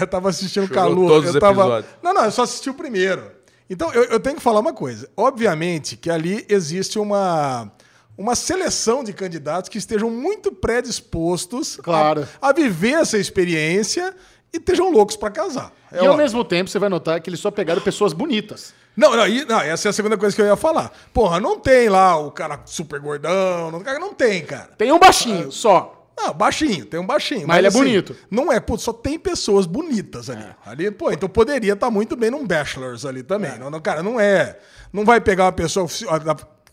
Eu 0.00 0.06
tava 0.06 0.28
assistindo 0.28 0.66
Chorou 0.68 0.82
Calu. 0.82 1.06
todos 1.08 1.28
eu 1.28 1.34
os 1.34 1.40
tava... 1.40 1.60
episódios. 1.62 1.92
Não, 2.02 2.14
não, 2.14 2.24
eu 2.24 2.30
só 2.30 2.42
assisti 2.42 2.70
o 2.70 2.74
primeiro. 2.74 3.30
Então, 3.70 3.92
eu, 3.92 4.04
eu 4.04 4.20
tenho 4.20 4.36
que 4.36 4.42
falar 4.42 4.60
uma 4.60 4.72
coisa. 4.72 5.08
Obviamente 5.16 5.96
que 5.96 6.10
ali 6.10 6.44
existe 6.48 6.98
uma, 6.98 7.70
uma 8.16 8.34
seleção 8.34 9.04
de 9.04 9.12
candidatos 9.12 9.68
que 9.68 9.76
estejam 9.78 10.10
muito 10.10 10.50
predispostos 10.52 11.78
a- 11.78 11.82
Claro. 11.82 12.28
a, 12.40 12.52
viver 12.52 12.94
essa 12.94 13.18
experiência 13.18 14.14
e 14.52 14.56
estejam 14.56 14.90
loucos 14.90 15.16
pra 15.16 15.30
casar. 15.30 15.72
É 15.92 16.02
e 16.02 16.06
ao 16.06 16.16
mesmo 16.16 16.42
tempo, 16.44 16.70
você 16.70 16.78
vai 16.78 16.88
notar 16.88 17.20
que 17.20 17.28
eles 17.28 17.40
só 17.40 17.50
pegaram 17.50 17.80
pessoas 17.82 18.12
bonitas. 18.12 18.72
Não, 18.96 19.14
não, 19.16 19.28
e- 19.28 19.44
não, 19.44 19.60
essa 19.60 19.88
é 19.88 19.90
a 19.90 19.92
segunda 19.92 20.16
coisa 20.16 20.34
que 20.34 20.42
eu 20.42 20.46
ia 20.46 20.56
falar. 20.56 20.90
Porra, 21.12 21.38
não 21.38 21.58
tem 21.60 21.88
lá 21.88 22.16
o 22.16 22.30
cara 22.32 22.60
super 22.64 22.98
gordão, 22.98 23.70
não, 23.70 23.80
não 24.00 24.14
tem, 24.14 24.44
cara. 24.44 24.70
Tem 24.76 24.90
um 24.90 24.98
baixinho, 24.98 25.52
só. 25.52 25.97
Não, 26.20 26.34
baixinho, 26.34 26.84
tem 26.84 26.98
um 26.98 27.06
baixinho. 27.06 27.46
Mas 27.46 27.58
ele 27.58 27.68
é 27.68 27.70
bonito. 27.70 28.16
Não 28.28 28.52
é, 28.52 28.58
putz, 28.58 28.82
só 28.82 28.92
tem 28.92 29.16
pessoas 29.16 29.66
bonitas 29.66 30.28
ali. 30.28 30.44
Ali, 30.66 30.90
pô, 30.90 31.12
então 31.12 31.28
poderia 31.28 31.74
estar 31.74 31.90
muito 31.92 32.16
bem 32.16 32.28
num 32.28 32.44
Bachelors 32.44 33.06
ali 33.06 33.22
também. 33.22 33.56
Não, 33.56 33.70
não, 33.70 33.80
cara, 33.80 34.02
não 34.02 34.18
é. 34.18 34.58
Não 34.92 35.04
vai 35.04 35.20
pegar 35.20 35.44
uma 35.44 35.52
pessoa. 35.52 35.86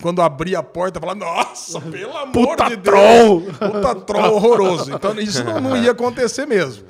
Quando 0.01 0.21
abrir 0.21 0.55
a 0.55 0.63
porta, 0.63 0.99
falar, 0.99 1.15
nossa, 1.15 1.79
pelo 1.91 2.17
amor 2.17 2.31
Puta 2.31 2.69
de 2.69 2.77
troll!" 2.77 3.41
Deus. 3.41 3.57
Puta 3.57 3.95
troll 3.95 4.33
horroroso. 4.33 4.91
Então, 4.91 5.13
isso 5.19 5.43
não, 5.43 5.61
não 5.61 5.77
ia 5.77 5.91
acontecer 5.91 6.47
mesmo. 6.47 6.83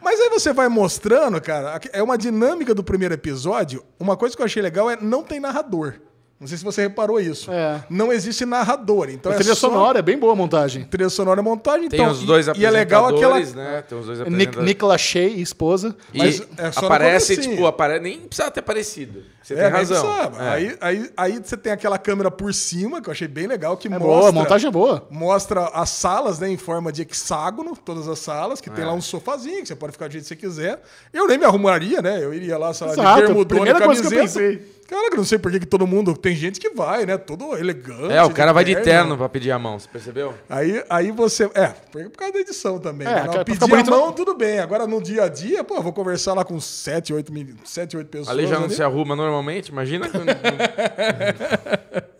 Mas 0.00 0.20
aí 0.20 0.28
você 0.28 0.52
vai 0.52 0.68
mostrando, 0.68 1.40
cara, 1.40 1.80
é 1.92 2.02
uma 2.02 2.18
dinâmica 2.18 2.74
do 2.74 2.84
primeiro 2.84 3.14
episódio. 3.14 3.82
Uma 3.98 4.16
coisa 4.16 4.36
que 4.36 4.42
eu 4.42 4.46
achei 4.46 4.60
legal 4.62 4.90
é 4.90 4.96
não 5.00 5.22
tem 5.22 5.40
narrador. 5.40 5.94
Não 6.42 6.48
sei 6.48 6.58
se 6.58 6.64
você 6.64 6.82
reparou 6.82 7.20
isso. 7.20 7.52
É. 7.52 7.84
Não 7.88 8.12
existe 8.12 8.44
narrador. 8.44 9.08
Então 9.10 9.30
A 9.30 9.36
é 9.36 9.38
trilha 9.38 9.54
só 9.54 9.68
sonora 9.68 10.00
é 10.00 10.02
bem 10.02 10.18
boa 10.18 10.32
a 10.32 10.36
montagem. 10.36 10.82
trilha 10.82 11.08
sonora 11.08 11.40
e 11.40 11.44
montagem. 11.44 11.88
Tem 11.88 12.00
então, 12.00 12.10
os 12.12 12.24
dois 12.24 12.48
e, 12.48 12.52
e 12.56 12.66
é 12.66 12.70
legal 12.70 13.06
aquela. 13.06 13.38
né? 13.38 13.84
Tem 13.88 13.96
os 13.96 14.06
dois 14.06 14.20
apresentadores. 14.20 14.66
Nick 14.66 14.84
Lachey, 14.84 15.40
esposa. 15.40 15.94
E 16.12 16.18
Mas 16.18 16.42
é 16.58 16.72
só 16.72 16.86
aparece, 16.86 17.34
comecinho. 17.36 17.54
tipo, 17.56 17.66
apare... 17.68 18.00
nem 18.00 18.18
precisa 18.22 18.50
ter 18.50 18.58
aparecido. 18.58 19.22
Você 19.40 19.54
É, 19.54 19.62
tem 19.62 19.70
razão. 19.70 20.04
É. 20.40 20.48
Aí, 20.50 20.76
aí, 20.80 21.10
aí 21.16 21.40
você 21.42 21.56
tem 21.56 21.72
aquela 21.72 21.96
câmera 21.98 22.30
por 22.30 22.52
cima, 22.52 23.00
que 23.00 23.08
eu 23.08 23.12
achei 23.12 23.28
bem 23.28 23.46
legal, 23.46 23.76
que 23.76 23.86
É 23.86 23.90
mostra. 23.90 24.06
boa, 24.08 24.28
a 24.28 24.32
montagem 24.32 24.66
é 24.68 24.70
boa. 24.72 25.06
Mostra 25.10 25.66
as 25.74 25.90
salas, 25.90 26.38
né, 26.40 26.48
em 26.48 26.56
forma 26.56 26.90
de 26.92 27.02
hexágono, 27.02 27.76
todas 27.76 28.08
as 28.08 28.18
salas, 28.18 28.60
que 28.60 28.68
É. 28.68 28.72
tem 28.72 28.84
lá 28.84 28.92
um 28.92 29.00
sofazinho, 29.00 29.62
que 29.62 29.68
você 29.68 29.76
pode 29.76 29.92
ficar 29.92 30.08
do 30.08 30.12
jeito 30.12 30.24
que 30.24 30.28
você 30.28 30.36
quiser. 30.36 30.82
Eu 31.12 31.26
nem 31.28 31.38
me 31.38 31.44
arrumaria, 31.44 32.02
né? 32.02 32.18
Eu 32.22 32.34
iria 32.34 32.58
lá, 32.58 32.72
sei 32.74 32.86
lá, 32.88 32.92
Exato, 32.94 33.20
de 33.20 33.26
bermudona 33.26 33.42
e 33.60 33.64
primeira 33.64 33.80
coisa 33.86 34.00
que 34.02 34.06
eu 34.08 34.10
camiseta. 34.18 34.40
pensei. 34.40 34.81
Cara, 34.88 35.08
eu 35.12 35.16
não 35.16 35.24
sei 35.24 35.38
por 35.38 35.50
que 35.50 35.64
todo 35.64 35.86
mundo 35.86 36.14
tem 36.16 36.34
gente 36.36 36.60
que 36.60 36.70
vai, 36.70 37.06
né? 37.06 37.16
Todo 37.16 37.56
elegante. 37.56 38.12
É, 38.12 38.22
o 38.22 38.30
cara 38.30 38.52
vai 38.52 38.62
de 38.64 38.76
terno 38.76 39.16
pra 39.16 39.28
pedir 39.28 39.50
a 39.50 39.58
mão, 39.58 39.78
você 39.78 39.88
percebeu? 39.88 40.34
Aí, 40.48 40.84
aí 40.90 41.10
você. 41.10 41.44
É, 41.54 41.68
por 41.68 42.10
causa 42.10 42.34
da 42.34 42.40
edição 42.40 42.78
também. 42.78 43.06
É, 43.08 43.14
né? 43.14 43.24
Não, 43.24 43.44
pedir 43.44 43.74
a 43.74 43.84
mão, 43.84 44.12
tudo 44.12 44.34
bem. 44.34 44.58
Agora 44.58 44.86
no 44.86 45.02
dia 45.02 45.24
a 45.24 45.28
dia, 45.28 45.64
pô, 45.64 45.80
vou 45.80 45.92
conversar 45.92 46.34
lá 46.34 46.44
com 46.44 46.60
7, 46.60 47.12
8, 47.14 47.32
mil, 47.32 47.54
7, 47.64 47.96
8 47.96 48.08
pessoas. 48.08 48.28
Ali 48.28 48.46
já 48.46 48.56
não 48.58 48.64
ali. 48.66 48.74
se 48.74 48.82
arruma 48.82 49.16
normalmente, 49.16 49.68
imagina. 49.68 50.08
quando- 50.10 50.26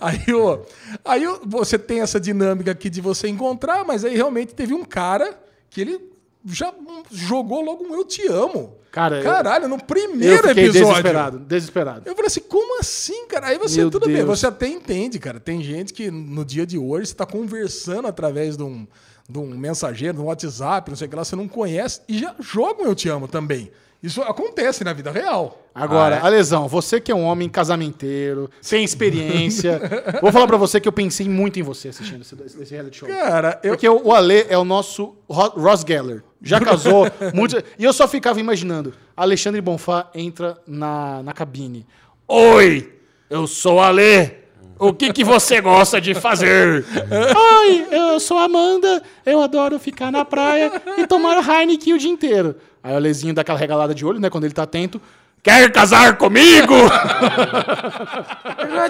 Aí, 0.00 0.34
ó, 0.34 0.58
aí 1.04 1.24
você 1.46 1.78
tem 1.78 2.00
essa 2.00 2.18
dinâmica 2.18 2.72
aqui 2.72 2.90
de 2.90 3.00
você 3.00 3.28
encontrar, 3.28 3.84
mas 3.84 4.04
aí 4.04 4.14
realmente 4.16 4.54
teve 4.54 4.74
um 4.74 4.84
cara 4.84 5.38
que 5.70 5.80
ele 5.80 6.00
já 6.44 6.72
jogou 7.10 7.62
logo 7.62 7.84
um 7.84 7.94
Eu 7.94 8.04
Te 8.04 8.26
Amo. 8.26 8.76
Cara, 8.92 9.16
eu- 9.16 9.22
Caralho, 9.24 9.68
no 9.68 9.76
Eu 9.76 9.80
primeiro 9.80 10.48
fiquei 10.48 10.64
episódio. 10.66 10.88
desesperado, 10.90 11.38
desesperado. 11.38 12.02
Eu 12.04 12.14
falei 12.14 12.26
assim, 12.26 12.42
como 12.42 12.78
assim, 12.78 13.26
cara? 13.26 13.46
Aí 13.48 13.58
você, 13.58 13.78
Meu 13.80 13.90
tudo 13.90 14.06
bem, 14.06 14.16
Deus. 14.16 14.28
você 14.38 14.46
até 14.46 14.68
entende, 14.68 15.18
cara. 15.18 15.40
Tem 15.40 15.62
gente 15.62 15.94
que 15.94 16.10
no 16.10 16.44
dia 16.44 16.66
de 16.66 16.76
hoje 16.78 17.04
está 17.04 17.24
conversando 17.24 18.06
através 18.06 18.56
de 18.56 18.62
um, 18.62 18.86
de 19.32 19.38
um 19.38 19.46
mensageiro, 19.56 20.18
de 20.18 20.20
um 20.22 20.26
WhatsApp, 20.26 20.90
não 20.90 20.96
sei 20.96 21.06
o 21.06 21.10
que 21.10 21.16
lá, 21.16 21.24
você 21.24 21.34
não 21.34 21.48
conhece 21.48 22.00
e 22.08 22.18
já 22.18 22.34
joga 22.38 22.82
um 22.82 22.86
Eu 22.86 22.94
Te 22.94 23.08
Amo 23.08 23.26
também. 23.26 23.70
Isso 24.02 24.20
acontece 24.22 24.82
na 24.82 24.92
vida 24.92 25.12
real. 25.12 25.62
Agora, 25.72 26.16
Ah, 26.16 26.18
é? 26.18 26.22
Alesão, 26.26 26.66
você 26.66 27.00
que 27.00 27.12
é 27.12 27.14
um 27.14 27.22
homem 27.22 27.48
casamenteiro, 27.48 28.50
sem 28.60 28.82
experiência, 28.82 29.80
vou 30.20 30.32
falar 30.32 30.48
pra 30.48 30.56
você 30.56 30.80
que 30.80 30.88
eu 30.88 30.92
pensei 30.92 31.28
muito 31.28 31.60
em 31.60 31.62
você 31.62 31.88
assistindo 31.88 32.20
esse, 32.22 32.34
esse 32.60 32.74
reality 32.74 32.98
show. 32.98 33.08
Cara, 33.08 33.60
eu, 33.62 33.74
Porque 33.74 33.88
o 33.88 34.08
o 34.08 34.12
Ale 34.12 34.44
é 34.48 34.58
o 34.58 34.64
nosso 34.64 35.14
Ro- 35.30 35.52
Ross 35.56 35.84
Geller. 35.86 36.24
Já 36.42 36.60
casou. 36.60 37.06
muito, 37.32 37.56
e 37.78 37.84
eu 37.84 37.92
só 37.92 38.08
ficava 38.08 38.40
imaginando. 38.40 38.92
Alexandre 39.16 39.60
Bonfá 39.60 40.10
entra 40.16 40.58
na, 40.66 41.22
na 41.22 41.32
cabine. 41.32 41.86
Oi, 42.26 42.92
eu 43.30 43.46
sou 43.46 43.76
o 43.76 43.80
Ale. 43.80 44.41
O 44.82 44.92
que, 44.92 45.12
que 45.12 45.22
você 45.22 45.60
gosta 45.60 46.00
de 46.00 46.12
fazer? 46.12 46.84
Oi, 46.88 47.86
eu 47.92 48.18
sou 48.18 48.36
a 48.36 48.46
Amanda. 48.46 49.00
Eu 49.24 49.40
adoro 49.40 49.78
ficar 49.78 50.10
na 50.10 50.24
praia 50.24 50.72
e 50.98 51.06
tomar 51.06 51.38
Heineken 51.38 51.94
o 51.94 51.98
dia 51.98 52.10
inteiro. 52.10 52.56
Aí 52.82 52.92
o 52.92 52.96
Alezinho 52.96 53.32
dá 53.32 53.42
aquela 53.42 53.56
regalada 53.56 53.94
de 53.94 54.04
olho, 54.04 54.18
né? 54.18 54.28
Quando 54.28 54.42
ele 54.42 54.52
tá 54.52 54.64
atento. 54.64 55.00
Quer 55.40 55.70
casar 55.70 56.18
comigo? 56.18 56.74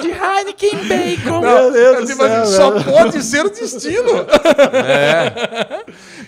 de 0.00 0.08
Heineken 0.08 0.88
Bacon. 0.88 1.40
Não, 1.42 1.70
Deus 1.70 1.96
é 1.96 2.00
do 2.00 2.06
céu, 2.06 2.42
assim, 2.42 2.56
só 2.56 2.70
velho. 2.70 2.84
pode 2.84 3.22
ser 3.22 3.44
o 3.44 3.50
destino. 3.50 4.24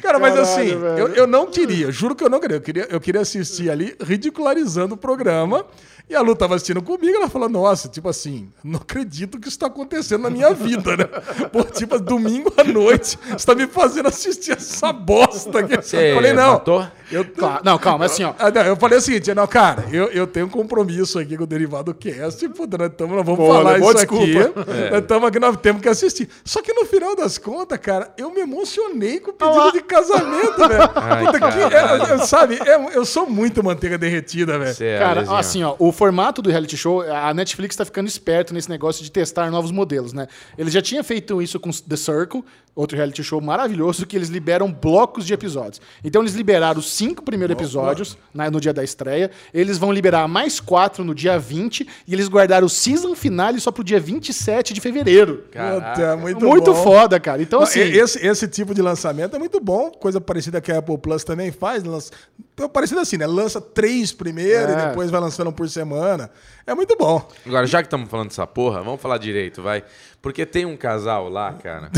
Cara, 0.03 0.19
mas 0.19 0.35
Caralho, 0.35 0.41
assim, 0.41 0.79
velho. 0.79 0.99
eu, 0.99 1.09
eu 1.15 1.27
não 1.27 1.47
queria, 1.47 1.91
juro 1.91 2.15
que 2.15 2.23
eu 2.23 2.29
não 2.29 2.39
queria. 2.39 2.57
Eu 2.59 2.61
queria, 2.61 2.87
eu 2.91 3.01
queria 3.01 3.23
assistir 3.23 3.71
ali, 3.71 3.97
ridicularizando 3.99 4.95
o 4.95 4.99
programa. 4.99 5.65
E 6.09 6.15
a 6.15 6.21
Lu 6.21 6.37
tava 6.37 6.55
assistindo 6.55 6.83
comigo, 6.83 7.17
ela 7.17 7.31
falou, 7.31 7.49
nossa, 7.49 7.89
tipo 7.89 8.09
assim, 8.11 8.51
não 8.63 8.79
acredito 8.79 9.41
que 9.41 9.49
isso 9.49 9.59
tá 9.59 9.67
acontecendo 9.67 10.21
na 10.23 10.31
minha 10.31 10.53
vida, 10.53 10.97
né? 10.99 11.05
Pô, 11.51 11.65
tipo, 11.65 11.99
domingo 11.99 12.53
à 12.59 12.63
noite, 12.63 13.19
você 13.33 13.47
tá 13.47 13.55
me 13.55 13.67
fazendo 13.67 14.09
assistir 14.09 14.53
essa 14.53 14.93
bosta 14.93 15.61
aqui. 15.61 15.77
Você 15.77 16.11
eu 16.13 16.15
falei, 16.17 16.33
não. 16.35 16.53
matou? 16.53 16.87
Eu, 17.11 17.25
Claro. 17.25 17.63
Não, 17.65 17.79
calma, 17.79 18.05
assim, 18.07 18.23
ó. 18.25 18.35
ah, 18.39 18.51
não, 18.51 18.63
eu 18.63 18.77
falei 18.77 18.99
o 18.99 19.01
seguinte, 19.01 19.33
não, 19.35 19.47
cara, 19.47 19.85
eu, 19.93 20.07
eu 20.09 20.27
tenho 20.27 20.47
um 20.47 20.49
compromisso 20.49 21.19
aqui 21.19 21.37
com 21.37 21.45
o 21.45 21.47
Derivado 21.47 21.95
Cast, 21.95 22.47
puta, 22.51 22.77
nós, 22.79 22.91
tamo, 22.97 23.15
nós 23.15 23.25
vamos 23.25 23.39
Boa, 23.39 23.57
falar 23.57 23.79
né? 23.79 23.85
Isso 23.85 23.95
desculpa. 23.95 24.25
aqui. 24.25 24.35
Nós 24.91 25.01
estamos 25.03 25.29
aqui, 25.29 25.39
nós 25.41 25.57
temos 25.59 25.83
que 25.83 25.89
assistir. 25.89 26.29
Só 26.45 26.61
que 26.63 26.73
no 26.73 26.85
final 26.87 27.15
das 27.17 27.39
contas, 27.39 27.79
cara, 27.79 28.13
eu 28.19 28.31
me 28.31 28.41
emocionei 28.41 29.21
com 29.21 29.31
o 29.31 29.35
pedido 29.35 29.59
Ah 29.61 29.65
lá. 29.67 29.71
de 29.71 29.81
casamento, 29.83 30.57
velho. 30.69 30.91
Ai, 30.95 31.25
Puta, 31.27 31.39
que, 31.41 31.75
é, 31.75 32.13
eu- 32.15 32.19
sabe, 32.27 32.59
é- 32.65 32.97
eu 32.97 33.05
sou 33.05 33.29
muito 33.29 33.63
manteiga 33.63 33.97
derretida, 33.99 34.59
velho. 34.59 34.77
É, 34.81 34.99
Cara, 34.99 35.25
assim, 35.39 35.63
ó, 35.63 35.75
o 35.79 35.93
formato 35.95 36.43
do 36.43 36.51
reality 36.51 36.77
show, 36.77 37.01
a 37.01 37.33
Netflix 37.33 37.77
tá 37.77 37.85
ficando 37.85 38.07
esperto 38.07 38.53
nesse 38.53 38.69
negócio 38.69 39.03
de 39.03 39.11
testar 39.11 39.51
novos 39.51 39.71
modelos, 39.71 40.13
né? 40.13 40.29
Ele 40.59 40.71
já 40.71 40.83
tinha 40.83 41.03
feito 41.03 41.41
isso 41.41 41.59
com 41.59 41.71
The 41.71 41.97
Circle, 41.97 42.45
outro 42.75 42.97
reality 42.97 43.23
show 43.23 43.41
maravilhoso, 43.41 44.05
que 44.07 44.17
eles 44.17 44.29
liberam 44.29 44.73
blocos 44.73 45.25
de 45.25 45.33
episódios. 45.33 45.81
Então 46.03 46.23
eles 46.23 46.35
liberaram 46.35 46.81
os 46.81 46.93
cinco 46.93 47.23
primeiros 47.23 47.55
episódios 47.55 48.19
né, 48.35 48.51
no 48.51 48.61
dia 48.61 48.73
da 48.73 48.83
estreia, 48.83 49.31
eles 49.53 49.79
vão 49.79 49.93
liberar 49.93 50.27
mais 50.27 50.59
quatro 50.61 51.05
no 51.05 51.15
dia 51.15 51.39
20, 51.39 51.87
e 52.07 52.13
eles 52.13 52.29
guardaram 52.29 52.67
o 52.67 52.71
season 52.71 53.15
finale 53.15 53.61
só 53.61 53.71
pro 53.71 53.85
dia 53.85 54.01
27 54.01 54.75
de 54.75 54.81
fevereiro. 54.81 55.45
Caraca. 55.53 56.17
Muito, 56.17 56.45
Muito, 56.45 56.73
bom. 56.73 56.83
foda, 56.83 57.21
cara. 57.21 57.41
Então, 57.43 57.61
Não, 57.61 57.67
assim. 57.67 57.81
esse, 57.81 58.27
esse 58.27 58.49
tipo 58.49 58.75
de 58.75 58.83
lançamento 58.83 59.37
é 59.37 59.39
muito 59.39 59.61
bom, 59.61 59.91
coisa 59.91 60.21
parecida 60.21 60.61
que 60.61 60.73
a 60.73 60.79
Apple 60.79 60.99
Plus 60.99 61.23
também 61.25 61.53
faz. 61.53 61.85
Lança, 61.85 62.11
parecido 62.73 63.01
assim, 63.01 63.17
né? 63.17 63.27
Lança 63.27 63.61
três 63.61 64.13
primeiro 64.13 64.73
É. 64.73 64.73
e 64.73 64.89
depois 64.89 65.11
vai 65.11 65.21
lançando 65.21 65.51
um 65.51 65.53
por 65.53 65.69
semana. 65.69 66.31
É 66.67 66.75
muito 66.75 66.97
bom. 66.97 67.27
Agora, 67.47 67.67
já 67.67 67.83
que 67.83 67.87
estamos 67.87 68.09
falando 68.09 68.29
dessa 68.29 68.47
porra, 68.47 68.83
vamos 68.83 69.01
falar 69.01 69.19
direito, 69.19 69.63
vai. 69.63 69.85
Porque 70.25 70.47
tem 70.47 70.65
um 70.65 70.75
casal 70.75 71.29
lá, 71.29 71.53
cara, 71.53 71.91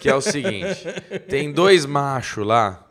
que 0.00 0.08
é 0.08 0.14
o 0.14 0.22
seguinte: 0.22 0.86
tem 1.28 1.52
dois 1.52 1.84
machos 1.84 2.46
lá, 2.46 2.82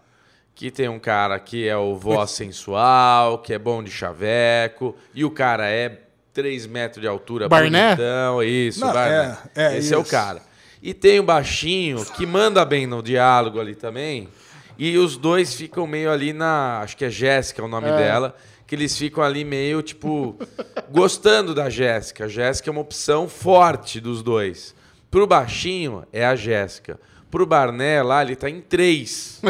que 0.53 0.69
tem 0.69 0.87
um 0.87 0.99
cara 0.99 1.39
que 1.39 1.67
é 1.67 1.75
o 1.75 1.95
voz 1.95 2.29
sensual, 2.29 3.39
que 3.39 3.51
é 3.53 3.57
bom 3.57 3.81
de 3.81 3.89
chaveco, 3.89 4.95
e 5.15 5.25
o 5.25 5.31
cara 5.31 5.67
é 5.67 6.01
3 6.31 6.67
metros 6.67 7.01
de 7.01 7.07
altura, 7.07 7.49
Barné? 7.49 7.95
bonitão, 7.95 8.43
isso, 8.43 8.79
Não, 8.81 8.93
Barné. 8.93 9.35
é, 9.55 9.63
é 9.73 9.77
Esse 9.79 9.95
é 9.95 9.97
o 9.97 10.01
isso. 10.01 10.11
cara. 10.11 10.43
E 10.79 10.93
tem 10.93 11.19
o 11.19 11.23
baixinho, 11.23 12.05
que 12.05 12.27
manda 12.27 12.63
bem 12.63 12.85
no 12.85 13.01
diálogo 13.01 13.59
ali 13.59 13.73
também, 13.73 14.29
e 14.77 14.95
os 14.95 15.17
dois 15.17 15.55
ficam 15.55 15.87
meio 15.87 16.11
ali 16.11 16.33
na. 16.33 16.81
Acho 16.81 16.95
que 16.95 17.03
é 17.03 17.09
Jéssica 17.09 17.63
o 17.63 17.67
nome 17.67 17.87
dela. 17.87 18.35
Que 18.67 18.75
eles 18.75 18.97
ficam 18.97 19.23
ali 19.23 19.43
meio, 19.45 19.81
tipo, 19.81 20.37
gostando 20.91 21.55
da 21.55 21.69
Jéssica. 21.69 22.25
A 22.25 22.27
Jéssica 22.27 22.69
é 22.69 22.71
uma 22.71 22.81
opção 22.81 23.27
forte 23.29 23.99
dos 23.99 24.21
dois. 24.21 24.75
Pro 25.09 25.25
baixinho, 25.25 26.05
é 26.11 26.25
a 26.25 26.35
Jéssica. 26.35 26.99
Pro 27.31 27.45
Barné 27.45 28.01
lá, 28.03 28.21
ele 28.21 28.35
tá 28.35 28.49
em 28.49 28.61
três. 28.61 29.41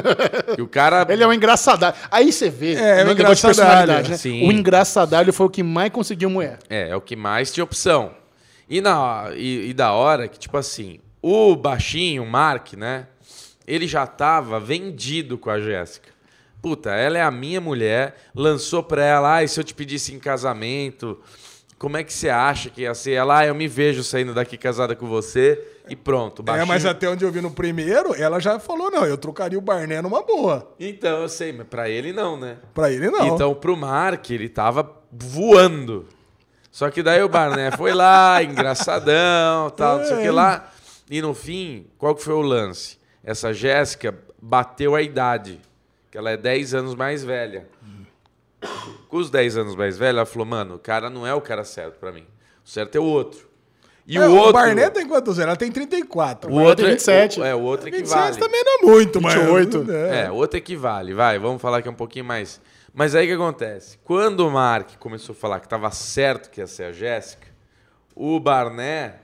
e 0.57 0.61
o 0.61 0.67
cara. 0.67 1.05
Ele 1.09 1.23
é 1.23 1.27
um 1.27 1.33
engraçadalho. 1.33 1.95
Aí 2.09 2.31
você 2.31 2.49
vê 2.49 2.73
É, 2.75 3.01
é 3.01 3.03
um 3.03 3.07
negócio 3.07 3.15
de 3.15 3.21
engraçadalho, 3.21 3.45
personalidade, 3.55 4.09
né? 4.11 4.17
sim. 4.17 4.47
O 4.47 4.51
engraçadalho 4.51 5.33
foi 5.33 5.45
o 5.45 5.49
que 5.49 5.61
mais 5.63 5.91
conseguiu 5.91 6.29
mulher. 6.29 6.59
É, 6.69 6.89
é 6.89 6.95
o 6.95 7.01
que 7.01 7.15
mais 7.15 7.51
tinha 7.51 7.63
opção. 7.63 8.11
E, 8.69 8.81
na, 8.81 9.29
e, 9.35 9.69
e 9.69 9.73
da 9.73 9.91
hora 9.93 10.27
que, 10.27 10.37
tipo 10.39 10.57
assim, 10.57 10.99
o 11.21 11.55
baixinho, 11.55 12.23
o 12.23 12.29
Mark, 12.29 12.73
né? 12.73 13.07
Ele 13.65 13.87
já 13.87 14.07
tava 14.07 14.59
vendido 14.59 15.37
com 15.37 15.49
a 15.49 15.59
Jéssica. 15.59 16.09
Puta, 16.61 16.91
ela 16.91 17.17
é 17.17 17.21
a 17.21 17.31
minha 17.31 17.61
mulher, 17.61 18.15
lançou 18.33 18.83
pra 18.83 19.03
ela, 19.03 19.35
ai, 19.35 19.47
se 19.47 19.59
eu 19.59 19.63
te 19.63 19.73
pedisse 19.73 20.13
em 20.13 20.19
casamento, 20.19 21.19
como 21.77 21.95
é 21.95 22.03
que 22.03 22.11
você 22.11 22.29
acha 22.29 22.69
que 22.69 22.81
ia 22.81 22.93
ser? 22.95 23.11
Ela, 23.11 23.39
ah, 23.39 23.45
eu 23.45 23.53
me 23.53 23.67
vejo 23.67 24.03
saindo 24.03 24.33
daqui 24.33 24.57
casada 24.57 24.95
com 24.95 25.07
você 25.07 25.63
e 25.87 25.95
pronto. 25.95 26.41
É, 26.41 26.45
Baixinho... 26.45 26.67
mas 26.67 26.85
até 26.85 27.07
onde 27.07 27.23
eu 27.23 27.31
vi 27.31 27.39
no 27.39 27.51
primeiro, 27.51 28.15
ela 28.15 28.39
já 28.39 28.59
falou, 28.59 28.89
não, 28.89 29.05
eu 29.05 29.17
trocaria 29.17 29.57
o 29.57 29.61
Barné 29.61 30.01
numa 30.01 30.23
boa. 30.23 30.73
Então, 30.79 31.21
eu 31.21 31.29
sei, 31.29 31.53
mas 31.53 31.67
pra 31.67 31.87
ele 31.87 32.11
não, 32.11 32.35
né? 32.35 32.57
Pra 32.73 32.91
ele, 32.91 33.11
não. 33.11 33.27
Então, 33.27 33.53
pro 33.53 33.77
Mark, 33.77 34.27
ele 34.31 34.49
tava 34.49 34.89
voando. 35.11 36.07
Só 36.71 36.89
que 36.89 37.03
daí 37.03 37.21
o 37.21 37.29
Barné 37.29 37.71
foi 37.77 37.93
lá, 37.93 38.41
engraçadão, 38.43 39.69
tal, 39.69 39.99
não 39.99 40.05
sei 40.05 40.17
o 40.17 40.21
que 40.21 40.31
lá. 40.31 40.71
E 41.09 41.21
no 41.21 41.33
fim, 41.33 41.87
qual 41.97 42.15
que 42.15 42.23
foi 42.23 42.33
o 42.33 42.41
lance? 42.41 42.97
Essa 43.23 43.53
Jéssica 43.53 44.17
bateu 44.41 44.95
a 44.95 45.01
idade, 45.01 45.59
que 46.11 46.17
ela 46.17 46.31
é 46.31 46.37
10 46.37 46.73
anos 46.73 46.95
mais 46.95 47.23
velha. 47.23 47.67
Com 49.07 49.17
os 49.17 49.29
10 49.29 49.57
anos 49.57 49.75
mais 49.75 49.97
velha, 49.97 50.17
ela 50.17 50.25
falou, 50.25 50.45
mano, 50.45 50.75
o 50.75 50.79
cara 50.79 51.09
não 51.09 51.25
é 51.25 51.33
o 51.33 51.41
cara 51.41 51.63
certo 51.63 51.99
pra 51.99 52.11
mim. 52.11 52.25
O 52.65 52.69
certo 52.69 52.95
é 52.95 52.99
o 52.99 53.03
outro. 53.03 53.47
E 54.05 54.17
É, 54.17 54.25
o 54.25 54.35
outro... 54.35 54.53
Barné 54.53 54.89
tem 54.89 55.05
quantos 55.05 55.37
anos? 55.37 55.49
Ela 55.49 55.55
tem 55.57 55.71
34. 55.71 56.49
o 56.51 56.55
outro 56.61 56.85
tem 56.85 56.93
27. 56.93 57.41
É, 57.41 57.53
o 57.53 57.61
outro 57.61 57.91
27 57.91 58.01
equivale. 58.01 58.37
também 58.37 58.63
não 58.63 58.73
é 58.73 58.81
muito, 58.93 59.21
mas... 59.21 59.35
28. 59.35 59.91
É. 59.91 60.25
É, 60.25 60.31
outro 60.31 60.57
equivale, 60.57 61.13
vai, 61.13 61.37
vamos 61.37 61.61
falar 61.61 61.81
que 61.81 61.87
é 61.87 61.91
um 61.91 61.95
pouquinho 61.95 62.25
mais. 62.25 62.61
Mas 62.93 63.13
aí 63.13 63.25
o 63.25 63.29
que 63.29 63.35
acontece? 63.35 63.97
Quando 64.03 64.47
o 64.47 64.49
Mark 64.49 64.97
começou 64.97 65.33
a 65.33 65.35
falar 65.35 65.59
que 65.59 65.65
estava 65.65 65.91
certo 65.91 66.49
que 66.49 66.61
ia 66.61 66.67
ser 66.67 66.85
a 66.85 66.91
Jéssica, 66.93 67.47
o 68.15 68.39
Barné 68.39 69.15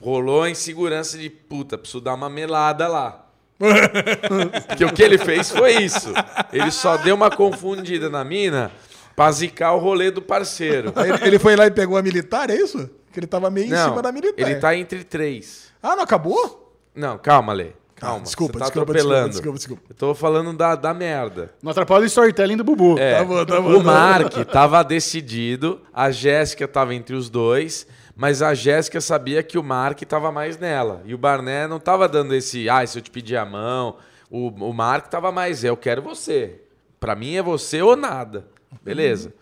rolou 0.00 0.42
a 0.42 0.50
insegurança 0.50 1.18
de 1.18 1.28
puta, 1.28 1.76
preciso 1.76 2.00
dar 2.00 2.14
uma 2.14 2.28
melada 2.30 2.86
lá. 2.88 3.29
Porque 4.68 4.84
o 4.84 4.92
que 4.92 5.02
ele 5.02 5.18
fez 5.18 5.50
foi 5.50 5.76
isso. 5.82 6.12
Ele 6.52 6.70
só 6.70 6.96
deu 6.96 7.14
uma 7.14 7.30
confundida 7.30 8.08
na 8.08 8.24
mina 8.24 8.70
pra 9.14 9.30
zicar 9.30 9.74
o 9.74 9.78
rolê 9.78 10.10
do 10.10 10.22
parceiro. 10.22 10.92
Ele, 10.96 11.26
ele 11.28 11.38
foi 11.38 11.54
lá 11.56 11.66
e 11.66 11.70
pegou 11.70 11.96
a 11.98 12.02
militar, 12.02 12.48
é 12.50 12.54
isso? 12.56 12.88
Que 13.12 13.20
ele 13.20 13.26
tava 13.26 13.50
meio 13.50 13.66
em 13.66 13.70
Não, 13.70 13.90
cima 13.90 14.02
da 14.02 14.10
militar. 14.12 14.40
ele 14.48 14.54
tá 14.56 14.74
entre 14.74 15.04
três. 15.04 15.68
Ah, 15.82 15.94
não 15.96 16.04
acabou? 16.04 16.74
Não, 16.94 17.18
calma, 17.18 17.52
Lê. 17.52 17.72
Calma, 17.96 18.22
desculpa, 18.22 18.54
você 18.54 18.58
tá 18.60 18.64
desculpa, 18.66 18.92
atropelando. 18.92 19.28
desculpa, 19.28 19.58
desculpa, 19.58 19.82
desculpa. 19.82 19.82
Eu 19.90 19.94
tô 19.94 20.14
falando 20.14 20.54
da, 20.54 20.74
da 20.74 20.94
merda. 20.94 21.52
Não 21.62 21.70
atrapalha 21.70 22.02
o 22.04 22.06
storytelling 22.06 22.56
do 22.56 22.64
Bubu. 22.64 22.98
É, 22.98 23.18
Tá 23.18 23.24
bom, 23.24 23.44
tá 23.44 23.60
bom, 23.60 23.68
o 23.68 23.72
tá 23.72 23.78
bom. 23.78 23.82
Mark 23.84 24.32
tava 24.50 24.82
decidido, 24.82 25.82
a 25.92 26.10
Jéssica 26.10 26.66
tava 26.66 26.94
entre 26.94 27.14
os 27.14 27.28
dois, 27.28 27.86
mas 28.20 28.42
a 28.42 28.52
Jéssica 28.52 29.00
sabia 29.00 29.42
que 29.42 29.56
o 29.56 29.62
Mark 29.62 29.98
tava 30.02 30.30
mais 30.30 30.58
nela. 30.58 31.02
E 31.06 31.14
o 31.14 31.18
Barné 31.18 31.66
não 31.66 31.80
tava 31.80 32.06
dando 32.06 32.34
esse, 32.34 32.68
ah, 32.68 32.86
se 32.86 32.98
eu 32.98 33.02
te 33.02 33.10
pedir 33.10 33.38
a 33.38 33.46
mão. 33.46 33.96
O, 34.30 34.48
o 34.48 34.74
Mark 34.74 35.06
tava 35.08 35.32
mais, 35.32 35.64
eu 35.64 35.74
quero 35.74 36.02
você. 36.02 36.60
Pra 37.00 37.16
mim 37.16 37.36
é 37.36 37.42
você 37.42 37.80
ou 37.80 37.96
nada. 37.96 38.46
Beleza. 38.82 39.32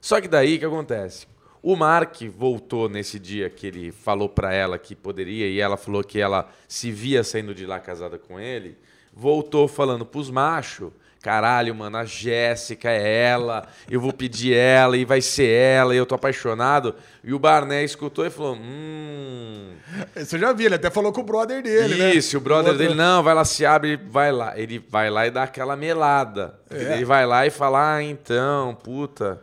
Só 0.00 0.20
que 0.20 0.26
daí 0.26 0.56
o 0.56 0.58
que 0.58 0.64
acontece? 0.64 1.28
O 1.62 1.76
Mark 1.76 2.20
voltou 2.36 2.88
nesse 2.88 3.20
dia 3.20 3.48
que 3.48 3.68
ele 3.68 3.92
falou 3.92 4.28
pra 4.28 4.52
ela 4.52 4.80
que 4.80 4.96
poderia 4.96 5.46
e 5.46 5.60
ela 5.60 5.76
falou 5.76 6.02
que 6.02 6.18
ela 6.20 6.50
se 6.66 6.90
via 6.90 7.22
saindo 7.22 7.54
de 7.54 7.66
lá 7.66 7.78
casada 7.78 8.18
com 8.18 8.40
ele. 8.40 8.76
Voltou 9.12 9.68
falando 9.68 10.04
pros 10.04 10.28
machos. 10.28 10.90
Caralho, 11.20 11.74
mano, 11.74 11.96
a 11.96 12.04
Jéssica 12.04 12.90
é 12.90 13.24
ela, 13.24 13.66
eu 13.90 14.00
vou 14.00 14.12
pedir 14.12 14.54
ela 14.54 14.96
e 14.96 15.04
vai 15.04 15.20
ser 15.20 15.48
ela, 15.48 15.92
e 15.92 15.98
eu 15.98 16.06
tô 16.06 16.14
apaixonado. 16.14 16.94
E 17.24 17.34
o 17.34 17.38
Barné 17.40 17.82
escutou 17.82 18.24
e 18.24 18.30
falou: 18.30 18.54
Hum. 18.54 19.72
Você 20.14 20.38
já 20.38 20.52
viu, 20.52 20.66
ele 20.66 20.76
até 20.76 20.90
falou 20.90 21.12
com 21.12 21.20
o 21.20 21.24
brother 21.24 21.60
dele, 21.60 21.96
né? 21.96 22.14
Isso, 22.14 22.36
o 22.36 22.40
brother 22.40 22.74
dele, 22.74 22.94
não, 22.94 23.22
vai 23.22 23.34
lá, 23.34 23.44
se 23.44 23.66
abre, 23.66 23.96
vai 23.96 24.30
lá. 24.30 24.56
Ele 24.56 24.78
vai 24.78 25.10
lá 25.10 25.26
e 25.26 25.30
dá 25.30 25.42
aquela 25.42 25.74
melada. 25.74 26.54
É. 26.70 26.94
Ele 26.94 27.04
vai 27.04 27.26
lá 27.26 27.44
e 27.44 27.50
fala: 27.50 27.96
Ah, 27.96 28.02
então, 28.02 28.76
puta, 28.76 29.42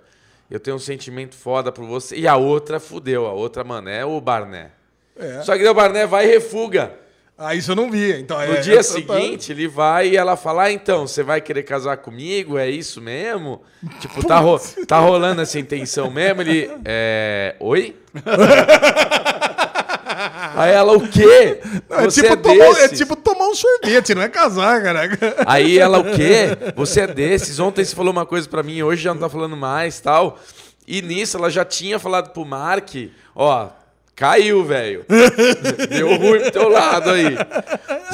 eu 0.49 0.61
tenho 0.61 0.78
um 0.78 0.80
sentimento 0.80 1.36
foda 1.36 1.73
por 1.73 1.86
você. 1.86 2.15
E 2.15 2.26
a 2.26 2.38
outra 2.38 2.80
fudeu, 2.80 3.28
a 3.28 3.34
outra, 3.34 3.65
mano, 3.65 3.89
é 3.89 4.05
o 4.05 4.21
Barné. 4.21 4.71
É. 5.17 5.41
Só 5.41 5.57
que 5.57 5.67
o 5.67 5.73
Barné 5.73 6.07
vai 6.07 6.26
e 6.26 6.30
refuga. 6.30 7.04
Ah, 7.38 7.53
isso 7.53 7.71
eu 7.71 7.75
não 7.75 7.91
vi. 7.91 8.13
Então, 8.19 8.38
No 8.38 8.53
é, 8.55 8.61
dia 8.61 8.79
é- 8.79 8.83
seguinte, 8.83 9.51
ele 9.51 9.67
vai 9.67 10.09
e 10.09 10.15
ela 10.17 10.38
fala: 10.38 10.63
ah, 10.63 10.71
então, 10.71 11.05
você 11.05 11.21
vai 11.21 11.41
querer 11.41 11.63
casar 11.63 11.97
comigo? 11.97 12.57
É 12.57 12.69
isso 12.69 13.01
mesmo? 13.01 13.61
Tipo, 13.99 14.25
tá, 14.25 14.39
ro- 14.39 14.59
tá 14.88 14.99
rolando 14.99 15.41
essa 15.41 15.59
intenção 15.59 16.09
mesmo? 16.09 16.41
Ele. 16.41 16.71
É. 16.86 17.55
Oi? 17.59 17.95
Aí 20.55 20.71
ela, 20.71 20.93
o 20.95 21.07
quê? 21.07 21.59
Não, 21.89 21.99
é, 21.99 22.07
tipo 22.07 22.27
é 22.27 22.36
tomar, 22.38 22.79
é 22.81 22.88
tipo 22.88 23.15
tomar 23.17 23.47
um 23.49 23.55
sorvete, 23.55 24.15
não 24.15 24.21
é 24.21 24.29
casar, 24.29 24.81
caraca. 24.81 25.36
Aí 25.45 25.77
ela, 25.77 25.99
o 25.99 26.03
quê? 26.15 26.47
Você 26.75 27.01
é 27.01 27.07
desses? 27.07 27.59
Ontem 27.59 27.83
você 27.83 27.93
falou 27.93 28.11
uma 28.13 28.25
coisa 28.25 28.47
pra 28.47 28.63
mim, 28.63 28.81
hoje 28.81 29.03
já 29.03 29.13
não 29.13 29.19
tá 29.19 29.27
falando 29.29 29.57
mais 29.57 29.99
tal. 29.99 30.39
E 30.88 31.01
nisso 31.01 31.36
ela 31.36 31.49
já 31.49 31.65
tinha 31.65 31.99
falado 31.99 32.29
pro 32.31 32.45
Mark, 32.45 32.89
ó, 33.36 33.67
caiu, 34.16 34.63
velho. 34.63 35.05
Deu 35.89 36.16
ruim 36.16 36.39
pro 36.41 36.51
teu 36.51 36.70
lado 36.70 37.09
aí. 37.11 37.36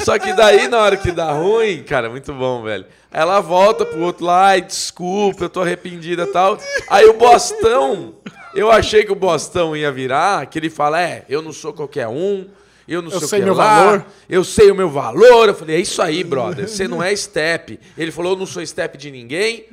Só 0.04 0.18
que 0.18 0.32
daí, 0.32 0.68
na 0.68 0.78
hora 0.78 0.96
que 0.96 1.12
dá 1.12 1.30
ruim, 1.32 1.82
cara, 1.82 2.10
muito 2.10 2.32
bom, 2.32 2.62
velho. 2.62 2.84
Ela 3.10 3.40
volta 3.40 3.84
pro 3.84 4.00
outro 4.00 4.24
lá, 4.24 4.46
ai, 4.48 4.62
desculpa, 4.62 5.44
eu 5.44 5.48
tô 5.50 5.60
arrependida 5.60 6.24
e 6.24 6.26
tal. 6.26 6.58
Aí 6.88 7.06
o 7.06 7.14
Bostão, 7.14 8.14
eu 8.54 8.70
achei 8.70 9.04
que 9.04 9.12
o 9.12 9.16
Bostão 9.16 9.76
ia 9.76 9.92
virar, 9.92 10.46
que 10.46 10.58
ele 10.58 10.70
fala, 10.70 11.00
é, 11.00 11.24
eu 11.28 11.40
não 11.42 11.52
sou 11.52 11.72
qualquer 11.72 12.08
um, 12.08 12.46
eu 12.88 13.00
não 13.00 13.10
Eu 13.10 13.20
sei, 13.20 13.28
sei 13.28 13.38
o 13.38 13.42
que 13.42 13.46
meu 13.46 13.54
lá, 13.54 13.84
valor. 13.84 14.06
eu 14.28 14.42
sei 14.44 14.70
o 14.70 14.74
meu 14.74 14.90
valor. 14.90 15.48
Eu 15.48 15.54
falei, 15.54 15.76
é 15.76 15.80
isso 15.80 16.02
aí, 16.02 16.24
brother, 16.24 16.68
você 16.68 16.88
não 16.88 17.02
é 17.02 17.14
step. 17.14 17.78
Ele 17.96 18.10
falou, 18.10 18.32
eu 18.32 18.38
não 18.38 18.46
sou 18.46 18.64
step 18.66 18.98
de 18.98 19.10
ninguém, 19.10 19.66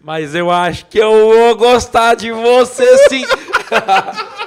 mas 0.00 0.34
eu 0.34 0.50
acho 0.50 0.86
que 0.86 0.98
eu 0.98 1.10
vou 1.10 1.56
gostar 1.56 2.14
de 2.16 2.30
você 2.30 3.08
sim. 3.08 3.24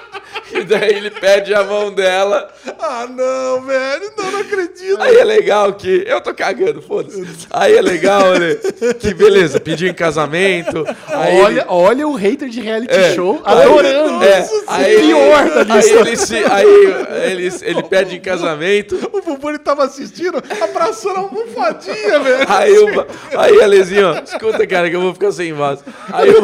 e 0.54 0.64
daí 0.64 0.94
ele 0.94 1.10
pede 1.12 1.54
a 1.54 1.64
mão 1.64 1.92
dela. 1.94 2.50
Ah, 2.80 3.08
não, 3.08 3.62
velho. 3.64 4.12
Não, 4.18 4.32
não 4.32 4.40
acredito. 4.40 5.02
Aí 5.02 5.18
é 5.18 5.24
legal 5.24 5.74
que. 5.74 6.04
Eu 6.08 6.22
tô 6.22 6.34
cagando, 6.34 6.82
foda-se. 6.82 7.26
Aí 7.50 7.76
é 7.78 7.82
legal, 7.82 8.34
né? 8.40 8.56
Que 9.00 9.14
beleza, 9.14 9.60
pediu 9.60 9.88
em 9.90 9.94
casamento. 9.94 10.86
Aí 11.08 11.40
olha, 11.42 11.54
ele- 11.62 11.66
olha 11.68 12.08
o 12.08 12.16
hater 12.16 12.50
de 12.50 12.62
reality 12.62 12.94
É. 12.94 13.14
show 13.16 13.42
Aí- 13.46 13.64
adorando. 13.64 14.24
É, 14.24 14.50
aí 14.68 15.00
pior 15.00 15.66
da 15.66 15.74
Aí 15.76 15.82
lista. 15.82 16.00
ele, 16.00 16.18
se, 16.18 16.36
aí 16.38 17.32
ele, 17.32 17.54
ele 17.64 17.84
pede 17.90 18.16
em 18.16 18.22
casamento. 18.22 19.10
O 19.12 19.22
Bubu 19.22 19.50
ele 19.50 19.60
tava 19.60 19.84
assistindo, 19.86 20.42
abraçando 20.62 21.16
a 21.18 21.20
almofadinha, 21.20 22.20
velho. 22.20 22.46
Aí, 22.48 22.78
o, 22.78 23.06
aí 23.40 23.62
Alezinho, 23.62 24.12
ó, 24.12 24.20
escuta, 24.24 24.66
cara, 24.68 24.90
que 24.90 24.96
eu 24.96 25.02
vou 25.02 25.14
ficar 25.14 25.32
sem 25.32 25.54
voz. 25.54 25.80
Aí 26.12 26.30
o, 26.32 26.44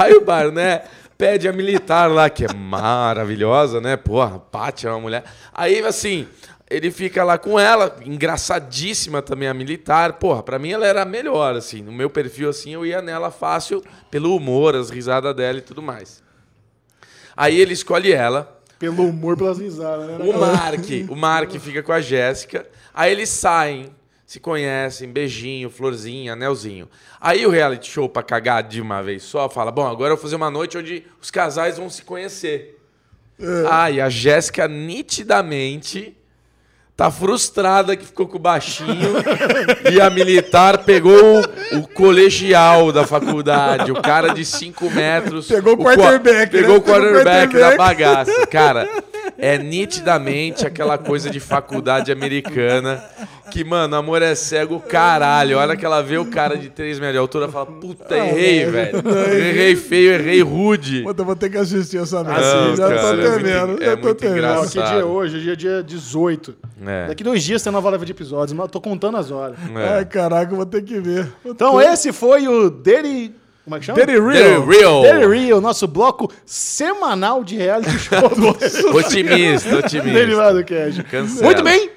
aí 0.00 0.14
o 0.14 0.20
Barné 0.20 0.82
pede 1.20 1.46
a 1.46 1.52
militar 1.52 2.10
lá, 2.10 2.30
que 2.30 2.46
é 2.46 2.54
maravilhosa, 2.54 3.78
né? 3.78 3.94
Porra, 3.94 4.38
Paty 4.38 4.86
é 4.86 4.90
uma 4.90 5.00
mulher. 5.00 5.22
Aí, 5.52 5.78
assim, 5.80 6.26
ele 6.68 6.90
fica 6.90 7.22
lá 7.22 7.36
com 7.36 7.60
ela, 7.60 7.94
engraçadíssima 8.02 9.20
também 9.20 9.46
a 9.46 9.52
militar. 9.52 10.14
Porra, 10.14 10.42
pra 10.42 10.58
mim 10.58 10.72
ela 10.72 10.86
era 10.86 11.02
a 11.02 11.04
melhor, 11.04 11.54
assim. 11.54 11.82
No 11.82 11.92
meu 11.92 12.08
perfil, 12.08 12.48
assim, 12.48 12.72
eu 12.72 12.86
ia 12.86 13.02
nela 13.02 13.30
fácil 13.30 13.84
pelo 14.10 14.34
humor, 14.34 14.74
as 14.74 14.88
risadas 14.88 15.36
dela 15.36 15.58
e 15.58 15.60
tudo 15.60 15.82
mais. 15.82 16.22
Aí 17.36 17.60
ele 17.60 17.74
escolhe 17.74 18.12
ela. 18.12 18.58
Pelo 18.78 19.06
humor, 19.06 19.36
pelas 19.36 19.58
risadas, 19.58 20.06
né? 20.06 20.16
O 20.24 20.40
Mark, 20.40 21.10
o 21.10 21.14
Mark 21.14 21.52
fica 21.58 21.82
com 21.82 21.92
a 21.92 22.00
Jéssica. 22.00 22.66
Aí 22.94 23.12
eles 23.12 23.28
saem, 23.28 23.90
se 24.30 24.38
conhecem, 24.38 25.10
beijinho, 25.10 25.68
florzinha, 25.68 26.34
anelzinho. 26.34 26.88
Aí 27.20 27.44
o 27.44 27.50
reality 27.50 27.90
show, 27.90 28.08
pra 28.08 28.22
cagar 28.22 28.62
de 28.62 28.80
uma 28.80 29.02
vez 29.02 29.24
só, 29.24 29.48
fala: 29.48 29.72
Bom, 29.72 29.84
agora 29.84 30.12
eu 30.12 30.16
vou 30.16 30.22
fazer 30.22 30.36
uma 30.36 30.48
noite 30.48 30.78
onde 30.78 31.04
os 31.20 31.32
casais 31.32 31.78
vão 31.78 31.90
se 31.90 32.02
conhecer. 32.02 32.78
Ah, 33.68 33.90
e 33.90 34.00
a 34.00 34.08
Jéssica 34.08 34.68
nitidamente 34.68 36.16
tá 36.96 37.10
frustrada 37.10 37.96
que 37.96 38.04
ficou 38.06 38.28
com 38.28 38.36
o 38.36 38.38
baixinho 38.38 39.14
e 39.90 40.00
a 40.00 40.08
militar 40.10 40.84
pegou 40.84 41.40
o, 41.72 41.88
colegial 41.88 42.92
da 42.92 43.04
faculdade, 43.04 43.90
o 43.90 44.00
cara 44.00 44.32
de 44.32 44.44
5 44.44 44.90
metros. 44.90 45.48
Pegou 45.48 45.72
o 45.72 45.76
qua- 45.78 45.96
quarterback, 45.96 46.54
né? 46.54 46.60
Pegou 46.60 46.76
o 46.76 46.78
o 46.78 46.82
quarterback 46.82 47.52
da 47.54 47.76
quarterback. 47.76 47.76
bagaça. 47.78 48.46
Cara, 48.46 48.88
é 49.36 49.58
nitidamente 49.58 50.64
aquela 50.64 50.98
coisa 50.98 51.30
de 51.30 51.40
faculdade 51.40 52.12
americana 52.12 53.02
que, 53.50 53.64
mano, 53.64 53.96
amor 53.96 54.22
é 54.22 54.34
cego, 54.34 54.80
caralho. 54.80 55.58
A 55.58 55.62
hora 55.62 55.76
que 55.76 55.84
ela 55.84 56.02
vê 56.02 56.16
o 56.18 56.24
cara 56.26 56.56
de 56.56 56.70
3 56.70 56.98
metros 56.98 57.14
de 57.14 57.18
altura, 57.18 57.48
fala, 57.48 57.66
puta, 57.66 58.16
errei, 58.16 58.64
velho. 58.66 59.02
Errei 59.32 59.76
feio, 59.76 60.12
errei 60.12 60.40
rude. 60.42 61.02
Puta, 61.02 61.20
eu 61.22 61.26
vou 61.26 61.36
ter 61.36 61.50
que 61.50 61.58
assistir 61.58 61.98
essa 61.98 62.22
merda. 62.24 62.40
Não, 62.40 62.76
já 62.76 62.88
cara, 62.88 63.00
tô 63.00 63.08
é 63.08 63.12
muito- 63.16 63.36
temendo, 63.36 63.82
é 63.82 63.86
já 63.86 63.96
tô 63.96 64.14
temendo. 64.14 64.36
Engraçado. 64.38 64.68
que 64.70 64.90
dia 64.90 65.00
é 65.00 65.04
hoje? 65.04 65.36
Hoje 65.36 65.50
é 65.50 65.56
dia 65.56 65.82
18. 65.82 66.54
É. 66.86 67.06
Daqui 67.08 67.22
dois 67.24 67.42
dias 67.42 67.62
tem 67.62 67.72
nova 67.72 67.90
leva 67.90 68.04
de 68.06 68.12
episódios, 68.12 68.52
mas 68.52 68.64
eu 68.66 68.70
tô 68.70 68.80
contando 68.80 69.16
as 69.18 69.30
horas. 69.30 69.56
É. 69.76 69.88
Ai, 69.98 70.04
caraca, 70.06 70.52
eu 70.52 70.56
vou 70.56 70.66
ter 70.66 70.82
que 70.82 70.98
ver. 71.00 71.30
Então 71.44 71.80
esse 71.80 72.12
foi 72.12 72.46
o 72.48 72.70
Daily... 72.70 73.34
Como 73.62 73.76
é 73.76 73.78
que 73.78 73.84
chama? 73.86 73.98
Daddy 73.98 74.18
Real. 74.18 74.62
Very 74.64 74.78
real. 74.80 75.02
Daily 75.02 75.44
Real, 75.44 75.60
nosso 75.60 75.86
bloco 75.86 76.32
semanal 76.46 77.44
de 77.44 77.56
reality 77.56 77.90
show 78.00 78.18
Otimista, 78.94 79.76
otimista. 79.76 80.10
Derivado 80.10 80.64
Cash. 80.64 81.02
Cancela. 81.10 81.44
Muito 81.44 81.62
bem. 81.62 81.90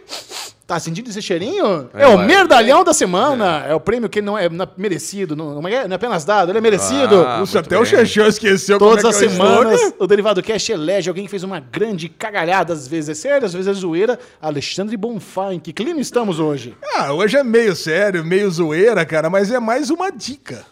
Tá 0.74 0.80
sentindo 0.80 1.10
esse 1.10 1.22
cheirinho? 1.22 1.90
É, 1.94 2.04
É, 2.04 2.08
o 2.08 2.18
vai. 2.18 2.26
merdalhão 2.26 2.84
da 2.84 2.94
semana. 2.94 3.66
É. 3.68 3.76
o 3.76 3.80
prêmio 3.80 4.10
que 4.10 4.22
não 4.22 4.38
é, 4.38 4.50
não 4.50 4.64
é 4.66 4.68
merecido, 4.76 5.36
não, 5.36 5.62
não 5.62 5.68
é 5.68 5.88
não 5.88 5.94
é 5.94 5.96
apenas 5.96 6.26
dado, 6.26 6.50
ele 6.52 6.58
é 6.58 6.62
merecido. 6.62 7.22
Ah, 7.22 7.38
Puxa, 7.40 7.60
até 7.60 7.78
o 7.78 7.82
bem. 7.82 7.90
Xexão 7.90 8.28
esqueceu 8.28 8.80
Todas 8.80 9.04
como 9.04 9.08
é 9.08 9.10
as 9.12 9.18
que 9.20 9.26
é 9.26 9.28
o 9.28 9.32
semanas, 9.32 9.94
o 10.00 10.08
Derivado 10.08 10.42
Cash 10.42 10.70
elege 10.70 11.10
alguém 11.10 11.26
que 11.26 11.30
fez 11.32 11.44
uma 11.44 11.60
grande 11.60 12.10
cagalhada, 12.10 12.74
às 12.74 12.88
vezes 12.88 13.10
é 13.10 13.14
sério, 13.14 13.46
às 13.46 13.54
vezes 13.54 13.68
é 13.68 13.74
zoeira. 13.74 14.18
Alexandre 14.42 14.98
Bonfá, 14.98 15.54
em 15.54 15.60
que 15.60 15.72
clima 15.72 16.00
estamos 16.02 16.40
hoje? 16.40 16.76
Ah, 16.96 17.14
hoje 17.14 17.38
é 17.38 17.44
meio 17.44 17.76
sério, 17.76 18.26
meio 18.26 18.50
zoeira, 18.50 19.06
cara, 19.06 19.30
mas 19.30 19.52
é 19.52 19.60
mais 19.60 19.90
uma 19.92 20.12
dica. 20.12 20.66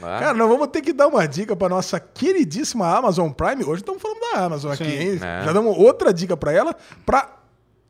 Ah, 0.00 0.18
Cara, 0.20 0.34
nós 0.34 0.48
vamos 0.48 0.68
ter 0.68 0.80
que 0.80 0.92
dar 0.92 1.08
uma 1.08 1.26
dica 1.26 1.56
pra 1.56 1.68
nossa 1.68 1.98
queridíssima 1.98 2.86
Amazon 2.96 3.30
Prime. 3.30 3.64
Hoje 3.64 3.80
estamos 3.82 4.00
falando 4.00 4.18
da 4.32 4.44
Amazon 4.44 4.70
aqui, 4.72 4.84
Sim. 4.84 4.90
hein? 4.98 5.18
É. 5.20 5.44
Já 5.44 5.52
damos 5.52 5.76
outra 5.76 6.12
dica 6.14 6.36
pra 6.36 6.52
ela 6.52 6.76
pra 7.04 7.37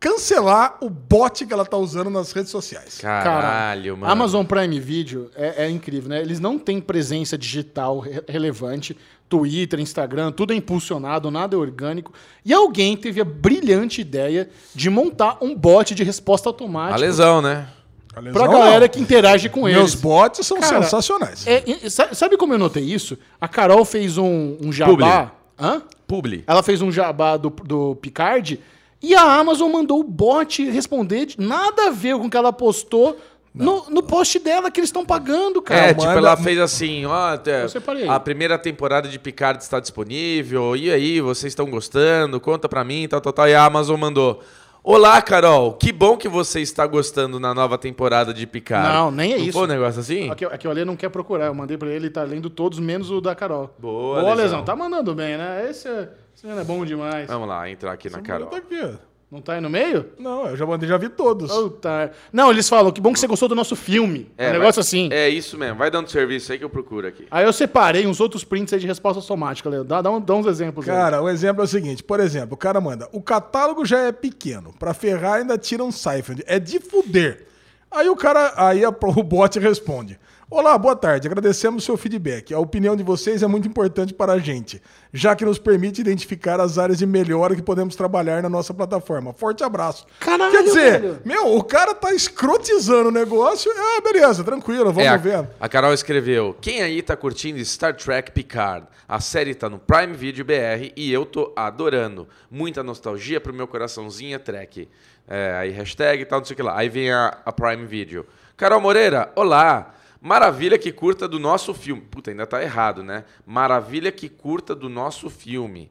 cancelar 0.01 0.79
o 0.81 0.89
bot 0.89 1.45
que 1.45 1.53
ela 1.53 1.65
tá 1.67 1.77
usando 1.77 2.09
nas 2.11 2.33
redes 2.33 2.51
sociais. 2.51 2.99
Caralho, 3.01 3.97
mano. 3.97 4.13
Amazon 4.13 4.45
Prime 4.45 4.79
Video 4.79 5.31
é, 5.35 5.65
é 5.65 5.71
incrível, 5.71 6.09
né? 6.11 6.21
Eles 6.21 6.39
não 6.41 6.59
têm 6.59 6.81
presença 6.81 7.37
digital 7.37 7.99
re- 7.99 8.23
relevante. 8.29 8.97
Twitter, 9.29 9.79
Instagram, 9.79 10.33
tudo 10.33 10.55
é 10.55 10.57
impulsionado, 10.57 11.31
nada 11.31 11.55
é 11.55 11.59
orgânico. 11.59 12.15
E 12.43 12.55
alguém 12.55 12.97
teve 12.97 13.21
a 13.21 13.25
brilhante 13.27 14.01
ideia 14.01 14.49
de 14.75 14.89
montar 14.89 15.37
um 15.43 15.55
bot 15.55 15.95
de 15.95 16.03
resposta 16.03 16.49
A 16.49 16.51
automática 16.51 16.97
lesão, 16.99 17.43
né? 17.43 17.69
A 18.17 18.21
lesão, 18.21 18.33
pra 18.43 18.51
galera 18.51 18.81
não. 18.87 18.89
que 18.89 18.99
interage 18.99 19.51
com 19.51 19.65
Meus 19.65 19.91
eles. 19.91 19.95
bots 19.97 20.47
são 20.47 20.59
Cara, 20.61 20.83
sensacionais. 20.83 21.47
É, 21.47 21.63
sa- 21.91 22.15
sabe 22.15 22.39
como 22.39 22.55
eu 22.55 22.59
notei 22.59 22.83
isso? 22.85 23.19
A 23.39 23.47
Carol 23.47 23.85
fez 23.85 24.17
um, 24.17 24.57
um 24.63 24.73
jabá. 24.73 25.31
Hã? 25.61 25.83
Publi. 26.07 26.43
Ela 26.47 26.63
fez 26.63 26.81
um 26.81 26.91
jabá 26.91 27.37
do, 27.37 27.51
do 27.51 27.97
Picard 27.97 28.59
e 29.03 29.15
a 29.15 29.23
Amazon 29.39 29.71
mandou 29.71 30.01
o 30.01 30.05
bot 30.05 30.65
responder 30.71 31.27
de 31.27 31.41
nada 31.41 31.87
a 31.89 31.91
ver 31.91 32.17
com 32.17 32.27
o 32.27 32.31
que 32.31 32.37
ela 32.37 32.53
postou 32.53 33.17
no, 33.55 33.89
no 33.91 34.03
post 34.03 34.39
dela 34.39 34.71
que 34.71 34.79
eles 34.79 34.89
estão 34.89 35.05
pagando, 35.05 35.61
cara. 35.61 35.87
É, 35.91 35.95
tipo, 35.95 36.05
ela 36.07 36.37
fez 36.37 36.59
assim, 36.61 37.05
ó, 37.07 37.37
separei. 37.69 38.09
a 38.09 38.21
primeira 38.21 38.57
temporada 38.59 39.09
de 39.09 39.19
Picard 39.19 39.63
está 39.63 39.81
disponível, 39.81 40.77
e 40.77 40.91
aí, 40.91 41.21
vocês 41.21 41.51
estão 41.53 41.69
gostando? 41.69 42.39
Conta 42.41 42.69
pra 42.69 42.85
mim, 42.85 43.09
tal, 43.09 43.21
tal, 43.21 43.33
tal. 43.33 43.49
E 43.49 43.55
a 43.55 43.65
Amazon 43.65 43.99
mandou, 43.99 44.41
olá, 44.85 45.21
Carol, 45.23 45.73
que 45.73 45.91
bom 45.91 46.17
que 46.17 46.29
você 46.29 46.61
está 46.61 46.87
gostando 46.87 47.41
na 47.41 47.53
nova 47.53 47.77
temporada 47.77 48.33
de 48.33 48.47
Picard. 48.47 48.93
Não, 48.93 49.11
nem 49.11 49.33
é 49.33 49.39
Não 49.39 49.45
isso. 49.45 49.53
foi 49.59 49.65
um 49.65 49.71
negócio 49.71 50.01
assim? 50.01 50.31
Aqui, 50.31 50.45
aqui 50.45 50.69
o 50.69 50.71
Ale 50.71 50.85
não 50.85 50.95
quer 50.95 51.09
procurar. 51.09 51.47
Eu 51.47 51.55
mandei 51.55 51.77
pra 51.77 51.89
ele, 51.89 51.97
ele 52.07 52.11
tá 52.11 52.23
lendo 52.23 52.49
todos, 52.49 52.79
menos 52.79 53.11
o 53.11 53.21
da 53.21 53.35
Carol. 53.35 53.75
Boa, 53.79 54.21
Boa, 54.21 54.35
Lesão. 54.35 54.45
Lesão. 54.45 54.65
Tá 54.65 54.77
mandando 54.77 55.15
bem, 55.17 55.37
né? 55.37 55.67
Esse, 55.69 55.89
é- 55.89 56.09
é 56.45 56.65
bom 56.65 56.85
demais. 56.85 57.27
Vamos 57.27 57.49
lá, 57.49 57.69
entrar 57.69 57.93
aqui 57.93 58.09
na 58.11 58.19
Essa 58.19 58.27
Carol. 58.27 58.47
mulher 58.49 58.61
tá 58.63 58.67
aqui, 58.67 58.81
ó. 59.05 59.09
Não 59.31 59.43
tá 59.43 59.53
aí 59.53 59.61
no 59.61 59.69
meio? 59.69 60.07
Não, 60.19 60.47
eu 60.47 60.57
já, 60.57 60.65
mandei- 60.65 60.89
já 60.89 60.97
vi 60.97 61.11
todos. 61.11 61.53
Puta. 61.53 62.13
Não, 62.33 62.51
eles 62.51 62.67
falam, 62.67 62.91
que 62.91 62.99
bom 62.99 63.13
que 63.13 63.21
você 63.21 63.27
gostou 63.27 63.47
do 63.47 63.55
nosso 63.55 63.77
filme. 63.77 64.31
um 64.39 64.53
negócio 64.53 64.77
vai- 64.77 64.81
assim. 64.81 65.09
É 65.13 65.29
isso 65.29 65.59
mesmo. 65.59 65.77
Vai 65.77 65.91
dando 65.91 66.09
serviço 66.09 66.51
aí 66.51 66.57
que 66.59 66.65
eu 66.65 66.71
procuro 66.71 67.07
aqui. 67.07 67.27
Aí 67.31 67.45
eu 67.45 67.53
separei 67.53 68.07
uns 68.07 68.21
outros 68.21 68.43
prints 68.43 68.73
aí 68.73 68.81
de 68.81 68.87
resposta 68.87 69.21
automática, 69.21 69.69
Leo. 69.69 69.85
Dá, 69.85 70.01
dá, 70.01 70.11
um- 70.11 70.19
dá 70.19 70.35
uns 70.35 70.47
exemplos 70.47 70.89
aí. 70.89 70.95
Cara, 70.97 71.21
o 71.23 71.29
exemplo 71.29 71.61
é 71.61 71.65
o 71.67 71.69
seguinte, 71.69 72.03
por 72.03 72.21
exemplo, 72.21 72.55
o 72.55 72.57
cara 72.57 72.81
manda, 72.81 73.07
o 73.13 73.21
catálogo 73.21 73.85
já 73.85 73.99
é 73.99 74.13
pequeno, 74.13 74.73
pra 74.79 74.95
ferrar 74.95 75.35
ainda 75.41 75.59
tira 75.59 75.85
um 75.85 75.93
siphon, 75.93 76.37
é 76.47 76.59
de 76.59 76.81
fuder. 76.81 77.47
Aí 77.91 78.09
o 78.09 78.17
cara, 78.17 78.55
aí 78.57 78.83
a- 78.83 78.89
o 78.89 79.23
bot 79.23 79.59
responde, 79.59 80.19
olá, 80.51 80.77
boa 80.79 80.97
tarde, 80.97 81.27
agradecemos 81.29 81.83
o 81.83 81.87
seu 81.87 81.97
feedback, 81.97 82.53
a 82.55 82.59
opinião 82.59 82.97
de 82.97 83.03
vocês 83.03 83.43
é 83.43 83.47
muito 83.47 83.69
importante 83.69 84.15
para 84.15 84.33
a 84.33 84.39
gente, 84.39 84.83
já 85.13 85.37
que 85.37 85.45
nos 85.45 85.59
permite 85.59 86.01
identificar 86.01 86.59
as 86.61 86.79
áreas 86.79 86.99
de 86.99 87.07
melhora 87.07 87.55
que 87.55 87.63
podemos 87.63 87.95
trabalhar 87.95 88.43
na 88.43 88.49
nossa 88.49 88.73
plataforma. 88.73 89.33
Forte 89.33 89.63
abraço. 89.63 90.07
Caralho, 90.19 90.51
Quer 90.51 90.63
dizer, 90.65 91.01
velho. 91.01 91.21
meu, 91.25 91.55
o 91.57 91.63
cara 91.63 91.95
tá 91.95 92.13
escrotizando 92.15 93.09
o 93.11 93.13
negócio, 93.13 93.71
ah, 93.77 94.01
beleza, 94.01 94.43
tranquilo, 94.43 94.87
vamos 94.87 95.05
É, 95.05 95.09
a, 95.09 95.17
ver. 95.17 95.49
a 95.61 95.69
Carol 95.69 95.93
escreveu: 95.93 96.57
Quem 96.61 96.83
aí 96.83 97.03
tá 97.03 97.17
curtindo 97.17 97.63
Star 97.65 97.95
Trek 97.95 98.33
Picard? 98.33 98.87
A 99.07 99.21
série 99.21 99.55
tá 99.55 99.69
no 99.69 99.79
Prime 99.79 100.15
Video 100.15 100.45
BR 100.45 100.93
e 100.97 101.13
eu 101.13 101.25
tô 101.25 101.53
adorando. 101.57 102.29
Muita 102.51 102.83
nostalgia 102.83 103.41
pro 103.41 103.55
meu 103.55 103.67
coraçãozinho 103.67 104.35
é 104.35 104.39
Trek. 104.39 104.89
É, 105.27 105.53
aí 105.59 105.71
hashtag 105.71 106.23
e 106.23 106.25
tal, 106.27 106.39
não 106.41 106.45
sei 106.47 106.55
o 106.55 106.57
que 106.57 106.63
lá. 106.63 106.77
Aí 106.77 106.89
vem 106.89 107.11
a, 107.11 107.39
a 107.45 107.53
Prime 107.53 107.85
Video. 107.87 108.27
Carol 108.57 108.81
Moreira, 108.81 109.31
olá! 109.37 109.95
Maravilha 110.21 110.77
que 110.79 110.91
curta 110.93 111.29
do 111.29 111.39
nosso 111.39 111.73
filme. 111.73 112.03
Puta, 112.03 112.31
ainda 112.31 112.47
tá 112.47 112.63
errado, 112.63 113.03
né? 113.03 113.25
Maravilha 113.47 114.11
que 114.11 114.29
curta 114.29 114.75
do 114.75 114.89
nosso 114.89 115.31
filme. 115.31 115.91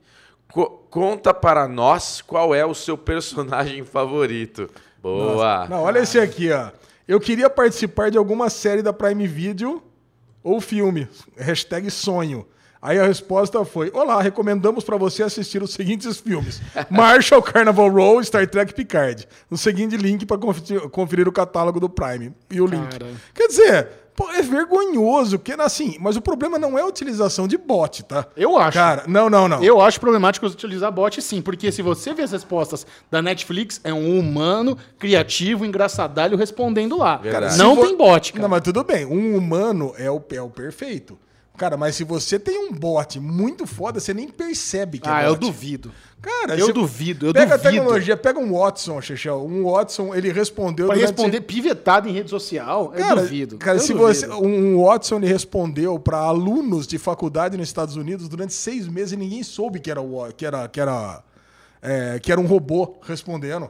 Co- 0.51 0.85
conta 0.89 1.33
para 1.33 1.67
nós 1.67 2.21
qual 2.21 2.53
é 2.53 2.65
o 2.65 2.73
seu 2.73 2.97
personagem 2.97 3.83
favorito. 3.85 4.69
Boa! 5.01 5.67
Não, 5.69 5.83
olha 5.83 5.99
esse 5.99 6.19
aqui, 6.19 6.51
ó. 6.51 6.71
Eu 7.07 7.19
queria 7.21 7.49
participar 7.49 8.11
de 8.11 8.17
alguma 8.17 8.49
série 8.49 8.81
da 8.81 8.91
Prime 8.91 9.25
Video 9.27 9.81
ou 10.43 10.59
filme. 10.59 11.07
Hashtag 11.37 11.89
sonho. 11.89 12.45
Aí 12.81 12.99
a 12.99 13.05
resposta 13.05 13.63
foi: 13.63 13.89
Olá, 13.93 14.21
recomendamos 14.21 14.83
para 14.83 14.97
você 14.97 15.23
assistir 15.23 15.63
os 15.63 15.71
seguintes 15.73 16.19
filmes: 16.19 16.61
Marshall, 16.91 17.41
Carnival 17.41 17.89
Row, 17.89 18.23
Star 18.23 18.45
Trek 18.47 18.73
Picard. 18.73 19.25
No 19.49 19.57
seguinte 19.57 19.95
link 19.95 20.25
para 20.25 20.37
conferir 20.91 21.27
o 21.27 21.31
catálogo 21.31 21.79
do 21.79 21.89
Prime. 21.89 22.33
E 22.51 22.59
o 22.59 22.65
link. 22.65 22.89
Cara. 22.91 23.07
Quer 23.33 23.47
dizer, 23.47 23.87
pô, 24.17 24.31
é 24.31 24.41
vergonhoso, 24.41 25.37
que 25.37 25.53
assim, 25.53 25.95
mas 25.99 26.17
o 26.17 26.21
problema 26.21 26.57
não 26.57 26.77
é 26.77 26.81
a 26.81 26.85
utilização 26.87 27.47
de 27.47 27.55
bot, 27.55 28.03
tá? 28.03 28.25
Eu 28.35 28.57
acho. 28.57 28.73
Cara, 28.73 29.03
não, 29.07 29.29
não, 29.29 29.47
não. 29.47 29.63
Eu 29.63 29.79
acho 29.79 29.99
problemático 29.99 30.47
utilizar 30.47 30.91
bot 30.91 31.21
sim, 31.21 31.39
porque 31.39 31.71
se 31.71 31.83
você 31.83 32.15
vê 32.15 32.23
as 32.23 32.31
respostas 32.31 32.85
da 33.11 33.21
Netflix, 33.21 33.79
é 33.83 33.93
um 33.93 34.17
humano, 34.17 34.75
criativo, 34.97 35.63
engraçadalho 35.63 36.35
respondendo 36.35 36.97
lá. 36.97 37.17
Verdade. 37.17 37.57
Não 37.59 37.77
tem 37.77 37.95
bot, 37.95 38.33
cara. 38.33 38.41
Não, 38.41 38.49
mas 38.49 38.61
tudo 38.61 38.83
bem. 38.83 39.05
Um 39.05 39.37
humano 39.37 39.93
é 39.97 40.09
o, 40.09 40.19
é 40.31 40.41
o 40.41 40.49
perfeito. 40.49 41.17
Cara, 41.57 41.75
mas 41.75 41.95
se 41.95 42.03
você 42.03 42.37
tem 42.37 42.57
um 42.69 42.71
bot 42.71 43.19
muito 43.19 43.65
foda, 43.65 43.99
você 43.99 44.13
nem 44.13 44.27
percebe 44.29 44.99
que 44.99 45.09
ah, 45.09 45.23
é 45.23 45.27
eu 45.27 45.31
bot. 45.35 45.39
duvido. 45.47 45.91
Cara, 46.21 46.57
Eu 46.57 46.73
duvido, 46.73 47.27
eu 47.27 47.33
pega 47.33 47.53
a 47.53 47.57
duvido. 47.57 47.75
tecnologia, 47.77 48.17
pega 48.17 48.39
um 48.39 48.51
Watson, 48.57 48.99
Chechel. 49.01 49.45
Um 49.45 49.63
Watson, 49.71 50.13
ele 50.15 50.31
respondeu... 50.31 50.87
Pra 50.87 50.95
durante- 50.95 51.11
responder 51.15 51.41
pivetado 51.41 52.09
em 52.09 52.11
rede 52.11 52.29
social, 52.29 52.91
eu 52.93 52.99
Cara, 52.99 53.21
duvido. 53.21 53.57
Cara, 53.57 53.77
eu 53.77 53.81
se 53.81 53.93
duvido. 53.93 54.07
você... 54.13 54.27
Um 54.27 54.83
Watson, 54.83 55.17
ele 55.17 55.27
respondeu 55.27 55.97
para 55.99 56.17
alunos 56.17 56.85
de 56.87 56.97
faculdade 56.97 57.55
nos 57.55 57.67
Estados 57.67 57.95
Unidos 57.95 58.27
durante 58.27 58.53
seis 58.53 58.87
meses 58.87 59.13
e 59.13 59.17
ninguém 59.17 59.41
soube 59.43 59.79
que 59.79 59.89
era, 59.91 60.01
o 60.01 60.31
que 60.33 60.45
era, 60.45 60.67
que 60.67 60.79
era, 60.81 61.23
é, 61.81 62.19
que 62.19 62.31
era 62.31 62.41
um 62.41 62.47
robô 62.47 62.97
respondendo. 63.03 63.69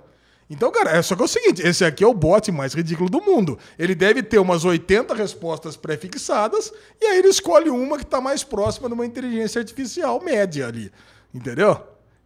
Então, 0.50 0.72
cara, 0.72 0.92
é 0.92 1.02
só 1.02 1.16
que 1.16 1.22
é 1.22 1.26
o 1.26 1.28
seguinte, 1.28 1.62
esse 1.62 1.84
aqui 1.84 2.04
é 2.04 2.08
o 2.08 2.14
bot 2.14 2.50
mais 2.52 2.74
ridículo 2.74 3.10
do 3.10 3.22
mundo. 3.22 3.60
Ele 3.78 3.94
deve 3.94 4.24
ter 4.24 4.40
umas 4.40 4.64
80 4.64 5.14
respostas 5.14 5.76
pré-fixadas 5.76 6.72
e 7.02 7.06
aí 7.06 7.20
ele 7.20 7.28
escolhe 7.28 7.70
uma 7.70 7.98
que 7.98 8.04
está 8.04 8.22
mais 8.22 8.44
próxima 8.44 8.88
de 8.88 8.94
uma 8.94 9.06
inteligência 9.06 9.60
artificial 9.60 10.22
média 10.24 10.66
ali. 10.68 10.92
Entendeu? 11.34 11.78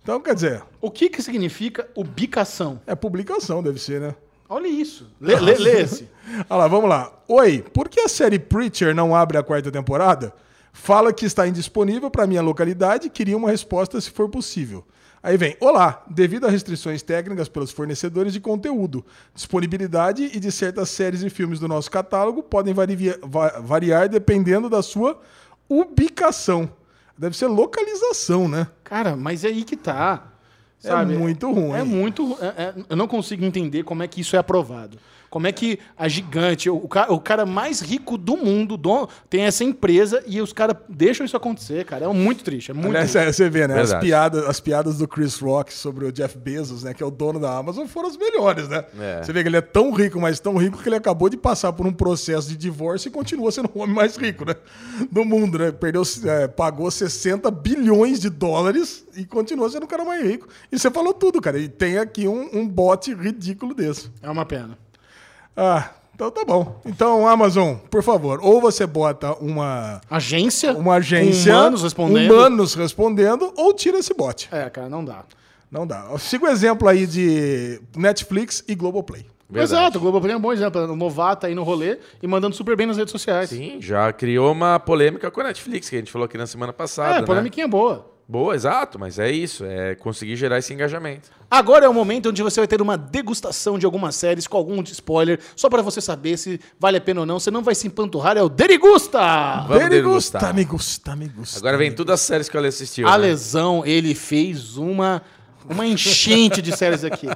Então, 0.03 0.19
quer 0.19 0.35
dizer, 0.35 0.63
O 0.79 0.89
que 0.91 1.09
que 1.09 1.21
significa 1.21 1.87
ubicação? 1.95 2.79
é 2.85 2.93
publicação, 2.95 3.61
deve 3.63 3.79
ser, 3.79 3.99
né? 4.01 4.15
Olha 4.47 4.67
isso. 4.67 5.09
Lê, 5.19 5.39
lê, 5.39 5.55
lê 5.55 5.81
esse. 5.81 6.09
Olha 6.49 6.59
lá, 6.59 6.67
vamos 6.67 6.89
lá. 6.89 7.11
Oi, 7.27 7.63
por 7.73 7.87
que 7.87 8.01
a 8.01 8.07
série 8.09 8.37
Preacher 8.37 8.93
não 8.93 9.15
abre 9.15 9.37
a 9.37 9.43
quarta 9.43 9.71
temporada? 9.71 10.33
Fala 10.73 11.13
que 11.13 11.25
está 11.25 11.47
indisponível 11.47 12.11
para 12.11 12.27
minha 12.27 12.41
localidade 12.41 13.07
e 13.07 13.09
queria 13.09 13.37
uma 13.37 13.49
resposta 13.49 13.99
se 14.01 14.11
for 14.11 14.29
possível. 14.29 14.85
Aí 15.23 15.37
vem, 15.37 15.55
olá, 15.59 16.03
devido 16.09 16.47
a 16.47 16.49
restrições 16.49 17.03
técnicas 17.03 17.47
pelos 17.47 17.71
fornecedores 17.71 18.33
de 18.33 18.39
conteúdo, 18.39 19.05
disponibilidade 19.35 20.23
e 20.33 20.39
de 20.39 20.51
certas 20.51 20.89
séries 20.89 21.21
e 21.21 21.29
filmes 21.29 21.59
do 21.59 21.67
nosso 21.67 21.91
catálogo 21.91 22.41
podem 22.41 22.73
vari- 22.73 23.15
va- 23.21 23.59
variar 23.59 24.09
dependendo 24.09 24.67
da 24.67 24.81
sua 24.81 25.19
ubicação. 25.69 26.69
Deve 27.15 27.37
ser 27.37 27.45
localização, 27.47 28.47
né? 28.47 28.67
Cara, 28.83 29.15
mas 29.15 29.43
é 29.45 29.49
aí 29.49 29.63
que 29.63 29.77
tá. 29.77 30.27
É 30.83 30.87
Sabe? 30.87 31.15
muito 31.15 31.51
ruim. 31.51 31.77
É 31.77 31.83
muito. 31.83 32.35
é- 32.41 32.63
é- 32.63 32.73
eu 32.89 32.95
não 32.95 33.07
consigo 33.07 33.45
entender 33.45 33.83
como 33.83 34.01
é 34.01 34.07
que 34.07 34.21
isso 34.21 34.35
é 34.35 34.39
aprovado. 34.39 34.97
Como 35.31 35.47
é 35.47 35.51
que 35.51 35.79
a 35.97 36.07
gigante, 36.09 36.69
o, 36.69 36.75
o 37.09 37.19
cara 37.21 37.45
mais 37.45 37.79
rico 37.79 38.17
do 38.17 38.35
mundo, 38.37 38.75
dono- 38.75 39.07
tem 39.29 39.43
essa 39.43 39.63
empresa 39.63 40.21
e 40.27 40.41
os 40.41 40.51
caras 40.53 40.75
deixam 40.89 41.25
isso 41.25 41.35
acontecer, 41.37 41.85
cara. 41.85 42.03
É 42.05 42.07
muito 42.09 42.43
triste. 42.43 42.69
É 42.69 42.73
muito 42.73 42.89
Aliás, 42.89 43.11
triste. 43.13 43.27
é, 43.27 43.31
você 43.31 43.49
vê, 43.49 43.65
né? 43.65 43.79
As 43.81 43.93
piadas, 43.93 44.45
as 44.45 44.59
piadas 44.59 44.97
do 44.97 45.07
Chris 45.07 45.39
Rock 45.39 45.73
sobre 45.73 46.05
o 46.05 46.11
Jeff 46.11 46.37
Bezos, 46.37 46.83
né? 46.83 46.93
Que 46.93 47.01
é 47.01 47.05
o 47.05 47.09
dono 47.09 47.39
da 47.39 47.57
Amazon, 47.57 47.87
foram 47.87 48.09
as 48.09 48.17
melhores, 48.17 48.67
né? 48.67 48.83
É. 48.99 49.23
Você 49.23 49.31
vê 49.31 49.41
que 49.41 49.47
ele 49.47 49.55
é 49.57 49.61
tão 49.61 49.91
rico, 49.93 50.19
mas 50.19 50.39
tão 50.39 50.57
rico 50.57 50.77
que 50.83 50.89
ele 50.89 50.97
acabou 50.97 51.29
de 51.29 51.37
passar 51.37 51.71
por 51.71 51.87
um 51.87 51.93
processo 51.93 52.49
de 52.49 52.57
divórcio 52.57 53.07
e 53.07 53.11
continua 53.11 53.51
sendo 53.53 53.69
o 53.73 53.79
homem 53.79 53.95
mais 53.95 54.17
rico, 54.17 54.43
né? 54.45 54.55
Do 55.09 55.23
mundo, 55.23 55.57
né? 55.57 55.71
Perdeu, 55.71 56.03
é, 56.25 56.47
pagou 56.49 56.91
60 56.91 57.49
bilhões 57.51 58.19
de 58.19 58.29
dólares 58.29 59.05
e 59.15 59.23
continua 59.25 59.69
sendo 59.69 59.83
o 59.83 59.87
cara 59.87 60.03
mais 60.03 60.21
rico. 60.23 60.47
E 60.69 60.77
você 60.77 60.91
falou 60.91 61.13
tudo, 61.13 61.39
cara. 61.39 61.57
E 61.57 61.69
tem 61.69 61.97
aqui 61.97 62.27
um, 62.27 62.49
um 62.51 62.67
bot 62.67 63.13
ridículo 63.13 63.73
desse. 63.73 64.11
É 64.21 64.29
uma 64.29 64.45
pena. 64.45 64.77
Ah, 65.55 65.89
então 66.15 66.29
tá 66.29 66.45
bom. 66.45 66.79
Então, 66.85 67.27
Amazon, 67.27 67.75
por 67.89 68.03
favor, 68.03 68.39
ou 68.43 68.61
você 68.61 68.85
bota 68.85 69.33
uma, 69.33 70.01
Agência. 70.09 70.73
uma 70.73 70.95
agência. 70.95 71.53
Humanos 71.53 71.83
respondendo. 71.83 72.31
Humanos 72.31 72.75
respondendo, 72.75 73.53
ou 73.57 73.73
tira 73.73 73.97
esse 73.97 74.13
bot. 74.13 74.47
É, 74.51 74.69
cara, 74.69 74.87
não 74.87 75.03
dá. 75.03 75.23
Não 75.71 75.87
dá. 75.87 76.05
Siga 76.19 76.45
o 76.45 76.49
exemplo 76.49 76.87
aí 76.87 77.07
de 77.07 77.81
Netflix 77.95 78.63
e 78.67 78.75
Globoplay. 78.75 79.25
Verdade. 79.49 79.73
Exato, 79.73 79.97
o 79.97 80.01
Globoplay 80.01 80.33
é 80.33 80.37
um 80.37 80.41
bom 80.41 80.53
exemplo. 80.53 80.81
O 80.83 80.95
novato 80.95 81.45
aí 81.45 81.53
no 81.55 81.63
rolê 81.63 81.97
e 82.21 82.27
mandando 82.27 82.55
super 82.55 82.75
bem 82.77 82.87
nas 82.87 82.97
redes 82.97 83.11
sociais. 83.11 83.49
Sim, 83.49 83.81
já 83.81 84.11
criou 84.13 84.51
uma 84.51 84.79
polêmica 84.79 85.29
com 85.29 85.41
a 85.41 85.45
Netflix, 85.45 85.89
que 85.89 85.95
a 85.95 85.99
gente 85.99 86.11
falou 86.11 86.25
aqui 86.25 86.37
na 86.37 86.47
semana 86.47 86.71
passada. 86.71 87.17
É, 87.17 87.19
né? 87.21 87.25
polemiquinha 87.25 87.67
boa. 87.67 88.09
Boa, 88.31 88.55
exato, 88.55 88.97
mas 88.97 89.19
é 89.19 89.29
isso, 89.29 89.65
é 89.65 89.93
conseguir 89.93 90.37
gerar 90.37 90.57
esse 90.57 90.73
engajamento. 90.73 91.29
Agora 91.49 91.85
é 91.85 91.89
o 91.89 91.93
momento 91.93 92.29
onde 92.29 92.41
você 92.41 92.61
vai 92.61 92.67
ter 92.67 92.81
uma 92.81 92.97
degustação 92.97 93.77
de 93.77 93.85
algumas 93.85 94.15
séries 94.15 94.47
com 94.47 94.55
algum 94.55 94.81
spoiler, 94.83 95.37
só 95.53 95.69
pra 95.69 95.81
você 95.81 95.99
saber 95.99 96.37
se 96.37 96.57
vale 96.79 96.95
a 96.95 97.01
pena 97.01 97.19
ou 97.19 97.25
não. 97.25 97.41
Você 97.41 97.51
não 97.51 97.61
vai 97.61 97.75
se 97.75 97.87
empanturrar, 97.87 98.37
é 98.37 98.41
o 98.41 98.47
Derigusta! 98.47 99.65
Vamos 99.67 99.81
Ele 99.83 99.89
degustar. 99.89 100.43
gusta, 100.43 100.53
me 100.53 100.63
gusta, 100.63 101.15
me 101.17 101.27
gusta. 101.27 101.59
Agora 101.59 101.77
vem 101.77 101.91
tudo 101.91 102.13
as 102.13 102.21
séries 102.21 102.47
que 102.47 102.55
ele 102.55 102.67
assistiu. 102.67 103.05
A 103.05 103.17
né? 103.17 103.17
lesão, 103.17 103.85
ele 103.85 104.15
fez 104.15 104.77
uma, 104.77 105.21
uma 105.69 105.85
enchente 105.85 106.61
de 106.61 106.71
séries 106.71 107.03
aqui. 107.03 107.27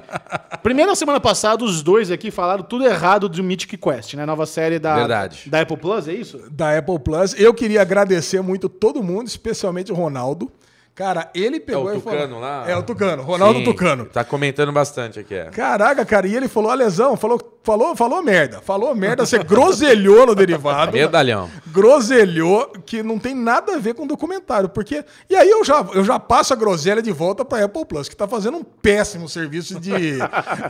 Primeiro, 0.62 0.92
na 0.92 0.96
semana 0.96 1.20
passada, 1.20 1.62
os 1.62 1.82
dois 1.82 2.10
aqui 2.10 2.30
falaram 2.30 2.64
tudo 2.64 2.86
errado 2.86 3.28
do 3.28 3.44
Mythic 3.44 3.76
Quest, 3.76 4.14
né? 4.14 4.24
Nova 4.24 4.46
série 4.46 4.78
da, 4.78 4.96
Verdade. 4.96 5.50
da 5.50 5.60
Apple 5.60 5.76
Plus, 5.76 6.08
é 6.08 6.14
isso? 6.14 6.40
Da 6.50 6.78
Apple 6.78 6.98
Plus. 7.00 7.38
Eu 7.38 7.52
queria 7.52 7.82
agradecer 7.82 8.40
muito 8.40 8.66
todo 8.66 9.02
mundo, 9.02 9.26
especialmente 9.26 9.92
o 9.92 9.94
Ronaldo. 9.94 10.50
Cara, 10.96 11.30
ele 11.34 11.60
pegou 11.60 11.90
É 11.90 11.94
o 11.94 11.98
e 11.98 12.00
falou- 12.00 12.18
Tucano 12.20 12.40
lá? 12.40 12.64
É 12.66 12.74
o 12.74 12.82
Tucano, 12.82 13.22
Ronaldo 13.22 13.58
Sim, 13.58 13.64
Tucano. 13.66 14.06
Tá 14.06 14.24
comentando 14.24 14.72
bastante 14.72 15.20
aqui, 15.20 15.34
é. 15.34 15.44
Caraca, 15.50 16.04
cara, 16.06 16.26
e 16.26 16.34
ele 16.34 16.48
falou, 16.48 16.70
a 16.70 16.74
lesão, 16.74 17.18
falou, 17.18 17.38
falou, 17.62 17.94
falou 17.94 18.22
merda. 18.22 18.62
Falou 18.62 18.94
merda, 18.94 19.26
você 19.26 19.38
groselhou 19.44 20.24
no 20.26 20.34
derivado. 20.34 20.92
Medalhão. 20.96 21.50
groselhou 21.66 22.72
que 22.86 23.02
não 23.02 23.18
tem 23.18 23.34
nada 23.34 23.74
a 23.74 23.78
ver 23.78 23.92
com 23.94 24.06
documentário, 24.06 24.70
porque 24.70 25.04
e 25.28 25.36
aí 25.36 25.50
eu 25.50 25.62
já, 25.64 25.86
eu 25.92 26.02
já 26.02 26.18
passo 26.18 26.54
a 26.54 26.56
groselha 26.56 27.02
de 27.02 27.12
volta 27.12 27.44
para 27.44 27.66
Apple 27.66 27.84
Plus, 27.84 28.08
que 28.08 28.16
tá 28.16 28.26
fazendo 28.26 28.56
um 28.56 28.64
péssimo 28.64 29.28
serviço 29.28 29.78
de, 29.78 29.92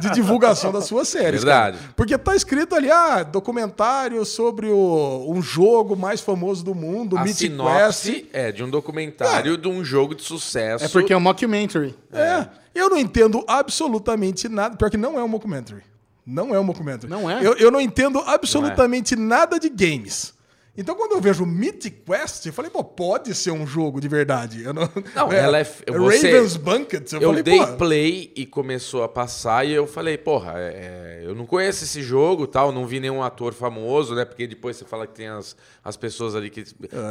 de 0.01 0.11
divulgação 0.13 0.73
das 0.73 0.87
suas 0.87 1.07
séries. 1.07 1.45
Verdade. 1.45 1.79
cara. 1.79 1.91
Porque 1.95 2.19
tá 2.19 2.35
escrito 2.35 2.75
ali, 2.75 2.91
ah, 2.91 3.23
documentário 3.23 4.25
sobre 4.25 4.67
o, 4.67 5.25
um 5.29 5.41
jogo 5.41 5.95
mais 5.95 6.21
famoso 6.21 6.65
do 6.65 6.75
mundo, 6.75 7.17
A 7.17 7.23
Mythic 7.23 7.39
sinopse 7.53 8.13
Quest. 8.13 8.27
é 8.33 8.51
de 8.51 8.65
um 8.65 8.69
documentário 8.71 9.57
de 9.57 9.69
um 9.69 9.85
jogo 9.85 10.16
de 10.17 10.23
sucesso. 10.23 10.85
É 10.85 10.89
porque 10.89 11.13
é 11.13 11.17
um 11.17 11.21
mockumentary. 11.21 11.95
É, 12.13 12.49
eu 12.75 12.91
não 12.91 12.99
entendo 12.99 13.45
absolutamente 13.47 14.49
nada, 14.49 14.77
pior 14.77 14.91
que 14.91 14.97
não 14.97 15.19
é 15.19 15.23
um 15.23 15.31
documentary. 15.31 15.83
Não 16.27 16.55
é 16.55 16.59
um 16.59 16.67
documentary. 16.67 17.09
Não 17.09 17.31
é? 17.31 17.47
Eu, 17.47 17.55
eu 17.55 17.71
não 17.71 17.81
entendo 17.81 18.19
absolutamente 18.27 19.15
nada 19.15 19.61
de 19.61 19.69
games. 19.69 20.35
Então, 20.79 20.95
quando 20.95 21.13
eu 21.13 21.21
vejo 21.21 21.47
Mythic 21.47 22.03
Quest, 22.05 22.47
eu 22.47 22.53
falei, 22.53 22.71
pô, 22.71 22.85
pode 22.85 23.35
ser 23.35 23.51
um 23.51 23.67
jogo 23.67 24.01
de 24.01 24.09
verdade. 24.09 24.63
Eu 24.63 24.75
não, 24.75 24.89
Não, 25.15 25.33
ela 25.33 25.59
é- 25.59 25.65
você- 25.65 25.85
Raven's 26.33 26.57
Banquet. 26.57 27.05
Eu, 27.15 27.21
Eu 27.23 27.29
falei, 27.31 27.43
dei 27.43 27.59
pô, 27.59 27.67
play 27.77 28.33
e 28.37 28.45
começou 28.45 29.03
a 29.03 29.09
passar 29.09 29.67
e 29.67 29.73
eu 29.73 29.87
falei, 29.87 30.19
porra, 30.19 30.53
é, 30.57 31.23
eu 31.25 31.35
não 31.35 31.47
conheço 31.47 31.85
esse 31.85 32.03
jogo 32.03 32.47
tal, 32.47 32.71
não 32.73 32.87
vi 32.87 33.01
nenhum 33.01 33.23
ator 33.23 33.55
famoso, 33.55 34.15
né? 34.15 34.25
Porque 34.25 34.47
depois 34.47 34.77
você 34.77 34.85
fala 34.85 35.07
que 35.07 35.15
tem 35.15 35.29
as, 35.29 35.57
as 35.83 35.97
pessoas 35.97 36.35
ali 36.35 36.51
que. 36.51 36.65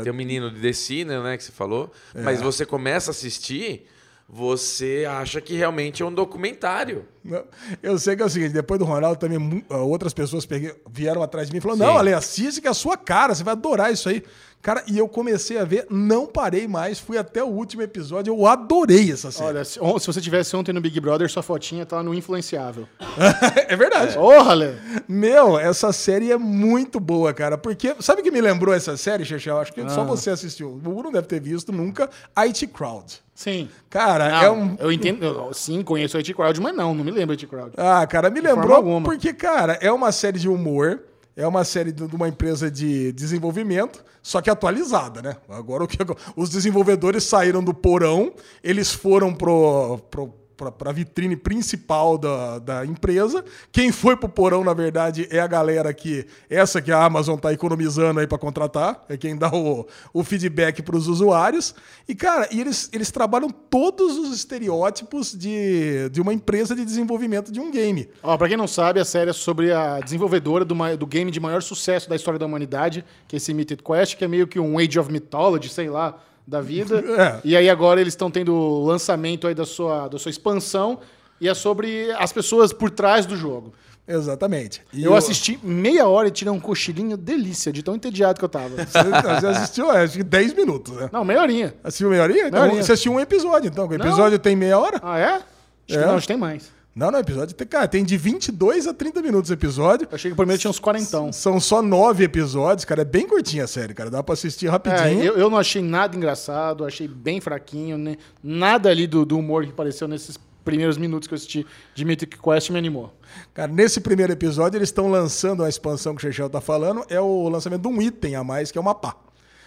Tem 0.03 0.11
o 0.11 0.15
menino 0.15 0.51
de 0.51 0.61
The 0.61 0.73
Sinner, 0.73 1.21
né? 1.21 1.37
Que 1.37 1.43
você 1.43 1.51
falou. 1.51 1.91
Mas 2.13 2.41
você 2.41 2.65
começa 2.65 3.09
a 3.09 3.13
assistir, 3.13 3.87
você 4.27 5.05
acha 5.07 5.39
que 5.39 5.55
realmente 5.55 6.01
é 6.01 6.05
um 6.05 6.13
documentário. 6.13 7.05
Não, 7.23 7.43
Eu 7.81 7.97
sei 7.99 8.15
que 8.15 8.23
é 8.23 8.25
o 8.25 8.29
seguinte, 8.29 8.53
depois 8.53 8.79
do 8.79 8.85
Ronaldo 8.85 9.19
também 9.19 9.63
ah, 9.69 9.77
outras 9.77 10.13
pessoas 10.13 10.47
vieram 10.89 11.21
atrás 11.21 11.47
de 11.47 11.53
mim 11.53 11.59
e 11.59 11.61
falaram: 11.61 11.79
Sim. 11.79 11.85
"Não, 11.85 11.97
Ale, 11.97 12.13
assiste 12.13 12.59
que 12.59 12.67
é 12.67 12.71
a 12.71 12.73
sua 12.73 12.97
cara, 12.97 13.35
você 13.35 13.43
vai 13.43 13.53
adorar 13.53 13.93
isso 13.93 14.09
aí". 14.09 14.23
Cara, 14.65 14.83
e 14.87 14.97
eu 14.97 15.07
comecei 15.07 15.59
a 15.59 15.63
ver, 15.63 15.85
não 15.91 16.25
parei 16.25 16.67
mais, 16.67 16.97
fui 16.97 17.19
até 17.19 17.43
o 17.43 17.49
último 17.49 17.83
episódio, 17.83 18.33
eu 18.33 18.47
adorei 18.47 19.11
essa 19.11 19.29
série. 19.29 19.49
Olha, 19.49 19.63
se, 19.63 19.73
se 19.73 20.07
você 20.07 20.19
tivesse 20.19 20.55
ontem 20.55 20.73
no 20.73 20.81
Big 20.81 20.99
Brother, 20.99 21.29
sua 21.29 21.43
fotinha 21.43 21.85
tá 21.85 22.01
no 22.01 22.15
influenciável. 22.15 22.87
é 23.69 23.75
verdade. 23.75 24.15
Porra, 24.15 24.55
Léo! 24.55 24.75
Meu, 25.07 25.59
essa 25.59 25.93
série 25.93 26.31
é 26.31 26.37
muito 26.39 26.99
boa, 26.99 27.31
cara. 27.31 27.59
Porque, 27.59 27.95
sabe 27.99 28.21
o 28.21 28.23
que 28.23 28.31
me 28.31 28.41
lembrou 28.41 28.73
essa 28.73 28.97
série, 28.97 29.23
Chechel? 29.23 29.59
Acho 29.59 29.71
que 29.71 29.87
só 29.87 30.03
você 30.03 30.31
assistiu. 30.31 30.69
O 30.69 30.89
Hugo 30.89 31.03
não 31.03 31.11
deve 31.11 31.27
ter 31.27 31.39
visto 31.39 31.71
nunca. 31.71 32.09
IT 32.35 32.65
Crowd. 32.65 33.23
Sim. 33.35 33.69
Cara, 33.87 34.29
Não, 34.29 34.43
é 34.43 34.49
um. 34.49 34.75
Eu 34.79 34.91
entendo. 34.91 35.23
eu- 35.23 35.53
sim, 35.53 35.83
conheço 35.83 36.17
IT 36.17 36.33
Crowd, 36.33 36.59
mas 36.59 36.75
não, 36.75 36.95
não 36.95 37.03
me 37.03 37.11
lembro 37.11 37.33
IT 37.33 37.45
Crowd. 37.45 37.71
Ah, 37.77 38.07
cara, 38.07 38.31
me 38.31 38.41
forma 38.41 38.61
lembrou 38.61 39.01
porque, 39.01 39.31
cara, 39.31 39.77
é 39.79 39.91
uma 39.91 40.11
série 40.11 40.39
de 40.39 40.49
humor, 40.49 41.01
é 41.35 41.45
uma 41.45 41.63
série 41.63 41.91
de 41.91 42.07
de 42.07 42.15
uma 42.15 42.27
empresa 42.27 42.69
de 42.71 43.11
desenvolvimento, 43.11 44.03
só 44.21 44.41
que 44.41 44.49
atualizada, 44.49 45.21
né? 45.21 45.35
Agora 45.49 45.83
o 45.83 45.87
que 45.87 45.97
os 46.35 46.49
desenvolvedores 46.49 47.23
saíram 47.23 47.63
do 47.63 47.73
porão, 47.73 48.33
eles 48.63 48.91
foram 48.91 49.33
pro, 49.33 49.97
pro 50.09 50.33
para 50.55 50.89
a 50.89 50.93
vitrine 50.93 51.35
principal 51.35 52.17
da, 52.17 52.59
da 52.59 52.85
empresa. 52.85 53.43
Quem 53.71 53.91
foi 53.91 54.15
pro 54.15 54.29
porão, 54.29 54.63
na 54.63 54.73
verdade, 54.73 55.27
é 55.29 55.39
a 55.39 55.47
galera 55.47 55.93
que 55.93 56.25
essa 56.49 56.81
que 56.81 56.91
a 56.91 57.03
Amazon 57.03 57.37
tá 57.37 57.51
economizando 57.53 58.19
aí 58.19 58.27
para 58.27 58.37
contratar, 58.37 59.03
é 59.09 59.17
quem 59.17 59.37
dá 59.37 59.53
o, 59.53 59.85
o 60.13 60.23
feedback 60.23 60.81
para 60.81 60.95
os 60.95 61.07
usuários. 61.07 61.75
E 62.07 62.15
cara, 62.15 62.47
e 62.51 62.59
eles, 62.61 62.89
eles 62.93 63.11
trabalham 63.11 63.49
todos 63.49 64.17
os 64.17 64.35
estereótipos 64.35 65.33
de, 65.33 66.09
de 66.09 66.21
uma 66.21 66.33
empresa 66.33 66.75
de 66.75 66.85
desenvolvimento 66.85 67.51
de 67.51 67.59
um 67.59 67.71
game. 67.71 68.09
Ó, 68.23 68.37
pra 68.37 68.47
quem 68.47 68.57
não 68.57 68.67
sabe, 68.67 68.99
a 68.99 69.05
série 69.05 69.29
é 69.29 69.33
sobre 69.33 69.71
a 69.71 69.99
desenvolvedora 69.99 70.63
do, 70.63 70.75
do 70.97 71.05
game 71.05 71.31
de 71.31 71.39
maior 71.39 71.61
sucesso 71.61 72.09
da 72.09 72.15
história 72.15 72.39
da 72.39 72.45
humanidade, 72.45 73.03
que 73.27 73.35
é 73.35 73.37
esse 73.37 73.53
Mythic 73.53 73.83
Quest, 73.83 74.15
que 74.15 74.23
é 74.23 74.27
meio 74.27 74.47
que 74.47 74.59
um 74.59 74.77
Age 74.79 74.99
of 74.99 75.11
Mythology, 75.11 75.69
sei 75.69 75.89
lá, 75.89 76.17
da 76.47 76.61
vida. 76.61 77.03
É. 77.17 77.39
E 77.43 77.55
aí 77.55 77.69
agora 77.69 77.99
eles 78.01 78.13
estão 78.13 78.29
tendo 78.29 78.53
o 78.53 78.85
lançamento 78.85 79.47
aí 79.47 79.55
da 79.55 79.65
sua, 79.65 80.07
da 80.07 80.17
sua 80.19 80.29
expansão, 80.29 80.99
e 81.39 81.47
é 81.49 81.53
sobre 81.53 82.11
as 82.13 82.31
pessoas 82.31 82.71
por 82.73 82.89
trás 82.89 83.25
do 83.25 83.35
jogo. 83.35 83.73
Exatamente. 84.07 84.83
E 84.93 85.03
eu 85.03 85.15
assisti 85.15 85.59
meia 85.63 86.07
hora 86.07 86.27
e 86.27 86.31
tirei 86.31 86.53
um 86.53 86.59
cochilinho 86.59 87.17
delícia, 87.17 87.73
de 87.73 87.81
tão 87.81 87.95
entediado 87.95 88.37
que 88.37 88.45
eu 88.45 88.49
tava. 88.49 88.69
Você, 88.69 89.03
você 89.39 89.47
assistiu, 89.47 89.91
é, 89.91 90.03
acho 90.03 90.17
que 90.17 90.23
10 90.23 90.53
minutos, 90.53 90.93
né? 90.95 91.09
Não, 91.11 91.25
meia 91.25 91.41
horinha. 91.41 91.73
Assistiu 91.83 92.09
meia 92.11 92.21
horinha? 92.21 92.47
Então, 92.47 92.59
Meia 92.59 92.65
horinha. 92.65 92.83
Você 92.83 92.91
assistiu 92.91 93.13
um 93.13 93.19
episódio, 93.19 93.67
então. 93.67 93.87
O 93.87 93.93
episódio 93.93 94.37
tem 94.37 94.55
meia 94.55 94.77
hora? 94.77 94.99
Ah, 95.01 95.17
é? 95.17 95.25
Acho 95.33 95.43
que 95.87 95.95
É. 95.97 96.05
não, 96.05 96.13
acho 96.15 96.21
que 96.21 96.27
tem 96.27 96.37
mais. 96.37 96.71
Não, 96.95 97.11
não, 97.11 97.19
episódio 97.19 97.53
tem, 97.53 97.67
cara, 97.67 97.89
tem 97.89 98.05
de 98.05 98.15
22 98.15 98.87
a 98.87 98.93
30 98.93 99.21
minutos 99.21 99.49
o 99.49 99.53
episódio. 99.53 100.07
Eu 100.09 100.15
achei 100.15 100.29
que 100.31 100.33
o 100.33 100.37
primeiro 100.37 100.61
tinha 100.61 100.71
uns 100.71 100.79
quarentão. 100.79 101.33
São 101.33 101.59
só 101.59 101.81
nove 101.81 102.23
episódios, 102.23 102.85
cara. 102.85 103.01
É 103.01 103.05
bem 103.05 103.27
curtinha 103.27 103.65
a 103.65 103.67
série, 103.67 103.93
cara. 103.93 104.09
Dá 104.09 104.23
pra 104.23 104.31
assistir 104.31 104.67
É, 104.67 104.69
rapidinho. 104.69 105.21
eu, 105.21 105.35
eu 105.37 105.49
não 105.49 105.57
achei 105.57 105.81
nada 105.81 106.15
engraçado, 106.15 106.85
achei 106.85 107.05
bem 107.05 107.41
fraquinho, 107.41 107.97
né? 107.97 108.15
Nada 108.41 108.89
ali 108.89 109.07
do, 109.07 109.25
do 109.25 109.37
humor 109.37 109.65
que 109.65 109.71
apareceu 109.71 110.07
nesses 110.07 110.39
primeiros 110.63 110.97
minutos 110.97 111.27
que 111.27 111.33
eu 111.33 111.35
assisti 111.35 111.67
de 111.93 112.05
Mythic 112.05 112.39
Quest 112.41 112.69
me 112.69 112.77
animou. 112.79 113.13
Cara, 113.53 113.69
nesse 113.71 113.99
primeiro 113.99 114.31
episódio, 114.31 114.77
eles 114.77 114.87
estão 114.87 115.09
lançando 115.09 115.63
a 115.65 115.69
expansão 115.69 116.15
que 116.15 116.19
o 116.19 116.21
Chechel 116.21 116.49
tá 116.49 116.61
falando. 116.61 117.03
É 117.09 117.19
o 117.19 117.49
lançamento 117.49 117.81
de 117.81 117.87
um 117.89 118.01
item 118.01 118.35
a 118.37 118.43
mais, 118.43 118.71
que 118.71 118.77
é 118.77 118.81
uma 118.81 118.95
pá. 118.95 119.15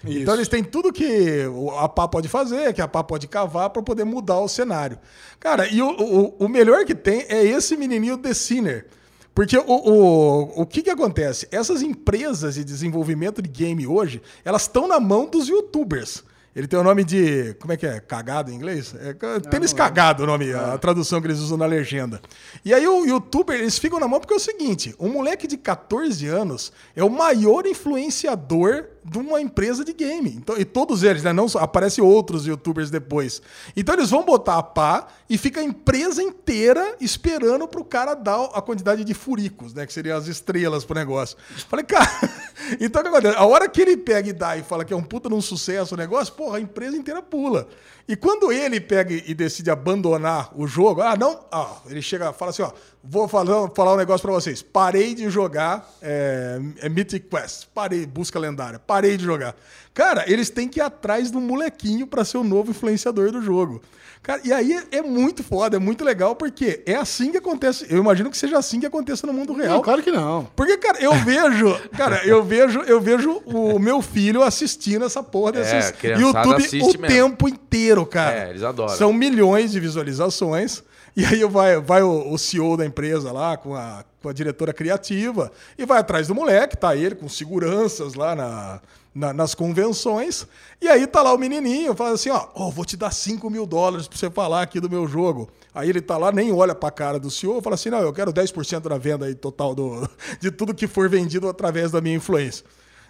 Isso. 0.04 0.18
Então 0.18 0.34
eles 0.34 0.48
têm 0.48 0.62
tudo 0.62 0.92
que 0.92 1.44
a 1.78 1.88
pá 1.88 2.06
pode 2.06 2.28
fazer, 2.28 2.72
que 2.72 2.80
a 2.80 2.88
pá 2.88 3.02
pode 3.02 3.26
cavar 3.26 3.70
para 3.70 3.82
poder 3.82 4.04
mudar 4.04 4.38
o 4.38 4.48
cenário. 4.48 4.98
Cara, 5.40 5.66
e 5.68 5.82
o, 5.82 5.90
o, 5.90 6.36
o 6.44 6.48
melhor 6.48 6.84
que 6.84 6.94
tem 6.94 7.24
é 7.28 7.44
esse 7.44 7.76
menininho 7.76 8.18
The 8.18 8.34
Sinner. 8.34 8.86
Porque 9.34 9.56
o, 9.56 9.64
o, 9.66 10.62
o 10.62 10.66
que, 10.66 10.82
que 10.82 10.90
acontece? 10.90 11.46
Essas 11.52 11.80
empresas 11.82 12.56
de 12.56 12.64
desenvolvimento 12.64 13.40
de 13.40 13.48
game 13.48 13.86
hoje, 13.86 14.20
elas 14.44 14.62
estão 14.62 14.88
na 14.88 14.98
mão 14.98 15.26
dos 15.26 15.48
youtubers. 15.48 16.24
Ele 16.58 16.66
tem 16.66 16.76
o 16.76 16.82
nome 16.82 17.04
de. 17.04 17.54
Como 17.60 17.72
é 17.72 17.76
que 17.76 17.86
é? 17.86 18.00
Cagado 18.00 18.50
em 18.50 18.54
inglês? 18.56 18.92
É, 18.98 19.14
tênis 19.48 19.72
cagado 19.72 20.24
o 20.24 20.26
nome, 20.26 20.52
a 20.52 20.76
tradução 20.76 21.20
que 21.20 21.28
eles 21.28 21.38
usam 21.38 21.56
na 21.56 21.66
legenda. 21.66 22.20
E 22.64 22.74
aí 22.74 22.84
o 22.84 23.06
youtuber, 23.06 23.56
eles 23.56 23.78
ficam 23.78 24.00
na 24.00 24.08
mão 24.08 24.18
porque 24.18 24.34
é 24.34 24.36
o 24.36 24.40
seguinte: 24.40 24.92
um 24.98 25.08
moleque 25.08 25.46
de 25.46 25.56
14 25.56 26.26
anos 26.26 26.72
é 26.96 27.04
o 27.04 27.08
maior 27.08 27.64
influenciador 27.64 28.86
de 29.04 29.18
uma 29.18 29.40
empresa 29.40 29.84
de 29.84 29.92
game. 29.92 30.34
Então, 30.36 30.56
e 30.58 30.64
todos 30.64 31.02
eles, 31.02 31.22
né? 31.22 31.32
Não 31.32 31.48
só, 31.48 31.60
aparecem 31.60 32.02
outros 32.04 32.46
youtubers 32.46 32.90
depois. 32.90 33.40
Então 33.76 33.94
eles 33.94 34.10
vão 34.10 34.24
botar 34.24 34.58
a 34.58 34.62
pá 34.62 35.06
e 35.30 35.38
fica 35.38 35.60
a 35.60 35.64
empresa 35.64 36.22
inteira 36.22 36.96
esperando 37.00 37.66
pro 37.66 37.84
cara 37.84 38.14
dar 38.14 38.44
a 38.52 38.60
quantidade 38.60 39.04
de 39.04 39.14
furicos, 39.14 39.72
né? 39.72 39.86
Que 39.86 39.92
seriam 39.92 40.18
as 40.18 40.26
estrelas 40.26 40.84
pro 40.84 40.94
negócio. 40.94 41.36
Falei, 41.68 41.84
cara. 41.84 42.08
então 42.80 43.00
o 43.00 43.04
que 43.04 43.10
acontece? 43.10 43.36
A 43.36 43.46
hora 43.46 43.68
que 43.68 43.80
ele 43.80 43.96
pega 43.96 44.28
e 44.28 44.32
dá 44.32 44.56
e 44.56 44.62
fala 44.62 44.84
que 44.84 44.92
é 44.92 44.96
um 44.96 45.02
puta 45.02 45.28
de 45.28 45.34
um 45.34 45.40
sucesso 45.40 45.94
o 45.94 45.98
negócio, 45.98 46.34
porra, 46.48 46.56
a 46.56 46.60
empresa 46.60 46.96
inteira 46.96 47.22
pula. 47.22 47.68
E 48.08 48.16
quando 48.16 48.50
ele 48.50 48.80
pega 48.80 49.12
e 49.12 49.34
decide 49.34 49.70
abandonar 49.70 50.50
o 50.56 50.66
jogo, 50.66 51.02
ah, 51.02 51.14
não, 51.14 51.44
ah, 51.52 51.76
ele 51.90 52.00
chega 52.00 52.32
fala 52.32 52.50
assim, 52.50 52.62
ó, 52.62 52.70
vou 53.04 53.28
falar, 53.28 53.68
falar 53.74 53.92
um 53.92 53.98
negócio 53.98 54.22
pra 54.22 54.32
vocês. 54.32 54.62
Parei 54.62 55.14
de 55.14 55.28
jogar 55.28 55.86
é, 56.00 56.58
é 56.80 56.88
Mythic 56.88 57.28
Quest, 57.28 57.66
parei, 57.74 58.06
busca 58.06 58.38
lendária, 58.38 58.78
parei 58.78 59.18
de 59.18 59.24
jogar. 59.24 59.54
Cara, 59.92 60.24
eles 60.26 60.48
têm 60.48 60.68
que 60.68 60.80
ir 60.80 60.82
atrás 60.82 61.30
do 61.30 61.38
molequinho 61.38 62.06
pra 62.06 62.24
ser 62.24 62.38
o 62.38 62.44
novo 62.44 62.70
influenciador 62.70 63.30
do 63.30 63.42
jogo. 63.42 63.82
Cara, 64.22 64.40
e 64.44 64.52
aí 64.52 64.72
é, 64.72 64.98
é 64.98 65.02
muito 65.02 65.42
foda, 65.42 65.76
é 65.76 65.80
muito 65.80 66.04
legal, 66.04 66.34
porque 66.34 66.82
é 66.86 66.94
assim 66.96 67.30
que 67.30 67.38
acontece. 67.38 67.86
Eu 67.88 67.98
imagino 67.98 68.30
que 68.30 68.36
seja 68.36 68.58
assim 68.58 68.80
que 68.80 68.86
aconteça 68.86 69.26
no 69.26 69.32
mundo 69.32 69.52
real. 69.52 69.76
Não, 69.76 69.82
claro 69.82 70.02
que 70.02 70.10
não. 70.10 70.48
Porque, 70.56 70.76
cara, 70.76 70.98
eu 71.00 71.14
vejo, 71.14 71.74
cara, 71.96 72.26
eu 72.26 72.42
vejo, 72.42 72.80
eu 72.80 73.00
vejo 73.00 73.40
o 73.46 73.78
meu 73.78 74.02
filho 74.02 74.42
assistindo 74.42 75.04
essa 75.04 75.22
porra 75.22 75.50
É, 75.50 75.52
desses 75.52 75.90
criançada 75.92 76.46
YouTube 76.48 76.82
o 76.82 77.00
mesmo. 77.00 77.06
tempo 77.06 77.48
inteiro, 77.48 77.97
cara. 78.06 78.46
É, 78.46 78.50
eles 78.50 78.62
adoram. 78.62 78.94
São 78.96 79.12
milhões 79.12 79.72
de 79.72 79.80
visualizações. 79.80 80.82
E 81.16 81.24
aí 81.24 81.42
vai, 81.44 81.80
vai 81.80 82.02
o, 82.02 82.32
o 82.32 82.38
CEO 82.38 82.76
da 82.76 82.86
empresa 82.86 83.32
lá 83.32 83.56
com 83.56 83.74
a, 83.74 84.04
com 84.22 84.28
a 84.28 84.32
diretora 84.32 84.72
criativa 84.72 85.50
e 85.76 85.84
vai 85.84 85.98
atrás 85.98 86.28
do 86.28 86.34
moleque, 86.34 86.76
tá 86.76 86.94
ele 86.94 87.16
com 87.16 87.28
seguranças 87.28 88.14
lá 88.14 88.36
na, 88.36 88.80
na- 89.12 89.32
nas 89.32 89.52
convenções. 89.54 90.46
E 90.80 90.86
aí 90.86 91.08
tá 91.08 91.20
lá 91.22 91.32
o 91.34 91.38
menininho, 91.38 91.92
fala 91.94 92.10
assim, 92.12 92.30
ó, 92.30 92.46
ó, 92.54 92.70
vou 92.70 92.84
te 92.84 92.96
dar 92.96 93.10
5 93.10 93.50
mil 93.50 93.66
dólares 93.66 94.06
pra 94.06 94.16
você 94.16 94.30
falar 94.30 94.62
aqui 94.62 94.78
do 94.78 94.88
meu 94.88 95.08
jogo. 95.08 95.48
Aí 95.74 95.88
ele 95.88 96.00
tá 96.00 96.16
lá, 96.16 96.30
nem 96.30 96.52
olha 96.52 96.74
pra 96.74 96.90
cara 96.90 97.18
do 97.18 97.30
CEO, 97.32 97.60
fala 97.62 97.74
assim, 97.74 97.90
não, 97.90 98.00
eu 98.00 98.12
quero 98.12 98.32
10% 98.32 98.80
da 98.88 98.98
venda 98.98 99.26
aí 99.26 99.34
total 99.34 99.74
do, 99.74 100.08
de 100.40 100.52
tudo 100.52 100.72
que 100.74 100.86
for 100.86 101.08
vendido 101.08 101.48
através 101.48 101.90
da 101.90 102.00
minha 102.00 102.14
influência. 102.16 102.64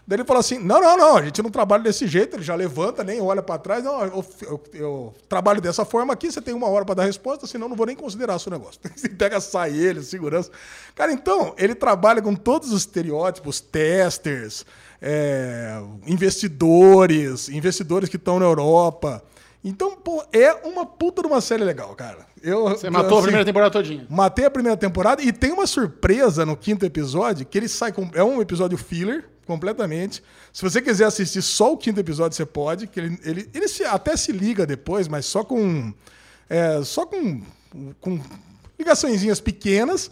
Daí 0.09 0.17
ele 0.17 0.25
fala 0.25 0.41
assim: 0.41 0.59
não, 0.59 0.81
não, 0.81 0.97
não, 0.97 1.17
a 1.19 1.23
gente 1.23 1.43
não 1.43 1.51
trabalha 1.51 1.83
desse 1.83 2.07
jeito, 2.07 2.35
ele 2.37 2.43
já 2.43 2.55
levanta, 2.55 3.05
nem 3.05 3.21
olha 3.21 3.43
pra 3.43 3.59
trás. 3.59 3.85
Não, 3.85 4.03
eu, 4.03 4.25
eu- 4.43 4.63
eu 4.73 5.15
trabalho 5.29 5.61
dessa 5.61 5.85
forma 5.85 6.15
aqui, 6.15 6.33
você 6.33 6.41
tem 6.41 6.55
uma 6.55 6.67
hora 6.67 6.83
pra 6.83 6.95
dar 6.95 7.05
resposta, 7.05 7.47
senão 7.47 7.69
não 7.69 7.77
vou 7.77 7.85
nem 7.85 7.95
considerar 7.95 8.39
seu 8.39 8.51
negócio. 8.51 8.81
Você 8.97 9.07
pega, 9.11 9.39
sai 9.39 9.77
ele, 9.77 10.03
segurança. 10.03 10.51
Cara, 10.95 11.13
então, 11.13 11.55
ele 11.59 11.75
trabalha 11.75 12.23
com 12.23 12.35
todos 12.35 12.73
os 12.73 12.81
estereótipos, 12.81 13.61
testers, 13.61 14.65
é, 15.03 15.79
investidores, 16.07 17.49
investidores 17.49 18.09
que 18.09 18.17
estão 18.17 18.39
na 18.39 18.47
Europa. 18.47 19.23
Então, 19.65 19.97
pô, 19.97 20.25
é 20.33 20.53
uma 20.67 20.87
puta 20.87 21.21
de 21.21 21.29
uma 21.29 21.41
série 21.41 21.65
legal, 21.65 21.95
cara. 21.95 22.27
Eu, 22.43 22.69
Você 22.69 22.89
matou 22.89 23.11
a 23.11 23.13
assim, 23.15 23.23
primeira 23.23 23.45
temporada 23.45 23.71
todinha. 23.73 24.07
Matei 24.09 24.45
a 24.45 24.51
primeira 24.51 24.77
temporada 24.77 25.21
e 25.23 25.33
tem 25.33 25.51
uma 25.53 25.67
surpresa 25.67 26.47
no 26.47 26.57
quinto 26.57 26.87
episódio 26.87 27.45
que 27.45 27.59
ele 27.59 27.69
sai 27.69 27.93
com. 27.93 28.09
É 28.15 28.23
um 28.23 28.41
episódio 28.41 28.79
filler, 28.79 29.29
completamente. 29.47 30.23
Se 30.53 30.63
você 30.63 30.81
quiser 30.81 31.07
assistir 31.07 31.43
só 31.43 31.73
o 31.73 31.77
quinto 31.77 31.99
episódio, 31.99 32.37
você 32.37 32.47
pode. 32.47 32.87
Que 32.87 33.01
ele, 33.01 33.19
ele, 33.25 33.51
ele 33.53 33.67
se- 33.69 33.85
até 33.85 34.17
se 34.17 34.31
liga 34.31 34.65
depois, 34.65 35.09
mas 35.09 35.27
só 35.27 35.43
com. 35.43 35.93
é, 36.49 36.81
só 36.85 37.05
com. 37.05 37.43
com 38.01 38.21
ligaçõezinhas 38.79 39.41
pequenas. 39.41 40.11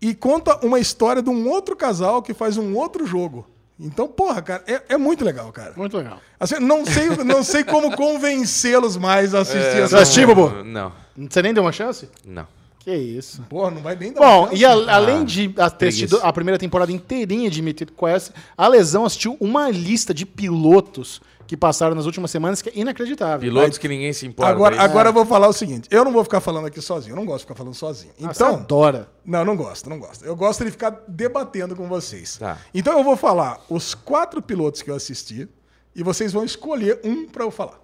E 0.00 0.14
conta 0.14 0.64
uma 0.64 0.78
história 0.78 1.20
de 1.22 1.28
um 1.30 1.48
outro 1.48 1.74
casal 1.74 2.22
que 2.22 2.32
faz 2.34 2.56
um 2.56 2.76
outro 2.76 3.04
jogo. 3.06 3.46
Então, 3.80 4.08
porra, 4.08 4.42
cara, 4.42 4.62
é, 4.66 4.82
é 4.88 4.96
muito 4.96 5.24
legal, 5.24 5.52
cara. 5.52 5.72
Muito 5.76 5.96
legal. 5.96 6.20
Assim, 6.40 6.58
não 6.58 6.84
sei, 6.84 7.08
não 7.24 7.44
sei 7.44 7.62
como 7.62 7.94
convencê-los 7.96 8.96
mais 8.96 9.34
a 9.34 9.40
assistir 9.40 9.58
É, 9.58 9.80
essa 9.82 9.88
Você 9.88 10.02
assistiu? 10.02 10.64
Não, 10.64 10.92
Você 11.16 11.42
nem 11.42 11.54
deu 11.54 11.62
uma 11.62 11.72
chance? 11.72 12.08
não. 12.24 12.46
Que 12.88 12.96
isso. 12.96 13.42
Porra, 13.50 13.70
não 13.70 13.82
vai 13.82 13.94
nem 13.96 14.12
dar 14.14 14.20
Bom, 14.20 14.46
chance. 14.48 14.56
e 14.62 14.64
a- 14.64 14.94
além 14.96 15.22
de 15.24 15.42
a- 15.58 15.68
ter 15.68 15.76
preguiça. 15.76 16.04
assistido 16.06 16.20
a 16.22 16.32
primeira 16.32 16.58
temporada 16.58 16.90
inteirinha 16.90 17.50
de 17.50 17.60
Mythic 17.60 17.92
Quest, 17.92 18.30
a 18.56 18.66
Lesão 18.66 19.04
assistiu 19.04 19.36
uma 19.40 19.68
lista 19.70 20.14
de 20.14 20.24
pilotos 20.24 21.20
que 21.46 21.54
passaram 21.54 21.94
nas 21.94 22.06
últimas 22.06 22.30
semanas 22.30 22.62
que 22.62 22.70
é 22.70 22.72
inacreditável. 22.74 23.40
Pilotos 23.40 23.76
que 23.76 23.88
ninguém 23.88 24.10
se 24.14 24.26
importa. 24.26 24.50
Agora, 24.52 24.76
é 24.76 24.78
agora 24.78 25.10
eu 25.10 25.12
vou 25.12 25.26
falar 25.26 25.48
o 25.48 25.52
seguinte: 25.52 25.86
eu 25.90 26.02
não 26.02 26.12
vou 26.12 26.24
ficar 26.24 26.40
falando 26.40 26.66
aqui 26.66 26.80
sozinho, 26.80 27.12
eu 27.12 27.16
não 27.16 27.26
gosto 27.26 27.40
de 27.40 27.44
ficar 27.44 27.54
falando 27.56 27.74
sozinho. 27.74 28.12
Ah, 28.22 28.32
você 28.32 28.42
Então, 28.42 28.54
adora. 28.54 29.08
não, 29.24 29.44
não 29.44 29.54
gosto, 29.56 29.90
não 29.90 29.98
gosto. 29.98 30.24
Eu 30.24 30.34
gosto 30.34 30.64
de 30.64 30.70
ficar 30.70 30.98
debatendo 31.06 31.76
com 31.76 31.86
vocês. 31.88 32.38
Tá. 32.38 32.56
Então 32.74 32.96
eu 32.96 33.04
vou 33.04 33.16
falar 33.18 33.60
os 33.68 33.94
quatro 33.94 34.40
pilotos 34.40 34.80
que 34.80 34.90
eu 34.90 34.94
assisti 34.94 35.46
e 35.94 36.02
vocês 36.02 36.32
vão 36.32 36.42
escolher 36.44 37.00
um 37.04 37.26
pra 37.26 37.44
eu 37.44 37.50
falar. 37.50 37.80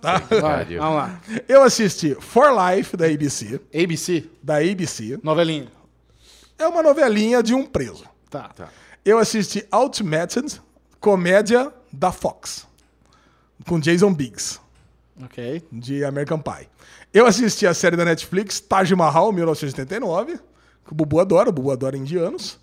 Vai, 0.00 0.20
Pariu. 0.40 0.80
vamos 0.80 0.96
lá. 0.96 1.20
Eu 1.48 1.62
assisti 1.62 2.14
For 2.20 2.48
Life 2.50 2.96
da 2.96 3.06
ABC, 3.06 3.60
ABC, 3.74 4.24
da 4.42 4.56
ABC. 4.58 5.18
novelinha. 5.22 5.68
É 6.58 6.66
uma 6.66 6.82
novelinha 6.82 7.42
de 7.42 7.54
um 7.54 7.66
preso. 7.66 8.04
Tá. 8.30 8.48
Tá. 8.50 8.68
Eu 9.04 9.18
assisti 9.18 9.66
Ultimated, 9.72 10.60
comédia 11.00 11.72
da 11.92 12.10
Fox, 12.12 12.66
com 13.66 13.78
Jason 13.78 14.12
Biggs. 14.14 14.60
Ok. 15.24 15.62
de 15.72 16.04
American 16.04 16.38
Pie. 16.38 16.68
Eu 17.12 17.24
assisti 17.26 17.66
a 17.66 17.72
série 17.72 17.96
da 17.96 18.04
Netflix 18.04 18.60
Taj 18.60 18.94
Mahal, 18.94 19.32
1989, 19.32 20.38
que 20.84 20.92
o 20.92 20.94
Bubu 20.94 21.20
adora, 21.20 21.48
o 21.48 21.52
Bubu 21.52 21.70
adora 21.70 21.96
indianos. 21.96 22.58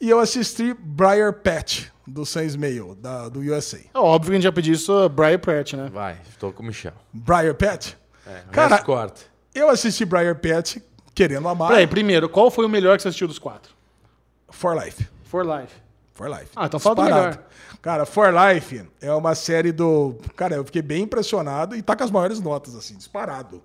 E 0.00 0.08
eu 0.08 0.18
assisti 0.18 0.72
Briar 0.74 1.32
Patch, 1.34 1.88
do 2.08 2.24
Sam 2.24 2.44
Ismail, 2.44 2.94
da, 2.94 3.28
do 3.28 3.40
USA. 3.40 3.78
É 3.94 3.98
óbvio 3.98 4.30
que 4.30 4.32
a 4.32 4.34
gente 4.36 4.44
já 4.44 4.52
pediu 4.52 4.74
isso 4.74 4.92
a 4.92 5.08
Brian 5.08 5.38
Pratt, 5.38 5.74
né? 5.74 5.88
Vai, 5.92 6.16
tô 6.38 6.52
com 6.52 6.62
o 6.62 6.66
Michel. 6.66 6.94
Briar 7.12 7.54
Patch? 7.54 7.92
É, 8.26 8.42
Cara, 8.50 8.78
corta. 8.82 9.20
eu 9.54 9.68
assisti 9.68 10.04
Briar 10.04 10.34
Patch 10.36 10.78
querendo 11.14 11.48
amar 11.48 11.68
Peraí, 11.68 11.86
primeiro, 11.86 12.28
qual 12.28 12.50
foi 12.50 12.64
o 12.64 12.68
melhor 12.68 12.96
que 12.96 13.02
você 13.02 13.08
assistiu 13.08 13.28
dos 13.28 13.38
quatro? 13.38 13.72
For 14.50 14.76
Life. 14.76 15.06
For 15.24 15.44
Life. 15.44 15.74
For 16.14 16.28
Life. 16.28 16.50
Ah, 16.56 16.66
então 16.66 16.80
fala 16.80 16.96
do 16.96 17.02
melhor. 17.02 17.38
Cara, 17.82 18.04
For 18.06 18.32
Life 18.32 18.84
é 19.00 19.12
uma 19.12 19.34
série 19.34 19.70
do. 19.70 20.16
Cara, 20.34 20.56
eu 20.56 20.64
fiquei 20.64 20.82
bem 20.82 21.02
impressionado 21.02 21.76
e 21.76 21.82
tá 21.82 21.94
com 21.94 22.02
as 22.04 22.10
maiores 22.10 22.40
notas, 22.40 22.74
assim, 22.74 22.96
disparado. 22.96 23.62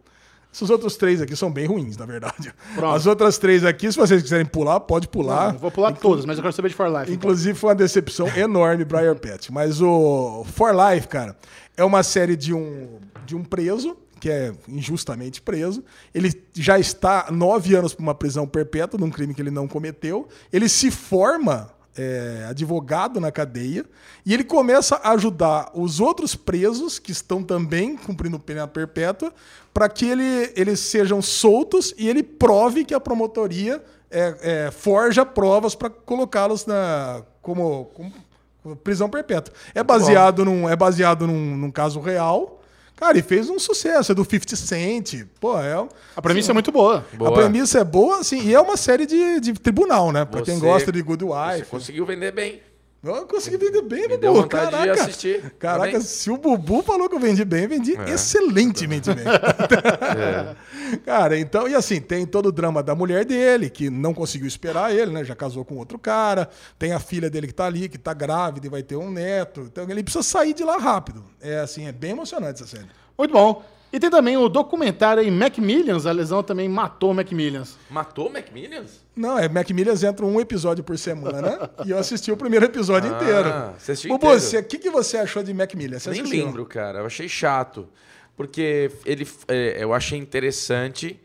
Esses 0.54 0.70
outros 0.70 0.96
três 0.96 1.20
aqui 1.20 1.36
são 1.36 1.52
bem 1.52 1.66
ruins, 1.66 1.98
na 1.98 2.06
verdade. 2.06 2.54
Pronto. 2.76 2.96
As 2.96 3.08
outras 3.08 3.40
três 3.40 3.66
aqui, 3.66 3.92
se 3.92 3.98
vocês 3.98 4.22
quiserem 4.22 4.46
pular, 4.46 4.80
pode 4.82 5.08
pular. 5.08 5.54
Não, 5.54 5.60
vou 5.60 5.72
pular 5.72 5.92
todas, 5.94 6.26
mas 6.26 6.38
eu 6.38 6.44
quero 6.44 6.54
saber 6.54 6.70
de 6.70 6.76
For 6.76 6.88
Life. 6.88 7.02
então. 7.02 7.16
Inclusive 7.16 7.58
foi 7.58 7.70
uma 7.70 7.76
decepção 7.76 8.28
enorme 8.38 8.86
Briar 8.86 9.16
Pet. 9.16 9.52
Mas 9.52 9.82
o 9.82 10.46
For 10.54 10.72
Life, 10.72 11.08
cara, 11.08 11.36
é 11.76 11.84
uma 11.84 12.04
série 12.04 12.36
de 12.36 12.54
um, 12.54 13.00
de 13.26 13.36
um 13.36 13.44
preso, 13.44 13.98
que 14.20 14.30
é 14.30 14.54
injustamente 14.70 15.42
preso. 15.42 15.84
Ele 16.14 16.32
já 16.54 16.78
está 16.78 17.30
nove 17.32 17.76
anos 17.76 17.96
para 17.96 18.04
uma 18.04 18.14
prisão 18.14 18.48
perpétua 18.48 19.00
num 19.00 19.10
crime 19.10 19.34
que 19.34 19.42
ele 19.42 19.50
não 19.52 19.68
cometeu. 19.68 20.28
Ele 20.52 20.70
se 20.70 20.92
forma 20.92 21.74
é, 21.98 22.46
advogado 22.50 23.20
na 23.20 23.32
cadeia 23.32 23.86
e 24.26 24.34
ele 24.34 24.44
começa 24.44 24.96
a 24.98 25.12
ajudar 25.12 25.72
os 25.74 26.00
outros 26.00 26.36
presos 26.36 27.00
que 27.00 27.12
estão 27.12 27.44
também 27.44 27.96
cumprindo 27.96 28.40
pena 28.40 28.68
perpétua 28.68 29.34
para 29.74 29.90
que 29.90 30.06
ele, 30.06 30.52
eles 30.56 30.80
sejam 30.80 31.22
soltos 31.22 31.94
e 31.98 32.08
ele 32.08 32.22
prove 32.22 32.86
que 32.86 32.94
a 32.94 33.00
promotoria 33.00 33.84
é, 34.12 34.36
é, 34.68 34.72
forja 34.72 35.26
provas 35.26 35.74
para 35.76 35.90
colocá-los 35.90 36.66
na 36.66 37.24
como, 37.42 37.86
como 37.94 38.76
prisão 38.78 39.10
perpétua. 39.10 39.54
É 39.74 39.84
baseado 39.84 40.46
num 40.46 40.70
é 40.70 40.76
baseado 40.76 41.26
num, 41.28 41.58
num 41.58 41.72
caso 41.72 42.00
real. 42.00 42.60
Cara, 42.96 43.18
e 43.18 43.24
fez 43.24 43.50
um 43.50 43.58
sucesso, 43.58 44.12
é 44.12 44.16
do 44.16 44.24
50 44.24 44.56
Cent. 44.56 45.26
Pô, 45.40 45.60
é 45.60 45.74
A 46.16 46.22
premissa 46.22 46.52
é 46.52 46.54
muito 46.54 46.72
boa. 46.72 47.04
Boa. 47.14 47.32
a 47.32 47.34
premissa 47.34 47.80
é 47.80 47.84
boa, 47.84 48.20
assim, 48.20 48.42
e 48.48 48.54
é 48.54 48.62
uma 48.62 48.78
série 48.78 49.06
de, 49.08 49.40
de 49.40 49.54
tribunal, 49.54 50.12
né? 50.12 50.24
Pra 50.24 50.44
quem 50.44 50.56
Você- 50.56 50.62
gosta 50.66 50.92
de 50.92 51.02
Good 51.02 51.26
Você 51.26 51.56
Wife. 51.58 51.70
conseguiu 51.70 52.06
vender 52.06 52.32
bem. 52.32 52.62
Eu 53.04 53.28
consegui 53.28 53.58
vender 53.58 53.82
bem, 53.82 54.04
Me 54.04 54.08
Bubu. 54.10 54.22
deu 54.22 54.34
vontade 54.34 54.66
de 54.68 54.72
Caraca. 54.78 55.02
assistir. 55.04 55.54
Caraca, 55.60 55.92
Também. 55.92 56.02
se 56.02 56.32
o 56.32 56.38
Bubu 56.38 56.82
falou 56.82 57.10
que 57.10 57.16
eu 57.16 57.20
vendi 57.20 57.44
bem, 57.44 57.64
eu 57.64 57.70
vendi 57.70 57.98
excelentemente 58.08 59.14
bem. 59.14 59.26
Cara, 61.06 61.38
então, 61.38 61.68
e 61.68 61.76
assim, 61.76 62.00
tem 62.00 62.26
todo 62.26 62.48
o 62.48 62.52
drama 62.52 62.82
da 62.82 62.96
mulher 62.96 63.26
dele, 63.26 63.70
que 63.70 63.90
não 63.90 64.14
conseguiu 64.14 64.48
esperar 64.48 64.96
ele, 64.96 65.12
né? 65.12 65.24
Já 65.24 65.36
casou 65.36 65.66
com 65.66 65.76
outro 65.76 66.00
cara. 66.00 66.50
Tem 66.80 66.94
a 66.94 67.00
filha 67.00 67.30
dele 67.30 67.48
que 67.48 67.54
tá 67.54 67.66
ali, 67.66 67.90
que 67.90 67.98
tá 67.98 68.14
grávida 68.14 68.68
e 68.68 68.70
vai 68.70 68.84
ter 68.84 68.96
um 68.96 69.12
neto. 69.12 69.62
Então 69.62 69.84
ele 69.90 70.04
precisa 70.04 70.24
sair 70.24 70.54
de 70.54 70.64
lá 70.64 70.78
rápido. 70.78 71.26
É 71.42 71.60
assim, 71.60 71.88
é 71.88 71.92
bem 71.92 72.12
emocionante 72.12 72.64
essa 72.64 72.78
série. 72.78 72.88
Muito 73.18 73.32
bom. 73.32 73.64
E 73.94 74.00
tem 74.00 74.10
também 74.10 74.36
o 74.36 74.50
documentário 74.50 75.22
aí, 75.22 75.30
Macmillions. 75.30 76.08
A 76.08 76.12
lesão 76.12 76.42
também 76.42 76.68
matou 76.68 77.12
o 77.12 77.14
Macmillions. 77.14 77.78
Matou 77.92 78.28
o 78.28 78.34
Macmillions? 78.34 79.02
Não, 79.16 79.38
é 79.38 79.48
Macmillians 79.48 80.04
entra 80.04 80.26
um 80.26 80.40
episódio 80.42 80.84
por 80.84 80.98
semana 80.98 81.70
e 81.86 81.92
eu 81.92 82.00
assisti 82.00 82.32
o 82.32 82.36
primeiro 82.38 82.66
episódio 82.66 83.14
Ah, 83.14 83.16
inteiro. 83.22 83.50
você 83.78 83.92
assistiu 83.92 84.16
inteiro? 84.16 84.40
você- 84.40 84.58
o 84.58 84.64
que, 84.64 84.80
que 84.80 84.90
você 84.90 85.18
achou 85.18 85.44
de 85.44 85.54
Macmillan? 85.54 86.00
Você 86.00 86.10
Nem 86.10 86.22
assistiu? 86.22 86.44
lembro, 86.46 86.66
cara. 86.66 87.00
Eu 87.00 87.06
achei 87.06 87.30
chato. 87.30 87.88
Porque 88.36 88.90
ele, 89.06 89.28
é, 89.48 89.84
eu 89.84 89.94
achei 89.94 90.18
interessante 90.18 91.20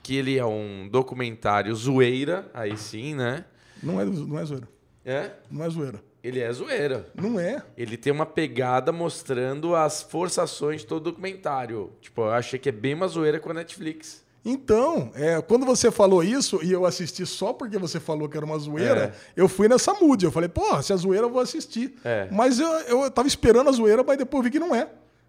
que 0.00 0.14
ele 0.16 0.38
é 0.38 0.46
um 0.46 0.88
documentário 0.88 1.74
zoeira, 1.74 2.48
aí 2.54 2.76
sim, 2.76 3.16
né? 3.16 3.44
Não 3.82 4.00
é, 4.00 4.04
não 4.04 4.38
é 4.38 4.44
zoeira. 4.44 4.68
É? 5.04 5.30
Não 5.50 5.64
é 5.64 5.68
zoeira. 5.68 6.00
Ele 6.24 6.40
é 6.40 6.50
zoeira. 6.50 7.06
Não 7.14 7.38
é. 7.38 7.62
Ele 7.76 7.98
tem 7.98 8.10
uma 8.10 8.24
pegada 8.24 8.90
mostrando 8.90 9.76
as 9.76 10.02
forçações 10.02 10.80
de 10.80 10.86
todo 10.86 11.02
o 11.02 11.10
documentário. 11.10 11.92
Tipo, 12.00 12.22
eu 12.22 12.30
achei 12.30 12.58
que 12.58 12.70
é 12.70 12.72
bem 12.72 12.94
uma 12.94 13.06
zoeira 13.06 13.38
com 13.38 13.50
a 13.50 13.54
Netflix. 13.54 14.24
Então, 14.42 15.10
é, 15.14 15.40
quando 15.42 15.64
você 15.66 15.90
falou 15.90 16.22
isso 16.22 16.60
e 16.62 16.72
eu 16.72 16.84
assisti 16.86 17.24
só 17.26 17.52
porque 17.52 17.78
você 17.78 18.00
falou 18.00 18.28
que 18.28 18.36
era 18.36 18.44
uma 18.44 18.58
zoeira, 18.58 19.14
É. 19.14 19.32
eu 19.36 19.48
fui 19.48 19.68
nessa 19.68 19.92
mood. 19.94 20.24
Eu 20.24 20.32
falei, 20.32 20.48
porra, 20.48 20.82
se 20.82 20.92
é 20.92 20.96
zoeira 20.96 21.26
eu 21.26 21.30
vou 21.30 21.40
assistir. 21.42 21.94
É. 22.04 22.26
Mas 22.30 22.58
eu, 22.58 22.68
eu 22.68 23.10
tava 23.10 23.28
esperando 23.28 23.68
a 23.68 23.72
zoeira, 23.72 24.02
mas 24.02 24.16
depois 24.18 24.40
eu 24.40 24.44
vi 24.44 24.50
que 24.50 24.58
não 24.58 24.74
é. 24.74 24.88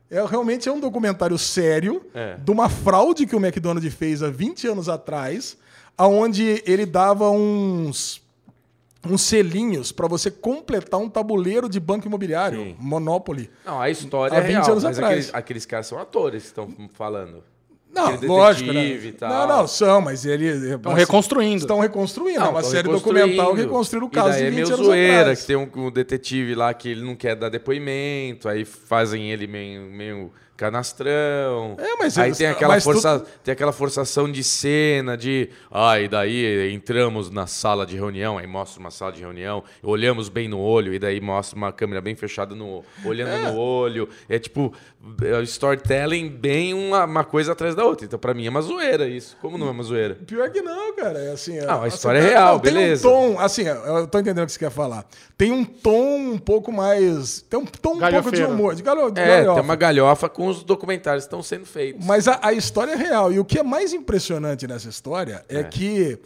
É 0.10 0.24
realmente 0.26 0.70
é 0.70 0.72
um 0.72 0.80
documentário 0.80 1.38
sério 1.38 2.06
É. 2.14 2.36
de 2.38 2.52
uma 2.52 2.70
fraude 2.70 3.26
que 3.26 3.36
o 3.36 3.40
McDonald's 3.44 3.94
fez 3.94 4.22
há 4.24 4.30
20 4.30 4.68
anos 4.68 4.88
atrás, 4.88 5.58
aonde 5.98 6.62
ele 6.66 6.86
dava 6.86 7.30
uns 7.30 8.22
uns 9.10 9.22
selinhos 9.22 9.92
para 9.92 10.08
você 10.08 10.30
completar 10.32 11.00
um 11.00 11.10
tabuleiro 11.10 11.70
de 11.70 11.80
banco 11.80 12.08
imobiliário, 12.08 12.60
Sim. 12.60 12.76
Monopoly. 12.80 13.50
Não, 13.66 13.80
a 13.82 13.90
história 13.90 14.38
Há 14.38 14.42
é 14.42 14.44
20 14.44 14.52
real, 14.54 14.72
anos 14.72 14.84
mas 14.84 14.98
atrás. 14.98 15.12
aqueles, 15.14 15.36
aqueles 15.36 15.66
caras 15.66 15.88
são 15.88 16.00
atores 16.00 16.44
que 16.44 16.48
estão 16.50 16.70
falando. 16.94 17.44
Não, 17.96 18.20
lógico, 18.28 18.74
né? 18.74 18.84
detetive 18.84 19.12
tal. 19.14 19.30
Não, 19.30 19.58
não, 19.58 19.68
são, 19.68 20.02
mas 20.02 20.26
ele 20.26 20.48
Estão 20.48 20.94
reconstruindo. 20.94 21.56
Estão 21.56 21.80
reconstruindo, 21.80 22.42
é 22.42 22.50
uma 22.50 22.62
série 22.62 22.88
reconstruindo. 22.90 23.28
documental 23.28 23.56
que 23.56 23.62
reconstruiu 23.62 24.06
o 24.06 24.10
caso 24.10 24.30
e 24.30 24.32
daí 24.32 24.42
de 24.42 24.48
é 24.48 24.50
20 24.50 24.56
meio 24.56 24.74
anos 24.74 24.86
zoeira, 24.86 25.20
atrás. 25.22 25.42
que 25.42 25.48
tem 25.48 25.56
um, 25.56 25.70
um 25.76 25.90
detetive 25.90 26.56
lá 26.56 26.74
que 26.74 26.90
ele 26.90 27.06
não 27.06 27.16
quer 27.16 27.38
dar 27.38 27.48
depoimento, 27.48 28.50
aí 28.50 28.66
fazem 28.66 29.32
ele 29.32 29.48
meio, 29.48 29.84
meio 29.84 30.32
canastrão. 30.56 31.76
É, 31.78 31.96
mas 31.98 32.18
aí 32.18 32.28
eles- 32.30 32.38
tem 32.38 32.48
aquela, 32.48 32.74
mas 32.76 32.84
tu- 32.84 32.92
força, 32.94 33.24
tem 33.44 33.52
aquela 33.52 33.72
forçação 33.72 34.32
de 34.32 34.44
cena 34.44 35.18
de, 35.18 35.50
ah, 35.72 36.00
e 36.00 36.08
daí 36.08 36.72
entramos 36.74 37.30
na 37.30 37.48
sala 37.48 37.86
de 37.86 37.96
reunião, 37.96 38.38
aí 38.38 38.48
mostra 38.48 38.80
uma 38.80 38.92
sala 38.92 39.12
de 39.12 39.22
reunião, 39.22 39.64
olhamos 39.84 40.30
bem 40.30 40.48
no 40.48 40.60
olho, 40.60 40.94
e 40.94 41.00
daí 41.00 41.20
mostra 41.22 41.58
uma 41.58 41.72
câmera 41.72 42.02
bem 42.02 42.16
fechada 42.16 42.56
no 42.56 42.84
olhando 43.04 43.52
no 43.52 43.58
olho. 43.60 44.08
É 44.30 44.40
tipo, 44.40 44.74
é 45.24 45.42
storytelling 45.44 46.30
bem 46.30 46.74
uma, 46.74 47.06
uma 47.06 47.24
coisa 47.24 47.52
atrás 47.52 47.76
da 47.76 47.84
outra. 47.84 48.06
Então, 48.06 48.18
pra 48.20 48.34
mim, 48.34 48.46
é 48.46 48.50
uma 48.50 48.62
zoeira 48.62 49.08
isso. 49.08 49.38
Como 49.42 49.58
não 49.58 49.68
é 49.68 49.72
uma 49.72 49.84
zoeira? 49.84 50.16
Pior 50.26 50.50
que 50.50 50.62
não, 50.62 50.96
cara. 50.96 51.20
É 51.20 51.32
assim, 51.32 51.60
Não, 51.60 51.82
a 51.82 51.86
assim, 51.86 51.96
história 51.96 52.20
é 52.20 52.22
tem- 52.22 52.30
real, 52.32 52.60
tem 52.60 52.74
beleza. 52.74 53.08
um 53.08 53.12
tom, 53.36 53.40
assim, 53.40 53.64
eu 53.64 54.08
tô 54.08 54.20
entendendo 54.20 54.44
o 54.44 54.46
que 54.48 54.52
você 54.54 54.60
quer 54.60 54.72
falar. 54.72 55.06
Tem 55.38 55.52
um 55.52 55.64
tom 55.66 56.16
um 56.34 56.38
pouco 56.38 56.72
mais. 56.72 57.42
Tem 57.42 57.60
um 57.60 57.66
tom 57.66 57.96
um 57.96 58.00
pouco 58.00 58.32
de 58.32 58.44
humor, 58.44 58.74
de, 58.76 58.82
galho, 58.84 59.12
de 59.12 59.20
É, 59.22 59.28
galhofa. 59.28 59.54
tem 59.56 59.64
uma 59.64 59.76
galhofa 59.76 60.30
com 60.30 60.45
os 60.46 60.64
documentários 60.64 61.24
estão 61.26 61.42
sendo 61.44 61.66
feitos. 61.66 62.06
Mas 62.06 62.28
a, 62.28 62.40
a 62.42 62.54
história 62.54 62.92
é 62.94 62.96
real. 62.96 63.32
E 63.32 63.40
o 63.40 63.46
que 63.46 63.60
é 63.60 63.64
mais 63.64 63.94
impressionante 63.94 64.68
nessa 64.68 64.90
história 64.90 65.44
é, 65.50 65.64
que 65.64 66.18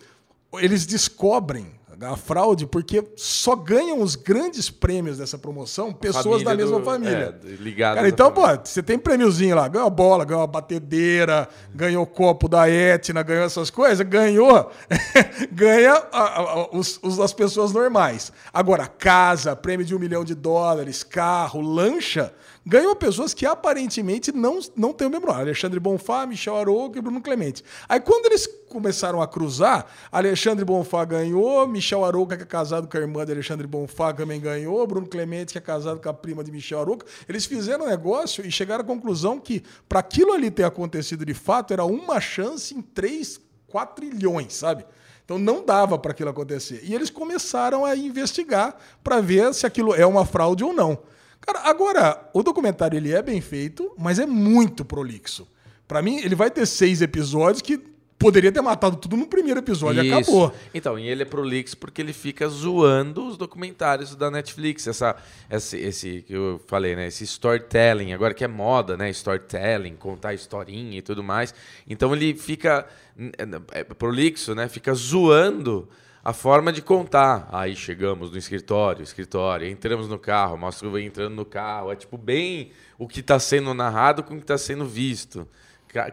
eles 0.53 0.85
descobrem 0.85 1.77
a 2.01 2.15
fraude 2.15 2.65
porque 2.65 3.03
só 3.17 3.57
ganham 3.57 4.01
os 4.01 4.15
grandes 4.15 4.69
prêmios 4.69 5.17
dessa 5.17 5.37
promoção 5.37 5.91
pessoas 5.91 6.23
Família 6.41 6.45
da 6.45 6.55
mesma 6.55 6.79
do- 6.79 6.85
família. 6.85 7.37
é, 7.43 7.47
ligadas 7.61 7.95
Cara, 7.97 8.07
então, 8.07 8.31
pô, 8.31 8.39
família. 8.43 8.61
você 8.63 8.81
tem 8.81 8.97
prêmiozinho 8.97 9.53
lá, 9.53 9.67
ganhou 9.67 9.85
a 9.85 9.89
bola, 9.89 10.23
ganhou 10.23 10.41
a 10.41 10.47
batedeira, 10.47 11.45
ganhou 11.75 12.01
o 12.03 12.07
copo 12.07 12.47
da 12.47 12.69
Etna, 12.69 13.21
ganhou 13.21 13.43
essas 13.43 13.69
coisas, 13.69 13.99
ganhou, 14.07 14.71
ganha 15.51 15.93
a- 16.11 16.39
a- 16.39 16.69
os, 16.71 16.99
os- 17.03 17.19
as 17.19 17.33
pessoas 17.33 17.73
normais. 17.73 18.31
Agora, 18.53 18.87
casa, 18.87 19.53
prêmio 19.55 19.85
de 19.85 19.93
um 19.93 19.99
milhão 19.99 20.23
de 20.23 20.35
dólares, 20.35 21.03
carro, 21.03 21.59
lancha, 21.61 22.33
ganhou 22.69 22.95
pessoas 22.95 23.33
que 23.33 23.45
aparentemente 23.45 24.31
não, 24.31 24.59
não 24.75 24.93
têm 24.93 25.07
o 25.07 25.09
mesmo 25.09 25.25
nome. 25.25 25.41
Alexandre 25.41 25.79
Bonfá, 25.79 26.25
Michel 26.27 26.55
Arouca 26.55 26.99
e 26.99 27.01
Bruno 27.01 27.19
Clemente. 27.19 27.63
Aí 27.89 27.99
quando 27.99 28.27
eles 28.27 28.47
começaram 28.69 29.21
a 29.21 29.27
cruzar, 29.27 29.87
Alexandre 30.11 30.63
Bonfá 30.63 31.03
ganhou, 31.03 31.67
Michel 31.67 32.05
Arouca, 32.05 32.37
que 32.37 32.43
é 32.43 32.45
casado 32.45 32.87
com 32.87 32.95
a 32.95 33.01
irmã 33.01 33.25
de 33.25 33.31
Alexandre 33.31 33.65
Bonfá, 33.65 34.13
também 34.13 34.39
ganhou, 34.39 34.85
Bruno 34.85 35.07
Clemente, 35.07 35.51
que 35.51 35.57
é 35.57 35.61
casado 35.61 35.99
com 35.99 36.07
a 36.07 36.13
prima 36.13 36.43
de 36.43 36.51
Michel 36.51 36.79
Arouca. 36.79 37.05
Eles 37.27 37.45
fizeram 37.45 37.85
um 37.85 37.89
negócio 37.89 38.45
e 38.45 38.51
chegaram 38.51 38.83
à 38.83 38.87
conclusão 38.87 39.39
que 39.39 39.63
para 39.87 39.99
aquilo 39.99 40.31
ali 40.33 40.51
ter 40.51 40.63
acontecido 40.63 41.25
de 41.25 41.33
fato, 41.33 41.73
era 41.73 41.83
uma 41.83 42.21
chance 42.21 42.75
em 42.75 42.81
três 42.81 43.41
4 43.67 43.95
trilhões, 43.95 44.53
sabe? 44.53 44.85
Então 45.25 45.37
não 45.37 45.63
dava 45.63 45.97
para 45.97 46.11
aquilo 46.11 46.29
acontecer. 46.29 46.81
E 46.83 46.93
eles 46.93 47.09
começaram 47.09 47.85
a 47.85 47.95
investigar 47.95 48.75
para 49.03 49.21
ver 49.21 49.53
se 49.53 49.65
aquilo 49.65 49.93
é 49.93 50.05
uma 50.05 50.25
fraude 50.25 50.63
ou 50.63 50.73
não. 50.73 50.97
Cara, 51.41 51.61
agora, 51.69 52.29
o 52.33 52.43
documentário 52.43 52.97
ele 52.97 53.13
é 53.13 53.21
bem 53.21 53.41
feito, 53.41 53.91
mas 53.97 54.19
é 54.19 54.25
muito 54.25 54.83
prolixo. 54.85 55.47
Para 55.87 56.01
mim, 56.01 56.17
ele 56.17 56.35
vai 56.35 56.51
ter 56.51 56.65
seis 56.65 57.01
episódios 57.01 57.61
que 57.61 57.81
poderia 58.19 58.51
ter 58.51 58.61
matado 58.61 58.97
tudo 58.97 59.15
no 59.15 59.25
primeiro 59.25 59.61
episódio 59.61 60.03
e 60.03 60.11
acabou. 60.11 60.53
Então, 60.73 60.99
e 60.99 61.07
ele 61.07 61.23
é 61.23 61.25
prolixo 61.25 61.77
porque 61.77 62.01
ele 62.01 62.11
fica 62.11 62.47
zoando 62.49 63.25
os 63.25 63.37
documentários 63.37 64.13
da 64.13 64.29
Netflix. 64.29 64.85
Essa, 64.85 65.15
esse, 65.49 65.77
esse 65.77 66.21
que 66.27 66.33
eu 66.33 66.61
falei, 66.67 66.97
né? 66.97 67.07
Esse 67.07 67.23
storytelling, 67.23 68.11
agora 68.11 68.33
que 68.33 68.43
é 68.43 68.47
moda, 68.47 68.97
né? 68.97 69.09
Storytelling, 69.09 69.95
contar 69.95 70.33
historinha 70.33 70.99
e 70.99 71.01
tudo 71.01 71.23
mais. 71.23 71.55
Então 71.87 72.13
ele 72.13 72.35
fica 72.35 72.85
é, 73.17 73.79
é 73.79 73.83
prolixo, 73.85 74.53
né? 74.53 74.67
Fica 74.67 74.93
zoando 74.93 75.87
a 76.23 76.33
forma 76.33 76.71
de 76.71 76.81
contar. 76.81 77.47
Aí 77.51 77.75
chegamos 77.75 78.31
no 78.31 78.37
escritório, 78.37 79.03
escritório, 79.03 79.67
entramos 79.67 80.07
no 80.07 80.19
carro, 80.19 80.57
mostra 80.57 80.87
o 80.87 80.97
entrando 80.99 81.35
no 81.35 81.45
carro. 81.45 81.91
É 81.91 81.95
tipo 81.95 82.17
bem 82.17 82.71
o 82.97 83.07
que 83.07 83.19
está 83.21 83.39
sendo 83.39 83.73
narrado 83.73 84.23
com 84.23 84.33
o 84.33 84.37
que 84.37 84.43
está 84.43 84.57
sendo 84.57 84.85
visto. 84.85 85.47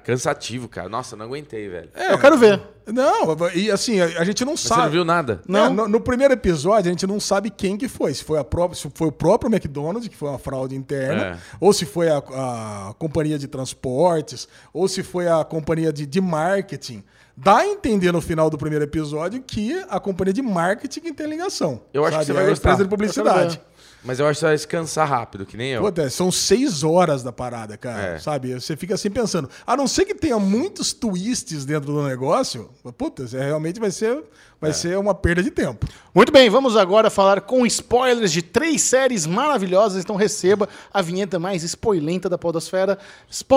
Cansativo, 0.05 0.69
cara. 0.69 0.89
Nossa, 0.89 1.15
não 1.17 1.27
aguentei, 1.27 1.69
velho. 1.69 1.91
É, 1.95 2.11
eu 2.11 2.19
quero 2.19 2.39
ver. 2.39 2.63
Não, 2.87 3.37
e 3.55 3.71
assim, 3.71 4.01
a, 4.01 4.07
a 4.21 4.25
gente 4.25 4.43
não 4.43 4.53
Mas 4.53 4.61
sabe. 4.61 4.81
Você 4.81 4.85
não 4.87 4.93
viu 4.93 5.05
nada? 5.05 5.43
Não. 5.47 5.67
É, 5.67 5.69
no, 5.69 5.89
no, 5.89 6.01
primeiro 6.01 6.33
episódio, 6.33 6.89
a 6.89 6.93
gente 6.93 7.07
não 7.07 7.21
sabe 7.21 7.51
quem 7.51 7.77
que 7.77 7.87
foi. 7.87 8.15
Se 8.15 8.25
foi, 8.25 8.39
a 8.39 8.45
própria, 8.45 8.75
se 8.81 8.91
foi 8.95 9.09
o 9.09 9.13
próprio 9.13 9.53
McDonald's, 9.53 10.09
que 10.09 10.17
foi 10.17 10.31
uma 10.31 10.39
fraude 10.39 10.75
interna, 10.75 11.23
é. 11.23 11.39
ou 11.61 11.75
se 11.75 11.85
foi 11.85 12.09
a, 12.09 12.19
a, 12.19 12.95
companhia 12.99 13.39
de 13.39 13.49
transportes, 13.49 14.49
ou 14.73 14.89
se 14.89 15.03
foi 15.03 15.29
a 15.29 15.45
companhia 15.45 15.93
de, 15.93 16.07
de 16.07 16.21
marketing. 16.23 17.05
Dá 17.37 17.59
a 17.59 17.67
entender 17.67 18.13
no 18.13 18.23
final 18.23 18.49
do 18.49 18.57
primeiro 18.57 18.85
episódio 18.85 19.43
que 19.47 19.85
a 19.91 20.01
companhia 20.01 20.33
de 20.33 20.41
marketing 20.41 21.13
tem 21.13 21.27
ligação. 21.27 21.83
Eu 21.93 22.05
acho 22.05 22.13
sabe? 22.13 22.25
que 22.25 22.27
você 22.27 22.33
vai 22.33 22.43
é 22.43 22.47
a 22.47 22.51
gostar. 22.51 22.69
empresa 22.71 22.85
de 22.85 22.89
publicidade. 22.89 23.61
Mas 24.03 24.21
eu 24.21 24.27
acho 24.27 24.37
que 24.37 24.41
você 24.41 24.47
vai 24.47 24.55
descansar 24.55 25.09
rápido, 25.09 25.45
que 25.45 25.57
nem 25.57 25.73
eu. 25.73 25.83
Puta, 25.83 26.09
são 26.09 26.31
seis 26.31 26.85
horas 26.85 27.25
da 27.25 27.33
parada, 27.33 27.77
cara. 27.77 28.15
É. 28.15 28.19
Sabe? 28.21 28.55
Você 28.55 28.77
fica 28.77 28.95
assim 28.95 29.11
pensando. 29.11 29.51
A 29.67 29.77
não 29.77 29.89
ser 29.89 30.05
que 30.05 30.15
tenha 30.15 30.39
muitos 30.39 30.93
twists 30.93 31.65
dentro 31.65 31.93
do 31.93 32.03
negócio, 32.05 32.71
puta, 32.97 33.27
realmente 33.27 33.81
vai 33.81 33.91
ser, 33.91 34.23
vai 34.61 34.71
é. 34.71 34.73
ser 34.73 34.97
uma 34.97 35.13
perda 35.13 35.43
de 35.43 35.51
tempo. 35.51 35.89
Muito 36.15 36.33
bem, 36.33 36.49
vamos 36.49 36.77
agora 36.77 37.11
falar 37.11 37.41
com 37.41 37.67
spoilers 37.67 38.31
de 38.31 38.43
três 38.43 38.81
séries 38.83 39.27
maravilhosas. 39.27 40.05
Então 40.05 40.15
receba 40.15 40.69
a 40.95 41.03
vinheta 41.03 41.41
mais 41.41 41.65
spoilenta 41.65 42.29
da 42.29 42.39
Podosfera. 42.39 42.97
Spoilers! 43.29 43.57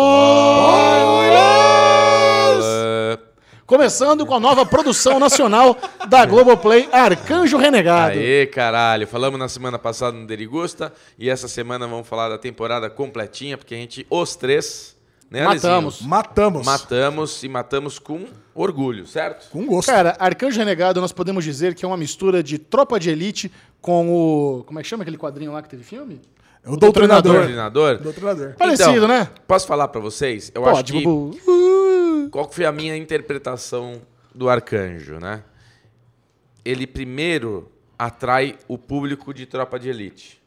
Começando 3.70 4.26
com 4.26 4.34
a 4.34 4.40
nova 4.40 4.66
produção 4.66 5.20
nacional 5.20 5.78
da 6.08 6.26
Globoplay, 6.26 6.90
Arcanjo 6.92 7.56
Renegado. 7.56 8.18
Aê, 8.18 8.48
caralho. 8.48 9.06
Falamos 9.06 9.40
na 9.40 9.48
semana 9.48 9.78
passada 9.78 10.18
no 10.18 10.26
Derigusta 10.26 10.92
e 11.20 11.30
essa 11.30 11.48
semana 11.48 11.86
vamos 11.86 12.08
falar 12.08 12.30
da 12.30 12.40
temporada 12.40 12.90
completinha, 12.90 13.60
porque 13.60 13.76
a 13.76 13.78
gente, 13.78 14.08
os 14.10 14.36
três, 14.36 14.98
né, 15.30 15.44
Matamos. 15.44 15.94
Alizinho? 15.94 16.10
Matamos. 16.10 16.66
Matamos 16.66 17.44
e 17.44 17.48
matamos 17.48 18.00
com 18.00 18.26
orgulho, 18.56 19.06
certo? 19.06 19.52
Com 19.52 19.68
gosto. 19.68 19.88
Cara, 19.88 20.18
Arcanjo 20.18 20.58
Renegado 20.58 21.00
nós 21.00 21.12
podemos 21.12 21.44
dizer 21.44 21.76
que 21.76 21.86
é 21.86 21.88
uma 21.88 21.96
mistura 21.96 22.42
de 22.42 22.58
Tropa 22.58 23.00
de 23.00 23.12
Elite 23.12 23.52
com 23.80 24.10
o... 24.12 24.64
Como 24.64 24.80
é 24.80 24.82
que 24.82 24.88
chama 24.88 25.04
aquele 25.04 25.18
quadrinho 25.20 25.52
lá 25.52 25.62
que 25.62 25.70
teve 25.70 25.84
filme? 25.84 26.20
É 26.66 26.72
o 26.72 26.76
Doutrinador. 26.76 27.36
Doutrinador. 27.36 27.98
Doutrinador. 28.00 28.56
Parecido, 28.58 28.96
então, 28.96 29.08
né? 29.08 29.30
Posso 29.48 29.68
falar 29.68 29.90
para 29.90 30.02
vocês? 30.02 30.52
Eu 30.56 30.64
Pode, 30.64 30.74
acho 30.74 30.86
que... 30.86 31.04
Bubu. 31.04 31.38
Qual 32.32 32.52
foi 32.52 32.66
a 32.66 32.72
minha 32.72 32.96
interpretação 32.96 34.02
do 34.34 34.50
arcanjo, 34.50 35.20
né? 35.20 35.44
Ele 36.64 36.86
primeiro 36.86 37.72
atrai 37.98 38.58
o 38.68 38.78
público 38.78 39.34
de 39.34 39.46
Tropa 39.46 39.80
de 39.80 39.90
Elite. 39.90 40.40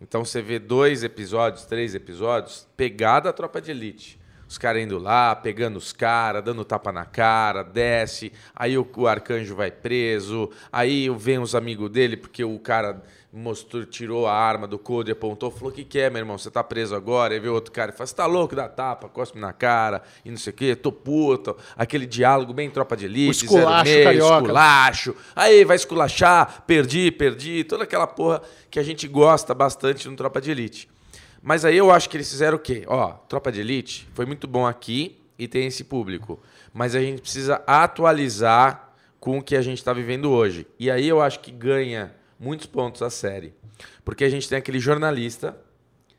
Então 0.00 0.24
você 0.24 0.40
vê 0.40 0.58
dois 0.58 1.02
episódios, 1.02 1.66
três 1.66 1.94
episódios, 1.94 2.68
pegada 2.76 3.28
a 3.28 3.32
Tropa 3.32 3.60
de 3.60 3.70
Elite. 3.70 4.19
Os 4.50 4.58
caras 4.58 4.82
indo 4.82 4.98
lá, 4.98 5.36
pegando 5.36 5.76
os 5.76 5.92
caras, 5.92 6.42
dando 6.42 6.64
tapa 6.64 6.90
na 6.90 7.04
cara, 7.04 7.62
desce. 7.62 8.32
Aí 8.52 8.76
o, 8.76 8.84
o 8.96 9.06
arcanjo 9.06 9.54
vai 9.54 9.70
preso. 9.70 10.50
Aí 10.72 11.08
vem 11.08 11.38
os 11.38 11.54
amigos 11.54 11.88
dele, 11.88 12.16
porque 12.16 12.42
o 12.42 12.58
cara 12.58 13.00
mostrou, 13.32 13.86
tirou 13.86 14.26
a 14.26 14.34
arma 14.34 14.66
do 14.66 14.76
couro 14.76 15.08
e 15.08 15.12
apontou, 15.12 15.52
falou: 15.52 15.68
O 15.68 15.72
que, 15.72 15.84
que 15.84 16.00
é, 16.00 16.10
meu 16.10 16.18
irmão? 16.18 16.36
Você 16.36 16.50
tá 16.50 16.64
preso 16.64 16.96
agora? 16.96 17.32
Aí 17.32 17.38
veio 17.38 17.54
outro 17.54 17.70
cara 17.70 17.92
e 17.92 17.94
falou: 17.94 18.08
Você 18.08 18.14
tá 18.16 18.26
louco? 18.26 18.56
Dá 18.56 18.68
tapa, 18.68 19.08
cospe 19.08 19.38
na 19.38 19.52
cara 19.52 20.02
e 20.24 20.32
não 20.32 20.36
sei 20.36 20.52
o 20.52 20.56
quê, 20.56 20.74
tô 20.74 20.90
puto. 20.90 21.56
Aquele 21.76 22.04
diálogo 22.04 22.52
bem 22.52 22.68
tropa 22.68 22.96
de 22.96 23.04
elite, 23.04 23.44
esculacho, 23.44 23.84
meio, 23.84 24.04
carioca. 24.04 24.34
esculacho. 24.34 25.16
Aí 25.36 25.64
vai 25.64 25.76
esculachar, 25.76 26.64
perdi, 26.66 27.12
perdi, 27.12 27.62
toda 27.62 27.84
aquela 27.84 28.08
porra 28.08 28.42
que 28.68 28.80
a 28.80 28.82
gente 28.82 29.06
gosta 29.06 29.54
bastante 29.54 30.08
no 30.08 30.16
Tropa 30.16 30.40
de 30.40 30.50
Elite. 30.50 30.88
Mas 31.42 31.64
aí 31.64 31.76
eu 31.76 31.90
acho 31.90 32.08
que 32.08 32.16
eles 32.16 32.30
fizeram 32.30 32.56
o 32.56 32.60
quê? 32.60 32.84
Ó, 32.86 33.12
Tropa 33.28 33.50
de 33.50 33.60
Elite 33.60 34.08
foi 34.14 34.26
muito 34.26 34.46
bom 34.46 34.66
aqui 34.66 35.18
e 35.38 35.48
tem 35.48 35.66
esse 35.66 35.84
público. 35.84 36.40
Mas 36.72 36.94
a 36.94 37.00
gente 37.00 37.22
precisa 37.22 37.62
atualizar 37.66 38.92
com 39.18 39.38
o 39.38 39.42
que 39.42 39.56
a 39.56 39.62
gente 39.62 39.78
está 39.78 39.92
vivendo 39.92 40.30
hoje. 40.30 40.66
E 40.78 40.90
aí 40.90 41.08
eu 41.08 41.20
acho 41.20 41.40
que 41.40 41.50
ganha 41.50 42.14
muitos 42.38 42.66
pontos 42.66 43.02
a 43.02 43.10
série. 43.10 43.54
Porque 44.04 44.24
a 44.24 44.28
gente 44.28 44.48
tem 44.48 44.58
aquele 44.58 44.78
jornalista 44.78 45.56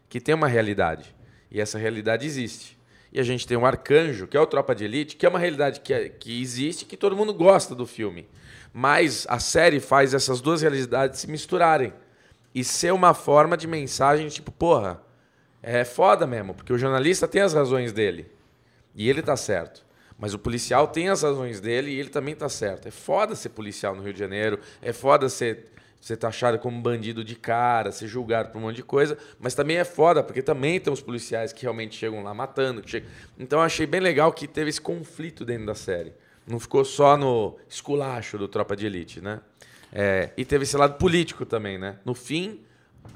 que 0.09 0.19
tem 0.19 0.33
uma 0.33 0.47
realidade. 0.47 1.15
E 1.49 1.61
essa 1.61 1.77
realidade 1.77 2.25
existe. 2.25 2.77
E 3.13 3.19
a 3.19 3.23
gente 3.23 3.45
tem 3.45 3.57
um 3.57 3.65
arcanjo, 3.65 4.27
que 4.27 4.37
é 4.37 4.39
o 4.39 4.45
Tropa 4.45 4.73
de 4.73 4.85
Elite, 4.85 5.15
que 5.15 5.25
é 5.25 5.29
uma 5.29 5.39
realidade 5.39 5.81
que, 5.81 5.93
é, 5.93 6.09
que 6.09 6.41
existe 6.41 6.85
que 6.85 6.95
todo 6.95 7.15
mundo 7.15 7.33
gosta 7.33 7.75
do 7.75 7.85
filme. 7.85 8.27
Mas 8.73 9.25
a 9.29 9.37
série 9.37 9.79
faz 9.79 10.13
essas 10.13 10.39
duas 10.39 10.61
realidades 10.61 11.19
se 11.19 11.29
misturarem. 11.29 11.93
E 12.55 12.63
ser 12.63 12.93
uma 12.93 13.13
forma 13.13 13.57
de 13.57 13.67
mensagem 13.67 14.27
tipo, 14.29 14.51
porra, 14.51 15.01
é 15.61 15.83
foda 15.83 16.25
mesmo, 16.25 16.53
porque 16.53 16.73
o 16.73 16.77
jornalista 16.77 17.27
tem 17.27 17.41
as 17.41 17.53
razões 17.53 17.91
dele. 17.91 18.31
E 18.95 19.09
ele 19.09 19.21
tá 19.21 19.37
certo. 19.37 19.85
Mas 20.17 20.33
o 20.33 20.39
policial 20.39 20.87
tem 20.87 21.09
as 21.09 21.23
razões 21.23 21.59
dele 21.59 21.91
e 21.91 21.99
ele 21.99 22.09
também 22.09 22.35
tá 22.35 22.47
certo. 22.49 22.87
É 22.87 22.91
foda 22.91 23.35
ser 23.35 23.49
policial 23.49 23.95
no 23.95 24.03
Rio 24.03 24.13
de 24.13 24.19
Janeiro, 24.19 24.59
é 24.81 24.93
foda 24.93 25.29
ser 25.29 25.71
ser 26.01 26.17
taxado 26.17 26.57
como 26.57 26.81
bandido 26.81 27.23
de 27.23 27.35
cara, 27.35 27.91
ser 27.91 28.07
julgado 28.07 28.49
por 28.49 28.57
um 28.57 28.61
monte 28.61 28.77
de 28.77 28.83
coisa, 28.83 29.15
mas 29.39 29.53
também 29.53 29.77
é 29.77 29.83
foda, 29.85 30.23
porque 30.23 30.41
também 30.41 30.79
tem 30.79 30.91
os 30.91 30.99
policiais 30.99 31.53
que 31.53 31.61
realmente 31.61 31.95
chegam 31.95 32.23
lá 32.23 32.33
matando. 32.33 32.81
Chegam... 32.83 33.07
Então 33.37 33.59
eu 33.59 33.63
achei 33.63 33.85
bem 33.85 34.01
legal 34.01 34.33
que 34.33 34.47
teve 34.47 34.71
esse 34.71 34.81
conflito 34.81 35.45
dentro 35.45 35.67
da 35.67 35.75
série. 35.75 36.11
Não 36.47 36.59
ficou 36.59 36.83
só 36.83 37.15
no 37.15 37.55
esculacho 37.69 38.35
do 38.37 38.47
Tropa 38.47 38.75
de 38.75 38.87
Elite, 38.87 39.21
né? 39.21 39.41
É, 39.93 40.31
e 40.35 40.43
teve 40.43 40.63
esse 40.63 40.75
lado 40.75 40.97
político 40.97 41.45
também, 41.45 41.77
né? 41.77 41.97
No 42.03 42.15
fim, 42.15 42.59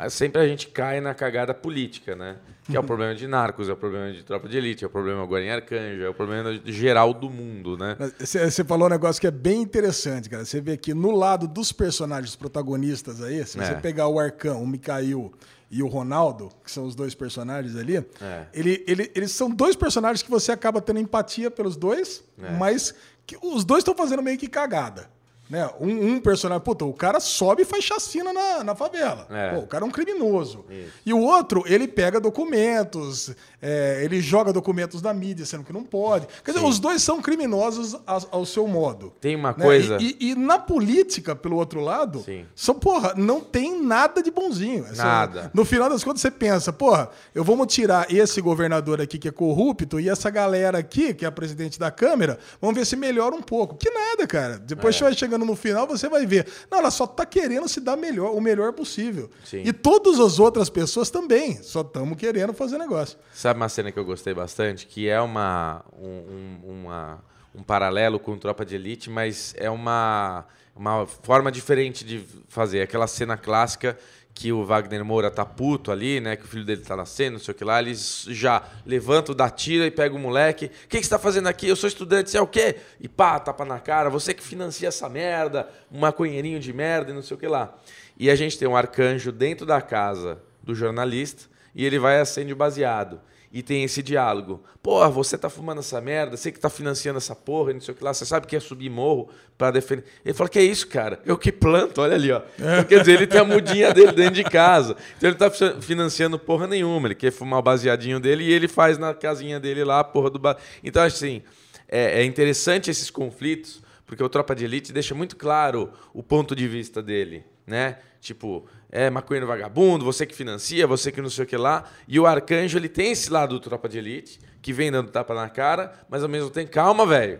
sempre 0.09 0.41
a 0.41 0.47
gente 0.47 0.67
cai 0.67 0.99
na 0.99 1.13
cagada 1.13 1.53
política, 1.53 2.15
né? 2.15 2.37
Que 2.65 2.75
é 2.75 2.79
o 2.79 2.83
problema 2.83 3.13
de 3.13 3.27
Narcos, 3.27 3.69
é 3.69 3.73
o 3.73 3.77
problema 3.77 4.11
de 4.11 4.23
Tropa 4.23 4.49
de 4.49 4.57
Elite, 4.57 4.83
é 4.83 4.87
o 4.87 4.89
problema 4.89 5.21
agora 5.21 5.43
em 5.43 5.51
Arcanjo, 5.51 6.01
é 6.03 6.09
o 6.09 6.13
problema 6.15 6.59
geral 6.65 7.13
do 7.13 7.29
mundo, 7.29 7.77
né? 7.77 7.95
Você 8.19 8.63
falou 8.63 8.87
um 8.87 8.89
negócio 8.89 9.21
que 9.21 9.27
é 9.27 9.31
bem 9.31 9.61
interessante, 9.61 10.27
cara. 10.29 10.43
Você 10.43 10.59
vê 10.59 10.75
que 10.75 10.91
no 10.93 11.11
lado 11.11 11.47
dos 11.47 11.71
personagens 11.71 12.35
protagonistas 12.35 13.21
aí, 13.21 13.45
se 13.45 13.57
você 13.57 13.73
É. 13.73 13.75
pegar 13.75 14.07
o 14.07 14.19
Arcão, 14.19 14.63
o 14.63 14.67
Mikhail 14.67 15.31
e 15.69 15.83
o 15.83 15.87
Ronaldo, 15.87 16.49
que 16.63 16.71
são 16.71 16.85
os 16.85 16.95
dois 16.95 17.13
personagens 17.13 17.75
ali, 17.75 17.97
É. 18.19 18.45
ele, 18.51 18.83
ele- 18.87 19.11
eles 19.13 19.31
são 19.31 19.47
dois 19.49 19.75
personagens 19.75 20.23
que 20.23 20.29
você 20.31 20.51
acaba 20.51 20.81
tendo 20.81 20.99
empatia 20.99 21.51
pelos 21.51 21.75
dois, 21.77 22.23
É. 22.41 22.49
mas 22.57 22.95
que 23.27 23.37
os 23.43 23.63
dois 23.63 23.81
estão 23.81 23.95
fazendo 23.95 24.23
meio 24.23 24.37
que 24.39 24.47
cagada. 24.47 25.07
Né? 25.47 25.69
Um, 25.79 26.13
um 26.13 26.19
personagem, 26.19 26.63
puta, 26.63 26.85
o 26.85 26.93
cara 26.93 27.19
sobe 27.19 27.61
e 27.61 27.65
faz 27.65 27.83
chacina 27.83 28.33
na, 28.33 28.63
na 28.63 28.73
favela. 28.75 29.27
É. 29.29 29.53
Pô, 29.53 29.59
o 29.61 29.67
cara 29.67 29.85
é 29.85 29.87
um 29.87 29.91
criminoso. 29.91 30.65
Isso. 30.69 30.91
E 31.05 31.13
o 31.13 31.19
outro, 31.19 31.63
ele 31.67 31.87
pega 31.87 32.19
documentos, 32.19 33.31
é, 33.61 34.01
ele 34.03 34.21
joga 34.21 34.51
documentos 34.51 35.01
da 35.01 35.13
mídia, 35.13 35.45
sendo 35.45 35.63
que 35.63 35.73
não 35.73 35.83
pode. 35.83 36.27
Quer 36.43 36.51
dizer, 36.51 36.63
Sim. 36.63 36.69
os 36.69 36.79
dois 36.79 37.01
são 37.01 37.21
criminosos 37.21 37.95
ao, 38.07 38.21
ao 38.31 38.45
seu 38.45 38.67
modo. 38.67 39.13
Tem 39.21 39.35
uma 39.35 39.49
né? 39.49 39.63
coisa. 39.63 39.97
E, 40.01 40.15
e- 40.19 40.31
e 40.31 40.35
na 40.35 40.57
política, 40.57 41.35
pelo 41.35 41.57
outro 41.57 41.79
lado, 41.79 42.21
Sim. 42.23 42.45
são, 42.55 42.75
porra, 42.75 43.13
não 43.15 43.39
tem 43.41 43.81
nada 43.81 44.23
de 44.23 44.31
bonzinho. 44.31 44.85
Nada. 44.95 45.51
no 45.53 45.63
final 45.65 45.89
das 45.89 46.03
contas, 46.03 46.21
você 46.21 46.31
pensa, 46.31 46.71
porra, 46.73 47.09
eu 47.33 47.43
vou 47.43 47.63
tirar 47.65 48.11
esse 48.11 48.41
governador 48.41 49.01
aqui 49.01 49.17
que 49.19 49.27
é 49.27 49.31
corrupto 49.31 49.99
e 49.99 50.09
essa 50.09 50.29
galera 50.29 50.77
aqui, 50.79 51.13
que 51.13 51.23
é 51.25 51.27
a 51.27 51.31
presidente 51.31 51.79
da 51.79 51.91
Câmara, 51.91 52.39
vamos 52.61 52.75
ver 52.75 52.85
se 52.85 52.95
melhora 52.95 53.35
um 53.35 53.41
pouco. 53.41 53.75
Que 53.75 53.89
nada, 53.89 54.25
cara. 54.27 54.57
Depois 54.57 54.95
É. 54.95 54.97
você 54.97 55.03
vai 55.03 55.13
chegando 55.13 55.34
no 55.43 55.55
final, 55.55 55.87
você 55.87 56.07
vai 56.07 56.25
ver. 56.25 56.47
Não, 56.71 56.77
ela 56.77 56.91
só 56.91 57.05
tá 57.07 57.25
querendo 57.25 57.67
se 57.67 57.81
dar 57.81 57.97
melhor, 57.97 58.31
o 58.35 58.39
melhor 58.39 58.71
possível. 58.73 59.29
Sim. 59.43 59.63
E 59.65 59.73
todas 59.73 60.19
as 60.19 60.39
outras 60.39 60.69
pessoas 60.69 61.09
também. 61.09 61.61
Só 61.63 61.81
estamos 61.81 62.15
querendo 62.17 62.53
fazer 62.53 62.77
negócio. 62.77 63.17
Sabe 63.33 63.59
uma 63.59 63.67
cena 63.69 63.91
que 63.91 63.99
eu 63.99 64.05
gostei 64.05 64.33
bastante? 64.33 64.85
Que 64.85 65.09
é 65.09 65.19
uma, 65.19 65.83
um, 65.99 66.07
um- 66.07 66.59
uma- 66.83 67.23
um 67.53 67.63
paralelo 67.63 68.19
com 68.19 68.37
Tropa 68.37 68.65
de 68.65 68.75
Elite, 68.75 69.09
mas 69.09 69.53
é 69.57 69.69
uma, 69.69 70.45
uma 70.75 71.05
forma 71.07 71.51
diferente 71.51 72.03
de 72.05 72.23
fazer. 72.47 72.81
Aquela 72.81 73.07
cena 73.07 73.37
clássica 73.37 73.97
que 74.35 74.51
o 74.51 74.65
Wagner 74.65 75.03
Moura 75.05 75.31
tá 75.31 75.45
puto 75.45 75.93
ali, 75.93 76.19
né? 76.19 76.35
Que 76.35 76.43
o 76.43 76.47
filho 76.47 76.65
dele 76.65 76.81
tá 76.81 76.93
nascendo, 76.93 77.37
não 77.37 77.39
sei 77.39 77.53
o 77.53 77.55
que 77.55 77.63
lá. 77.63 77.79
Eles 77.79 78.25
já 78.29 78.61
levantam, 78.85 79.33
dá 79.33 79.49
tira 79.49 79.87
e 79.87 79.91
pega 79.91 80.13
o 80.13 80.19
moleque. 80.19 80.65
O 80.65 80.87
que, 80.89 80.99
que 80.99 81.03
você 81.03 81.09
tá 81.09 81.17
fazendo 81.17 81.47
aqui? 81.47 81.69
Eu 81.69 81.75
sou 81.75 81.87
estudante, 81.87 82.29
você 82.29 82.37
é 82.37 82.41
o 82.41 82.45
quê? 82.45 82.75
E 82.99 83.07
pá, 83.07 83.39
tapa 83.39 83.63
na 83.63 83.79
cara. 83.79 84.09
Você 84.09 84.33
que 84.33 84.43
financia 84.43 84.89
essa 84.89 85.07
merda, 85.07 85.69
um 85.89 85.99
maconheirinho 85.99 86.59
de 86.59 86.73
merda 86.73 87.11
e 87.11 87.13
não 87.13 87.21
sei 87.21 87.37
o 87.37 87.39
que 87.39 87.47
lá. 87.47 87.73
E 88.19 88.29
a 88.29 88.35
gente 88.35 88.59
tem 88.59 88.67
um 88.67 88.75
arcanjo 88.75 89.31
dentro 89.31 89.65
da 89.65 89.81
casa 89.81 90.41
do 90.61 90.75
jornalista 90.75 91.45
e 91.73 91.85
ele 91.85 91.97
vai 91.97 92.19
acende 92.19 92.51
o 92.51 92.57
baseado. 92.57 93.21
E 93.57 93.63
tem 93.63 93.85
esse 93.85 94.03
diálogo. 94.03 94.61
Porra, 94.83 95.09
você 95.09 95.37
tá 95.37 95.49
fumando 95.49 95.79
essa 95.79 96.01
merda, 96.01 96.35
você 96.35 96.51
que 96.51 96.59
tá 96.59 96.69
financiando 96.69 97.19
essa 97.19 97.33
porra, 97.33 97.71
não 97.71 97.79
sei 97.79 97.93
o 97.93 97.97
que 97.97 98.03
lá, 98.03 98.13
você 98.13 98.25
sabe 98.25 98.47
que 98.47 98.53
é 98.53 98.59
subir 98.59 98.89
morro 98.89 99.29
para 99.57 99.71
defender. 99.71 100.03
Ele 100.25 100.33
fala: 100.33 100.49
Que 100.49 100.59
é 100.59 100.63
isso, 100.63 100.85
cara? 100.89 101.21
Eu 101.25 101.37
que 101.37 101.53
planto, 101.53 102.01
olha 102.01 102.15
ali, 102.15 102.33
ó. 102.33 102.41
Então, 102.59 102.83
quer 102.83 102.99
dizer, 102.99 103.13
ele 103.13 103.25
tem 103.25 103.39
a 103.39 103.45
mudinha 103.45 103.93
dele 103.93 104.11
dentro 104.11 104.35
de 104.35 104.43
casa. 104.43 104.97
Então 105.15 105.29
ele 105.29 105.37
tá 105.37 105.49
fi- 105.49 105.79
financiando 105.79 106.37
porra 106.37 106.67
nenhuma. 106.67 107.07
Ele 107.07 107.15
quer 107.15 107.31
fumar 107.31 107.59
o 107.59 107.63
baseadinho 107.63 108.19
dele 108.19 108.43
e 108.43 108.51
ele 108.51 108.67
faz 108.67 108.97
na 108.97 109.13
casinha 109.13 109.57
dele 109.57 109.85
lá 109.85 110.01
a 110.01 110.03
porra 110.03 110.29
do. 110.29 110.37
Ba... 110.37 110.57
Então, 110.83 111.01
assim, 111.01 111.41
é, 111.87 112.19
é 112.19 112.25
interessante 112.25 112.91
esses 112.91 113.09
conflitos, 113.09 113.81
porque 114.05 114.21
o 114.21 114.27
Tropa 114.27 114.53
de 114.53 114.65
Elite 114.65 114.91
deixa 114.91 115.15
muito 115.15 115.37
claro 115.37 115.91
o 116.13 116.21
ponto 116.21 116.53
de 116.53 116.67
vista 116.67 117.01
dele, 117.01 117.45
né? 117.65 117.99
Tipo, 118.19 118.65
é 118.91 119.09
maconheiro 119.09 119.47
vagabundo, 119.47 120.05
você 120.05 120.25
que 120.25 120.35
financia, 120.35 120.87
você 120.87 121.11
que 121.11 121.21
não 121.21 121.29
sei 121.29 121.43
o 121.43 121.47
que 121.47 121.57
lá. 121.57 121.83
E 122.07 122.19
o 122.19 122.25
Arcanjo, 122.25 122.77
ele 122.77 122.89
tem 122.89 123.11
esse 123.11 123.31
lado 123.31 123.55
do 123.55 123.59
Tropa 123.59 123.89
de 123.89 123.97
Elite, 123.97 124.39
que 124.61 124.71
vem 124.73 124.91
dando 124.91 125.11
tapa 125.11 125.33
na 125.33 125.49
cara, 125.49 125.93
mas 126.09 126.23
ao 126.23 126.29
mesmo 126.29 126.49
tempo, 126.49 126.71
calma, 126.71 127.05
velho. 127.05 127.39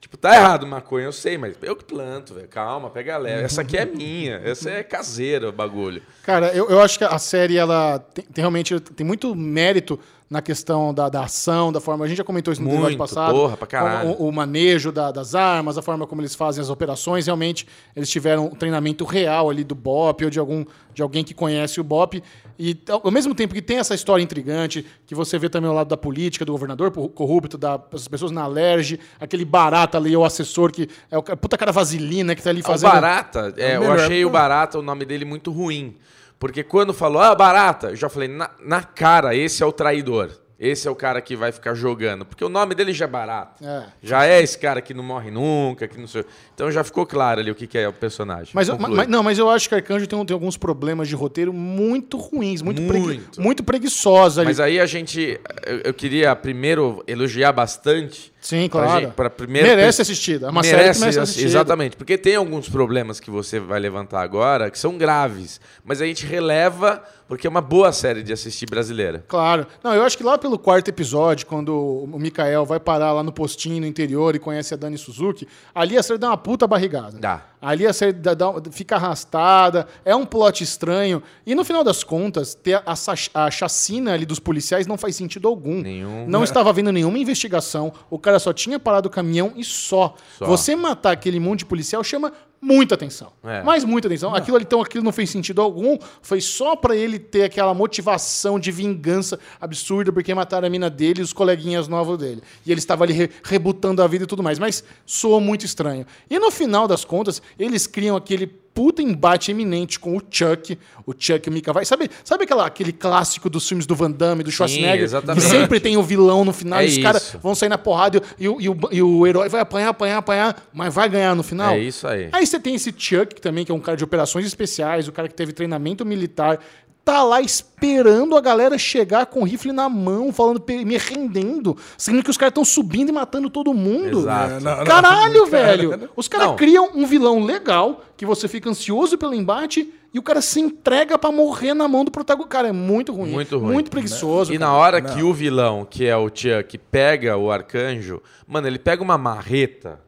Tipo, 0.00 0.16
tá 0.16 0.34
errado 0.34 0.66
maconha, 0.66 1.04
eu 1.04 1.12
sei, 1.12 1.36
mas 1.36 1.54
eu 1.60 1.76
que 1.76 1.84
planto, 1.84 2.32
velho. 2.32 2.48
Calma, 2.48 2.88
pega 2.88 3.18
leve. 3.18 3.42
Essa 3.44 3.60
aqui 3.60 3.76
é 3.76 3.84
minha, 3.84 4.36
essa 4.42 4.70
é 4.70 4.82
caseira 4.82 5.50
o 5.50 5.52
bagulho. 5.52 6.02
Cara, 6.22 6.48
eu, 6.54 6.70
eu 6.70 6.80
acho 6.80 6.98
que 6.98 7.04
a 7.04 7.18
série 7.18 7.58
ela 7.58 7.98
tem, 7.98 8.24
tem 8.24 8.42
realmente 8.42 8.80
tem 8.80 9.06
muito 9.06 9.34
mérito 9.34 10.00
na 10.30 10.40
questão 10.40 10.94
da, 10.94 11.08
da 11.08 11.24
ação, 11.24 11.72
da 11.72 11.80
forma. 11.80 12.04
A 12.04 12.08
gente 12.08 12.18
já 12.18 12.22
comentou 12.24 12.52
isso 12.52 12.62
no 12.62 12.70
Muito, 12.70 12.96
passado. 12.96 13.34
porra, 13.34 13.56
pra 13.56 13.66
caralho. 13.66 14.10
O, 14.10 14.28
o 14.28 14.32
manejo 14.32 14.92
da- 14.92 15.10
das 15.10 15.34
armas, 15.34 15.76
a 15.76 15.82
forma 15.82 16.06
como 16.06 16.20
eles 16.22 16.36
fazem 16.36 16.62
as 16.62 16.70
operações. 16.70 17.26
Realmente, 17.26 17.66
eles 17.96 18.08
tiveram 18.08 18.46
um 18.46 18.50
treinamento 18.54 19.04
real 19.04 19.50
ali 19.50 19.64
do 19.64 19.74
BOP 19.74 20.22
ou 20.24 20.30
de, 20.30 20.38
algum, 20.38 20.64
de 20.94 21.02
alguém 21.02 21.24
que 21.24 21.34
conhece 21.34 21.80
o 21.80 21.84
BOP. 21.84 22.22
E 22.56 22.78
ao 22.88 23.00
ao 23.06 23.10
mesmo 23.10 23.34
tempo 23.34 23.52
que 23.54 23.60
tem 23.62 23.78
essa 23.78 23.92
história 23.92 24.22
intrigante, 24.22 24.86
que 25.04 25.16
você 25.16 25.36
vê 25.36 25.48
também 25.48 25.68
o 25.68 25.72
lado 25.74 25.88
da 25.88 25.96
política, 25.96 26.44
do 26.44 26.52
governador 26.52 26.92
corrupto, 26.92 27.58
das 27.58 28.06
pessoas 28.06 28.30
na 28.30 28.42
alerge, 28.42 29.00
aquele 29.18 29.44
barata 29.44 29.98
ali, 29.98 30.16
o 30.16 30.24
assessor 30.24 30.70
que 30.70 30.88
é 31.10 31.18
o 31.18 31.22
puta 31.24 31.58
cara 31.58 31.72
vaselina 31.72 32.36
que 32.36 32.42
tá 32.42 32.50
ali 32.50 32.60
O 32.60 32.64
fazendo. 32.64 32.92
Barata, 32.92 33.52
é, 33.56 33.74
eu 33.74 33.80
melhor, 33.80 33.98
achei 33.98 34.24
o. 34.24 34.30
Barata, 34.30 34.78
o 34.78 34.82
nome 34.82 35.04
dele, 35.04 35.24
muito 35.24 35.50
ruim. 35.50 35.96
Porque 36.40 36.64
quando 36.64 36.92
falou, 36.94 37.20
ah, 37.22 37.34
Barata, 37.34 37.90
eu 37.90 37.96
já 37.96 38.08
falei, 38.08 38.26
na, 38.26 38.50
na 38.64 38.82
cara, 38.82 39.34
esse 39.36 39.62
é 39.62 39.66
o 39.66 39.70
traidor. 39.70 40.30
Esse 40.58 40.86
é 40.86 40.90
o 40.90 40.94
cara 40.94 41.22
que 41.22 41.34
vai 41.34 41.52
ficar 41.52 41.72
jogando. 41.72 42.24
Porque 42.26 42.44
o 42.44 42.48
nome 42.50 42.74
dele 42.74 42.92
já 42.92 43.06
é 43.06 43.08
barato. 43.08 43.64
É. 43.64 43.84
Já 44.02 44.26
é 44.26 44.42
esse 44.42 44.58
cara 44.58 44.82
que 44.82 44.92
não 44.92 45.02
morre 45.02 45.30
nunca, 45.30 45.88
que 45.88 45.98
não 45.98 46.06
sei. 46.06 46.22
Então 46.54 46.70
já 46.70 46.84
ficou 46.84 47.06
claro 47.06 47.40
ali 47.40 47.50
o 47.50 47.54
que, 47.54 47.66
que 47.66 47.78
é 47.78 47.88
o 47.88 47.92
personagem. 47.94 48.50
Mas, 48.54 48.68
eu- 48.68 48.78
mas- 48.78 49.08
não, 49.08 49.22
mas 49.22 49.38
eu 49.38 49.48
acho 49.48 49.66
que 49.70 49.74
Arcanjo 49.74 50.06
tem, 50.06 50.22
tem 50.26 50.34
alguns 50.34 50.58
problemas 50.58 51.08
de 51.08 51.14
roteiro 51.14 51.50
muito 51.50 52.18
ruins, 52.18 52.60
muito, 52.60 52.82
pregui- 52.86 53.06
Muito. 53.06 53.40
muito 53.40 53.64
preguiçosos 53.64 54.38
ali. 54.38 54.48
Mas 54.48 54.60
aí 54.60 54.78
a 54.78 54.84
gente. 54.84 55.40
Eu, 55.66 55.78
eu 55.84 55.94
queria 55.94 56.36
primeiro 56.36 57.02
elogiar 57.06 57.52
bastante. 57.52 58.30
Sim, 58.40 58.68
claro. 58.68 59.12
pra 59.14 59.28
primeiro 59.28 59.68
merece 59.68 60.00
assistir. 60.02 60.42
É 60.42 60.48
uma 60.48 60.62
série 60.62 60.92
que 60.92 60.98
merece 60.98 61.20
assistida. 61.20 61.46
Exatamente. 61.46 61.96
Porque 61.96 62.16
tem 62.16 62.36
alguns 62.36 62.68
problemas 62.68 63.20
que 63.20 63.30
você 63.30 63.60
vai 63.60 63.78
levantar 63.78 64.22
agora 64.22 64.70
que 64.70 64.78
são 64.78 64.96
graves. 64.96 65.60
Mas 65.84 66.00
a 66.00 66.06
gente 66.06 66.24
releva 66.24 67.02
porque 67.28 67.46
é 67.46 67.50
uma 67.50 67.60
boa 67.60 67.92
série 67.92 68.22
de 68.22 68.32
assistir 68.32 68.66
brasileira. 68.66 69.24
Claro. 69.28 69.66
Não, 69.84 69.94
eu 69.94 70.02
acho 70.02 70.16
que 70.16 70.24
lá 70.24 70.38
pelo 70.38 70.58
quarto 70.58 70.88
episódio, 70.88 71.46
quando 71.46 71.74
o 71.76 72.18
Mikael 72.18 72.64
vai 72.64 72.80
parar 72.80 73.12
lá 73.12 73.22
no 73.22 73.32
postinho 73.32 73.80
no 73.80 73.86
interior 73.86 74.34
e 74.34 74.38
conhece 74.38 74.74
a 74.74 74.76
Dani 74.76 74.96
Suzuki, 74.96 75.46
ali 75.74 75.96
a 75.96 76.02
série 76.02 76.18
dá 76.18 76.28
uma 76.28 76.36
puta 76.36 76.66
barrigada. 76.66 77.18
Dá. 77.18 77.49
Ali 77.62 77.86
a 77.86 77.92
série 77.92 78.12
dá- 78.14 78.32
dá- 78.34 78.54
fica 78.70 78.96
arrastada, 78.96 79.86
é 80.04 80.14
um 80.16 80.24
plot 80.24 80.64
estranho. 80.64 81.22
E 81.44 81.54
no 81.54 81.64
final 81.64 81.84
das 81.84 82.02
contas, 82.02 82.54
ter 82.54 82.82
a, 82.86 82.94
a 83.34 83.50
chacina 83.50 84.14
ali 84.14 84.24
dos 84.24 84.38
policiais 84.38 84.86
não 84.86 84.96
faz 84.96 85.14
sentido 85.16 85.46
algum. 85.46 85.82
Nenhum. 85.82 86.26
Não 86.26 86.42
estava 86.42 86.70
havendo 86.70 86.90
nenhuma 86.90 87.18
investigação, 87.18 87.92
o 88.08 88.18
cara 88.18 88.38
só 88.38 88.52
tinha 88.52 88.78
parado 88.78 89.08
o 89.08 89.10
caminhão 89.10 89.52
e 89.56 89.62
só. 89.64 90.14
Só. 90.38 90.46
Você 90.46 90.74
matar 90.74 91.12
aquele 91.12 91.38
monte 91.38 91.60
de 91.60 91.66
policial 91.66 92.02
chama 92.02 92.32
muita 92.60 92.94
atenção. 92.94 93.32
É. 93.42 93.62
Mas 93.62 93.84
muita 93.84 94.06
atenção. 94.08 94.34
Aquilo 94.34 94.56
ali, 94.56 94.64
então, 94.66 94.80
aquilo 94.82 95.02
não 95.02 95.12
fez 95.12 95.30
sentido 95.30 95.60
algum. 95.62 95.98
Foi 96.20 96.40
só 96.40 96.76
pra 96.76 96.94
ele 96.94 97.18
ter 97.18 97.44
aquela 97.44 97.72
motivação 97.72 98.58
de 98.60 98.70
vingança 98.70 99.38
absurda 99.60 100.12
porque 100.12 100.34
mataram 100.34 100.66
a 100.66 100.70
mina 100.70 100.90
dele 100.90 101.20
e 101.20 101.22
os 101.22 101.32
coleguinhas 101.32 101.88
novos 101.88 102.18
dele. 102.18 102.42
E 102.66 102.70
ele 102.70 102.78
estava 102.78 103.04
ali 103.04 103.12
re- 103.12 103.30
rebutando 103.42 104.02
a 104.02 104.06
vida 104.06 104.24
e 104.24 104.26
tudo 104.26 104.42
mais. 104.42 104.58
Mas 104.58 104.84
soou 105.06 105.40
muito 105.40 105.64
estranho. 105.64 106.06
E 106.28 106.38
no 106.38 106.50
final 106.50 106.86
das 106.86 107.04
contas, 107.04 107.40
eles 107.58 107.86
criam 107.86 108.16
aquele 108.16 108.46
puta 108.74 109.02
embate 109.02 109.50
eminente 109.50 109.98
com 109.98 110.16
o 110.16 110.22
Chuck, 110.30 110.78
o 111.06 111.12
Chuck 111.16 111.48
e 111.48 111.50
o 111.50 111.52
Mika 111.52 111.72
vai. 111.72 111.84
Sabe, 111.84 112.10
sabe 112.24 112.44
aquela, 112.44 112.66
aquele 112.66 112.92
clássico 112.92 113.50
dos 113.50 113.66
filmes 113.68 113.86
do 113.86 113.94
Van 113.94 114.10
Damme, 114.10 114.42
do 114.42 114.50
Schwarzenegger? 114.50 115.04
exatamente. 115.04 115.44
Que 115.44 115.50
sempre 115.50 115.80
tem 115.80 115.96
o 115.96 116.02
vilão 116.02 116.44
no 116.44 116.52
final 116.52 116.80
É 116.80 116.86
e 116.86 116.88
os 116.88 116.98
caras 116.98 117.36
vão 117.42 117.54
sair 117.54 117.68
na 117.68 117.78
porrada 117.78 118.22
e 118.38 118.48
o, 118.48 118.60
e, 118.60 118.68
o, 118.68 118.78
e 118.90 119.02
o 119.02 119.26
herói 119.26 119.48
vai 119.48 119.60
apanhar, 119.60 119.88
apanhar, 119.88 120.18
apanhar, 120.18 120.68
mas 120.72 120.94
vai 120.94 121.08
ganhar 121.08 121.34
no 121.34 121.42
final. 121.42 121.74
É 121.74 121.78
isso 121.78 122.06
aí. 122.06 122.28
Aí 122.32 122.46
você 122.46 122.58
tem 122.58 122.74
esse 122.74 122.94
Chuck, 122.96 123.40
também 123.40 123.64
que 123.64 123.72
é 123.72 123.74
um 123.74 123.80
cara 123.80 123.96
de 123.96 124.04
operações 124.04 124.46
especiais, 124.46 125.08
o 125.08 125.12
cara 125.12 125.28
que 125.28 125.34
teve 125.34 125.52
treinamento 125.52 126.04
militar, 126.04 126.60
tá 127.04 127.22
lá 127.22 127.40
esperando 127.40 128.36
a 128.36 128.40
galera 128.40 128.78
chegar 128.78 129.26
com 129.26 129.40
o 129.40 129.44
rifle 129.44 129.72
na 129.72 129.88
mão, 129.88 130.32
falando, 130.32 130.62
me 130.68 130.96
rendendo, 130.96 131.76
sendo 131.96 132.22
que 132.22 132.30
os 132.30 132.36
caras 132.36 132.50
estão 132.50 132.64
subindo 132.64 133.08
e 133.08 133.12
matando 133.12 133.50
todo 133.50 133.72
mundo. 133.72 134.20
Exato. 134.20 134.54
É, 134.54 134.60
não, 134.60 134.76
não. 134.78 134.84
Caralho, 134.84 135.46
velho! 135.50 136.10
Os 136.14 136.28
caras 136.28 136.48
Não. 136.48 136.56
criam 136.56 136.90
um 136.94 137.06
vilão 137.06 137.42
legal, 137.44 138.02
que 138.16 138.26
você 138.26 138.46
fica 138.46 138.68
ansioso 138.68 139.16
pelo 139.16 139.34
embate, 139.34 139.92
e 140.12 140.18
o 140.18 140.22
cara 140.22 140.42
se 140.42 140.60
entrega 140.60 141.16
pra 141.16 141.30
morrer 141.30 141.72
na 141.72 141.86
mão 141.86 142.04
do 142.04 142.10
protagonista. 142.10 142.50
Cara, 142.50 142.68
é 142.68 142.72
muito 142.72 143.12
ruim. 143.12 143.30
Muito 143.30 143.58
ruim. 143.58 143.72
Muito 143.72 143.90
preguiçoso. 143.90 144.52
E 144.52 144.58
cara. 144.58 144.70
na 144.70 144.76
hora 144.76 145.00
que 145.00 145.22
o 145.22 145.32
vilão, 145.32 145.86
que 145.88 146.06
é 146.06 146.16
o 146.16 146.28
Chuck, 146.28 146.76
pega 146.90 147.36
o 147.36 147.50
arcanjo, 147.50 148.20
mano, 148.46 148.66
ele 148.66 148.78
pega 148.78 149.02
uma 149.02 149.16
marreta. 149.16 150.00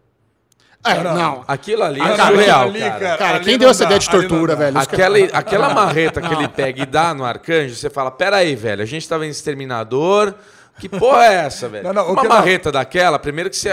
É, 0.84 1.00
não. 1.02 1.44
Aquilo 1.46 1.82
ali 1.84 2.00
é 2.00 2.16
surreal, 2.16 2.62
ali, 2.62 2.80
cara. 2.80 3.16
cara. 3.16 3.40
Quem 3.40 3.52
não 3.52 3.58
deu 3.60 3.70
essa 3.70 3.80
dá, 3.80 3.84
ideia 3.86 4.00
de 4.00 4.06
não 4.12 4.20
tortura, 4.20 4.56
velho? 4.56 4.78
Aquela, 4.78 5.18
aquela 5.32 5.74
marreta 5.74 6.20
que 6.20 6.32
ele 6.34 6.48
pega 6.48 6.82
e 6.82 6.86
dá 6.86 7.14
no 7.14 7.24
arcanjo, 7.24 7.74
você 7.76 7.88
fala, 7.88 8.10
pera 8.10 8.38
aí, 8.38 8.56
velho, 8.56 8.82
a 8.82 8.86
gente 8.86 9.08
tava 9.08 9.24
em 9.24 9.28
Exterminador, 9.30 10.34
que 10.80 10.88
porra 10.90 11.24
é 11.26 11.34
essa, 11.44 11.68
velho? 11.68 11.84
Não, 11.84 11.92
não, 11.92 12.06
Uma 12.12 12.22
que 12.22 12.28
não- 12.28 12.34
marreta 12.36 12.72
daquela, 12.72 13.18
primeiro 13.18 13.48
que 13.48 13.56
você, 13.56 13.70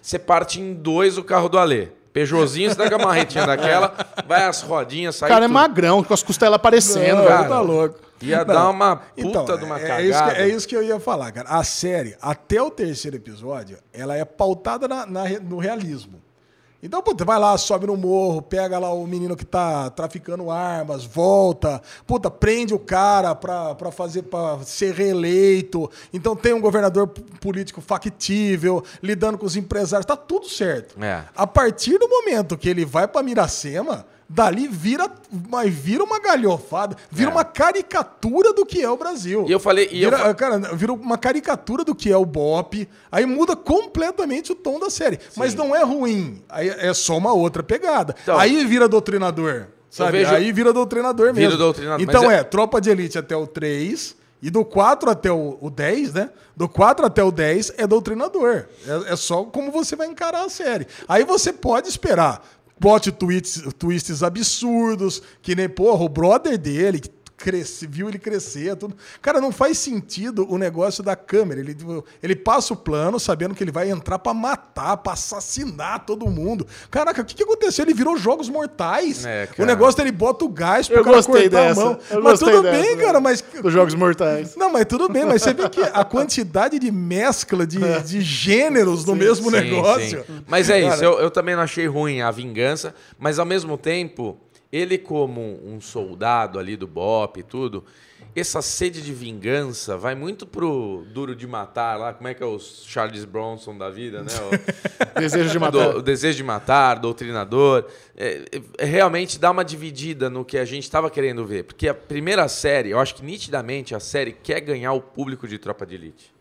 você 0.00 0.18
parte 0.18 0.58
em 0.60 0.72
dois 0.72 1.18
o 1.18 1.24
carro 1.24 1.48
do 1.48 1.58
Alê. 1.58 1.88
Peugeotzinho, 2.10 2.70
você 2.70 2.76
dá 2.76 2.88
com 2.88 2.96
a 2.96 3.06
marretinha 3.06 3.44
daquela, 3.46 3.94
vai 4.26 4.44
as 4.44 4.62
rodinhas, 4.62 5.16
sai 5.16 5.28
O 5.28 5.32
cara 5.32 5.44
é 5.44 5.48
tudo. 5.48 5.54
magrão, 5.54 6.02
com 6.02 6.14
as 6.14 6.22
costelas 6.22 6.56
aparecendo, 6.56 7.18
Não, 7.18 7.26
cara. 7.26 7.48
tá 7.48 7.60
louco. 7.60 7.98
Ia 8.22 8.38
Não. 8.38 8.44
dar 8.46 8.68
uma 8.70 8.96
puta 8.96 9.20
Então, 9.42 9.56
de 9.58 9.64
uma 9.64 9.76
é, 9.78 9.82
cagada. 9.82 10.00
é 10.02 10.06
isso, 10.08 10.24
que, 10.24 10.30
é 10.40 10.48
isso 10.48 10.68
que 10.68 10.76
eu 10.76 10.82
ia 10.82 10.98
falar, 10.98 11.30
cara. 11.30 11.48
A 11.50 11.62
série, 11.62 12.16
até 12.20 12.60
o 12.60 12.70
terceiro 12.70 13.16
episódio, 13.16 13.78
ela 13.92 14.16
é 14.16 14.24
pautada 14.24 14.88
na- 14.88 15.06
na 15.06 15.24
no 15.40 15.58
realismo. 15.58 16.20
Então, 16.80 17.02
puta, 17.02 17.24
vai 17.24 17.40
lá, 17.40 17.58
sobe 17.58 17.88
no 17.88 17.96
morro, 17.96 18.40
pega 18.40 18.78
lá 18.78 18.92
o 18.92 19.04
menino 19.04 19.36
que 19.36 19.44
tá 19.44 19.90
traficando 19.90 20.48
armas, 20.48 21.04
volta, 21.04 21.82
puta, 22.06 22.30
prende 22.30 22.72
o 22.72 22.78
cara 22.78 23.34
pra, 23.34 23.74
pra 23.74 23.90
fazer, 23.90 24.22
pra 24.22 24.60
ser 24.62 24.94
reeleito. 24.94 25.90
Então 26.12 26.36
tem 26.36 26.52
um 26.52 26.60
governador 26.60 27.08
político 27.40 27.80
factível, 27.80 28.84
lidando 29.02 29.36
com 29.36 29.44
os 29.44 29.56
empresários, 29.56 30.06
tá 30.06 30.16
tudo 30.16 30.48
certo. 30.48 31.02
É. 31.02 31.24
A 31.34 31.48
partir 31.48 31.98
do 31.98 32.08
momento 32.08 32.56
que 32.56 32.68
ele 32.68 32.84
vai 32.84 33.08
pra 33.08 33.24
Miracema, 33.24 34.06
dali 34.28 34.68
vira, 34.68 35.10
mas 35.48 35.72
vira 35.72 36.04
uma 36.04 36.20
galhofada, 36.20 36.96
vira 37.10 37.30
É. 37.30 37.32
uma 37.32 37.44
caricatura 37.44 38.52
do 38.52 38.66
que 38.66 38.82
é 38.82 38.90
o 38.90 38.96
Brasil. 38.96 39.46
E 39.48 39.52
eu 39.52 39.58
falei- 39.60 39.88
e 39.90 40.02
eu 40.02 40.10
vira, 40.10 40.22
fa- 40.22 40.34
Cara, 40.34 40.58
vira 40.74 40.92
uma 40.92 41.16
caricatura 41.16 41.82
do 41.84 41.94
que 41.94 42.12
é 42.12 42.16
o 42.16 42.26
BOP, 42.26 42.88
aí 43.10 43.24
muda 43.24 43.56
completamente 43.56 44.52
o 44.52 44.54
tom 44.54 44.78
da 44.78 44.90
série. 44.90 45.18
Mas 45.36 45.54
não 45.54 45.74
é 45.74 45.82
ruim, 45.82 46.42
aí 46.48 46.68
é 46.68 46.92
só 46.92 47.16
uma 47.16 47.32
outra 47.32 47.62
pegada. 47.62 48.14
Então- 48.22 48.38
aí 48.38 48.64
vira 48.66 48.86
doutrinador, 48.88 49.66
sabe? 49.90 50.18
vejo- 50.18 50.34
Aí 50.34 50.52
vira 50.52 50.72
doutrinador 50.72 51.32
Vira 51.32 51.48
mesmo. 51.48 51.58
doutrinador, 51.58 52.00
Então 52.02 52.30
é... 52.30 52.40
é- 52.40 52.44
Tropa 52.44 52.80
de 52.80 52.90
Elite 52.90 53.18
até 53.18 53.36
o 53.36 53.46
3... 53.46 54.16
E 54.40 54.50
do 54.50 54.64
4 54.64 55.10
até 55.10 55.32
o, 55.32 55.58
o 55.60 55.68
10, 55.68 56.12
né? 56.14 56.30
Do 56.56 56.68
4 56.68 57.04
até 57.04 57.24
o 57.24 57.32
10 57.32 57.72
é 57.76 57.88
doutrinador. 57.88 58.66
É, 58.86 59.12
é 59.12 59.16
só 59.16 59.42
como 59.42 59.72
você 59.72 59.96
vai 59.96 60.06
encarar 60.06 60.44
a 60.44 60.48
série. 60.48 60.86
Aí 61.08 61.24
você 61.24 61.52
pode 61.52 61.88
esperar 61.88 62.40
plot 62.80 63.12
twists, 63.12 63.62
twists 63.74 64.22
absurdos, 64.22 65.22
que 65.42 65.54
nem, 65.54 65.68
porra, 65.68 66.04
o 66.04 66.08
brother 66.08 66.56
dele, 66.56 67.00
que 67.00 67.08
cresce, 67.38 67.86
viu 67.86 68.08
ele 68.08 68.18
crescer, 68.18 68.74
tudo. 68.76 68.96
Cara, 69.22 69.40
não 69.40 69.52
faz 69.52 69.78
sentido 69.78 70.44
o 70.52 70.58
negócio 70.58 71.02
da 71.02 71.14
câmera. 71.16 71.60
Ele, 71.60 71.76
ele 72.22 72.34
passa 72.36 72.74
o 72.74 72.76
plano 72.76 73.18
sabendo 73.20 73.54
que 73.54 73.62
ele 73.62 73.70
vai 73.70 73.88
entrar 73.90 74.18
pra 74.18 74.34
matar, 74.34 74.96
pra 74.98 75.12
assassinar 75.12 76.04
todo 76.04 76.26
mundo. 76.26 76.66
Caraca, 76.90 77.22
o 77.22 77.24
que, 77.24 77.34
que 77.34 77.42
aconteceu? 77.44 77.84
Ele 77.84 77.94
virou 77.94 78.16
jogos 78.18 78.48
mortais. 78.48 79.24
É, 79.24 79.48
o 79.58 79.64
negócio 79.64 79.96
dele 79.96 80.10
bota 80.12 80.44
o 80.44 80.48
gás 80.48 80.88
pro 80.88 80.98
Eu 80.98 81.04
cara 81.04 81.16
gostei 81.16 81.42
cortar 81.48 81.68
dessa. 81.68 81.80
a 81.80 81.84
mão. 81.84 81.98
Eu 82.10 82.22
mas 82.22 82.38
tudo 82.40 82.62
dessa, 82.62 82.82
bem, 82.82 82.96
né? 82.96 83.02
cara, 83.04 83.20
mas 83.20 83.40
Dos 83.62 83.72
Jogos 83.72 83.94
Mortais. 83.94 84.56
não, 84.56 84.72
mas 84.72 84.84
tudo 84.86 85.08
bem, 85.08 85.24
mas 85.24 85.42
você 85.42 85.54
vê 85.54 85.68
que 85.68 85.80
a 85.80 86.04
quantidade 86.04 86.78
de 86.78 86.90
mescla 86.90 87.66
de, 87.66 87.78
de 88.02 88.20
gêneros 88.20 89.04
no 89.04 89.14
mesmo 89.14 89.50
Sim, 89.50 89.56
negócio. 89.56 90.24
sim. 90.26 90.42
Mas 90.46 90.68
é 90.68 90.80
isso, 90.80 91.04
eu, 91.04 91.20
eu 91.20 91.30
também 91.30 91.54
não 91.54 91.62
achei 91.62 91.86
ruim 91.86 92.20
a 92.20 92.30
vingança, 92.30 92.94
mas 93.18 93.38
ao 93.38 93.46
mesmo 93.46 93.76
tempo, 93.78 94.36
ele 94.72 94.98
como 94.98 95.40
um 95.64 95.80
soldado 95.80 96.58
ali 96.58 96.76
do 96.76 96.86
BOP 96.86 97.38
e 97.40 97.42
tudo, 97.42 97.84
essa 98.36 98.60
sede 98.62 99.00
de 99.02 99.12
vingança 99.12 99.96
vai 99.96 100.14
muito 100.14 100.46
pro 100.46 101.04
duro 101.12 101.34
de 101.34 101.46
matar 101.46 101.98
lá, 101.98 102.12
como 102.12 102.28
é 102.28 102.34
que 102.34 102.42
é 102.42 102.46
o 102.46 102.58
Charles 102.58 103.24
Bronson 103.24 103.76
da 103.76 103.88
vida, 103.90 104.22
né? 104.22 104.30
O- 104.32 105.18
Desejo 105.18 105.48
de 105.48 105.54
do- 105.54 105.60
matar. 105.60 105.96
o 105.96 106.02
desejo 106.02 106.36
de 106.36 106.44
matar, 106.44 106.98
doutrinador. 106.98 107.86
É, 108.16 108.44
é, 108.78 108.84
realmente 108.84 109.38
dá 109.38 109.50
uma 109.50 109.64
dividida 109.64 110.28
no 110.30 110.44
que 110.44 110.58
a 110.58 110.64
gente 110.64 110.84
estava 110.84 111.10
querendo 111.10 111.44
ver. 111.46 111.64
Porque 111.64 111.88
a 111.88 111.94
primeira 111.94 112.46
série, 112.48 112.90
eu 112.90 112.98
acho 113.00 113.14
que 113.14 113.24
nitidamente 113.24 113.94
a 113.94 114.00
série 114.00 114.32
quer 114.32 114.60
ganhar 114.60 114.92
o 114.92 115.00
público 115.00 115.48
de 115.48 115.58
Tropa 115.58 115.84
de 115.86 115.94
Elite. 115.94 116.32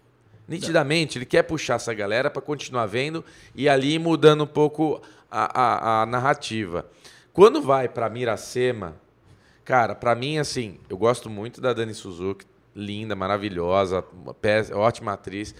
Nitidamente, 0.47 1.17
ele 1.17 1.25
quer 1.25 1.43
puxar 1.43 1.75
essa 1.75 1.93
galera 1.93 2.29
para 2.29 2.41
continuar 2.41 2.85
vendo 2.85 3.23
e 3.55 3.67
ali 3.67 3.97
mudando 3.99 4.43
um 4.43 4.47
pouco 4.47 5.01
a, 5.31 5.61
a- 5.61 6.01
a 6.01 6.05
narrativa. 6.05 6.85
Quando 7.37 7.61
vai 7.61 7.87
para 7.87 8.09
Miracema, 8.09 8.95
cara, 9.63 9.93
para 9.93 10.15
mim, 10.15 10.39
assim, 10.39 10.79
eu 10.89 10.97
gosto 10.97 11.29
muito 11.29 11.61
da 11.61 11.71
Dani 11.71 11.93
Suzuki, 11.93 12.47
linda, 12.75 13.15
maravilhosa, 13.15 14.03
ótima 14.73 15.13
atriz. 15.13 15.53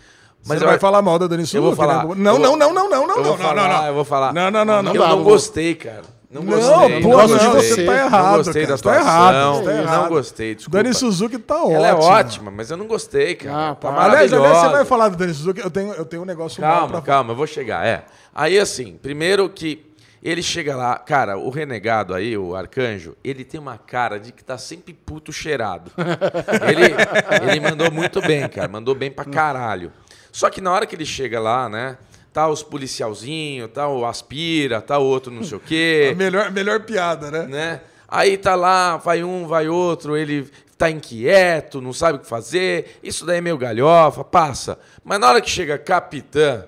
Mas 0.44 0.58
você 0.58 0.66
eu, 0.66 0.70
vai 0.70 0.80
falar 0.80 1.04
mal 1.04 1.20
da 1.20 1.28
Dani 1.28 1.46
Suzuki, 1.46 1.62
vou 1.64 1.76
falar. 1.76 2.04
né? 2.04 2.16
Não, 2.16 2.34
Eu 2.34 2.40
não, 2.40 2.50
vou- 2.50 2.58
não, 2.58 2.74
não, 2.74 2.90
não, 2.90 3.08
não, 3.08 3.16
eu 3.18 3.24
vou 3.24 3.24
não, 3.26 3.38
falar, 3.38 3.70
não, 3.70 3.78
não. 3.78 3.88
eu 3.90 3.94
vou 3.94 4.04
falar. 4.04 4.34
Não, 4.34 4.50
não, 4.50 4.66
não, 4.66 4.82
não. 4.82 4.96
eu 4.96 5.08
não 5.08 5.24
gostei, 5.24 5.76
cara. 5.76 6.02
Não 6.32 6.42
Não, 6.42 6.52
gostei. 6.52 7.02
pô, 7.02 7.10
não 7.10 7.16
gosto 7.16 7.30
não, 7.32 7.38
de 7.38 7.46
gostei. 7.56 7.76
você. 7.76 7.86
tá 7.86 7.96
errado. 7.96 8.26
Não 8.32 8.38
gostei 8.38 8.66
cara, 8.66 8.76
da 8.76 8.82
tá 8.84 8.90
atuação. 8.92 9.08
errado, 9.08 9.64
tá 9.64 9.72
não 9.72 9.82
errado. 9.84 10.10
gostei, 10.10 10.56
desculpa. 10.56 10.78
Dani 10.84 10.94
Suzuki 10.96 11.38
tá 11.38 11.56
ótima. 11.64 11.74
Ela 11.76 11.88
é 11.88 11.94
ótima, 11.94 12.52
mas 12.52 12.72
eu 12.72 12.76
não 12.78 12.88
gostei, 12.88 13.36
cara. 13.36 13.70
Ah, 13.70 13.76
tá. 13.76 13.90
Aliás, 13.90 14.34
aliás, 14.34 14.58
você 14.58 14.70
vai 14.70 14.84
falar 14.84 15.10
da 15.10 15.16
Dani 15.16 15.34
Suzuki, 15.34 15.62
eu 15.62 15.70
tenho, 15.72 15.94
eu 15.94 16.04
tenho 16.06 16.24
um 16.24 16.26
negócio 16.26 16.60
mal 16.60 16.72
Calma, 16.80 16.88
pra 16.92 17.02
calma, 17.02 17.32
eu 17.32 17.36
vou 17.38 17.48
chegar. 17.48 17.86
É. 17.86 18.04
Aí, 18.36 18.60
assim, 18.60 18.98
primeiro 19.00 19.48
que 19.48 19.87
ele 20.24 20.42
chega 20.42 20.76
lá, 20.76 20.98
cara, 20.98 21.38
o 21.38 21.50
renegado 21.50 22.14
aí, 22.14 22.38
o 22.38 22.56
arcanjo, 22.56 23.16
ele 23.24 23.46
tem 23.46 23.60
uma 23.60 23.78
cara 23.78 24.20
de 24.20 24.32
que 24.32 24.44
tá 24.44 24.58
sempre 24.58 24.94
puto 24.94 25.32
cheirado. 25.32 25.92
ele, 26.70 27.52
ele 27.52 27.60
mandou 27.60 27.92
muito 27.92 28.22
bem, 28.22 28.48
cara, 28.50 28.68
mandou 28.68 28.96
bem 28.96 29.12
pra 29.12 29.26
caralho. 29.26 29.92
Só 30.32 30.50
que 30.50 30.62
na 30.62 30.72
hora 30.72 30.86
que 30.86 30.96
ele 30.96 31.06
chega 31.06 31.40
lá, 31.40 31.70
né, 31.70 31.98
tá 32.34 32.48
os 32.48 32.62
policialzinhos, 32.64 33.72
tá 33.72 33.88
o 33.88 34.06
aspira, 34.06 34.82
tá 34.82 34.98
o 34.98 35.04
outro 35.04 35.32
não 35.32 35.44
sei 35.44 35.58
o 35.58 35.60
quê 35.60 36.10
A 36.14 36.16
melhor, 36.16 36.52
melhor 36.52 36.82
piada, 36.82 37.32
né? 37.32 37.48
né? 37.48 37.82
Aí 38.08 38.38
tá 38.38 38.56
lá, 38.56 38.98
vai 38.98 39.24
um, 39.24 39.48
vai 39.48 39.68
outro, 39.68 40.16
ele 40.16 40.50
tá 40.78 40.90
inquieto, 40.90 41.82
não 41.82 41.92
sabe 41.92 42.18
o 42.18 42.22
que 42.22 42.28
fazer. 42.28 43.00
Isso 43.04 43.26
daí 43.26 43.40
é 43.40 43.42
meio 43.42 43.58
galhofa, 43.58 44.24
passa. 44.24 44.80
Mas 45.04 45.20
na 45.20 45.30
hora 45.30 45.42
que 45.42 45.50
chega 45.50 45.78
capitã, 45.78 46.66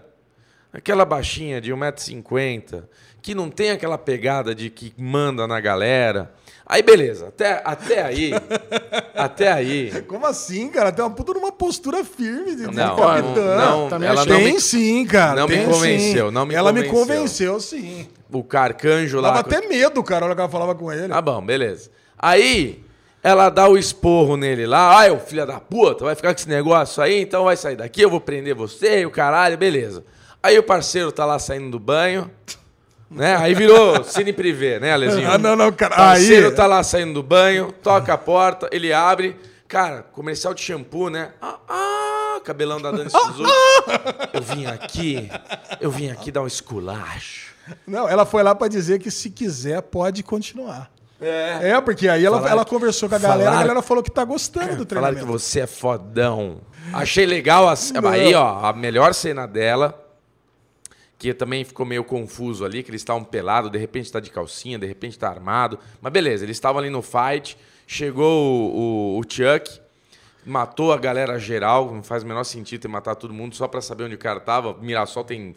aquela 0.74 1.06
baixinha 1.06 1.62
de 1.62 1.72
1,50m, 1.72 2.84
que 3.22 3.36
não 3.36 3.50
tem 3.50 3.72
aquela 3.72 3.98
pegada 3.98 4.54
de 4.56 4.70
que 4.70 4.94
manda 4.98 5.48
na 5.48 5.60
galera. 5.60 6.32
Aí 6.66 6.84
beleza, 6.84 7.30
até, 7.30 7.62
até 7.66 8.04
aí, 8.04 8.32
até 9.16 9.52
aí. 9.52 9.92
Como 10.08 10.26
assim, 10.28 10.70
cara? 10.70 10.92
Tem 10.92 11.04
uma 11.04 11.10
puta 11.10 11.34
numa 11.34 11.52
postura 11.52 12.04
firme 12.04 12.56
de, 12.56 12.68
de 12.68 12.76
Não, 12.76 12.96
capitã. 12.96 13.56
não, 13.58 13.90
Também 13.90 14.08
ela 14.08 14.24
tem 14.26 14.54
me, 14.54 14.62
sim, 14.62 15.04
cara. 15.06 15.42
não 15.42 15.48
me 15.48 15.66
convenceu, 15.66 16.28
sim. 16.28 16.34
não 16.34 16.46
me 16.46 16.54
Ela 16.54 16.72
me 16.72 16.84
convenceu. 16.84 17.54
convenceu, 17.54 17.60
sim. 17.60 18.08
o 18.32 18.44
carcanjo 18.44 19.20
lá. 19.20 19.30
Dava 19.30 19.40
até 19.40 19.68
medo, 19.68 20.04
cara, 20.04 20.26
olha 20.26 20.36
que 20.36 20.42
ela 20.42 20.50
falava 20.50 20.76
com 20.76 20.92
ele. 20.92 21.08
Tá 21.08 21.20
bom, 21.22 21.44
beleza. 21.44 21.90
Aí, 22.18 22.84
ela 23.24 23.50
dá 23.50 23.68
o 23.68 23.76
esporro 23.76 24.38
nele 24.38 24.68
lá. 24.68 24.96
Ai, 25.00 25.10
ô 25.10 25.18
filho 25.18 25.48
da 25.48 25.60
puta, 25.60 26.06
vai 26.06 26.14
ficar 26.14 26.34
com 26.36 26.40
esse 26.40 26.48
negócio 26.50 27.02
aí, 27.02 27.20
então 27.20 27.46
vai 27.46 27.58
sair 27.58 27.78
daqui, 27.78 28.02
eu 28.04 28.12
vou 28.12 28.22
prender 28.22 28.54
você 28.54 29.02
e 29.02 29.06
o 29.08 29.12
caralho, 29.12 29.58
beleza. 29.58 30.06
Aí 30.42 30.58
o 30.60 30.64
parceiro 30.64 31.12
tá 31.12 31.26
lá 31.26 31.40
saindo 31.40 31.72
do 31.72 31.80
banho, 31.80 32.30
né? 33.10 33.36
Aí 33.38 33.54
virou 33.54 34.04
cine 34.04 34.32
privê, 34.34 34.80
né, 34.80 34.94
Alezinho? 34.94 35.30
Ah, 35.32 35.38
não, 35.38 35.56
não, 35.56 35.72
cara. 35.72 35.94
O 35.94 35.98
parceiro 35.98 36.48
Aí, 36.50 36.54
tá 36.56 36.66
lá 36.68 36.84
saindo 36.84 37.14
do 37.14 37.24
banho, 37.24 37.72
toca 37.84 38.14
a 38.14 38.18
porta, 38.18 38.70
ele 38.72 38.92
abre. 38.94 39.36
Cara, 39.68 40.02
comercial 40.02 40.54
de 40.54 40.62
shampoo, 40.62 41.10
né? 41.10 41.30
Ah, 41.42 41.58
ah, 41.70 42.40
cabelão 42.44 42.82
da 42.82 42.92
Dani 42.92 43.10
Suzuki. 43.10 43.52
Eu 44.34 44.42
vim 44.42 44.66
aqui, 44.66 45.30
eu 45.80 45.92
vim 45.92 46.10
aqui 46.10 46.32
dar 46.32 46.42
um 46.42 46.48
esculacho. 46.48 47.54
Não, 47.86 48.10
ela 48.10 48.26
foi 48.26 48.42
lá 48.42 48.56
pra 48.56 48.68
dizer 48.68 48.98
que 49.00 49.12
se 49.12 49.30
quiser 49.30 49.82
pode 49.84 50.24
continuar. 50.24 50.90
É. 51.22 51.72
É, 51.72 51.82
porque 51.82 52.08
aí 52.08 52.26
ela, 52.26 52.38
Falaram- 52.38 52.54
ela 52.56 52.66
conversou 52.66 53.08
com 53.10 53.14
a 53.16 53.20
galera, 53.20 53.40
falaram- 53.44 53.58
a 53.60 53.62
galera 53.62 53.82
falou 53.84 54.02
que 54.02 54.10
tá 54.10 54.24
gostando 54.24 54.66
do 54.68 54.70
Falaram 54.70 54.84
que 54.86 54.86
treinamento. 54.88 55.26
você 55.28 55.60
é 55.60 55.68
fodão. 55.68 56.62
Achei 56.94 57.26
legal. 57.28 57.68
A, 57.70 57.76
aí, 58.10 58.34
ó, 58.34 58.66
a 58.66 58.74
melhor 58.74 59.14
cena 59.14 59.46
dela, 59.46 59.94
que 61.20 61.34
também 61.34 61.64
ficou 61.66 61.86
meio 61.86 62.04
confuso 62.04 62.64
ali, 62.66 62.82
que 62.82 62.90
eles 62.90 63.02
estavam 63.02 63.24
pelados, 63.24 63.70
de 63.70 63.78
repente 63.78 64.10
tá 64.12 64.20
de 64.22 64.32
calcinha, 64.32 64.80
de 64.80 64.88
repente 64.88 65.20
tá 65.20 65.28
armado. 65.30 65.78
Mas 66.02 66.12
beleza, 66.14 66.46
eles 66.46 66.56
estavam 66.56 66.80
ali 66.80 66.90
no 66.90 67.02
fight, 67.02 67.58
chegou 67.86 68.72
o, 68.74 69.18
o, 69.18 69.20
o 69.20 69.24
Chuck, 69.24 69.82
matou 70.46 70.94
a 70.94 70.98
galera 70.98 71.38
geral, 71.38 71.94
não 71.94 72.02
faz 72.02 72.24
o 72.24 72.26
menor 72.26 72.46
sentido 72.46 72.82
ter 72.82 72.88
matado 72.88 73.20
todo 73.20 73.34
mundo 73.34 73.54
só 73.54 73.68
pra 73.68 73.82
saber 73.82 74.06
onde 74.06 74.16
o 74.16 74.18
cara 74.18 74.40
tava. 74.40 74.74
Mirassol 74.82 75.26
tem 75.26 75.56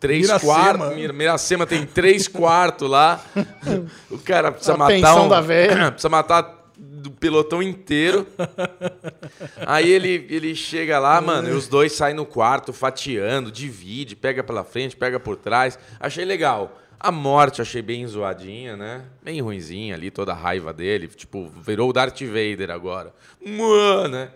três 0.00 0.26
quartos. 0.40 0.94
Mir- 0.96 1.12
Miracema 1.12 1.66
tem 1.66 1.84
três 1.86 2.26
quartos 2.26 2.88
lá. 2.90 3.22
O 4.10 4.18
cara 4.18 4.50
precisa 4.50 4.74
A 4.74 4.76
matar 4.78 5.20
um, 5.20 5.28
da 5.28 5.40
véia. 5.42 5.92
precisa 5.92 6.08
matar 6.08 6.61
do 6.84 7.12
pelotão 7.12 7.62
inteiro. 7.62 8.26
Aí 9.64 9.88
ele, 9.88 10.26
ele 10.28 10.54
chega 10.54 10.98
lá, 10.98 11.20
mano, 11.20 11.48
e 11.48 11.52
os 11.52 11.68
dois 11.68 11.92
saem 11.92 12.14
no 12.14 12.26
quarto 12.26 12.72
fatiando, 12.72 13.52
divide, 13.52 14.16
pega 14.16 14.42
pela 14.42 14.64
frente, 14.64 14.96
pega 14.96 15.20
por 15.20 15.36
trás. 15.36 15.78
Achei 16.00 16.24
legal. 16.24 16.78
A 16.98 17.12
morte 17.12 17.62
achei 17.62 17.82
bem 17.82 18.06
zoadinha, 18.06 18.76
né? 18.76 19.04
Bem 19.22 19.40
ruinzinha 19.40 19.94
ali, 19.94 20.10
toda 20.10 20.32
a 20.32 20.36
raiva 20.36 20.72
dele. 20.72 21.06
Tipo, 21.08 21.48
virou 21.48 21.90
o 21.90 21.92
Darth 21.92 22.20
Vader 22.22 22.70
agora. 22.70 23.14
Mano, 23.44 24.08
né? 24.08 24.30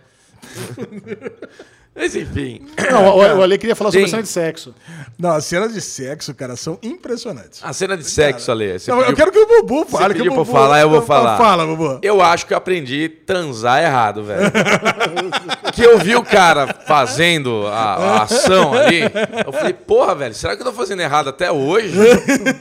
Mas 1.97 2.15
enfim. 2.15 2.61
Não, 2.91 3.17
o, 3.17 3.39
o 3.39 3.43
Ale 3.43 3.57
queria 3.57 3.75
falar 3.75 3.91
sobre 3.91 4.03
Tem. 4.05 4.11
cena 4.11 4.23
de 4.23 4.29
sexo. 4.29 4.75
Não, 5.19 5.31
as 5.31 5.45
cenas 5.47 5.73
de 5.73 5.81
sexo, 5.81 6.35
cara, 6.35 6.55
são 6.57 6.79
impressionantes. 6.83 7.61
A 7.63 7.73
cena 7.73 7.97
de 7.97 8.05
sexo, 8.05 8.51
Ale. 8.51 8.79
você 8.79 8.91
Não, 8.91 8.99
eu 8.99 9.05
pediu- 9.07 9.17
quero 9.17 9.33
que 9.33 9.39
o 9.39 9.47
Bubu 9.63 9.87
fale. 9.87 10.13
que 10.15 10.21
o 10.21 10.25
pediu 10.25 10.33
pra 10.33 10.41
eu 10.43 10.45
Bubu- 10.45 10.53
falar, 10.59 10.81
eu 10.81 10.91
vou 10.91 11.01
falar. 11.03 11.39
Fala, 11.39 11.65
Bubu. 11.67 11.99
Eu 12.03 12.21
acho 12.21 12.45
que 12.47 12.53
eu 12.53 12.59
aprendi 12.59 13.11
a 13.23 13.27
transar 13.27 13.83
errado, 13.83 14.23
velho. 14.25 14.53
que 15.73 15.83
eu 15.83 15.99
vi 15.99 16.15
o 16.17 16.23
cara 16.23 16.67
fazendo 16.87 17.67
a, 17.67 17.95
a 17.95 18.23
ação 18.25 18.75
ali. 18.75 19.01
Eu 19.47 19.53
falei, 19.53 19.73
porra, 19.73 20.15
velho, 20.15 20.35
será 20.35 20.55
que 20.55 20.61
eu 20.63 20.67
tô 20.67 20.73
fazendo 20.73 21.01
errado 21.01 21.29
até 21.31 21.51
hoje? 21.51 21.97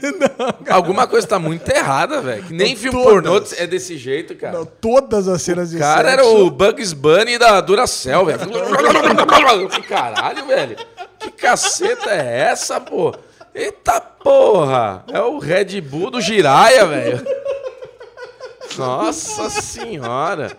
Alguma 0.70 1.06
coisa 1.06 1.26
tá 1.26 1.38
muito 1.38 1.68
errada, 1.70 2.20
velho. 2.22 2.42
Que 2.44 2.54
nem 2.54 2.74
filme 2.74 2.98
todas. 3.02 3.12
pornô 3.12 3.42
é 3.58 3.66
desse 3.66 3.98
jeito, 3.98 4.34
cara. 4.34 4.58
Não, 4.58 4.64
todas 4.64 5.28
as 5.28 5.42
cenas 5.42 5.70
de 5.70 5.76
O 5.76 5.80
cara 5.80 6.08
sexo. 6.10 6.24
era 6.26 6.26
o 6.38 6.50
Bugs 6.50 6.92
Bunny 6.94 7.38
da 7.38 7.60
Duracell, 7.60 8.24
velho. 8.24 8.40
Falei, 9.28 9.68
Caralho, 9.82 10.46
velho. 10.46 10.76
Que 11.18 11.30
caceta 11.30 12.10
é 12.10 12.40
essa, 12.50 12.80
pô? 12.80 13.14
Eita 13.54 14.00
porra! 14.00 15.04
É 15.10 15.20
o 15.20 15.38
Red 15.38 15.80
Bull 15.80 16.10
do 16.10 16.20
Jiraya, 16.20 16.86
velho. 16.86 17.26
Nossa 18.76 19.48
senhora. 19.48 20.56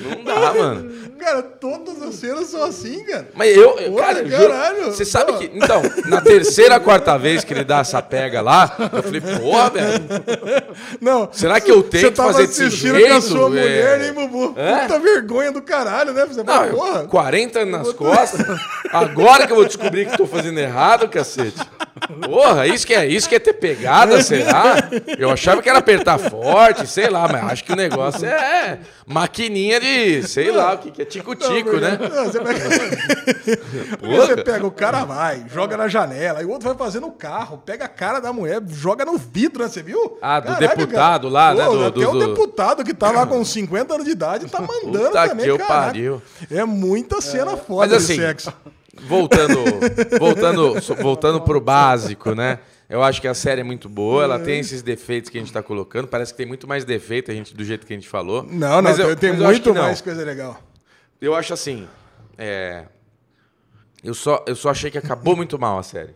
Não 0.00 0.24
dá, 0.24 0.54
mano. 0.54 1.08
Cara, 1.18 1.42
todas 1.42 2.00
as 2.00 2.14
cenas 2.14 2.46
são 2.46 2.62
assim, 2.62 3.04
cara. 3.04 3.28
Mas 3.34 3.56
eu, 3.56 3.72
Porra, 3.72 4.14
cara, 4.14 4.28
caralho. 4.28 4.84
você 4.84 5.04
sabe 5.04 5.32
que. 5.36 5.50
Então, 5.52 5.82
na 6.06 6.20
terceira, 6.20 6.78
quarta 6.78 7.18
vez 7.18 7.42
que 7.42 7.52
ele 7.52 7.64
dá 7.64 7.80
essa 7.80 8.00
pega 8.00 8.40
lá, 8.40 8.76
eu 8.92 9.02
falei, 9.02 9.20
porra, 9.20 9.70
velho. 9.70 10.04
Não. 11.00 11.28
Será 11.32 11.60
que 11.60 11.70
eu 11.70 11.82
tenho 11.82 12.04
Você 12.04 12.10
que 12.10 12.16
fazer 12.16 12.46
desse 12.46 12.70
jeito? 12.70 13.08
com 13.08 13.14
a 13.14 13.20
sua 13.20 13.46
é? 13.46 13.48
mulher, 13.48 14.00
hein, 14.06 14.12
Bubu? 14.12 14.54
É? 14.56 14.76
Puta 14.82 14.98
vergonha 15.00 15.50
do 15.52 15.60
caralho, 15.60 16.12
né? 16.12 16.24
Você 16.24 16.42
Não, 16.42 16.68
porra. 16.68 17.04
40 17.06 17.58
anos 17.60 17.78
nas 17.86 17.92
costas. 17.92 18.46
Agora 18.92 19.44
que 19.46 19.52
eu 19.52 19.56
vou 19.56 19.64
descobrir 19.66 20.06
que 20.08 20.16
tô 20.16 20.26
fazendo 20.26 20.58
errado, 20.58 21.08
cacete. 21.08 21.58
Porra, 22.24 22.66
isso 22.66 22.86
que 22.86 22.94
é, 22.94 23.06
isso 23.06 23.28
que 23.28 23.34
é 23.34 23.38
ter 23.38 23.52
pegada, 23.54 24.22
será? 24.22 24.88
Eu 25.18 25.30
achava 25.30 25.62
que 25.62 25.68
era 25.68 25.78
apertar 25.78 26.18
forte, 26.18 26.86
sei 26.86 27.08
lá, 27.08 27.26
mas 27.28 27.44
acho 27.52 27.64
que 27.64 27.72
o 27.72 27.76
negócio 27.76 28.26
é 28.26 28.78
maquininha 29.06 29.80
de, 29.80 30.22
sei 30.28 30.50
lá, 30.50 30.74
o 30.74 30.78
que, 30.78 30.90
que 30.90 31.02
é 31.02 31.04
tico-tico, 31.04 31.76
né? 31.78 31.98
Não, 32.00 32.24
você, 32.24 32.40
pega... 32.40 32.60
Você 34.00 34.36
pega 34.42 34.66
o 34.66 34.70
cara 34.70 35.04
vai, 35.04 35.44
joga 35.52 35.76
na 35.76 35.88
janela, 35.88 36.42
e 36.42 36.44
o 36.44 36.50
outro 36.50 36.68
vai 36.68 36.76
fazer 36.76 37.00
no 37.00 37.10
carro, 37.10 37.58
pega 37.64 37.84
a 37.84 37.88
cara 37.88 38.20
da 38.20 38.32
mulher, 38.32 38.60
joga 38.68 39.04
no 39.04 39.16
vidro, 39.16 39.62
né? 39.62 39.68
Você 39.68 39.82
viu? 39.82 40.18
Ah, 40.20 40.40
do 40.40 40.54
deputado 40.56 41.28
lá, 41.28 41.54
né? 41.54 41.64
Pô, 41.64 41.72
Do- 41.72 41.84
até 41.86 42.00
do- 42.00 42.10
o 42.10 42.12
do- 42.12 42.26
deputado 42.28 42.84
que 42.84 42.94
tá 42.94 43.10
lá 43.10 43.26
com 43.26 43.44
50 43.44 43.94
anos 43.94 44.06
de 44.06 44.12
idade 44.12 44.46
tá 44.46 44.60
mandando 44.62 45.08
Puta 45.08 45.28
também, 45.28 45.44
que 45.44 45.50
eu 45.50 45.58
caraca. 45.58 45.86
pariu. 45.86 46.22
É 46.50 46.64
muita 46.64 47.20
cena 47.20 47.56
foda 47.56 47.88
Mas 47.96 48.06
de 48.06 48.12
assim, 48.12 48.16
sexo. 48.20 48.52
Voltando, 49.06 49.58
voltando, 50.18 50.74
voltando 51.02 51.40
pro 51.42 51.60
básico, 51.60 52.34
né? 52.34 52.58
Eu 52.88 53.02
acho 53.02 53.20
que 53.20 53.28
a 53.28 53.34
série 53.34 53.60
é 53.60 53.64
muito 53.64 53.88
boa, 53.88 54.24
ela 54.24 54.38
tem 54.38 54.60
esses 54.60 54.80
defeitos 54.82 55.30
que 55.30 55.36
a 55.36 55.40
gente 55.40 55.52
tá 55.52 55.62
colocando. 55.62 56.08
Parece 56.08 56.32
que 56.32 56.38
tem 56.38 56.46
muito 56.46 56.66
mais 56.66 56.84
defeito 56.84 57.30
a 57.30 57.34
gente, 57.34 57.54
do 57.54 57.62
jeito 57.62 57.86
que 57.86 57.92
a 57.92 57.96
gente 57.96 58.08
falou. 58.08 58.42
Não, 58.42 58.76
não, 58.76 58.82
Mas 58.82 58.98
eu- 58.98 59.14
tem, 59.14 59.30
eu 59.30 59.36
muito 59.36 59.74
não. 59.74 59.82
mais 59.82 60.00
coisa 60.00 60.24
legal. 60.24 60.58
Eu 61.20 61.34
acho 61.34 61.52
assim. 61.52 61.86
é, 62.38 62.84
Eu, 64.02 64.14
só, 64.14 64.44
eu 64.46 64.54
só 64.54 64.70
achei 64.70 64.90
que 64.90 64.96
acabou 64.98 65.34
muito 65.36 65.58
mal 65.58 65.78
a 65.78 65.82
série. 65.82 66.14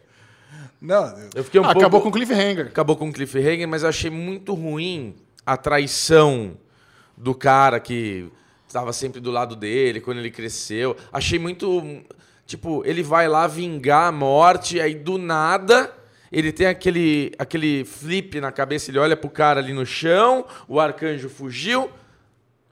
Não, 0.80 1.04
eu- 1.18 1.30
Eu 1.36 1.44
fiquei 1.44 1.60
um 1.60 1.64
Ah, 1.64 1.68
pouco. 1.68 1.80
Acabou 1.80 2.00
com 2.00 2.08
o 2.08 2.12
cliffhanger. 2.12 2.66
acabou 2.68 2.96
com 2.96 3.08
o 3.08 3.12
cliffhanger, 3.12 3.66
mas 3.68 3.82
eu 3.82 3.88
achei 3.88 4.10
muito 4.10 4.54
ruim 4.54 5.14
a 5.44 5.56
traição 5.56 6.56
do 7.18 7.34
cara 7.34 7.78
que 7.80 8.30
estava 8.66 8.92
sempre 8.92 9.20
do 9.20 9.30
lado 9.30 9.54
dele 9.56 10.00
quando 10.00 10.18
ele 10.18 10.30
cresceu. 10.30 10.96
Achei 11.12 11.38
muito. 11.38 12.02
Tipo, 12.46 12.82
ele 12.84 13.02
vai 13.02 13.28
lá 13.28 13.46
vingar 13.46 14.08
a 14.08 14.12
morte, 14.12 14.80
aí 14.80 14.94
do 14.94 15.18
nada. 15.18 15.92
Ele 16.30 16.50
tem 16.50 16.66
aquele, 16.66 17.32
aquele 17.38 17.84
flip 17.84 18.40
na 18.40 18.50
cabeça, 18.50 18.90
ele 18.90 18.98
olha 18.98 19.16
pro 19.16 19.28
cara 19.28 19.60
ali 19.60 19.72
no 19.72 19.84
chão, 19.84 20.46
o 20.66 20.80
arcanjo 20.80 21.28
fugiu. 21.28 21.90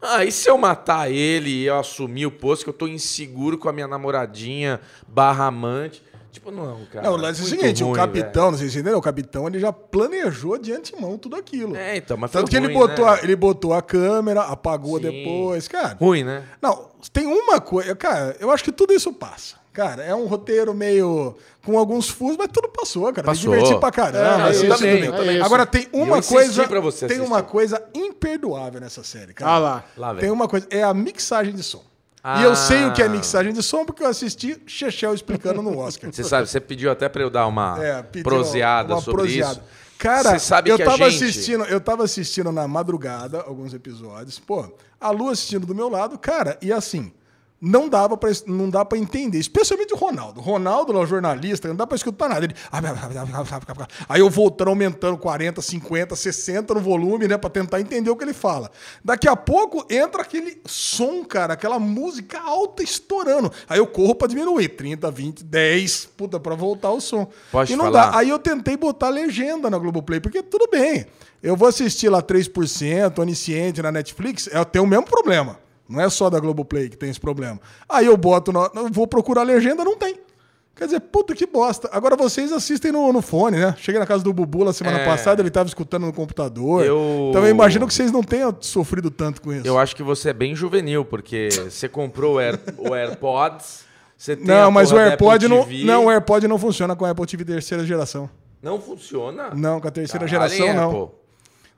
Ah, 0.00 0.24
e 0.24 0.32
se 0.32 0.48
eu 0.48 0.56
matar 0.56 1.10
ele 1.10 1.50
e 1.50 1.66
eu 1.66 1.78
assumir 1.78 2.24
o 2.24 2.30
posto 2.30 2.64
que 2.64 2.70
eu 2.70 2.74
tô 2.74 2.88
inseguro 2.88 3.58
com 3.58 3.68
a 3.68 3.72
minha 3.72 3.86
namoradinha 3.86 4.80
barra 5.06 5.46
amante? 5.46 6.02
Tipo, 6.32 6.50
não, 6.50 6.86
cara. 6.86 7.06
Não, 7.06 7.14
o 7.14 7.16
lance 7.16 7.40
é 7.40 7.44
o 7.44 7.46
seguinte, 7.46 7.82
o 7.82 7.88
ruim, 7.88 7.96
capitão, 7.96 8.52
não 8.52 8.58
sei 8.58 8.68
se 8.68 8.78
entendeu, 8.78 8.96
o 8.98 9.02
capitão 9.02 9.48
ele 9.48 9.58
já 9.58 9.72
planejou 9.72 10.56
de 10.56 10.72
antemão 10.72 11.18
tudo 11.18 11.34
aquilo. 11.36 11.74
É, 11.76 11.96
então, 11.96 12.16
mas 12.16 12.30
foi 12.30 12.40
Tanto 12.40 12.50
que 12.50 12.56
ele 12.56 12.66
ruim, 12.66 12.74
botou, 12.74 13.04
né? 13.04 13.12
a, 13.12 13.24
ele 13.24 13.36
botou 13.36 13.74
a 13.74 13.82
câmera, 13.82 14.42
apagou 14.42 14.96
Sim. 14.98 15.10
depois, 15.10 15.66
cara. 15.66 15.96
Ruim, 16.00 16.22
né? 16.22 16.44
Não, 16.62 16.88
tem 17.12 17.26
uma 17.26 17.60
coisa, 17.60 17.94
cara, 17.96 18.36
eu 18.38 18.50
acho 18.50 18.62
que 18.62 18.70
tudo 18.72 18.94
isso 18.94 19.12
passa. 19.12 19.59
Cara, 19.72 20.02
é 20.02 20.12
um 20.14 20.26
roteiro 20.26 20.74
meio 20.74 21.36
com 21.64 21.78
alguns 21.78 22.08
furos, 22.08 22.36
mas 22.36 22.48
tudo 22.52 22.68
passou, 22.68 23.12
cara. 23.12 23.24
Passou. 23.26 23.50
Me 23.52 23.58
diverti 23.58 23.78
pra 23.80 23.90
caramba. 23.92 24.48
É, 24.48 24.50
isso, 24.50 24.62
tudo 24.62 24.76
também, 24.78 25.10
também. 25.12 25.40
Agora 25.40 25.64
tem 25.64 25.86
eu 25.92 26.02
uma 26.02 26.20
coisa, 26.20 26.66
pra 26.66 26.80
você 26.80 27.06
tem 27.06 27.16
assistir. 27.18 27.32
uma 27.32 27.42
coisa 27.42 27.80
imperdoável 27.94 28.80
nessa 28.80 29.04
série, 29.04 29.32
cara. 29.32 29.50
Ah 29.52 29.58
lá. 29.58 29.84
Lá. 29.96 30.14
Tem 30.16 30.30
uma 30.30 30.48
coisa, 30.48 30.66
é 30.70 30.82
a 30.82 30.92
mixagem 30.92 31.54
de 31.54 31.62
som. 31.62 31.82
Ah. 32.22 32.40
E 32.40 32.44
eu 32.44 32.54
sei 32.56 32.84
o 32.84 32.92
que 32.92 33.00
é 33.02 33.08
mixagem 33.08 33.52
de 33.52 33.62
som 33.62 33.84
porque 33.84 34.02
eu 34.02 34.08
assisti 34.08 34.60
Chechel 34.66 35.14
explicando 35.14 35.62
no 35.62 35.78
Oscar. 35.78 36.12
Você 36.12 36.24
sabe, 36.24 36.48
você 36.48 36.60
pediu 36.60 36.90
até 36.90 37.08
pra 37.08 37.22
eu 37.22 37.30
dar 37.30 37.46
uma 37.46 37.78
É, 37.82 38.02
proseada 38.22 38.94
uma 38.94 39.00
sobre 39.00 39.22
proseada. 39.22 39.52
isso. 39.52 39.62
Cara, 39.98 40.30
Você 40.32 40.38
sabe 40.40 40.70
eu 40.70 40.76
que 40.76 40.82
a 40.82 40.86
tava 40.86 41.10
gente- 41.10 41.24
assistindo, 41.24 41.64
eu 41.64 41.80
tava 41.80 42.04
assistindo 42.04 42.50
na 42.50 42.66
madrugada 42.66 43.42
alguns 43.46 43.72
episódios. 43.74 44.38
Pô, 44.38 44.66
a 45.00 45.10
Lu 45.10 45.28
assistindo 45.28 45.66
do 45.66 45.74
meu 45.74 45.88
lado, 45.90 46.18
cara, 46.18 46.58
e 46.62 46.72
assim, 46.72 47.12
não 47.60 47.88
dava 47.88 48.16
para 48.16 48.30
não 48.46 48.70
dá 48.70 48.84
para 48.84 48.96
entender, 48.96 49.38
especialmente 49.38 49.92
o 49.92 49.96
Ronaldo. 49.96 50.40
Ronaldo, 50.40 50.92
lá, 50.92 51.04
jornalista, 51.04 51.68
não 51.68 51.76
dá 51.76 51.86
para 51.86 51.96
escutar 51.96 52.28
nada. 52.28 52.44
Ele 52.44 52.54
Aí 54.08 54.20
eu 54.20 54.30
voltando 54.30 54.68
aumentando 54.68 55.18
40, 55.18 55.60
50, 55.60 56.16
60 56.16 56.74
no 56.74 56.80
volume, 56.80 57.28
né, 57.28 57.36
para 57.36 57.50
tentar 57.50 57.80
entender 57.80 58.08
o 58.08 58.16
que 58.16 58.24
ele 58.24 58.32
fala. 58.32 58.70
Daqui 59.04 59.28
a 59.28 59.36
pouco 59.36 59.84
entra 59.90 60.22
aquele 60.22 60.60
som, 60.64 61.22
cara, 61.24 61.52
aquela 61.52 61.78
música 61.78 62.40
alta 62.40 62.82
estourando. 62.82 63.52
Aí 63.68 63.78
eu 63.78 63.86
corro 63.86 64.14
para 64.14 64.28
diminuir, 64.28 64.70
30, 64.70 65.10
20, 65.10 65.44
10, 65.44 66.06
puta, 66.16 66.40
para 66.40 66.54
voltar 66.54 66.90
o 66.90 67.00
som. 67.00 67.28
Posso 67.52 67.72
e 67.72 67.76
não 67.76 67.86
falar? 67.86 68.10
dá. 68.10 68.18
Aí 68.18 68.30
eu 68.30 68.38
tentei 68.38 68.76
botar 68.76 69.10
legenda 69.10 69.68
na 69.68 69.76
Globoplay, 69.76 70.20
porque 70.20 70.42
tudo 70.42 70.66
bem. 70.70 71.06
Eu 71.42 71.56
vou 71.56 71.68
assistir 71.68 72.08
lá 72.08 72.22
3%, 72.22 73.18
Onisciente 73.18 73.82
na 73.82 73.92
Netflix, 73.92 74.48
eu 74.50 74.64
tenho 74.64 74.84
o 74.84 74.88
mesmo 74.88 75.04
problema. 75.04 75.58
Não 75.90 76.00
é 76.00 76.08
só 76.08 76.30
da 76.30 76.38
Globoplay 76.38 76.88
que 76.88 76.96
tem 76.96 77.10
esse 77.10 77.20
problema. 77.20 77.58
Aí 77.88 78.06
eu 78.06 78.16
boto, 78.16 78.52
no, 78.52 78.70
eu 78.74 78.88
vou 78.90 79.06
procurar 79.06 79.42
legenda, 79.42 79.84
não 79.84 79.96
tem. 79.98 80.14
Quer 80.76 80.84
dizer, 80.86 81.00
puta 81.00 81.34
que 81.34 81.44
bosta. 81.46 81.90
Agora 81.92 82.16
vocês 82.16 82.50
assistem 82.52 82.90
no, 82.90 83.12
no 83.12 83.20
fone, 83.20 83.58
né? 83.58 83.74
Cheguei 83.76 83.98
na 83.98 84.06
casa 84.06 84.24
do 84.24 84.32
Bubu 84.32 84.64
na 84.64 84.72
semana 84.72 85.00
É. 85.00 85.04
passada, 85.04 85.42
ele 85.42 85.48
estava 85.48 85.68
escutando 85.68 86.06
no 86.06 86.12
computador. 86.12 86.82
Eu- 86.84 87.26
Então 87.30 87.44
eu 87.44 87.50
imagino 87.50 87.86
que 87.86 87.92
vocês 87.92 88.10
não 88.10 88.22
tenham 88.22 88.56
sofrido 88.60 89.10
tanto 89.10 89.42
com 89.42 89.52
isso. 89.52 89.66
Eu 89.66 89.78
acho 89.78 89.94
que 89.94 90.02
você 90.02 90.30
é 90.30 90.32
bem 90.32 90.54
juvenil, 90.54 91.04
porque 91.04 91.50
você 91.68 91.86
comprou 91.86 92.36
o, 92.36 92.38
Air, 92.38 92.58
o 92.78 92.94
AirPods, 92.94 93.84
você 94.16 94.36
tem 94.36 94.46
não, 94.46 94.68
a 94.68 94.70
mas 94.70 94.90
o 94.92 94.96
AirPod 94.98 95.48
não, 95.48 95.66
não, 95.84 96.04
o 96.06 96.10
AirPod 96.10 96.46
não 96.48 96.58
funciona 96.58 96.96
com 96.96 97.04
a 97.04 97.10
Apple 97.10 97.26
TV 97.26 97.44
terceira 97.44 97.84
geração. 97.84 98.30
Não 98.62 98.80
funciona? 98.80 99.50
Não, 99.54 99.80
com 99.80 99.88
a 99.88 99.90
terceira 99.90 100.26
Caralho, 100.26 100.50
geração. 100.54 100.70
Apple? 100.84 100.98
Não, 101.00 101.10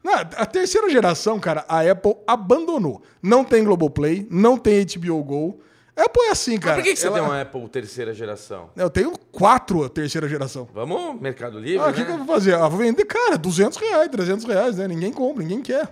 a 0.04 0.46
terceira 0.46 0.88
geração, 0.90 1.38
cara, 1.38 1.64
a 1.68 1.80
Apple 1.88 2.16
abandonou. 2.26 3.02
Não 3.22 3.44
tem 3.44 3.62
Globoplay, 3.64 4.26
não 4.30 4.56
tem 4.58 4.84
HBO 4.84 5.22
Go. 5.22 5.60
Apple 5.94 6.22
é 6.22 6.30
assim, 6.30 6.52
Mas 6.54 6.60
cara. 6.64 6.76
por 6.76 6.84
que, 6.84 6.92
que 6.94 6.98
você 6.98 7.06
Ela- 7.06 7.18
tem 7.18 7.24
uma 7.28 7.40
Apple 7.42 7.68
terceira 7.68 8.14
geração? 8.14 8.70
Eu 8.74 8.88
tenho 8.88 9.12
quatro 9.30 9.86
terceira 9.90 10.26
geração. 10.28 10.66
Vamos, 10.72 11.20
Mercado 11.20 11.58
Livre, 11.58 11.78
Ah, 11.80 11.84
o 11.84 11.86
né? 11.88 11.92
que, 11.92 12.04
que 12.04 12.10
eu 12.10 12.16
vou 12.18 12.26
fazer? 12.26 12.54
Ah, 12.54 12.66
vou 12.66 12.78
vender, 12.78 13.04
cara, 13.04 13.36
200 13.36 13.76
reais, 13.78 14.08
300 14.08 14.44
reais, 14.46 14.76
né? 14.78 14.88
Ninguém 14.88 15.12
compra, 15.12 15.42
ninguém 15.42 15.60
quer. 15.60 15.86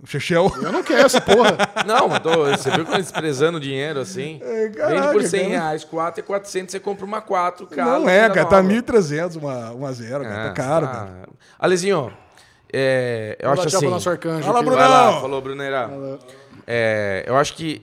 O 0.00 0.06
Chechel. 0.06 0.48
Eu 0.62 0.70
não 0.70 0.84
quero 0.84 1.04
essa 1.06 1.20
porra. 1.20 1.56
Não, 1.84 2.06
mas 2.08 2.20
tô- 2.20 2.44
você 2.44 2.70
viu 2.70 2.84
que 2.86 2.92
eles 2.92 3.06
desprezando 3.10 3.58
o 3.58 3.60
dinheiro 3.60 3.98
assim? 3.98 4.38
É, 4.40 4.68
caraca, 4.68 5.00
Vende 5.00 5.12
por 5.12 5.22
100 5.24 5.40
cara. 5.40 5.50
reais, 5.50 5.82
4 5.84 6.20
e 6.20 6.22
400, 6.22 6.70
você 6.72 6.78
compra 6.78 7.04
uma 7.04 7.20
4, 7.20 7.66
cara. 7.66 7.98
Não 7.98 8.08
é, 8.08 8.30
cara, 8.30 8.46
tá 8.46 8.62
1.300 8.62 9.34
uma, 9.36 9.72
uma 9.72 9.92
zero, 9.92 10.22
cara, 10.22 10.44
Ah, 10.44 10.48
tá 10.48 10.52
caro, 10.54 10.86
cara. 10.86 11.28
Alezinho, 11.58 12.12
é, 12.72 13.36
eu 13.40 13.48
Vamos 13.50 13.66
acho 13.66 13.76
assim... 13.76 13.88
nosso 13.88 14.10
arcanjo. 14.10 14.44
Fala. 14.44 14.62
Bruno. 14.62 14.76
Vai 14.76 14.88
lá, 14.88 15.04
Brunão. 15.04 15.20
falou, 15.20 15.40
Brunerá. 15.40 15.90
É, 16.66 17.24
eu 17.26 17.36
acho 17.36 17.54
que 17.54 17.82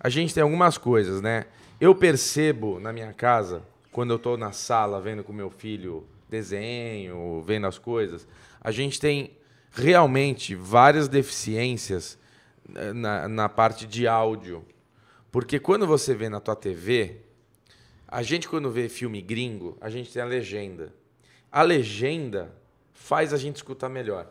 a 0.00 0.08
gente 0.08 0.34
tem 0.34 0.42
algumas 0.42 0.76
coisas, 0.76 1.20
né? 1.20 1.46
Eu 1.80 1.94
percebo 1.94 2.80
na 2.80 2.92
minha 2.92 3.12
casa, 3.12 3.62
quando 3.92 4.12
eu 4.12 4.18
tô 4.18 4.36
na 4.36 4.52
sala 4.52 5.00
vendo 5.00 5.22
com 5.22 5.32
meu 5.32 5.50
filho 5.50 6.04
desenho, 6.28 7.42
vendo 7.46 7.66
as 7.66 7.78
coisas, 7.78 8.26
a 8.60 8.70
gente 8.70 9.00
tem 9.00 9.30
realmente 9.70 10.54
várias 10.54 11.08
deficiências 11.08 12.18
eh, 12.74 12.92
na, 12.92 13.28
na 13.28 13.48
parte 13.48 13.86
de 13.86 14.06
áudio. 14.06 14.64
Porque 15.30 15.58
quando 15.58 15.86
você 15.86 16.14
vê 16.14 16.28
na 16.28 16.40
tua 16.40 16.56
TV, 16.56 17.20
a 18.06 18.22
gente 18.22 18.48
quando 18.48 18.70
vê 18.70 18.88
filme 18.88 19.22
gringo, 19.22 19.78
a 19.80 19.88
gente 19.88 20.12
tem 20.12 20.20
a 20.20 20.26
legenda. 20.26 20.92
A 21.50 21.62
legenda 21.62 22.52
faz 22.98 23.32
a 23.32 23.36
gente 23.36 23.56
escutar 23.56 23.88
melhor. 23.88 24.26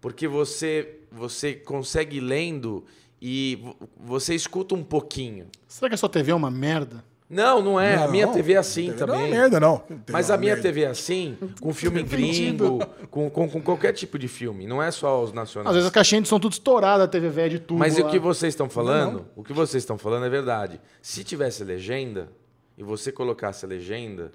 Porque 0.00 0.28
você 0.28 0.94
você 1.10 1.54
consegue 1.54 2.20
lendo 2.20 2.84
e 3.20 3.56
vo- 3.62 3.76
você 3.96 4.34
escuta 4.34 4.74
um 4.74 4.84
pouquinho. 4.84 5.46
Será 5.66 5.88
que 5.88 5.94
a 5.94 5.98
sua 5.98 6.08
TV 6.08 6.30
é 6.30 6.34
uma 6.34 6.50
merda? 6.50 7.02
Não, 7.30 7.60
não 7.60 7.78
é. 7.80 7.94
a 7.94 8.00
Não, 8.06 8.10
minha 8.10 8.28
TV 8.28 8.52
é 8.54 8.56
assim 8.56 8.86
TV 8.92 9.04
Não 9.06 9.14
é 9.14 9.16
também. 9.18 9.20
uma 9.32 9.40
merda, 9.40 9.60
não. 9.60 9.82
Mas 10.10 10.30
é 10.30 10.34
a 10.34 10.36
minha 10.38 10.54
merda. 10.54 10.62
TV 10.68 10.82
é 10.82 10.86
assim, 10.86 11.36
com 11.60 11.74
filme 11.74 12.02
gringo, 12.02 12.78
com, 13.10 13.28
com, 13.28 13.48
com 13.50 13.60
qualquer 13.60 13.92
tipo 13.92 14.18
de 14.18 14.28
filme. 14.28 14.66
Não 14.66 14.82
é 14.82 14.90
só 14.90 15.22
os 15.22 15.32
nacionais. 15.32 15.68
Às 15.70 15.74
vezes 15.74 15.86
as 15.88 15.92
caixinhas 15.92 16.22
de 16.22 16.28
som 16.28 16.38
tudo 16.40 16.52
estouradas, 16.52 17.04
a 17.04 17.08
TV 17.08 17.28
velha 17.28 17.50
de 17.50 17.58
tudo. 17.58 17.78
Mas 17.78 17.98
o 17.98 18.02
lá. 18.04 18.10
que 18.10 18.18
vocês 18.18 18.52
estão 18.54 18.68
falando, 18.70 19.26
o 19.36 19.42
que 19.44 19.52
vocês 19.52 19.82
estão 19.82 19.98
falando 19.98 20.24
é 20.24 20.30
verdade. 20.30 20.80
Se 21.02 21.22
tivesse 21.24 21.62
legenda 21.64 22.30
e 22.78 22.82
você 22.82 23.10
colocasse 23.12 23.64
a 23.64 23.68
legenda, 23.68 24.32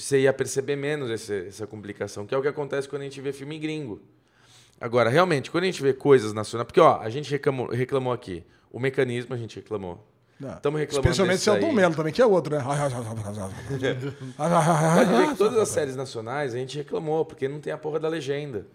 você 0.00 0.20
ia 0.20 0.32
perceber 0.32 0.76
menos 0.76 1.10
esse- 1.10 1.46
essa 1.48 1.66
complicação, 1.66 2.26
que 2.26 2.34
é 2.34 2.38
o 2.38 2.42
que 2.42 2.48
acontece 2.48 2.88
quando 2.88 3.02
a 3.02 3.04
gente 3.04 3.20
vê 3.20 3.32
filme 3.32 3.58
gringo. 3.58 4.00
Agora, 4.80 5.08
realmente, 5.08 5.50
quando 5.50 5.64
a 5.64 5.66
gente 5.66 5.80
vê 5.82 5.92
coisas 5.94 6.32
nacionais, 6.32 6.66
porque 6.66 6.80
ó, 6.80 7.00
a 7.00 7.08
gente 7.08 7.30
reclamou, 7.30 7.66
reclamou 7.68 8.12
aqui, 8.12 8.44
o 8.70 8.78
mecanismo 8.78 9.34
a 9.34 9.38
gente 9.38 9.56
reclamou. 9.56 10.06
Estamos 10.56 10.78
reclamando 10.78 11.08
Especialmente 11.08 11.34
desse 11.36 11.44
Celton 11.44 11.66
aí. 11.68 11.74
Melo 11.74 11.94
também, 11.94 12.12
que 12.12 12.20
é 12.20 12.26
outro, 12.26 12.54
né? 12.54 12.62
Pode 14.36 15.10
ver 15.16 15.28
que 15.30 15.36
todas 15.36 15.58
as 15.58 15.68
séries 15.70 15.96
nacionais 15.96 16.54
a 16.54 16.58
gente 16.58 16.76
reclamou, 16.76 17.24
porque 17.24 17.48
não 17.48 17.58
tem 17.58 17.72
a 17.72 17.78
porra 17.78 17.98
da 17.98 18.08
legenda. 18.08 18.66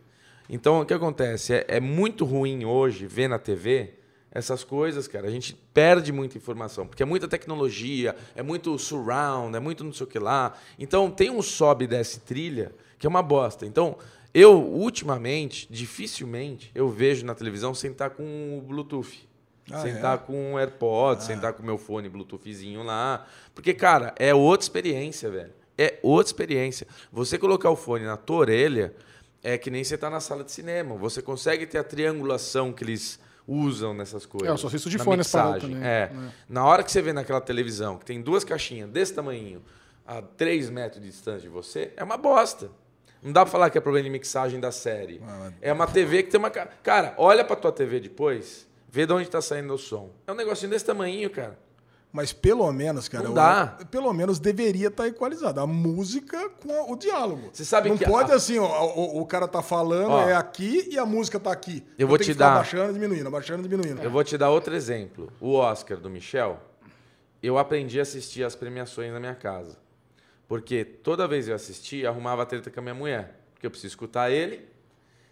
Então, 0.50 0.82
o 0.82 0.86
que 0.86 0.94
acontece? 0.94 1.54
É, 1.54 1.66
é 1.68 1.80
muito 1.80 2.26
ruim 2.26 2.66
hoje 2.66 3.06
ver 3.06 3.28
na 3.28 3.38
TV 3.38 3.94
essas 4.32 4.64
coisas, 4.64 5.08
cara. 5.08 5.28
A 5.28 5.32
gente 5.32 5.54
perde 5.74 6.12
muita 6.12 6.38
informação, 6.38 6.88
porque 6.88 7.04
é 7.04 7.06
muita 7.06 7.28
tecnologia, 7.28 8.16
é 8.36 8.42
muito 8.42 8.78
surround, 8.80 9.56
é 9.56 9.60
muito 9.60 9.84
não 9.84 9.94
sei 9.94 10.06
o 10.06 10.10
que 10.10 10.20
lá. 10.20 10.54
Então, 10.80 11.12
tem 11.12 11.30
um 11.30 11.42
sobe 11.42 11.86
e 11.86 11.88
desce 11.88 12.22
trilha 12.22 12.72
que 13.02 13.08
é 13.08 13.10
uma 13.10 13.24
bosta. 13.24 13.66
Então, 13.66 13.98
eu, 14.32 14.54
ultimamente, 14.62 15.68
dificilmente, 15.72 16.72
eu 16.76 16.88
vejo 16.88 17.26
na 17.26 17.34
televisão 17.34 17.74
sem 17.74 17.92
estar 17.92 18.12
com 18.12 18.60
o 18.60 18.62
Bluetooth. 18.62 19.28
Ah, 19.72 19.82
sentar 19.82 20.16
é? 20.16 20.18
com 20.20 20.54
o 20.54 20.60
AirPods, 20.60 21.26
sentar 21.26 21.54
com 21.54 21.64
o 21.64 21.66
meu 21.66 21.80
fone 21.80 22.08
Bluetoothzinho 22.08 22.84
lá. 22.84 23.26
Porque, 23.56 23.74
cara, 23.74 24.14
é 24.20 24.36
outra 24.36 24.64
experiência, 24.64 25.32
velho. 25.32 25.52
é 25.78 25.98
outra 26.04 26.30
experiência. 26.30 26.88
Você 27.12 27.40
colocar 27.40 27.72
o 27.72 27.76
fone 27.76 28.06
na 28.06 28.18
tua 28.18 28.38
orelha 28.38 28.94
é 29.42 29.58
que 29.58 29.72
nem 29.72 29.84
você 29.84 29.98
tá 29.98 30.10
na 30.10 30.20
sala 30.20 30.44
de 30.44 30.52
cinema. 30.52 30.96
Você 30.96 31.22
consegue 31.22 31.66
ter 31.66 31.80
a 31.80 31.84
triangulação 31.84 32.72
que 32.72 32.84
eles 32.84 33.20
usam 33.48 33.94
nessas 33.94 34.26
coisas. 34.26 34.48
É, 34.48 34.52
eu 34.52 34.58
só 34.58 34.68
assisto 34.68 34.90
de 34.90 34.98
fone 35.06 35.22
essa 35.22 35.38
parada 35.38 35.60
também. 35.62 35.88
É. 35.88 36.12
Na 36.48 36.66
hora 36.66 36.84
que 36.84 36.92
você 36.92 37.02
vê 37.02 37.12
naquela 37.14 37.42
televisão 37.42 37.98
que 37.98 38.06
tem 38.06 38.22
duas 38.22 38.44
caixinhas 38.44 38.90
desse 38.90 39.14
tamanho 39.14 39.62
a 40.06 40.22
3 40.22 40.70
metros 40.70 41.02
de 41.02 41.10
distância 41.10 41.42
de 41.42 41.50
você, 41.50 41.92
é 41.96 42.04
uma 42.04 42.18
bosta. 42.18 42.70
Não 43.22 43.32
dá 43.32 43.44
pra 43.44 43.52
falar 43.52 43.70
que 43.70 43.78
é 43.78 43.82
problema 43.82 44.04
de 44.06 44.10
mixagem 44.10 44.60
da 44.60 44.72
série. 44.72 45.22
É 45.62 45.72
uma 45.72 45.86
TV 45.88 46.24
que 46.24 46.32
tem 46.32 46.40
uma. 46.40 46.50
ca- 46.50 46.70
Cara, 46.82 47.14
olha 47.18 47.44
pra 47.46 47.56
tua 47.56 47.72
TV 47.72 48.00
depois, 48.00 48.68
vê 48.90 49.06
de 49.06 49.14
onde 49.14 49.30
tá 49.30 49.40
saindo 49.42 49.74
o 49.74 49.78
som. 49.78 50.10
É 50.26 50.32
um 50.32 50.36
negocinho 50.36 50.72
desse 50.72 50.86
tamanho, 50.86 51.30
cara. 51.30 51.58
Mas 52.14 52.34
pelo 52.34 52.70
menos, 52.74 53.08
cara, 53.08 53.24
Não 53.24 53.32
eu- 53.32 53.36
dá. 53.36 53.78
pelo 53.90 54.12
menos 54.12 54.38
deveria 54.38 54.90
estar 54.90 55.08
equalizado. 55.08 55.60
A 55.62 55.66
música 55.68 56.50
com 56.50 56.92
o 56.92 56.96
diálogo. 56.98 57.50
Você 57.54 57.64
sabe 57.64 57.88
Não 57.90 57.98
que 57.98 58.04
pode 58.06 58.32
a- 58.32 58.36
assim, 58.36 58.60
ó, 58.60 58.86
o, 58.96 59.22
o 59.22 59.26
cara 59.26 59.48
tá 59.48 59.62
falando, 59.62 60.12
Ó. 60.12 60.28
é 60.28 60.36
aqui 60.36 60.90
e 60.92 61.00
a 61.00 61.06
música 61.06 61.40
tá 61.40 61.52
aqui. 61.54 61.82
Eu 61.98 62.08
vou 62.10 62.18
tenho 62.18 62.34
te 62.34 62.38
dar- 62.38 62.56
Baixando 62.56 62.90
e 62.92 62.94
diminuindo, 62.94 63.32
baixando 63.32 63.66
e 63.66 63.70
diminuindo. 63.70 64.02
Eu 64.04 64.12
vou 64.12 64.24
te 64.26 64.38
dar 64.38 64.50
outro 64.50 64.76
exemplo. 64.76 65.32
O 65.40 65.54
Oscar 65.54 65.98
do 65.98 66.10
Michel, 66.10 66.60
eu 67.42 67.58
aprendi 67.58 67.98
a 67.98 68.02
assistir 68.02 68.44
as 68.44 68.56
premiações 68.56 69.14
na 69.14 69.20
minha 69.20 69.36
casa. 69.36 69.78
Porque 70.50 70.84
toda 70.84 71.26
vez 71.30 71.48
eu 71.48 71.56
assistia, 71.56 72.10
arrumava 72.10 72.46
treta 72.46 72.70
com 72.70 72.80
a 72.82 72.84
minha 72.84 72.94
mulher. 72.96 73.40
Porque 73.54 73.66
eu 73.66 73.72
preciso 73.72 73.92
escutar 73.94 74.30
ele, 74.30 74.68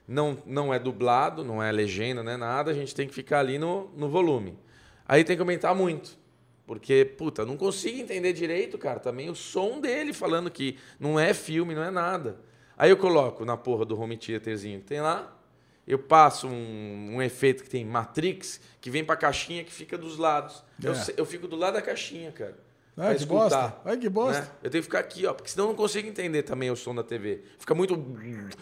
não, 0.07 0.37
não 0.45 0.73
é 0.73 0.79
dublado, 0.79 1.43
não 1.43 1.61
é 1.61 1.71
legenda, 1.73 2.23
não 2.23 2.31
é 2.31 2.37
nada, 2.37 2.71
a 2.71 2.73
gente 2.73 2.95
tem 2.95 3.05
que 3.05 3.13
ficar 3.13 3.39
ali 3.39 3.59
no, 3.59 3.89
no 3.97 4.07
volume. 4.07 4.57
Aí 5.05 5.25
tem 5.25 5.35
que 5.35 5.41
aumentar 5.41 5.73
muito. 5.75 6.17
Porque, 6.69 7.03
puta, 7.03 7.41
eu 7.41 7.45
não 7.47 7.57
consigo 7.57 7.97
entender 7.99 8.31
direito, 8.31 8.77
cara, 8.77 8.99
também 8.99 9.27
o 9.27 9.33
som 9.33 9.81
dele 9.81 10.13
falando 10.13 10.51
que 10.51 10.77
não 10.99 11.19
é 11.19 11.33
filme, 11.33 11.73
não 11.73 11.83
é 11.83 11.89
nada. 11.89 12.37
Aí 12.77 12.91
eu 12.91 12.97
coloco 12.97 13.43
na 13.43 13.57
porra 13.57 13.85
do 13.85 13.99
home 13.99 14.15
theaterzinho 14.15 14.79
que 14.79 14.85
tem 14.85 15.01
lá, 15.01 15.35
eu 15.87 15.97
passo 15.97 16.45
um, 16.47 17.15
um 17.15 17.21
efeito 17.23 17.63
que 17.63 17.69
tem 17.71 17.83
Matrix, 17.83 18.61
que 18.79 18.91
vem 18.91 19.03
pra 19.03 19.15
caixinha 19.15 19.63
que 19.63 19.71
fica 19.71 19.97
dos 19.97 20.19
lados. 20.19 20.63
Eu, 20.79 20.91
É. 20.91 20.93
se- 20.95 21.13
eu 21.17 21.25
fico 21.25 21.47
do 21.47 21.55
lado 21.55 21.73
da 21.73 21.81
caixinha, 21.81 22.31
cara. 22.31 22.55
Ai, 22.95 23.15
que 23.15 23.21
escutar, 23.21 23.39
bosta. 23.39 23.77
Ai, 23.85 23.97
que 23.97 24.07
bosta. 24.07 24.41
né? 24.43 24.47
Eu 24.61 24.69
tenho 24.69 24.83
que 24.83 24.87
ficar 24.89 24.99
aqui, 24.99 25.25
ó, 25.25 25.33
porque 25.33 25.49
senão 25.49 25.65
eu 25.65 25.69
não 25.69 25.75
consigo 25.75 26.07
entender 26.07 26.43
também 26.43 26.69
o 26.69 26.75
som 26.75 26.93
da 26.93 27.01
TV. 27.01 27.41
Fica 27.57 27.73
muito. 27.73 27.95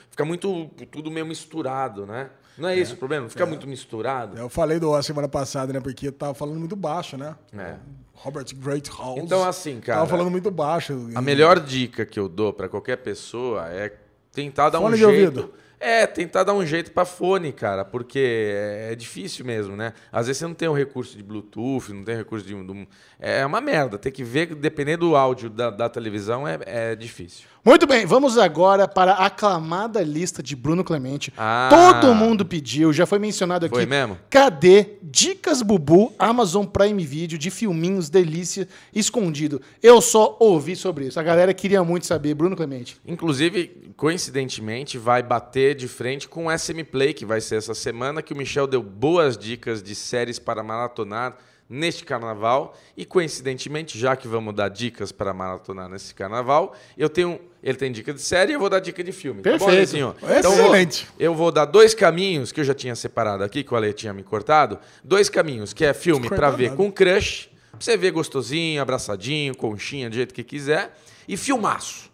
Fica 0.10 0.24
muito. 0.24 0.72
tudo 0.90 1.12
meio 1.12 1.26
misturado, 1.26 2.06
né? 2.06 2.30
Não 2.58 2.70
é, 2.70 2.78
esse 2.78 2.94
o 2.94 2.98
problema? 2.98 3.30
Fica 3.30 3.46
muito 3.46 3.68
misturado. 3.68 4.38
Eu 4.38 4.50
falei 4.50 4.80
do 4.80 5.02
semana 5.02 5.28
passada, 5.28 5.72
né? 5.72 5.80
Porque 5.80 6.08
eu 6.08 6.12
tava 6.12 6.34
falando 6.34 6.60
muito 6.60 6.76
baixo, 6.76 7.18
né? 7.18 7.36
É. 7.58 7.76
Robert 8.14 8.46
Great 8.56 8.90
Halls. 8.90 9.24
Então, 9.24 9.44
assim, 9.44 9.80
cara. 9.80 10.00
Tava 10.00 10.10
falando 10.10 10.32
muito 10.32 10.50
baixo. 10.50 11.08
A 11.14 11.22
melhor 11.22 11.60
dica 11.60 12.06
que 12.06 12.20
eu 12.20 12.28
dou 12.28 12.52
pra 12.52 12.68
qualquer 12.68 12.98
pessoa 12.98 13.68
é 13.70 13.94
tentar 14.32 14.70
dar 14.70 14.80
Fone 14.80 14.96
um 14.96 14.98
jeito. 14.98 15.40
ouvido. 15.40 15.54
É, 15.80 16.08
tentar 16.08 16.44
dar 16.44 16.54
um 16.54 16.66
jeito 16.66 16.92
pra 16.92 17.06
fone, 17.06 17.52
cara, 17.52 17.86
porque 17.86 18.52
é 18.90 18.96
difícil 18.96 19.46
mesmo, 19.46 19.76
né? 19.76 19.94
Às 20.12 20.28
vezes 20.28 20.40
você 20.40 20.48
não 20.48 20.54
tem 20.56 20.68
um 20.68 20.74
recurso 20.74 21.16
de 21.16 21.22
Bluetooth, 21.24 21.94
não 21.94 22.04
tem 22.04 22.16
recurso 22.16 22.46
de 22.46 22.54
de 22.54 22.72
um- 22.72 22.88
É 23.20 23.46
uma 23.46 23.62
merda. 23.62 23.98
Tem 23.98 24.12
que 24.12 24.24
ver, 24.24 24.56
dependendo 24.56 25.08
do 25.10 25.16
áudio 25.16 25.50
da, 25.50 25.70
da 25.70 25.88
televisão, 25.90 26.48
é, 26.48 26.58
é 26.66 26.96
difícil. 26.96 27.46
Muito 27.66 27.86
bem, 27.86 28.06
vamos 28.06 28.38
agora 28.38 28.88
para 28.88 29.12
a 29.14 29.26
aclamada 29.26 30.02
lista 30.02 30.42
de 30.42 30.56
Bruno 30.56 30.84
Clemente. 30.86 31.34
Ah. 31.38 31.68
Todo 31.70 32.16
mundo 32.16 32.46
pediu, 32.46 32.94
já 32.94 33.06
foi 33.06 33.20
mencionado 33.20 33.66
aqui. 33.66 33.76
Foi 33.76 33.86
mesmo? 33.86 34.18
Cadê 34.30 34.94
Dicas 35.04 35.62
Bubu, 35.62 36.14
Amazon 36.18 36.66
Prime 36.66 37.06
Video 37.06 37.38
de 37.38 37.52
filminhos 37.52 38.10
delícia 38.10 38.68
escondido? 38.94 39.62
Eu 39.84 40.00
só 40.02 40.38
ouvi 40.40 40.76
sobre 40.78 41.08
isso. 41.08 41.20
A 41.20 41.24
galera 41.24 41.54
queria 41.54 41.84
muito 41.84 42.06
saber, 42.06 42.34
Bruno 42.36 42.56
Clemente. 42.56 42.98
Inclusive, 43.06 43.92
coincidentemente, 43.98 44.98
vai 44.98 45.22
bater 45.22 45.67
de 45.74 45.88
frente 45.88 46.28
com 46.28 46.48
o 46.48 46.58
SM 46.58 46.84
Play, 46.84 47.14
que 47.14 47.26
vai 47.26 47.42
ser 47.42 47.56
essa 47.56 47.74
semana, 47.74 48.22
que 48.22 48.34
o 48.34 48.36
Michel 48.38 48.68
deu 48.68 48.82
boas 48.82 49.38
dicas 49.38 49.82
de 49.84 49.94
séries 49.96 50.40
para 50.40 50.62
maratonar 50.64 51.38
neste 51.70 52.06
carnaval. 52.06 52.78
E 52.96 53.04
coincidentemente, 53.06 54.00
já 54.00 54.16
que 54.16 54.28
vamos 54.28 54.56
dar 54.56 54.70
dicas 54.70 55.12
para 55.12 55.34
maratonar 55.34 55.90
nesse 55.90 56.14
carnaval, 56.14 56.74
eu 56.98 57.10
tenho. 57.10 57.40
Ele 57.62 57.78
tem 57.78 57.92
dica 57.92 58.14
de 58.14 58.22
série 58.22 58.52
e 58.52 58.56
eu 58.56 58.60
vou 58.60 58.70
dar 58.70 58.80
dica 58.80 59.04
de 59.04 59.12
filme. 59.12 59.42
Tá 59.42 59.50
bom, 59.52 59.58
Perfeito. 59.66 59.78
Alezinho? 59.78 60.16
eu 60.22 60.28
vou- 60.52 60.60
Excelente. 60.62 61.08
eu 61.20 61.36
vou 61.36 61.52
dar 61.52 61.66
dois 61.66 61.94
caminhos 61.94 62.52
que 62.54 62.62
eu 62.62 62.64
já 62.64 62.74
tinha 62.74 62.96
separado 62.96 63.44
aqui, 63.44 63.64
que 63.64 63.74
o 63.74 63.76
Ale 63.78 63.92
tinha 63.92 64.14
me 64.14 64.24
cortado. 64.24 64.80
Dois 65.04 65.28
caminhos, 65.30 65.74
que 65.74 65.84
é 65.84 65.94
filme 65.94 66.30
para 66.30 66.50
ver 66.50 66.76
com 66.76 66.90
crush, 66.90 67.50
pra 67.72 67.80
você 67.82 67.98
ver 67.98 68.12
gostosinho, 68.12 68.82
abraçadinho, 68.82 69.54
conchinha, 69.58 70.10
do 70.10 70.16
jeito 70.16 70.34
que 70.34 70.44
quiser, 70.46 70.96
e 71.28 71.36
filmaço. 71.36 72.07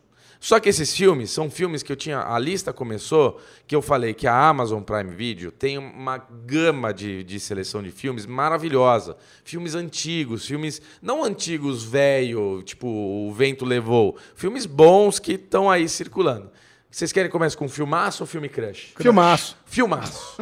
Só 0.43 0.59
que 0.59 0.67
esses 0.67 0.93
filmes 0.93 1.31
são 1.31 1.49
filmes 1.49 1.81
que 1.81 1.89
eu 1.89 1.95
tinha. 1.95 2.19
A 2.19 2.37
lista 2.37 2.73
começou 2.73 3.39
que 3.65 3.73
eu 3.73 3.81
falei 3.81 4.13
que 4.13 4.27
a 4.27 4.49
Amazon 4.49 4.83
Prime 4.83 5.15
Video 5.15 5.53
tem 5.53 5.77
uma 5.77 6.17
gama 6.17 6.93
de, 6.93 7.23
de 7.23 7.39
seleção 7.39 7.81
de 7.81 7.91
filmes 7.91 8.25
maravilhosa. 8.25 9.15
Filmes 9.45 9.73
antigos, 9.73 10.45
filmes. 10.45 10.81
Não 11.01 11.23
antigos, 11.23 11.85
velho, 11.85 12.61
tipo 12.61 12.85
O 12.85 13.31
Vento 13.31 13.63
Levou. 13.63 14.17
Filmes 14.35 14.65
bons 14.65 15.17
que 15.17 15.35
estão 15.35 15.71
aí 15.71 15.87
circulando. 15.87 16.51
Vocês 16.91 17.13
querem 17.13 17.31
começar 17.31 17.57
com 17.57 17.69
filmaço 17.69 18.23
ou 18.23 18.27
filme 18.27 18.49
crush? 18.49 18.95
Filmaço. 18.97 19.57
Filmaço. 19.65 20.35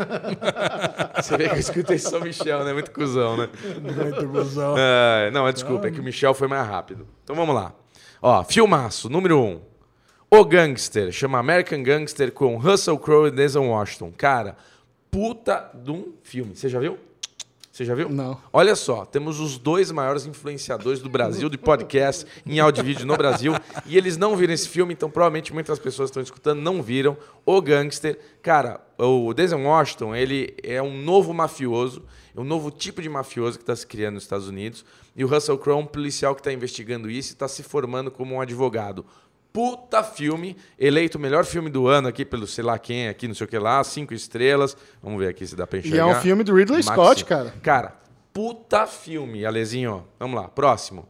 Você 1.15 1.37
vê 1.37 1.47
que 1.47 1.55
eu 1.55 1.59
escutei 1.59 1.99
São 1.99 2.21
Michel, 2.21 2.65
né? 2.65 2.73
Muito 2.73 2.89
cuzão, 2.89 3.37
né? 3.37 3.49
Muito 3.79 4.27
gozão. 4.29 4.73
É, 4.75 5.29
não, 5.29 5.47
é 5.47 5.53
desculpa, 5.53 5.89
é 5.89 5.91
que 5.91 5.99
o 5.99 6.03
Michel 6.03 6.33
foi 6.33 6.47
mais 6.47 6.67
rápido. 6.67 7.07
Então 7.23 7.35
vamos 7.35 7.53
lá. 7.53 7.71
Ó, 8.19 8.43
filmaço, 8.43 9.07
número 9.07 9.39
um. 9.39 9.70
O 10.33 10.45
Gangster, 10.45 11.11
chama 11.11 11.39
American 11.39 11.83
Gangster 11.83 12.31
com 12.31 12.55
Russell 12.55 12.97
Crowe 12.97 13.27
e 13.27 13.31
Denzel 13.31 13.65
Washington. 13.65 14.13
Cara, 14.15 14.55
puta 15.11 15.69
de 15.73 15.91
um 15.91 16.13
filme. 16.23 16.55
Você 16.55 16.69
já 16.69 16.79
viu? 16.79 16.97
Você 17.69 17.83
já 17.83 17.93
viu? 17.93 18.07
Não. 18.07 18.39
Olha 18.53 18.73
só, 18.73 19.03
temos 19.03 19.41
os 19.41 19.57
dois 19.57 19.91
maiores 19.91 20.25
influenciadores 20.25 21.01
do 21.01 21.09
Brasil 21.09 21.49
de 21.49 21.57
podcast 21.57 22.25
em 22.45 22.61
áudio 22.61 22.81
e 22.81 22.85
vídeo 22.85 23.05
no 23.05 23.17
Brasil 23.17 23.53
e 23.85 23.97
eles 23.97 24.15
não 24.15 24.37
viram 24.37 24.53
esse 24.53 24.69
filme, 24.69 24.93
então 24.93 25.09
provavelmente 25.09 25.53
muitas 25.53 25.77
pessoas 25.77 26.09
que 26.09 26.11
estão 26.11 26.23
escutando 26.23 26.61
não 26.61 26.81
viram. 26.81 27.17
O 27.45 27.61
Gangster, 27.61 28.17
cara, 28.41 28.79
o 28.97 29.33
Denzel 29.33 29.59
Washington, 29.59 30.15
ele 30.15 30.55
é 30.63 30.81
um 30.81 30.97
novo 30.97 31.33
mafioso, 31.33 32.05
é 32.33 32.39
um 32.39 32.45
novo 32.45 32.71
tipo 32.71 33.01
de 33.01 33.09
mafioso 33.09 33.57
que 33.57 33.63
está 33.63 33.75
se 33.75 33.85
criando 33.85 34.13
nos 34.13 34.23
Estados 34.23 34.47
Unidos 34.47 34.85
e 35.13 35.25
o 35.25 35.27
Russell 35.27 35.57
Crowe 35.57 35.77
é 35.77 35.83
um 35.83 35.85
policial 35.85 36.33
que 36.33 36.39
está 36.39 36.53
investigando 36.53 37.09
isso 37.09 37.31
e 37.31 37.33
está 37.33 37.49
se 37.49 37.63
formando 37.63 38.09
como 38.09 38.35
um 38.35 38.39
advogado. 38.39 39.05
Puta 39.53 40.01
filme, 40.01 40.55
eleito 40.79 41.17
o 41.17 41.21
melhor 41.21 41.43
filme 41.43 41.69
do 41.69 41.85
ano 41.87 42.07
aqui 42.07 42.23
pelo 42.23 42.47
sei 42.47 42.63
lá 42.63 42.79
quem 42.79 43.09
aqui, 43.09 43.27
não 43.27 43.35
sei 43.35 43.45
o 43.45 43.49
que 43.49 43.57
lá, 43.59 43.83
cinco 43.83 44.13
estrelas. 44.13 44.77
Vamos 45.03 45.19
ver 45.19 45.27
aqui 45.29 45.45
se 45.45 45.55
dá 45.55 45.67
pra 45.67 45.77
E 45.77 45.81
enxergar. 45.81 46.03
é 46.03 46.05
um 46.17 46.21
filme 46.21 46.43
do 46.43 46.55
Ridley 46.55 46.77
Maxi. 46.83 46.91
Scott, 46.91 47.25
cara. 47.25 47.53
Cara, 47.61 47.95
puta 48.33 48.87
filme, 48.87 49.45
Alezinho. 49.45 50.07
Vamos 50.17 50.39
lá, 50.39 50.47
próximo. 50.47 51.05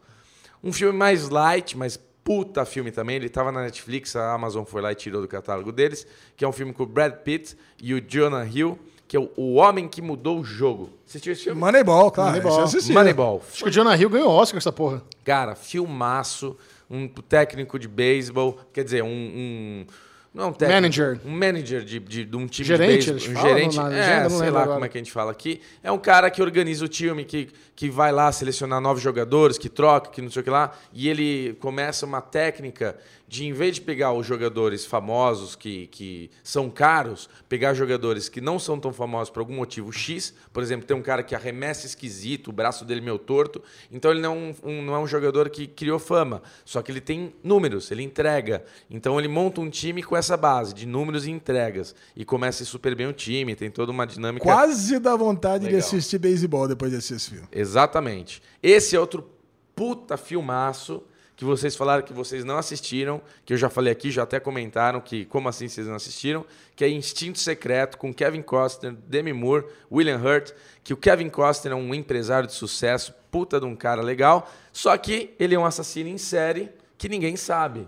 Um 0.63 0.73
filme 0.73 0.97
mais 0.97 1.29
light, 1.29 1.77
mas 1.77 1.99
puta 2.23 2.65
filme 2.65 2.91
também. 2.91 3.15
Ele 3.17 3.29
tava 3.29 3.51
na 3.51 3.61
Netflix, 3.61 4.15
a 4.15 4.33
Amazon 4.33 4.63
foi 4.63 4.81
lá 4.81 4.91
e 4.91 4.95
tirou 4.95 5.21
do 5.21 5.27
catálogo 5.27 5.71
deles, 5.71 6.07
que 6.35 6.43
é 6.43 6.47
um 6.47 6.51
filme 6.51 6.73
com 6.73 6.81
o 6.81 6.87
Brad 6.87 7.13
Pitt 7.23 7.55
e 7.81 7.93
o 7.93 8.01
Jonah 8.01 8.43
Hill, 8.45 8.77
que 9.07 9.15
é 9.15 9.19
o, 9.19 9.29
o 9.37 9.53
Homem 9.55 9.87
que 9.87 10.01
Mudou 10.01 10.39
o 10.39 10.43
Jogo. 10.43 10.89
Assistiu 11.07 11.33
esse 11.33 11.43
filme? 11.43 11.59
Moneyball, 11.59 12.09
claro. 12.09 12.31
Moneyball. 12.41 12.67
Moneyball. 12.93 13.43
Acho 13.51 13.63
que 13.65 13.69
o 13.69 13.71
Jonah 13.71 13.95
Hill 13.95 14.09
ganhou 14.09 14.31
Oscar 14.31 14.57
essa 14.57 14.71
porra. 14.71 15.03
Cara, 15.23 15.53
filmaço, 15.55 16.57
um 16.91 17.07
técnico 17.07 17.79
de 17.79 17.87
beisebol, 17.87 18.59
quer 18.73 18.83
dizer, 18.83 19.03
um, 19.03 19.07
um- 19.07 19.85
não 20.33 20.45
é 20.45 20.47
um 20.47 20.53
técnico, 20.53 20.81
Manager. 20.81 21.19
um 21.25 21.31
manager 21.31 21.83
de, 21.83 21.99
de, 21.99 22.23
de 22.25 22.37
um 22.37 22.47
time 22.47 22.65
Gerente, 22.67 23.05
de 23.05 23.11
beisebol, 23.11 23.37
um 23.43 23.47
gerente, 23.47 23.75
na 23.77 23.93
é, 23.93 24.29
sei 24.29 24.49
lá 24.49 24.61
agora. 24.61 24.73
como 24.75 24.85
é 24.85 24.89
que 24.89 24.97
a 24.97 25.01
gente 25.01 25.11
fala 25.11 25.31
aqui, 25.31 25.59
é 25.83 25.91
um 25.91 25.97
cara 25.97 26.29
que 26.29 26.41
organiza 26.41 26.85
o 26.85 26.87
time, 26.87 27.25
que, 27.25 27.49
que 27.75 27.89
vai 27.89 28.11
lá 28.13 28.31
selecionar 28.31 28.79
novos 28.79 29.01
jogadores, 29.03 29.57
que 29.57 29.67
troca, 29.67 30.09
que 30.09 30.21
não 30.21 30.29
sei 30.31 30.41
o 30.41 30.43
que 30.43 30.49
lá, 30.49 30.71
e 30.93 31.09
ele 31.09 31.57
começa 31.59 32.05
uma 32.05 32.21
técnica 32.21 32.95
de, 33.31 33.45
em 33.45 33.53
vez 33.53 33.75
de 33.75 33.81
pegar 33.81 34.11
os 34.11 34.27
jogadores 34.27 34.85
famosos 34.85 35.55
que, 35.55 35.87
que 35.87 36.29
são 36.43 36.69
caros, 36.69 37.29
pegar 37.47 37.73
jogadores 37.73 38.27
que 38.27 38.41
não 38.41 38.59
são 38.59 38.77
tão 38.77 38.91
famosos 38.91 39.29
por 39.29 39.39
algum 39.39 39.55
motivo 39.55 39.89
X, 39.89 40.33
por 40.51 40.61
exemplo, 40.61 40.85
tem 40.85 40.97
um 40.97 41.01
cara 41.01 41.23
que 41.23 41.33
arremessa 41.33 41.85
esquisito, 41.85 42.49
o 42.49 42.51
braço 42.51 42.83
dele 42.83 42.99
meio 42.99 43.17
torto, 43.17 43.63
então 43.89 44.11
ele 44.11 44.19
não 44.19 44.33
é 44.33 44.37
um, 44.37 44.55
um- 44.69 44.81
não 44.81 44.95
é 44.95 44.99
um 44.99 45.07
jogador 45.07 45.49
que 45.49 45.65
criou 45.65 45.97
fama, 45.97 46.41
só 46.65 46.81
que 46.81 46.91
ele 46.91 46.99
tem 46.99 47.33
números, 47.41 47.89
ele 47.89 48.03
entrega. 48.03 48.65
Então 48.89 49.17
ele 49.17 49.29
monta 49.29 49.61
um 49.61 49.69
time 49.69 50.03
com 50.03 50.17
essa 50.17 50.35
base 50.35 50.73
de 50.73 50.85
números 50.85 51.25
e 51.25 51.31
entregas 51.31 51.95
e 52.13 52.25
começa 52.25 52.65
super 52.65 52.93
bem 52.95 53.07
o 53.07 53.13
time, 53.13 53.55
tem 53.55 53.71
toda 53.71 53.93
uma 53.93 54.05
dinâmica 54.05 54.43
Quase 54.43 54.99
dá 54.99 55.15
vontade 55.15 55.63
de 55.63 55.71
Legal. 55.71 55.79
assistir 55.87 56.17
beisebol 56.19 56.67
depois 56.67 56.91
de 56.91 56.97
assistir 56.97 57.13
esse 57.15 57.29
filme. 57.29 57.47
Exatamente. 57.49 58.41
Esse 58.61 58.93
é 58.97 58.99
outro 58.99 59.25
puta 59.73 60.17
filmaço 60.17 61.01
que 61.41 61.45
vocês 61.45 61.75
falaram 61.75 62.03
que 62.03 62.13
vocês 62.13 62.43
não 62.45 62.55
assistiram, 62.55 63.19
que 63.43 63.53
eu 63.53 63.57
já 63.57 63.67
falei 63.67 63.91
aqui, 63.91 64.11
já 64.11 64.21
até 64.21 64.39
comentaram 64.39 65.01
que 65.01 65.25
como 65.25 65.49
assim 65.49 65.67
vocês 65.67 65.87
não 65.87 65.95
assistiram, 65.95 66.45
que 66.75 66.85
é 66.85 66.87
Instinto 66.87 67.39
Secreto 67.39 67.97
com 67.97 68.13
Kevin 68.13 68.43
Costner, 68.43 68.93
Demi 69.07 69.33
Moore, 69.33 69.65
William 69.91 70.19
Hurt, 70.19 70.51
que 70.83 70.93
o 70.93 70.97
Kevin 70.97 71.29
Costner 71.29 71.73
é 71.73 71.75
um 71.75 71.95
empresário 71.95 72.45
de 72.45 72.53
sucesso, 72.53 73.11
puta 73.31 73.59
de 73.59 73.65
um 73.65 73.75
cara 73.75 74.03
legal, 74.03 74.51
só 74.71 74.95
que 74.95 75.33
ele 75.39 75.55
é 75.55 75.59
um 75.59 75.65
assassino 75.65 76.09
em 76.09 76.17
série 76.19 76.69
que 76.95 77.09
ninguém 77.09 77.35
sabe. 77.35 77.87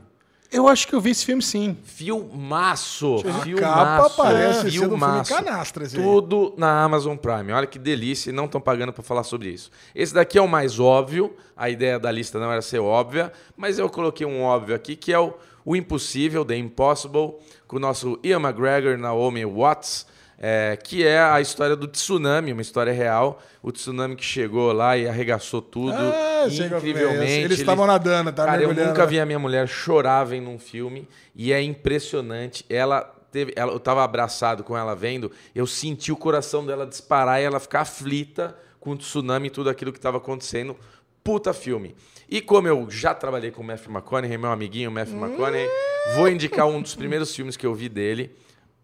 Eu 0.53 0.67
acho 0.67 0.87
que 0.87 0.93
eu 0.93 1.01
vi 1.01 1.09
esse 1.09 1.25
filme 1.25 1.41
sim. 1.41 1.75
Filmaço. 1.83 3.15
A 3.27 3.43
Filmaço. 3.43 3.59
capa 3.59 4.09
parece 4.11 4.59
ser 4.71 4.87
do 4.87 4.97
filme. 4.97 5.25
Canastra, 5.27 5.85
aí. 5.85 5.89
Tudo 5.89 6.53
na 6.55 6.83
Amazon 6.83 7.17
Prime. 7.17 7.51
Olha 7.51 7.65
que 7.65 7.79
delícia 7.79 8.29
e 8.29 8.33
não 8.33 8.45
estão 8.45 8.61
pagando 8.61 8.93
para 8.93 9.01
falar 9.01 9.23
sobre 9.23 9.49
isso. 9.49 9.71
Esse 9.95 10.13
daqui 10.13 10.37
é 10.37 10.41
o 10.41 10.47
mais 10.47 10.79
óbvio. 10.79 11.35
A 11.57 11.71
ideia 11.71 11.97
da 11.97 12.11
lista 12.11 12.39
não 12.39 12.51
era 12.51 12.61
ser 12.61 12.79
óbvia, 12.79 13.33
mas 13.57 13.79
eu 13.79 13.89
coloquei 13.89 14.27
um 14.27 14.43
óbvio 14.43 14.75
aqui 14.75 14.95
que 14.95 15.11
é 15.11 15.19
o, 15.19 15.33
o 15.65 15.75
Impossível, 15.75 16.45
The 16.45 16.55
Impossible, 16.55 17.33
com 17.67 17.77
o 17.77 17.79
nosso 17.79 18.19
Ian 18.23 18.39
McGregor, 18.39 18.95
Naomi 18.97 19.45
Watts, 19.45 20.05
é, 20.45 20.75
que 20.75 21.07
é 21.07 21.21
a 21.21 21.39
história 21.39 21.73
do 21.73 21.87
tsunami, 21.87 22.51
uma 22.51 22.61
história 22.61 22.91
real. 22.91 23.41
O 23.61 23.71
tsunami 23.71 24.13
que 24.13 24.25
chegou 24.25 24.73
lá 24.73 24.97
e 24.97 25.07
arregaçou 25.07 25.61
tudo 25.61 25.95
Ah, 25.95 26.43
é 26.43 26.47
incrivelmente. 26.47 27.45
Eles 27.45 27.59
estavam 27.59 27.87
nadando, 27.87 28.29
tá 28.33 28.45
Cara, 28.45 28.61
eu 28.61 28.73
nunca 28.73 29.05
vi 29.05 29.21
a 29.21 29.25
minha 29.25 29.39
mulher 29.39 29.65
chorar 29.69 30.25
vendo 30.25 30.49
um 30.49 30.59
filme 30.59 31.07
e 31.33 31.53
é 31.53 31.61
impressionante. 31.61 32.65
Ela 32.69 33.03
teve, 33.31 33.53
ela, 33.55 33.71
eu 33.71 33.79
tava 33.79 34.03
abraçado 34.03 34.65
com 34.65 34.77
ela 34.77 34.93
vendo, 34.93 35.31
eu 35.55 35.65
senti 35.65 36.11
o 36.11 36.17
coração 36.17 36.65
dela 36.65 36.85
disparar 36.85 37.39
e 37.39 37.45
ela 37.45 37.57
ficar 37.57 37.79
aflita 37.79 38.53
com 38.81 38.91
o 38.91 38.97
tsunami 38.97 39.47
e 39.47 39.49
tudo 39.49 39.69
aquilo 39.69 39.93
que 39.93 39.97
estava 39.97 40.17
acontecendo. 40.17 40.75
Puta 41.23 41.53
filme. 41.53 41.95
E 42.27 42.41
como 42.41 42.67
eu 42.67 42.87
já 42.89 43.13
trabalhei 43.13 43.49
com 43.49 43.61
o 43.61 43.65
Matthew 43.65 43.93
McConaughey, 43.93 44.37
meu 44.37 44.51
amiguinho 44.51 44.91
Matthew 44.91 45.17
McConaughey, 45.17 45.69
vou 46.17 46.27
indicar 46.27 46.67
um 46.67 46.81
dos 46.81 46.95
primeiros 46.95 47.33
filmes 47.33 47.55
que 47.55 47.65
eu 47.65 47.73
vi 47.73 47.87
dele. 47.87 48.35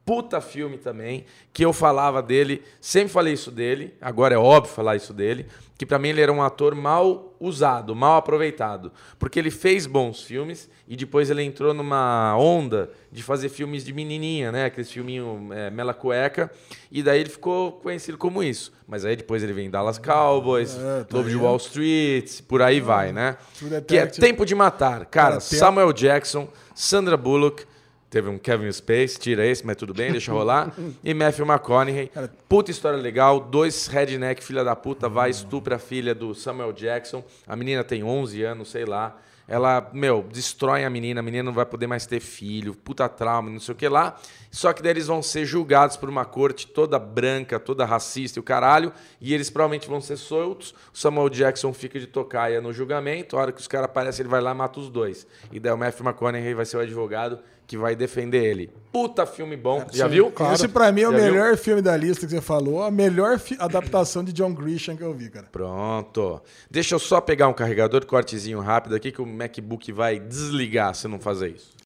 Puta 0.10 0.42
filme 0.42 0.80
também, 0.80 1.24
que 1.54 1.64
eu 1.64 1.72
falava 1.72 2.20
dele, 2.20 2.64
sempre 2.82 3.14
falei 3.14 3.34
isso 3.34 3.52
dele, 3.52 3.94
agora 4.02 4.34
é 4.34 4.40
óbvio 4.40 4.74
falar 4.74 4.96
isso 4.96 5.14
dele, 5.14 5.46
que 5.78 5.86
pra 5.86 6.00
mim 6.00 6.10
ele 6.10 6.20
era 6.20 6.34
um 6.34 6.42
ator 6.42 6.74
mal 6.74 7.36
usado, 7.40 7.96
mal 7.96 8.18
aproveitado, 8.18 8.92
porque 9.20 9.38
ele 9.38 9.52
fez 9.52 9.86
bons 9.86 10.24
filmes 10.24 10.68
e 10.88 10.96
depois 10.96 11.30
ele 11.30 11.44
entrou 11.44 11.76
numa 11.76 12.36
onda 12.36 12.90
de 13.12 13.22
fazer 13.22 13.50
filmes 13.50 13.86
de 13.86 13.94
menininha, 13.94 14.52
né, 14.52 14.66
aqueles 14.66 14.92
filminho 14.92 15.48
é, 15.54 15.70
mela 15.70 15.94
cueca, 15.94 16.52
e 16.92 17.04
daí 17.04 17.20
ele 17.20 17.30
ficou 17.30 17.74
conhecido 17.74 18.18
como 18.18 18.42
isso. 18.42 18.74
Mas 18.88 19.06
aí 19.06 19.16
depois 19.16 19.44
ele 19.44 19.54
vem 19.54 19.68
em 19.68 19.70
Dallas 19.70 20.00
Cowboys, 20.00 20.76
É, 20.76 21.04
tá 21.04 21.18
Lobo 21.18 21.30
de. 21.30 21.36
Wall 21.36 21.58
Street, 21.58 22.42
por 22.48 22.64
aí 22.64 22.80
vai, 22.80 23.12
né? 23.12 23.38
True 23.60 23.80
Que 23.84 23.98
é. 24.00 24.08
Tempo 24.08 24.44
de 24.44 24.56
Matar. 24.56 25.06
Cara, 25.06 25.40
Samuel 25.40 25.94
Jackson, 25.94 26.48
Sandra 26.74 27.16
Bullock, 27.16 27.69
teve 28.10 28.28
um 28.28 28.38
Kevin 28.38 28.72
Space, 28.72 29.20
tira 29.20 29.46
esse, 29.46 29.66
mas 29.66 29.76
tudo 29.76 29.94
bem, 29.94 30.12
deixa 30.12 30.32
rolar. 30.32 30.74
e 31.04 31.14
Matthew 31.14 31.46
McConaughey. 31.46 32.12
Puta 32.48 32.72
história 32.72 32.98
legal, 32.98 33.40
dois 33.40 33.88
redneck, 33.88 34.44
filha 34.44 34.64
da 34.64 34.76
puta, 34.76 35.08
vai, 35.08 35.30
estupra 35.30 35.76
a 35.76 35.80
filha 35.80 36.16
do 36.16 36.34
Samuel 36.34 36.74
Jackson. 36.74 37.24
A 37.48 37.56
menina 37.56 37.84
tem 37.84 38.04
11 38.04 38.44
anos, 38.44 38.72
sei 38.72 38.86
lá. 38.86 39.18
Ela, 39.48 39.90
meu, 39.94 40.24
destrói 40.32 40.86
a 40.86 40.90
menina, 40.92 41.22
a 41.22 41.24
menina 41.24 41.44
não 41.44 41.54
vai 41.54 41.66
poder 41.66 41.88
mais 41.88 42.06
ter 42.06 42.20
filho, 42.20 42.76
puta 42.76 43.10
trauma, 43.10 43.50
não 43.50 43.60
sei 43.60 43.74
o 43.74 43.76
que 43.76 43.90
lá. 43.90 44.16
Só 44.52 44.74
que 44.74 44.82
daí 44.82 44.92
eles 44.92 45.08
vão 45.08 45.22
ser 45.22 45.46
julgados 45.46 45.96
por 45.96 46.10
uma 46.10 46.26
corte 46.26 46.68
toda 46.68 46.98
branca, 46.98 47.60
toda 47.60 47.86
racista 47.86 48.40
e 48.40 48.42
o 48.42 48.44
caralho, 48.44 48.92
e 49.22 49.34
eles 49.34 49.50
provavelmente 49.50 49.88
vão 49.88 50.02
ser 50.02 50.18
soltos. 50.18 50.74
O 50.94 50.98
Samuel 50.98 51.30
Jackson 51.30 51.72
fica 51.74 52.00
de 52.00 52.08
tocaia 52.08 52.60
no 52.60 52.74
julgamento, 52.74 53.38
a 53.38 53.42
hora 53.42 53.52
que 53.52 53.62
os 53.62 53.68
caras 53.68 53.86
aparecem, 53.86 54.24
ele 54.24 54.30
vai 54.30 54.42
lá 54.42 54.52
e 54.52 54.56
mata 54.56 54.80
os 54.80 54.90
dois. 54.90 55.28
E 55.52 55.60
daí 55.60 55.72
o 55.72 55.78
Matthew 55.78 56.06
McConaughey 56.06 56.54
vai 56.54 56.66
ser 56.66 56.78
o 56.78 56.80
advogado 56.80 57.40
que 57.68 57.78
vai 57.78 57.96
defender 57.96 58.44
ele. 58.44 58.72
Puta 58.92 59.28
filme 59.28 59.56
bom, 59.56 59.86
já 59.94 60.08
viu? 60.08 60.34
Esse 60.52 60.68
pra 60.68 60.92
mim 60.92 61.02
é 61.02 61.08
o 61.08 61.12
Já 61.12 61.18
viu? 61.20 61.26
melhor 61.28 61.56
filme 61.56 61.84
da 61.84 61.96
lista 61.96 62.26
que 62.26 62.32
você 62.32 62.42
falou, 62.42 62.82
a 62.82 62.90
melhor 62.90 63.40
adaptação 63.60 64.24
de 64.24 64.34
John 64.34 64.52
Grisham 64.56 64.98
que 64.98 65.04
eu 65.04 65.14
vi, 65.14 65.30
cara. 65.30 65.46
Pronto. 65.52 66.42
Deixa 66.72 66.96
eu 66.96 67.00
só 67.00 67.22
pegar 67.22 67.48
um 67.48 67.54
carregador, 67.54 68.04
cortezinho 68.08 68.60
rápido 68.60 68.96
aqui, 68.96 69.12
que 69.12 69.22
o 69.22 69.26
MacBook 69.28 69.92
vai 69.92 70.20
desligar 70.20 70.96
se 70.96 71.06
eu 71.06 71.12
não 71.12 71.20
fazer 71.20 71.50
isso. 71.50 71.78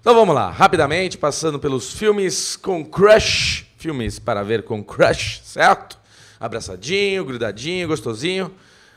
Então 0.00 0.14
vamos 0.14 0.34
lá, 0.34 0.50
rapidamente, 0.50 1.18
passando 1.18 1.58
pelos 1.58 1.92
filmes 1.92 2.56
com 2.56 2.84
crush. 2.84 3.66
Filmes 3.76 4.18
para 4.18 4.42
ver 4.42 4.62
com 4.64 4.82
crush, 4.82 5.40
certo? 5.44 5.98
Abraçadinho, 6.40 7.24
grudadinho, 7.24 7.86
gostosinho. 7.88 8.52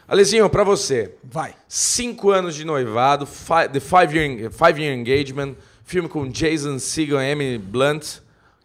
Alezinho, 0.08 0.50
pra 0.50 0.64
você. 0.64 1.16
Vai. 1.24 1.54
Cinco 1.68 2.30
anos 2.32 2.56
de 2.56 2.66
noivado, 2.66 3.26
fi- 3.26 3.70
The 3.72 3.80
Five 3.80 4.18
Year, 4.18 4.52
Five 4.52 4.82
Year 4.82 4.96
Engagement, 4.98 5.56
filme 5.84 6.10
com 6.10 6.28
Jason 6.28 6.80
Segel 6.80 7.22
e 7.22 7.26
Emily 7.32 7.58
Blunt. 7.58 8.18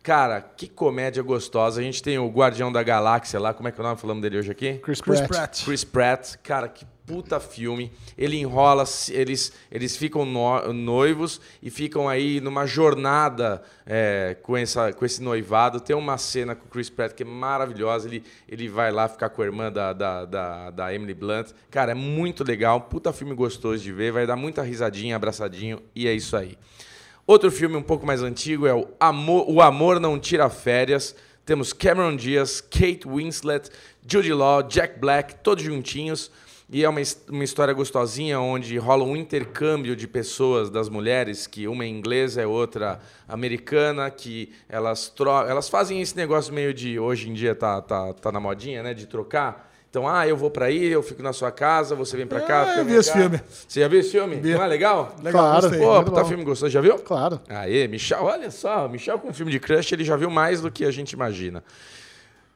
Cara, 0.03 0.41
que 0.41 0.69
comédia 0.69 1.23
gostosa. 1.23 1.81
A 1.81 1.83
gente 1.83 2.03
tem 2.03 2.19
o 2.19 2.29
Guardião 2.29 2.71
da 2.71 2.83
Galáxia 2.83 3.41
lá, 3.41 3.53
como 3.53 3.69
é 3.69 3.73
que 3.73 3.81
é 3.81 3.83
o 3.83 3.87
nome? 3.87 4.01
Falamos 4.01 4.23
dele 4.23 4.39
hoje 4.39 4.51
aqui? 4.51 4.75
Chris, 4.79 5.01
Chris 5.01 5.21
Pratt. 5.21 5.29
Pratt. 5.29 5.65
Chris 5.65 5.85
Pratt, 5.85 6.35
cara, 6.43 6.69
que 6.69 6.87
puta 7.07 7.39
filme. 7.39 7.93
Ele 8.19 8.37
enrola, 8.37 8.85
eles, 9.11 9.53
eles 9.71 9.97
ficam 9.97 10.25
no- 10.25 10.73
noivos 10.73 11.41
e 11.63 11.71
ficam 11.71 12.09
aí 12.09 12.41
numa 12.41 12.67
jornada 12.67 13.63
é, 13.87 14.37
com, 14.43 14.57
essa, 14.57 14.93
com 14.93 15.05
esse 15.05 15.23
noivado. 15.23 15.81
Tem 15.81 15.95
uma 15.95 16.19
cena 16.19 16.55
com 16.55 16.67
o 16.67 16.69
Chris 16.69 16.91
Pratt 16.91 17.15
que 17.15 17.23
é 17.23 17.27
maravilhosa. 17.27 18.09
Ele, 18.09 18.25
ele 18.49 18.69
vai 18.69 18.91
lá 18.91 19.09
ficar 19.09 19.29
com 19.29 19.41
a 19.41 19.45
irmã 19.45 19.71
da, 19.71 19.93
da, 19.93 20.25
da, 20.25 20.71
da 20.71 20.95
Emily 20.95 21.15
Blunt. 21.15 21.51
Cara, 21.71 21.93
é 21.93 21.95
muito 21.95 22.43
legal. 22.43 22.81
Puta 22.81 23.13
filme 23.13 23.35
gostoso 23.35 23.83
de 23.83 23.93
ver. 23.93 24.11
Vai 24.13 24.27
dar 24.27 24.37
muita 24.37 24.63
risadinha, 24.63 25.15
abraçadinho. 25.17 25.81
E 25.95 26.09
é 26.09 26.13
isso 26.13 26.37
aí. 26.37 26.59
Outro 27.27 27.51
filme 27.51 27.77
um 27.77 27.83
pouco 27.83 28.07
mais 28.07 28.23
antigo 28.23 28.67
é 28.67 28.75
o 28.75 28.89
Amor, 29.01 29.49
o 29.49 29.61
Amor 29.61 30.01
Não 30.01 30.19
Tira 30.19 30.49
Férias. 30.51 31.15
Temos 31.45 31.73
Cameron 31.73 32.17
Diaz, 32.17 32.61
Kate 32.61 33.03
Winslet, 33.07 33.71
Judy 34.05 34.33
Law, 34.33 34.65
Jack 34.65 34.99
Black, 34.99 35.37
todos 35.37 35.63
juntinhos. 35.63 36.31
E 36.69 36.83
é 36.83 36.89
uma, 36.89 37.01
uma 37.29 37.45
história 37.45 37.73
gostosinha 37.73 38.41
onde 38.41 38.77
rola 38.77 39.05
um 39.05 39.15
intercâmbio 39.17 39.95
de 39.95 40.09
pessoas, 40.09 40.69
das 40.69 40.89
mulheres, 40.89 41.47
que 41.47 41.69
uma 41.69 41.85
é 41.85 41.87
inglesa, 41.87 42.43
é 42.43 42.47
outra 42.47 42.99
americana, 43.29 44.11
que 44.11 44.53
elas, 44.69 45.09
tro 45.09 45.31
elas 45.31 45.69
fazem 45.69 46.01
esse 46.03 46.17
negócio 46.17 46.53
meio 46.53 46.75
de, 46.75 46.99
hoje 46.99 47.31
em 47.31 47.35
dia 47.35 47.55
tá, 47.55 47.81
tá, 47.81 48.13
tá 48.15 48.33
na 48.33 48.41
modinha, 48.41 48.83
né, 48.83 48.95
de 48.95 49.07
trocar. 49.07 49.71
Então, 49.89 50.09
ah, 50.09 50.27
eu 50.27 50.37
vou 50.37 50.51
pra 50.51 50.67
aí, 50.67 50.87
eu 50.89 51.03
fico 51.05 51.23
na 51.23 51.33
sua 51.33 51.51
casa, 51.53 51.95
você 51.95 52.17
vem 52.17 52.27
pra 52.27 52.41
cá. 52.41 52.75
Eu 52.79 52.85
vi 52.85 52.91
vem 52.91 52.99
esse 53.01 53.13
cá. 53.13 53.19
filme. 53.19 53.41
Você 53.67 53.81
já 53.81 53.89
viu 53.89 54.01
esse 54.01 54.11
filme? 54.11 54.37
Vi. 54.37 54.53
Não 54.55 54.63
é 54.63 54.67
legal? 54.67 55.15
Legal, 55.23 55.43
Claro. 55.43 55.63
gostei. 55.63 55.79
Pô, 55.81 56.03
puta 56.03 56.21
bom. 56.23 56.29
filme 56.29 56.45
gostoso, 56.45 56.71
já 56.71 56.81
viu? 56.81 56.99
Claro. 56.99 57.41
Aê, 57.49 57.87
Michel, 57.89 58.25
olha 58.25 58.51
só, 58.51 58.89
Michel 58.89 59.19
com 59.21 59.33
filme 59.33 59.53
de 59.53 59.61
crush, 59.61 59.93
ele 59.93 60.05
já 60.05 60.17
viu 60.17 60.29
mais 60.29 60.61
do 60.61 60.71
que 60.71 60.85
a 60.85 60.91
gente 60.91 61.13
imagina. 61.13 61.63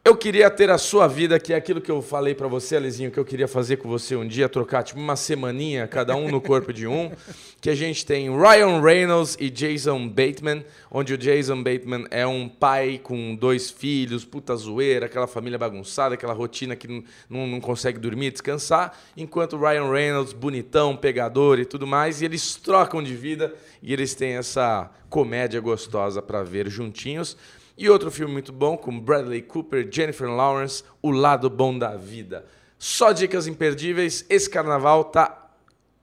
Eu 0.02 0.16
queria 0.16 0.48
ter 0.48 0.70
a 0.70 0.78
sua 0.78 1.06
vida, 1.06 1.38
que 1.38 1.52
é 1.52 1.56
aquilo 1.56 1.78
que 1.78 1.90
eu 1.90 2.00
falei 2.00 2.34
pra 2.34 2.48
você, 2.48 2.74
Alezinho, 2.74 3.10
que 3.10 3.20
eu 3.20 3.24
queria 3.24 3.46
fazer 3.46 3.76
com 3.76 3.86
você 3.86 4.16
um 4.16 4.26
dia, 4.26 4.48
trocar 4.48 4.82
tipo 4.82 4.98
uma 4.98 5.14
semaninha, 5.14 5.86
cada 5.86 6.16
um 6.16 6.30
no 6.30 6.40
corpo 6.40 6.72
de 6.72 6.86
um, 6.86 7.12
que 7.60 7.68
a 7.68 7.74
gente 7.74 8.06
tem 8.06 8.34
Ryan 8.34 8.80
Reynolds 8.80 9.36
e 9.38 9.50
Jason 9.50 10.08
Bateman, 10.08 10.64
onde 10.90 11.12
o 11.12 11.18
Jason 11.18 11.62
Bateman 11.62 12.06
é 12.10 12.26
um 12.26 12.48
pai 12.48 12.98
com 13.02 13.34
dois 13.34 13.70
filhos, 13.70 14.24
puta 14.24 14.56
zoeira, 14.56 15.04
aquela 15.04 15.26
família 15.26 15.58
bagunçada, 15.58 16.14
aquela 16.14 16.32
rotina 16.32 16.74
que 16.74 16.88
não, 17.28 17.46
não, 17.46 17.60
consegue 17.60 17.98
dormir, 17.98 18.30
descansar, 18.30 18.98
enquanto 19.14 19.54
o 19.54 19.60
Ryan 19.60 19.90
Reynolds, 19.92 20.32
bonitão, 20.32 20.96
pegador 20.96 21.58
e 21.58 21.66
tudo 21.66 21.86
mais, 21.86 22.22
e 22.22 22.24
eles 22.24 22.56
trocam 22.56 23.02
de 23.02 23.14
vida 23.14 23.54
e 23.82 23.92
eles 23.92 24.14
têm 24.14 24.38
essa 24.38 24.90
comédia 25.10 25.60
gostosa 25.60 26.22
pra 26.22 26.42
ver 26.42 26.70
juntinhos. 26.70 27.36
E 27.80 27.88
outro 27.88 28.10
filme 28.10 28.30
muito 28.30 28.52
bom 28.52 28.76
com 28.76 29.00
Bradley 29.00 29.40
Cooper, 29.40 29.88
Jennifer 29.90 30.28
Lawrence, 30.28 30.84
O 31.00 31.10
Lado 31.10 31.48
Bom 31.48 31.78
da 31.78 31.96
Vida. 31.96 32.44
Só 32.78 33.10
dicas 33.10 33.46
imperdíveis. 33.46 34.22
Esse 34.28 34.50
carnaval 34.50 35.04
tá 35.04 35.48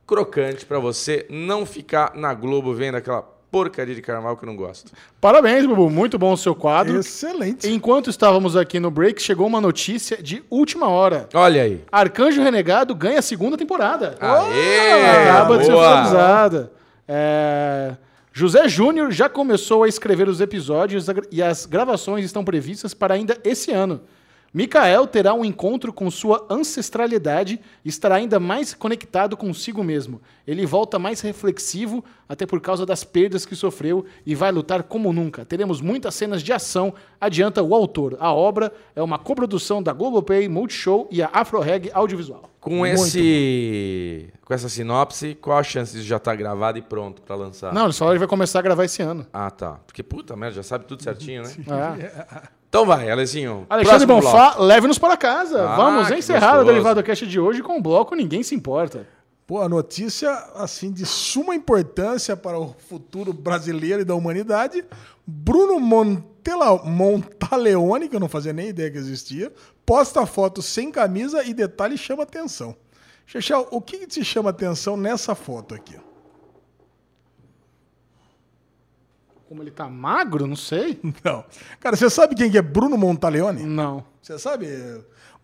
crocante 0.08 0.66
pra 0.66 0.80
você 0.80 1.28
não 1.30 1.68
ficar 1.68 2.16
na 2.16 2.34
Globo 2.34 2.74
vendo 2.74 2.96
aquela 2.96 3.22
porcaria 3.22 3.94
de 3.94 4.02
carnaval 4.02 4.36
que 4.36 4.44
eu 4.44 4.48
não 4.48 4.56
gosto. 4.56 4.92
Parabéns, 5.22 5.68
Bubu. 5.68 5.88
Muito 5.88 6.18
bom 6.18 6.34
o 6.34 6.38
seu 6.38 6.56
quadro. 6.56 7.00
Excelente. 7.00 7.70
Enquanto 7.70 8.10
estávamos 8.10 8.58
aqui 8.58 8.80
no 8.80 8.90
break, 8.90 9.22
chegou 9.22 9.46
uma 9.46 9.62
notícia 9.62 10.18
de 10.18 10.44
última 10.50 10.90
hora. 10.90 11.30
Olha 11.36 11.62
aí. 11.62 11.84
Arcanjo 11.92 12.42
Renegado 12.42 12.96
ganha 12.96 13.20
a 13.20 13.22
segunda 13.22 13.56
temporada. 13.56 14.18
Aê! 14.20 15.28
Acaba 15.30 15.60
de 15.60 15.66
ser 15.66 15.72
boa. 15.74 15.86
oficializada. 15.88 16.72
É, 17.08 17.96
José 18.40 18.70
Júnior 18.70 19.10
já 19.12 19.28
começou 19.28 19.82
a 19.82 19.88
escrever 19.88 20.30
os 20.30 20.40
episódios 20.40 21.08
e 21.32 21.42
as 21.42 21.66
gravações 21.66 22.24
estão 22.24 22.46
previstas 22.46 22.94
para 22.94 23.16
ainda 23.16 23.36
esse 23.44 23.72
ano. 23.72 24.02
Mikael 24.54 25.08
terá 25.08 25.34
um 25.34 25.44
encontro 25.44 25.92
com 25.92 26.12
sua 26.12 26.46
ancestralidade 26.48 27.60
e 27.84 27.90
estará 27.90 28.14
ainda 28.14 28.40
mais 28.40 28.76
conectado 28.76 29.36
consigo 29.36 29.84
mesmo. 29.84 30.22
Ele 30.46 30.68
volta 30.68 31.00
mais 31.00 31.20
reflexivo, 31.22 32.06
até 32.30 32.46
por 32.46 32.62
causa 32.62 32.86
das 32.86 33.04
perdas 33.04 33.44
que 33.44 33.56
sofreu, 33.56 34.06
e 34.24 34.36
vai 34.36 34.52
lutar 34.52 34.84
como 34.84 35.12
nunca. 35.12 35.44
Teremos 35.44 35.82
muitas 35.82 36.14
cenas 36.14 36.44
de 36.44 36.54
ação, 36.54 36.94
adianta 37.20 37.64
o 37.64 37.74
autor. 37.74 38.18
A 38.20 38.32
obra 38.32 38.72
é 38.96 39.02
uma 39.02 39.18
coprodução 39.18 39.82
da 39.82 39.94
Globoplay, 39.94 40.48
Multishow 40.48 41.08
e 41.10 41.24
a 41.24 41.30
Afroreg 41.34 41.90
Audiovisual. 41.92 42.52
Com 42.68 42.86
esse 42.86 44.30
com 44.44 44.54
essa 44.54 44.70
sinopse, 44.70 45.36
qual 45.36 45.58
a 45.58 45.64
chance 45.64 45.92
disso 45.94 46.06
já 46.06 46.18
estar 46.18 46.36
gravado 46.36 46.78
e 46.78 46.82
pronto 46.82 47.22
pra 47.22 47.36
lançar? 47.36 47.74
Não, 47.74 47.84
ele 47.86 47.94
só 47.94 48.10
ele 48.10 48.20
vai 48.20 48.28
começar 48.28 48.60
a 48.60 48.62
gravar 48.62 48.86
esse 48.86 49.02
ano. 49.02 49.26
Ah, 49.34 49.52
tá. 49.52 49.80
Porque 49.86 50.02
puta 50.02 50.36
merda, 50.36 50.56
já 50.56 50.64
sabe 50.64 50.86
tudo 50.86 51.04
certinho, 51.04 51.44
né? 51.44 51.52
É. 51.68 52.58
Então 52.70 52.86
vai, 52.86 53.10
Alezinho. 53.10 53.66
Alexandre. 53.70 54.06
Bonfá, 54.06 54.56
leve-nos 54.60 54.98
para 55.00 55.16
casa. 55.16 55.70
Ah, 55.70 55.76
Vamos 55.76 56.12
encerrar 56.12 56.60
o. 56.60 56.66
Derivado 56.66 57.02
Cast 57.02 57.26
de 57.26 57.40
hoje 57.40 57.64
com 57.64 57.78
o 57.78 57.82
bloco 57.82 58.16
Ninguém 58.16 58.44
Se 58.44 58.54
Importa. 58.54 59.08
Pô, 59.48 59.62
a 59.62 59.70
notícia, 59.70 60.30
assim, 60.56 60.92
de 60.92 61.06
suma 61.06 61.56
importância 61.56 62.36
para 62.36 62.60
o 62.60 62.76
futuro 62.90 63.32
brasileiro 63.32 64.02
e 64.02 64.06
da 64.06 64.14
humanidade. 64.14 64.84
Bruno 65.26 65.80
Montela, 66.48 66.82
Montaleone, 66.86 68.08
que 68.08 68.16
eu 68.16 68.20
não 68.20 68.30
fazia 68.30 68.54
nem 68.54 68.70
ideia 68.70 68.90
que 68.90 68.98
existia, 68.98 69.52
posta 69.86 70.26
foto 70.26 70.62
sem 70.62 70.90
camisa 70.90 71.44
e 71.44 71.54
detalhe 71.54 71.98
chama 71.98 72.24
atenção. 72.24 72.76
Chechel, 73.26 73.68
o 73.70 73.82
que, 73.82 74.00
que 74.00 74.08
te 74.08 74.24
chama 74.24 74.52
atenção 74.52 74.96
nessa 74.96 75.36
foto 75.36 75.76
aqui? 75.76 76.00
Como 79.50 79.62
ele 79.62 79.72
tá 79.72 79.90
magro, 79.90 80.48
não 80.48 80.56
sei. 80.56 81.00
Não. 81.24 81.44
Cara, 81.80 81.96
você 81.96 82.10
sabe 82.10 82.36
quem 82.36 82.50
que 82.52 82.58
é 82.58 82.62
Bruno 82.62 82.98
Montaleone? 82.98 83.64
Não. 83.64 84.04
Você 84.22 84.38
sabe? 84.40 84.68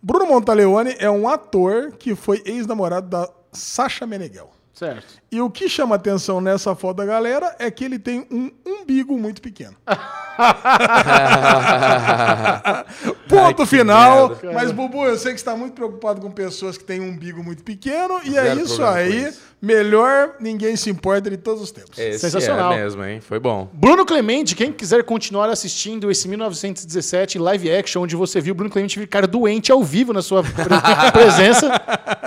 Bruno 0.02 0.26
Montaleone 0.26 0.94
é 0.98 1.10
um 1.10 1.26
ator 1.28 1.92
que 1.92 2.14
foi 2.14 2.42
ex-namorado 2.44 3.08
da 3.08 3.30
Sasha 3.52 4.06
Meneghel. 4.06 4.50
Certo. 4.74 5.22
E 5.34 5.40
o 5.40 5.50
que 5.50 5.68
chama 5.68 5.96
atenção 5.96 6.40
nessa 6.40 6.76
foto 6.76 6.98
da 6.98 7.04
galera 7.04 7.56
é 7.58 7.68
que 7.68 7.84
ele 7.84 7.98
tem 7.98 8.24
um 8.30 8.52
umbigo 8.64 9.18
muito 9.18 9.42
pequeno. 9.42 9.74
Ponto 13.28 13.62
Ai, 13.62 13.66
final. 13.66 14.28
merda. 14.28 14.52
Mas, 14.52 14.72
Bubu, 14.72 15.04
eu 15.04 15.16
sei 15.16 15.32
que 15.32 15.38
você 15.38 15.42
está 15.42 15.56
muito 15.56 15.74
preocupado 15.74 16.20
com 16.20 16.30
pessoas 16.30 16.76
que 16.78 16.84
têm 16.84 17.00
um 17.00 17.08
umbigo 17.10 17.42
muito 17.42 17.62
pequeno. 17.62 18.20
E 18.24 18.36
é 18.36 18.42
Zero 18.42 18.60
isso 18.60 18.76
problema 18.76 18.92
com 18.92 18.98
aí. 19.12 19.24
isso. 19.28 19.54
Melhor 19.62 20.32
ninguém 20.40 20.76
se 20.76 20.90
importa 20.90 21.30
de 21.30 21.38
todos 21.38 21.62
os 21.62 21.72
tempos. 21.72 21.98
Esse 21.98 22.18
Sensacional. 22.18 22.74
é 22.74 22.76
mesmo, 22.76 23.02
hein? 23.02 23.18
Foi 23.22 23.38
bom. 23.38 23.70
Bruno 23.72 24.04
Clemente, 24.04 24.54
quem 24.54 24.70
quiser 24.70 25.02
continuar 25.04 25.48
assistindo 25.48 26.10
esse 26.10 26.28
1917 26.28 27.38
live 27.38 27.72
action, 27.74 28.02
onde 28.02 28.14
você 28.14 28.42
viu 28.42 28.52
o 28.52 28.54
Bruno 28.54 28.70
Clemente 28.70 28.98
ficar 29.00 29.26
doente 29.26 29.72
ao 29.72 29.82
vivo 29.82 30.12
na 30.12 30.20
sua 30.20 30.42
pre- 30.42 30.52
presença, 31.12 31.70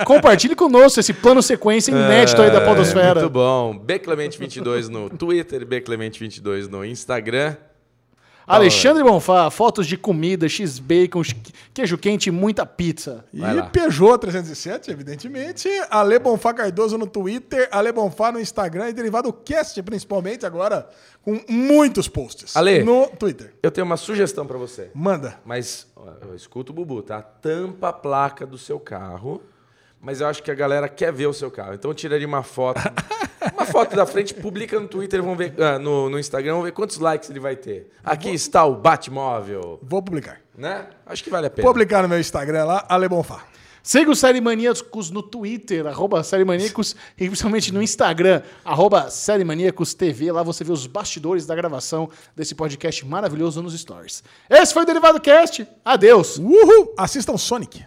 compartilhe 0.04 0.56
conosco 0.56 1.00
esse 1.00 1.14
plano 1.14 1.44
sequência 1.44 1.92
inédito 1.92 2.42
aí 2.42 2.50
da 2.50 2.62
É, 2.62 2.66
Podosfera. 2.98 3.20
Muito 3.22 3.30
bom. 3.34 3.86
Bclemente22 3.86 4.88
no 4.88 5.10
Twitter, 5.10 5.66
Bclemente22 5.66 6.68
no 6.68 6.84
Instagram. 6.86 7.56
Alexandre 8.50 9.04
Bonfá, 9.04 9.50
fotos 9.52 9.86
de 9.86 9.98
comida, 9.98 10.48
x-bacon, 10.48 11.22
queijo 11.74 11.98
quente 11.98 12.28
e 12.28 12.32
muita 12.32 12.66
pizza. 12.66 13.26
E 13.34 13.42
Vai 13.42 13.54
lá. 13.56 13.64
Peugeot 13.64 14.18
307, 14.20 14.90
evidentemente. 14.90 15.68
Ale 15.90 16.18
Bonfá 16.18 16.54
Cardoso 16.54 16.98
no 16.98 17.06
Twitter, 17.06 17.68
Ale 17.74 17.92
Bonfá 17.92 18.32
no 18.32 18.40
Instagram 18.40 18.88
e 18.88 18.94
Derivado 18.94 19.34
Cast, 19.34 19.84
principalmente 19.84 20.46
agora, 20.46 20.88
com 21.22 21.42
muitos 21.50 22.08
posts 22.08 22.56
Ale. 22.56 22.86
no 22.86 23.08
Twitter. 23.08 23.54
Eu 23.62 23.70
tenho 23.70 23.84
uma 23.84 23.98
sugestão 23.98 24.48
pra 24.48 24.58
você. 24.58 24.92
Manda. 24.96 25.42
Mas, 25.46 25.86
ó, 25.94 26.06
eu 26.22 26.34
escuto 26.34 26.72
o 26.72 26.76
Bubu, 26.76 27.02
tá? 27.02 27.22
Tampa 27.22 27.90
a 27.90 27.94
placa 27.94 28.46
do 28.46 28.58
seu 28.58 28.80
carro. 28.80 29.42
Mas 30.08 30.22
eu 30.22 30.28
acho 30.28 30.42
que 30.42 30.50
a 30.50 30.56
galera 30.56 30.88
quer 30.88 31.12
ver 31.12 31.28
o 31.28 31.34
seu 31.34 31.52
carro. 31.52 31.74
Então 31.74 31.92
eu 31.92 31.94
tiraria 31.94 32.26
uma 32.26 32.42
foto. 32.42 32.80
uma 33.54 33.66
foto 33.66 33.94
da 33.94 34.06
frente, 34.06 34.34
publica 34.34 34.80
no 34.80 34.88
Twitter, 34.88 35.22
vamos 35.22 35.38
ver, 35.38 35.54
ah, 35.62 35.78
no, 35.78 36.10
no 36.10 36.18
Instagram, 36.18 36.52
vamos 36.52 36.68
ver 36.68 36.72
quantos 36.72 36.98
likes 36.98 37.30
ele 37.30 37.42
vai 37.42 37.58
ter. 37.58 37.92
Aqui 38.06 38.30
está 38.30 38.64
o 38.64 38.74
Batmóvel. 38.74 39.78
Vou 39.84 40.02
publicar. 40.02 40.40
Né? 40.58 40.88
Acho 41.06 41.22
que 41.26 41.30
vale 41.30 41.48
a 41.48 41.50
pena. 41.50 41.66
Vou 41.66 41.74
publicar 41.74 42.04
no 42.04 42.08
meu 42.08 42.18
Instagram 42.22 42.64
lá, 42.64 42.86
Ale 42.88 43.10
Bonfá. 43.10 43.44
Siga 43.84 44.10
o 44.10 44.16
Série 44.16 44.40
Maníacos 44.40 45.12
no 45.12 45.22
Twitter, 45.22 45.86
arroba 45.86 46.24
Série 46.24 46.46
Maníacos, 46.46 46.96
e 47.18 47.28
principalmente 47.28 47.74
no 47.74 47.84
Instagram, 47.84 48.42
arroba 48.64 49.10
Série 49.10 49.44
Maníacos 49.44 49.94
TV. 49.94 50.32
Lá 50.32 50.42
você 50.42 50.64
vê 50.64 50.72
os 50.72 50.88
bastidores 50.88 51.46
da 51.46 51.54
gravação 51.54 52.10
desse 52.34 52.56
podcast 52.56 53.06
maravilhoso 53.06 53.62
nos 53.62 53.78
stories. 53.78 54.24
Esse 54.50 54.74
foi 54.74 54.84
o 54.84 54.86
Derivado 54.86 55.20
Cast. 55.20 55.68
Adeus! 55.84 56.38
Uhul! 56.38 56.94
Assistam 56.98 57.38
Sonic. 57.38 57.86